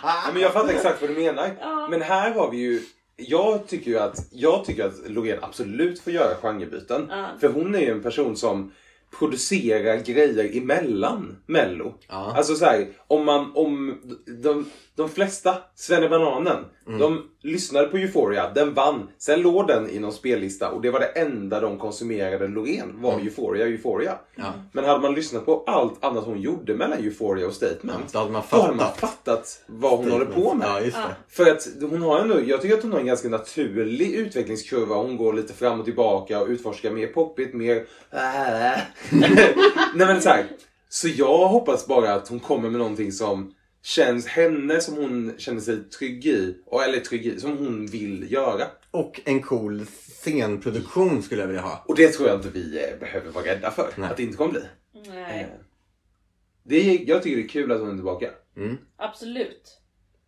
Ja, 0.03 0.31
men 0.33 0.43
jag 0.43 0.53
fattar 0.53 0.69
exakt 0.75 1.01
vad 1.01 1.11
du 1.11 1.15
menar. 1.15 1.57
Ja. 1.61 1.89
Men 1.91 2.03
här 2.03 2.31
har 2.35 2.51
vi 2.51 2.57
ju... 2.57 2.81
Jag 3.21 3.67
tycker 3.67 3.91
ju 3.91 3.99
att, 3.99 4.29
jag 4.31 4.65
tycker 4.65 4.85
att 4.87 5.11
Loreen 5.11 5.39
absolut 5.43 6.01
får 6.01 6.13
göra 6.13 6.35
genrebyten. 6.43 7.07
Ja. 7.11 7.27
För 7.41 7.49
hon 7.49 7.75
är 7.75 7.81
ju 7.81 7.91
en 7.91 8.03
person 8.03 8.37
som 8.37 8.73
producerar 9.19 9.97
grejer 9.97 10.57
emellan 10.57 11.37
Mello. 11.47 11.95
Ja. 12.09 12.33
Alltså 12.37 12.55
så 12.55 12.65
här, 12.65 12.89
om 13.07 13.25
man, 13.25 13.53
om 13.55 14.01
de, 14.43 14.67
de 14.99 15.09
flesta, 15.09 15.55
Svennebananen, 15.75 16.65
Mm. 16.87 17.01
de 17.01 17.23
lyssnade 17.43 17.87
på 17.89 17.97
Euphoria, 17.97 18.51
den 18.55 18.75
vann. 18.75 19.09
Sen 19.19 19.41
låg 19.43 19.67
den 19.67 19.91
i 19.91 19.99
någon 19.99 20.13
spellista 20.13 20.71
och 20.71 20.81
det 20.83 20.91
var 20.91 21.01
det 21.01 21.07
enda 21.07 21.61
de 21.61 21.79
konsumerade 21.79 22.49
Loreen 22.49 23.03
var 23.03 23.19
Euphoria, 23.21 23.67
Euphoria. 23.67 24.11
Mm. 24.11 24.21
Ja. 24.47 24.53
Men 24.73 24.85
hade 24.85 25.01
man 25.01 25.15
lyssnat 25.15 25.47
på 25.47 25.65
allt 25.67 26.05
annat 26.05 26.25
hon 26.25 26.41
gjorde 26.41 26.75
mellan 26.75 26.99
Euphoria 26.99 27.47
och 27.47 27.53
Statement, 27.53 28.13
Då 28.13 28.19
hade 28.19 28.31
man 28.31 28.43
då 28.51 28.57
hade 28.61 28.75
man 28.75 28.79
fattat. 28.87 28.99
fattat 29.01 29.63
vad 29.67 29.99
hon 29.99 30.11
håller 30.11 30.25
på 30.25 30.55
med. 30.55 30.69
Ja, 30.69 30.81
just 30.81 30.97
Ja. 30.97 31.03
det. 31.09 31.15
För 31.35 31.51
att 31.51 31.69
hon 31.91 32.03
har 32.03 32.19
ändå, 32.21 32.41
jag 32.47 32.63
tycker 32.63 32.77
att 32.77 32.83
hon 32.83 32.93
har 32.93 33.01
en 33.01 33.07
ganska 33.07 33.29
naturlig 33.29 34.11
utvecklingskurva. 34.15 34.95
Hon 34.97 35.17
går 35.17 35.33
lite 35.33 35.53
fram 35.53 35.79
och 35.79 35.85
tillbaka 35.85 36.41
och 36.41 36.49
utforskar 36.49 36.91
mer 36.91 37.07
poppigt, 37.07 37.55
mer... 37.55 37.85
Nej 39.95 40.07
men 40.07 40.23
så 40.23 40.29
här. 40.29 40.45
Så 40.89 41.09
jag 41.09 41.49
hoppas 41.49 41.87
bara 41.87 42.15
att 42.15 42.29
hon 42.29 42.41
kommer 42.41 42.71
med 42.71 42.79
någonting 42.79 43.13
som 43.13 43.55
känns 43.89 44.27
henne, 44.27 44.81
som 44.81 44.97
hon 44.97 45.39
känner 45.39 45.61
sig 45.61 45.85
trygg 45.85 46.27
i. 46.27 46.63
Och, 46.67 46.85
eller 46.85 47.01
trygg 47.01 47.27
i, 47.27 47.41
som 47.41 47.59
hon 47.59 47.87
vill 47.87 48.33
göra. 48.33 48.67
Och 48.91 49.21
en 49.25 49.43
cool 49.43 49.87
scenproduktion 49.87 51.23
skulle 51.23 51.41
jag 51.41 51.47
vilja 51.49 51.63
ha. 51.63 51.85
Och 51.89 51.97
det 51.97 52.09
tror 52.09 52.29
jag 52.29 52.39
inte 52.39 52.49
vi 52.49 52.85
eh, 52.91 52.99
behöver 52.99 53.31
vara 53.31 53.45
rädda 53.45 53.71
för. 53.71 53.93
Nej. 53.97 54.11
Att 54.11 54.17
det 54.17 54.23
inte 54.23 54.37
kommer 54.37 54.53
bli. 54.53 54.63
Nej, 55.09 55.41
Eh, 55.43 55.49
Det 56.63 56.77
är, 56.77 57.09
jag 57.09 57.23
tycker 57.23 57.37
det 57.37 57.43
är 57.43 57.49
kul 57.49 57.73
att 57.73 57.81
hon 57.81 57.91
är 57.91 57.95
tillbaka. 57.95 58.31
Mm. 58.57 58.79
absolut. 58.97 59.81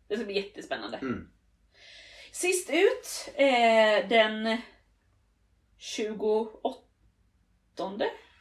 Det 0.08 0.16
ska 0.16 0.24
bli 0.24 0.34
jättespännande. 0.34 0.96
Mm. 0.96 1.28
Sist 2.32 2.70
ut, 2.70 3.34
eh, 3.34 4.08
den 4.08 4.58
28 5.78 6.80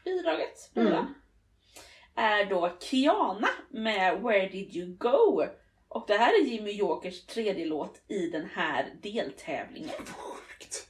bidraget 0.05 0.71
Mm. 0.75 1.13
Är 2.19 2.45
då 2.45 2.71
Kiana 2.79 3.49
med 3.69 4.21
Where 4.21 4.49
Did 4.49 4.75
You 4.75 4.97
Go? 4.97 5.43
Och 5.87 6.05
det 6.07 6.17
här 6.17 6.33
är 6.41 6.45
Jimmy 6.45 6.71
Jokers 6.71 7.25
tredje 7.25 7.65
låt 7.65 8.01
i 8.07 8.27
den 8.29 8.45
här 8.53 8.93
deltävlingen. 9.01 9.89
Sjukt. 9.89 10.87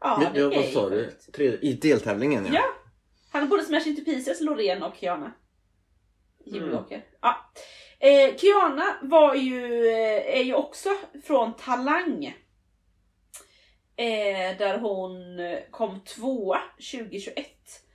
Ja, 0.00 0.18
Men, 0.22 0.32
det 0.32 0.40
ja, 0.40 0.52
är 0.52 0.56
vad 0.56 0.72
sa 0.72 0.90
du? 0.90 1.04
sjukt. 1.04 1.32
Tre, 1.34 1.58
I 1.60 1.72
deltävlingen 1.72 2.46
ja. 2.46 2.52
Ja, 2.54 2.64
han 3.32 3.42
är 3.42 3.46
både 3.46 3.62
Smash 3.64 3.86
Into 3.88 4.04
Pieces, 4.04 4.40
Loreen 4.40 4.82
och 4.82 4.96
Kiana. 4.96 5.32
Jimmy 6.44 6.66
Mm. 6.66 6.84
Ja. 7.20 7.52
Eh, 7.98 8.36
Kiana 8.36 8.96
var 9.02 9.34
ju, 9.34 9.86
eh, 9.86 10.38
är 10.38 10.42
ju 10.42 10.54
också 10.54 10.88
från 11.24 11.56
Talang. 11.56 12.24
Eh, 13.96 14.58
där 14.58 14.78
hon 14.78 15.38
eh, 15.38 15.58
kom 15.70 16.00
tvåa 16.00 16.60
2021. 16.76 17.85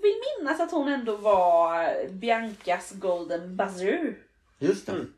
Och 0.00 0.04
vill 0.04 0.20
minnas 0.38 0.60
att 0.60 0.70
hon 0.70 0.88
ändå 0.88 1.16
var 1.16 2.08
Biancas 2.08 2.92
Golden 2.92 3.56
Buzzer. 3.56 4.18
Just 4.58 4.86
det. 4.86 4.92
Mm. 4.92 5.12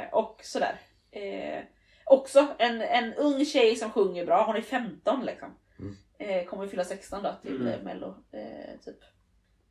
Eh, 0.00 0.14
och 0.14 0.40
sådär. 0.42 0.80
Eh, 1.10 1.62
och 2.06 2.18
också 2.18 2.46
en, 2.58 2.80
en 2.80 3.14
ung 3.14 3.44
tjej 3.44 3.76
som 3.76 3.90
sjunger 3.90 4.26
bra. 4.26 4.44
Hon 4.46 4.56
är 4.56 4.60
15 4.60 5.24
liksom. 5.24 5.48
Eh, 6.18 6.44
kommer 6.44 6.68
fylla 6.68 6.84
16 6.84 7.22
då 7.22 7.34
till 7.42 7.60
Mm. 7.60 7.80
mello. 7.84 8.14
Eh, 8.32 8.80
typ. 8.84 8.98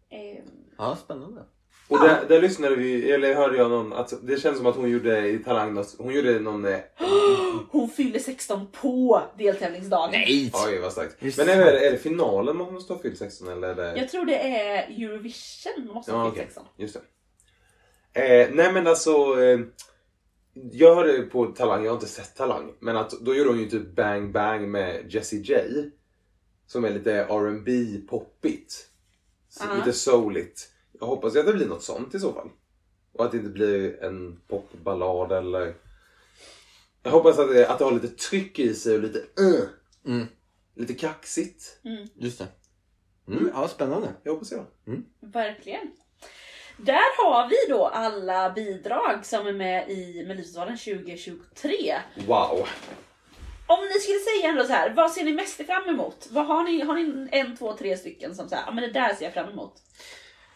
Eh, 0.09 0.43
Ja, 0.77 0.95
spännande. 0.95 1.43
Och 1.88 1.99
där, 1.99 2.25
där 2.27 2.41
lyssnade 2.41 2.75
vi, 2.75 3.11
eller 3.11 3.33
hörde 3.36 3.57
jag 3.57 3.69
någon, 3.69 3.93
att 3.93 4.13
det 4.21 4.38
känns 4.38 4.57
som 4.57 4.65
att 4.65 4.75
hon 4.75 4.89
gjorde 4.89 5.29
i 5.29 5.39
Talang, 5.39 5.83
hon 5.97 6.13
gjorde 6.13 6.39
någon... 6.39 6.65
Eh, 6.65 6.79
hon 7.69 7.89
fyller 7.89 8.19
16 8.19 8.67
på 8.81 9.21
deltävlingsdagen. 9.38 10.11
Nej! 10.11 10.51
oj 10.67 10.79
vad 10.79 10.91
starkt. 10.91 11.38
Men 11.38 11.49
är 11.49 11.57
det, 11.57 11.88
är 11.88 11.91
det 11.91 11.97
finalen 11.97 12.57
man 12.57 12.73
måste 12.73 12.93
ha 12.93 13.01
fyllt 13.01 13.17
16 13.17 13.47
eller 13.47 13.67
är 13.67 13.75
det... 13.75 13.99
Jag 13.99 14.09
tror 14.09 14.25
det 14.25 14.39
är 14.39 14.88
Eurovision 14.88 15.88
måste 15.93 16.11
ha 16.11 16.19
Ja, 16.19 16.31
fyllt 16.31 16.33
okej. 16.33 16.45
16. 16.45 16.65
Just 16.77 16.93
det. 16.93 17.01
Eh, 18.15 18.49
nej 18.53 18.73
men 18.73 18.88
alltså. 18.88 19.43
Eh, 19.43 19.59
jag 20.71 20.95
hörde 20.95 21.21
på 21.21 21.45
Talang, 21.45 21.83
jag 21.83 21.91
har 21.91 21.95
inte 21.95 22.07
sett 22.07 22.36
Talang. 22.36 22.73
Men 22.79 22.97
att 22.97 23.11
då 23.11 23.36
gjorde 23.36 23.49
hon 23.49 23.59
ju 23.59 23.69
typ 23.69 23.95
Bang 23.95 24.31
Bang 24.31 24.71
med 24.71 25.13
Jessie 25.13 25.41
J. 25.41 25.55
Som 26.67 26.86
är 26.86 26.89
lite 26.89 27.13
R&B 27.13 27.71
poppigt. 28.09 28.88
Så. 29.49 29.63
Lite 29.75 29.93
souligt. 29.93 30.69
Jag 31.05 31.09
hoppas 31.09 31.35
att 31.35 31.45
det 31.45 31.53
blir 31.53 31.65
något 31.67 31.83
sånt 31.83 32.15
i 32.15 32.19
så 32.19 32.33
fall. 32.33 32.49
Och 33.13 33.25
att 33.25 33.31
det 33.31 33.37
inte 33.37 33.49
blir 33.49 34.03
en 34.03 34.39
popballad 34.47 35.31
eller... 35.31 35.73
Jag 37.03 37.11
hoppas 37.11 37.39
att 37.39 37.49
det, 37.49 37.69
att 37.69 37.79
det 37.79 37.85
har 37.85 37.91
lite 37.91 38.07
tryck 38.07 38.59
i 38.59 38.73
sig 38.73 38.95
och 38.95 39.01
lite 39.01 39.19
uh, 39.19 39.61
Mm, 40.05 40.27
Lite 40.75 40.93
kaxigt. 40.93 41.79
just 42.15 42.39
det. 42.39 42.47
Mm, 43.27 43.51
ja, 43.53 43.67
spännande. 43.67 44.13
Jag 44.23 44.31
hoppas 44.33 44.51
jag. 44.51 44.65
Verkligen. 45.19 45.91
Där 46.77 47.23
har 47.23 47.49
vi 47.49 47.55
då 47.73 47.85
alla 47.85 48.49
bidrag 48.49 49.25
som 49.25 49.47
är 49.47 49.53
med 49.53 49.89
i 49.89 50.23
Melodifestivalen 50.27 50.77
2023. 50.77 51.95
Wow. 52.27 52.67
Om 53.67 53.79
ni 53.93 53.99
skulle 53.99 54.19
säga 54.19 54.49
ändå 54.49 54.63
så 54.63 54.73
här, 54.73 54.93
vad 54.93 55.11
ser 55.11 55.23
ni 55.23 55.33
mest 55.33 55.65
fram 55.65 55.89
emot? 55.89 56.27
Vad 56.31 56.45
har 56.45 56.63
ni? 56.63 56.81
Har 56.81 56.95
ni 56.95 57.27
en, 57.31 57.57
två, 57.57 57.73
tre 57.73 57.97
stycken 57.97 58.35
som 58.35 58.49
säger, 58.49 58.63
ja 58.67 58.71
men 58.71 58.83
det 58.83 58.91
där 58.91 59.13
ser 59.13 59.25
jag 59.25 59.33
fram 59.33 59.49
emot. 59.49 59.73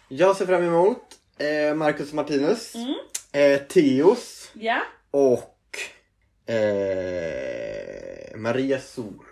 Jag 0.10 0.36
ser 0.36 0.46
fram 0.46 0.64
emot 0.64 1.02
eh, 1.38 1.76
Marcus 1.76 2.14
Martinus, 2.14 2.76
Mm. 2.76 2.94
eh, 3.32 3.60
Theos 3.68 4.52
Ja, 4.54 4.82
och 5.12 5.60
eh, 7.00 8.38
Maria 8.38 8.80
Sor. 8.80 9.26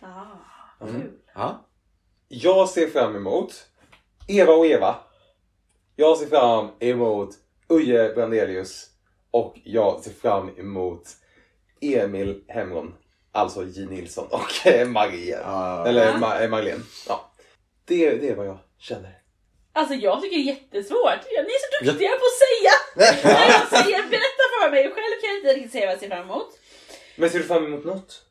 ah, 0.00 0.86
Mm. 0.88 1.00
kul. 1.02 1.10
Ja. 1.34 1.66
Jag 2.28 2.68
ser 2.68 2.88
fram 2.88 3.16
emot 3.16 3.66
Eva 4.28 4.52
och 4.52 4.66
Eva. 4.66 4.96
Jag 5.96 6.18
ser 6.18 6.26
fram 6.26 6.68
emot 6.80 7.30
Uje 7.68 8.14
Brandelius. 8.14 8.88
Och 9.30 9.58
jag 9.64 10.00
ser 10.00 10.10
fram 10.12 10.58
emot 10.58 11.08
Emil 11.80 12.44
Hemron. 12.48 12.94
Alltså 13.32 13.64
J 13.64 13.86
Nilsson 13.86 14.26
och 14.30 14.50
Maria. 14.88 15.40
Ja. 15.44 15.86
Eller 15.86 16.06
Ja. 16.06 16.12
Ma- 16.12 16.48
Marlene. 16.48 16.82
Ja. 17.08 17.30
Det, 17.84 18.10
det 18.16 18.28
är 18.30 18.34
vad 18.36 18.46
jag 18.46 18.58
känner. 18.78 19.18
Alltså 19.72 19.94
jag 19.94 20.22
tycker 20.22 20.36
det 20.36 20.42
är 20.42 20.54
jättesvårt. 20.54 21.20
Ni 21.30 21.36
är 21.36 21.62
så 21.64 21.84
duktiga 21.84 22.10
på 22.10 22.26
att 22.30 22.42
säga! 22.46 22.74
När 23.34 23.46
jag 23.48 23.68
säger 23.68 24.02
berätta 24.02 24.44
för 24.52 24.70
mig, 24.70 24.82
själv 24.82 25.20
kan 25.20 25.30
jag 25.30 25.36
inte 25.38 25.54
riktigt 25.54 25.72
säga 25.72 25.86
vad 25.86 25.92
jag 25.92 26.00
ser 26.00 26.08
fram 26.08 26.30
emot. 26.30 26.58
Men 27.16 27.30
ser 27.30 27.38
du 27.38 27.44
fram 27.44 27.66
emot 27.66 27.84
något? 27.84 28.22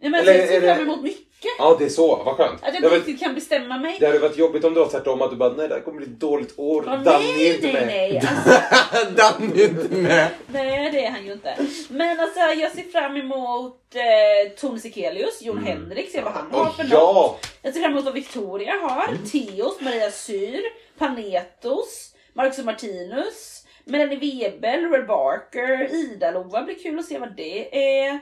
Nej, 0.00 0.10
men 0.10 0.20
Eller 0.20 0.34
jag 0.34 0.48
ser 0.48 0.56
är 0.56 0.60
det- 0.60 0.74
fram 0.74 0.84
emot 0.84 1.02
mycket. 1.02 1.22
Ja, 1.58 1.76
det 1.78 1.84
är 1.84 1.88
så. 1.88 2.16
Vad 2.16 2.36
skönt. 2.36 2.62
Att 2.62 2.74
jag 2.74 2.76
inte 2.76 2.88
riktigt 2.88 3.20
kan 3.20 3.34
bestämma 3.34 3.78
mig. 3.78 3.96
det 4.00 4.06
hade 4.06 4.18
varit 4.18 4.38
jobbigt 4.38 4.64
om 4.64 4.74
det 4.74 4.80
var 4.80 4.88
tvärtom. 4.88 5.22
Att 5.22 5.30
du 5.30 5.36
bara, 5.36 5.52
nej 5.52 5.68
det 5.68 5.74
här 5.74 5.80
kommer 5.82 5.96
bli 5.98 6.06
ett 6.06 6.20
dåligt 6.20 6.54
år. 6.58 6.84
Ja, 6.86 6.96
Danny 6.96 7.24
är 7.30 7.34
nej, 7.36 7.54
inte 7.54 7.66
nej, 7.72 7.86
med. 7.86 7.86
nej. 7.86 8.22
Alltså, 8.92 9.10
Danny 9.10 9.62
är 9.62 9.68
inte 9.68 9.94
med. 9.94 10.28
nej, 10.46 10.90
det 10.92 11.04
är 11.06 11.10
han 11.10 11.26
ju 11.26 11.32
inte. 11.32 11.56
Men 11.88 12.20
alltså 12.20 12.40
jag 12.40 12.72
ser 12.72 12.82
fram 12.82 13.16
emot 13.16 13.94
eh, 13.94 14.52
Tone 14.60 14.78
Sekelius, 14.80 15.42
Jon 15.42 15.64
Henrik, 15.66 16.10
se 16.10 16.20
vad 16.20 16.32
han 16.32 16.50
har 16.50 16.60
Mm. 16.60 16.68
Och 16.70 16.76
för 16.76 16.82
något. 16.84 16.92
ja! 16.92 17.38
Jag 17.62 17.74
ser 17.74 17.80
fram 17.80 17.92
emot 17.92 18.04
vad 18.04 18.14
Victoria 18.14 18.72
har, 18.82 19.08
Mm. 19.08 19.24
Theos, 19.24 19.80
Maria 19.80 20.10
Syr, 20.10 20.60
Panetos, 20.98 22.12
Marcus 22.34 22.58
och 22.58 22.64
Martinus, 22.64 23.62
Melanie 23.84 24.18
Webel, 24.50 24.90
Red 24.90 25.06
Barker, 25.06 25.94
Ida-Lova 25.94 26.62
blir 26.62 26.74
kul 26.82 26.98
att 26.98 27.04
se 27.04 27.18
vad 27.18 27.36
det 27.36 27.76
är. 28.06 28.20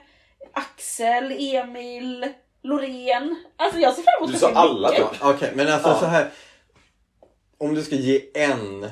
Axel, 0.52 1.32
Emil, 1.54 2.32
Loreen. 2.62 3.36
Alltså 3.56 3.78
jag 3.80 3.94
ser 3.94 4.02
fram 4.02 4.14
emot 4.18 4.32
Du 4.32 4.38
så 4.38 4.46
sa 4.46 4.52
alla 4.54 4.90
mycket. 4.90 5.10
typ. 5.10 5.18
Ja, 5.20 5.30
Okej, 5.34 5.52
men 5.54 5.68
alltså 5.68 5.88
Ja. 5.88 5.98
så 6.00 6.06
här. 6.06 6.30
Om 7.58 7.74
du 7.74 7.82
ska 7.82 7.94
ge 7.96 8.22
en 8.34 8.90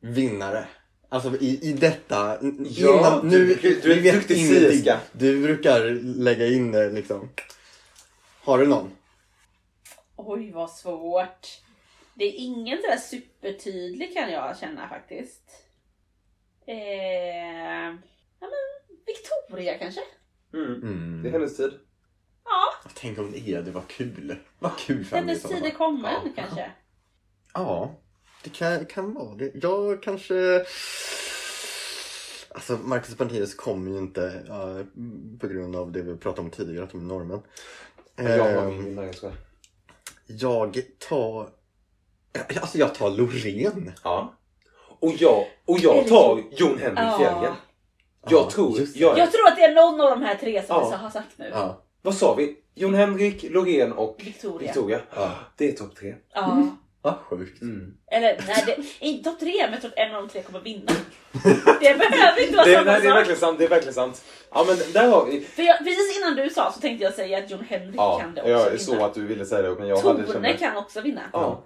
vinnare. 0.00 0.66
Alltså 1.08 1.36
i, 1.40 1.58
i 1.62 1.72
detta. 1.72 2.38
Ja, 2.68 2.98
innan, 2.98 3.28
nu, 3.28 3.46
du- 3.54 3.80
du 3.80 3.92
är 3.92 3.94
vi 3.96 4.00
vet 4.00 4.14
duktig 4.14 4.36
ingenting. 4.38 4.70
sierska. 4.70 5.00
Du 5.12 5.42
brukar 5.42 5.80
lägga 6.02 6.46
in 6.46 6.72
det 6.72 6.90
liksom. 6.90 7.28
Har 8.42 8.58
du 8.58 8.66
någon? 8.66 8.90
Oj 10.16 10.50
vad 10.52 10.70
svårt. 10.70 11.48
Det 12.14 12.24
är 12.24 12.32
ingen 12.36 12.78
sådär 12.82 12.96
supertydlig 12.96 14.14
kan 14.14 14.32
jag 14.32 14.58
känna 14.58 14.88
faktiskt. 14.88 15.42
Eh, 16.66 17.86
ja, 18.40 18.46
men 18.50 18.96
Victoria 19.06 19.78
kanske? 19.78 20.00
Mm. 20.56 20.82
Mm. 20.82 21.22
Det 21.22 21.28
är 21.28 21.32
hennes 21.32 21.56
tid. 21.56 21.72
Ja, 22.44 22.90
Tänk 22.94 23.18
om 23.18 23.32
det 23.32 23.48
är 23.48 23.62
det, 23.62 23.70
vad 23.70 23.88
kul. 23.88 24.36
Vad 24.58 24.78
kul 24.78 25.04
för 25.04 25.16
henne 25.16 25.26
i 25.26 25.34
hennes 25.34 25.42
så 25.42 25.48
tid 25.48 25.64
är 25.64 25.70
kommen 25.70 26.14
Ja. 26.24 26.30
kanske. 26.36 26.70
Ja, 27.54 27.94
det 28.44 28.50
kan, 28.50 28.86
kan 28.86 29.14
vara 29.14 29.34
det. 29.34 29.50
Jag 29.54 30.02
kanske... 30.02 30.64
Alltså 32.50 32.76
Marcus 32.76 33.18
Martinus 33.18 33.54
kommer 33.54 33.90
ju 33.90 33.98
inte 33.98 34.44
ja, 34.48 34.82
på 35.40 35.46
grund 35.46 35.76
av 35.76 35.92
det 35.92 36.02
vi 36.02 36.16
pratade 36.16 36.42
om 36.42 36.50
tidigare, 36.50 36.84
att 36.84 36.90
de 36.90 37.00
är 37.00 37.04
norrmän. 37.04 37.40
Jag 38.16 38.38
har 38.38 38.62
Ehm, 38.66 38.68
min 38.76 38.84
vinnare, 38.84 39.06
jag 39.06 39.14
skojar. 39.14 39.36
Jag 40.26 40.82
tar... 41.08 41.48
Alltså 42.60 42.78
jag 42.78 42.94
tar 42.94 43.10
Loreen. 43.10 43.92
Ja. 44.04 44.34
Och 44.98 45.12
jag, 45.18 45.46
och 45.64 45.78
jag 45.78 46.08
tar 46.08 46.42
Jon 46.56 46.78
Henrik 46.78 46.98
Ja. 46.98 47.18
Fjällgren. 47.18 47.54
Jag 48.30 48.40
Ja, 48.46 48.50
tror... 48.50 48.78
Jag, 48.94 49.18
Jag 49.18 49.32
tror 49.32 49.48
att 49.48 49.56
det 49.56 49.62
är 49.62 49.74
någon 49.74 50.00
av 50.00 50.10
de 50.10 50.22
här 50.22 50.34
tre 50.34 50.62
som 50.66 50.76
Ja. 50.76 50.88
vi 50.90 50.96
har 50.96 51.10
sagt 51.10 51.28
nu. 51.36 51.50
Ja. 51.52 51.82
Vad 52.02 52.14
sa 52.14 52.34
vi? 52.34 52.56
Jon 52.74 52.94
Henrik, 52.94 53.42
Loreen 53.50 53.92
och 53.92 54.16
Victoria. 54.24 54.58
Victoria. 54.72 55.00
Ja. 55.16 55.30
Det 55.56 55.68
är 55.68 55.72
topp 55.72 55.96
tre. 55.96 56.14
Ja. 56.34 56.66
Vad 57.02 57.14
sjukt. 57.18 57.62
Mm. 57.62 57.94
Eller 58.10 58.40
nej, 58.46 58.64
det, 58.66 59.06
inte 59.06 59.30
topp 59.30 59.40
tre, 59.40 59.52
men 59.62 59.72
jag 59.72 59.80
tror 59.80 59.90
att 59.92 59.98
en 59.98 60.14
av 60.14 60.22
de 60.22 60.28
tre 60.28 60.42
kommer 60.42 60.60
vinna. 60.60 60.92
Det 61.80 61.98
behöver 61.98 62.42
inte 62.42 62.56
vara 62.56 62.66
Det, 62.66 62.74
samma 62.74 62.84
nej, 62.92 63.00
det 63.00 63.06
är 63.06 63.10
sak. 63.10 63.16
verkligen 63.18 63.40
sant. 63.40 63.58
Det 63.58 63.64
är 63.64 63.68
verkligen 63.68 63.94
sant. 63.94 64.24
Ja 64.52 64.64
men 64.68 64.76
där 64.92 65.08
har 65.08 65.26
vi... 65.26 65.40
För 65.40 65.62
jag, 65.62 65.78
precis 65.78 66.18
innan 66.18 66.36
du 66.36 66.50
sa 66.50 66.72
så 66.72 66.80
tänkte 66.80 67.04
jag 67.04 67.14
säga 67.14 67.38
att 67.38 67.50
Jon 67.50 67.64
Henrik 67.68 67.94
Ja, 67.96 68.18
kan 68.20 68.34
det 68.34 68.40
också 68.40 68.50
jag 68.52 68.64
vinna. 68.64 68.78
såg 68.78 68.98
att 69.00 69.14
du 69.14 69.26
ville 69.26 69.46
säga 69.46 69.62
det 69.62 69.74
men 69.78 69.88
jag 69.88 69.96
hade 69.96 70.26
Tone 70.26 70.48
känt... 70.48 70.60
kan 70.60 70.76
också 70.76 71.00
vinna. 71.00 71.20
Ja. 71.32 71.62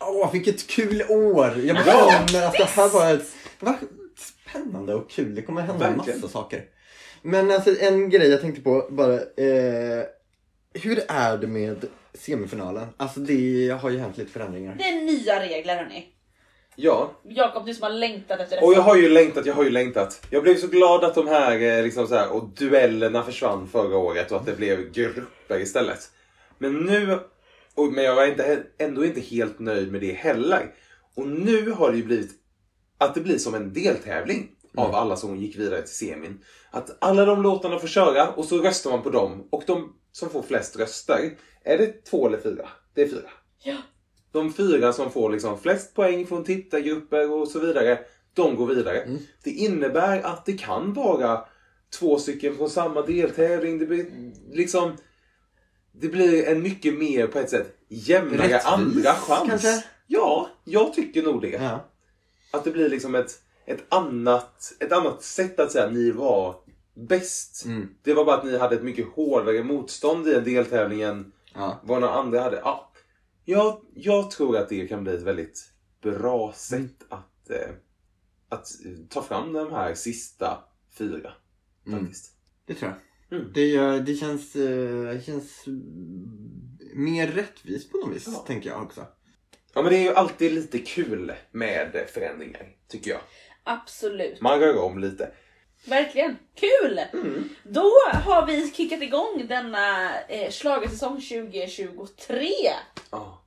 Åh, 0.00 0.32
vilket 0.32 0.66
kul 0.66 1.02
år! 1.08 1.54
Jag 1.64 1.76
Ja, 1.86 2.10
känner 2.28 2.46
att 2.46 2.52
det 2.52 2.64
här 2.64 2.88
var 2.88 3.14
ett... 3.14 3.32
Det 3.60 3.66
var 3.66 3.76
spännande 4.52 4.94
och 4.94 5.10
kul. 5.10 5.34
Det 5.34 5.42
kommer 5.42 5.60
hända 5.62 5.86
en 5.86 5.96
Verkligen. 5.96 6.20
massa 6.20 6.32
saker. 6.32 6.64
Men 7.22 7.50
alltså 7.50 7.74
en 7.80 8.10
grej 8.10 8.28
jag 8.30 8.40
tänkte 8.40 8.62
på 8.62 8.86
bara. 8.90 9.14
Eh, 9.14 10.04
hur 10.74 11.00
är 11.08 11.36
det 11.38 11.46
med 11.46 11.84
semifinalen? 12.14 12.86
Alltså 12.96 13.20
det 13.20 13.68
har 13.82 13.90
ju 13.90 13.98
hänt 13.98 14.18
lite 14.18 14.30
förändringar. 14.30 14.74
Det 14.78 14.84
är 14.84 15.04
nya 15.04 15.40
regler 15.42 15.76
hörni. 15.76 16.06
ja. 16.76 17.12
Jakob, 17.28 17.66
du 17.66 17.74
som 17.74 17.82
har 17.82 17.90
längtat 17.90 18.40
efter 18.40 18.56
detta. 18.56 18.66
Och 18.66 18.74
jag 18.74 18.82
har 18.82 18.96
ju 18.96 19.08
längtat, 19.08 19.46
jag 19.46 19.54
har 19.54 19.64
ju 19.64 19.70
längtat. 19.70 20.26
Jag 20.30 20.42
blev 20.42 20.56
så 20.56 20.66
glad 20.66 21.04
att 21.04 21.14
de 21.14 21.28
här, 21.28 21.60
eh, 21.78 21.82
liksom 21.84 22.06
så 22.06 22.14
här 22.14 22.32
och 22.32 22.48
duellerna 22.48 23.22
försvann 23.22 23.68
förra 23.68 23.96
året 23.96 24.32
och 24.32 24.36
att 24.40 24.46
det 24.46 24.56
blev 24.56 24.92
grupper 24.92 25.60
istället. 25.60 26.10
Men 26.58 26.76
nu, 26.76 27.18
och, 27.74 27.92
men 27.92 28.04
jag 28.04 28.14
var 28.14 28.26
inte, 28.26 28.62
ändå 28.78 29.04
inte 29.04 29.20
helt 29.20 29.58
nöjd 29.58 29.92
med 29.92 30.00
det 30.00 30.12
heller. 30.12 30.74
Och 31.14 31.28
nu 31.28 31.70
har 31.70 31.90
det 31.90 31.96
ju 31.96 32.04
blivit 32.04 32.30
att 33.02 33.14
det 33.14 33.20
blir 33.20 33.38
som 33.38 33.54
en 33.54 33.72
deltävling 33.72 34.50
av 34.76 34.94
alla 34.94 35.16
som 35.16 35.36
gick 35.36 35.58
vidare 35.58 35.82
till 35.82 35.94
semin. 35.94 36.44
Att 36.70 36.96
alla 36.98 37.24
de 37.24 37.42
låtarna 37.42 37.78
får 37.78 37.88
köra 37.88 38.28
och 38.28 38.44
så 38.44 38.58
röstar 38.58 38.90
man 38.90 39.02
på 39.02 39.10
dem. 39.10 39.48
Och 39.50 39.62
de 39.66 39.92
som 40.12 40.30
får 40.30 40.42
flest 40.42 40.76
röster, 40.76 41.36
är 41.64 41.78
det 41.78 42.04
två 42.04 42.26
eller 42.26 42.38
fyra? 42.38 42.68
Det 42.94 43.02
är 43.02 43.08
fyra. 43.08 43.30
Ja. 43.62 43.76
De 44.32 44.52
fyra 44.52 44.92
som 44.92 45.10
får 45.10 45.30
liksom 45.30 45.58
flest 45.58 45.94
poäng 45.94 46.26
från 46.26 46.44
tittargrupper 46.44 47.30
och 47.30 47.48
så 47.48 47.58
vidare, 47.58 47.98
de 48.34 48.56
går 48.56 48.66
vidare. 48.66 49.08
Det 49.44 49.50
innebär 49.50 50.22
att 50.22 50.46
det 50.46 50.52
kan 50.52 50.92
vara 50.92 51.44
två 51.98 52.18
stycken 52.18 52.56
från 52.56 52.70
samma 52.70 53.02
deltävling. 53.02 53.78
Det 53.78 53.86
blir 53.86 54.06
liksom... 54.52 54.96
Det 55.94 56.08
blir 56.08 56.48
en 56.48 56.62
mycket 56.62 56.98
mer 56.98 57.26
på 57.26 57.38
ett 57.38 57.50
sätt 57.50 57.76
jämnare 57.88 58.48
Rättvis, 58.48 58.64
andra 58.66 59.12
chans. 59.12 59.48
kanske? 59.48 59.84
Ja, 60.06 60.48
jag 60.64 60.94
tycker 60.94 61.22
nog 61.22 61.42
det. 61.42 61.48
Ja. 61.48 61.91
Att 62.52 62.64
det 62.64 62.70
blir 62.70 62.88
liksom 62.88 63.14
ett, 63.14 63.42
ett, 63.66 63.84
annat, 63.88 64.72
ett 64.80 64.92
annat 64.92 65.22
sätt 65.22 65.60
att 65.60 65.72
säga 65.72 65.84
att 65.86 65.92
ni 65.92 66.10
var 66.10 66.56
bäst. 66.94 67.64
Mm. 67.64 67.88
Det 68.02 68.14
var 68.14 68.24
bara 68.24 68.36
att 68.36 68.44
ni 68.44 68.58
hade 68.58 68.76
ett 68.76 68.82
mycket 68.82 69.06
hårdare 69.08 69.62
motstånd 69.64 70.28
i 70.28 70.34
en 70.34 70.44
deltävling 70.44 71.02
än 71.02 71.32
Ja. 71.54 71.80
vad 71.84 72.00
några 72.00 72.14
andra 72.14 72.40
hade. 72.40 72.56
Ja, 72.56 72.92
jag, 73.44 73.80
jag 73.94 74.30
tror 74.30 74.56
att 74.56 74.68
det 74.68 74.86
kan 74.88 75.04
bli 75.04 75.14
ett 75.14 75.22
väldigt 75.22 75.70
bra 76.02 76.52
sätt 76.56 77.04
att, 77.08 77.50
eh, 77.50 77.70
att 78.48 78.68
ta 79.08 79.22
fram 79.22 79.52
de 79.52 79.70
här 79.72 79.94
sista 79.94 80.58
fyra. 80.98 81.32
Faktiskt. 81.90 82.32
Det 82.66 82.74
tror 82.74 82.90
jag. 82.90 83.38
Mm. 83.38 83.52
Det, 83.54 83.66
gör- 83.66 84.00
det 84.00 84.14
känns, 84.14 84.56
eh, 84.56 85.04
det 85.14 85.24
känns 85.26 85.66
mm, 85.66 86.78
mer 86.94 87.26
rättvist 87.26 87.92
på 87.92 87.98
något 87.98 88.16
vis, 88.16 88.24
Ja. 88.26 88.44
tänker 88.46 88.70
jag 88.70 88.82
också. 88.82 89.06
Ja 89.74 89.82
men 89.82 89.92
det 89.92 89.98
är 89.98 90.02
ju 90.02 90.14
alltid 90.14 90.52
lite 90.52 90.78
kul 90.78 91.32
med 91.50 92.06
förändringar, 92.14 92.76
tycker 92.88 93.10
jag. 93.10 93.20
Absolut. 93.64 94.40
Man 94.40 94.60
rör 94.60 94.78
om 94.78 94.98
lite. 94.98 95.32
Verkligen. 95.86 96.38
Kul! 96.54 97.00
Mm. 97.12 97.48
Då 97.64 97.90
har 98.24 98.46
vi 98.46 98.70
kickat 98.70 99.02
igång 99.02 99.46
denna 99.48 100.18
eh, 100.20 100.50
schlagersäsong 100.50 101.20
2023. 101.20 102.48
Ja. 103.10 103.44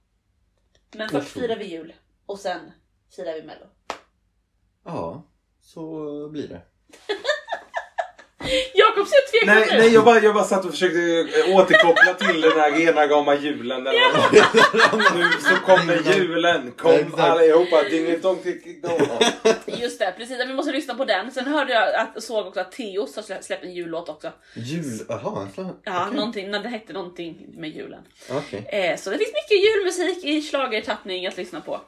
Men 0.92 1.10
först 1.10 1.28
firar 1.28 1.56
vi 1.56 1.66
jul 1.66 1.94
och 2.26 2.40
sen 2.40 2.72
firar 3.16 3.34
vi 3.34 3.44
mello. 3.44 3.66
Ja, 4.86 5.24
så 5.62 6.30
blir 6.30 6.48
det. 6.48 6.62
Jakob 8.74 9.08
ser 9.08 9.32
tveksam 9.32 9.56
Nej, 9.56 9.64
ut. 9.64 9.84
nej 9.84 9.94
jag, 9.94 10.06
bara, 10.06 10.20
jag 10.20 10.34
bara 10.34 10.44
satt 10.44 10.66
och 10.66 10.72
försökte 10.72 11.00
eh, 11.00 11.56
återkoppla 11.56 12.14
till 12.14 12.42
den 12.42 12.52
här 12.52 12.72
rena 12.72 13.08
rama 13.08 13.36
julen. 13.36 13.84
Där 13.84 13.94
nu 15.18 15.26
så 15.42 15.56
kommer 15.66 16.16
julen. 16.18 16.72
Kom 16.78 16.92
Exakt. 16.92 17.20
allihopa. 17.20 17.84
Dingelidong, 17.84 18.38
dingelidong. 18.44 19.00
Just 19.66 20.00
det, 20.00 20.14
precis. 20.18 20.40
Vi 20.48 20.54
måste 20.54 20.72
lyssna 20.72 20.96
på 20.96 21.06
den. 21.06 21.32
Sen 21.32 21.48
hörde 21.48 21.74
jag 21.74 21.94
att, 21.96 22.24
såg 22.24 22.48
också 22.48 22.60
att 22.60 22.72
Teos 22.72 23.16
har 23.16 23.24
slä- 23.24 23.42
släppt 23.42 23.64
en 23.64 23.74
jullåt 23.74 24.10
också. 24.10 24.32
Jul, 24.54 25.00
jaha. 25.10 25.48
Ja, 25.56 25.74
okej. 25.86 26.16
någonting, 26.16 26.52
det 26.52 26.70
hette 26.70 26.94
någonting 26.94 27.46
med 27.58 27.70
julen. 27.70 28.02
Okej. 28.30 28.66
Eh, 28.68 28.98
så 28.98 29.10
det 29.10 29.18
finns 29.18 29.32
mycket 29.34 29.66
julmusik 29.66 30.26
i 30.26 30.42
schlagertappning 30.42 31.28
att 31.28 31.38
lyssna 31.38 31.62
på. 31.62 31.82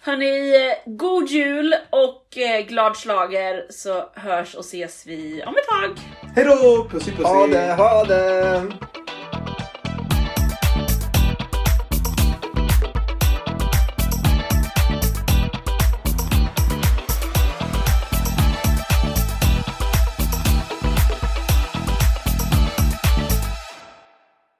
Hörni, 0.00 0.56
eh, 0.68 0.92
god 0.92 1.28
jul 1.30 1.74
och 1.90 2.38
eh, 2.38 2.60
glad 2.66 2.96
slager 2.96 3.66
så 3.70 4.10
hörs 4.14 4.54
och 4.54 4.64
ses 4.64 5.06
vi 5.06 5.42
om 5.46 5.54
ett 5.64 5.96
tag. 5.96 6.04
Hejdå! 6.34 6.88
Pussy 6.90 7.10
pussy! 7.10 7.22
Ha 7.24 7.46
det, 7.46 7.74
ha 7.74 8.04
det! 8.04 8.62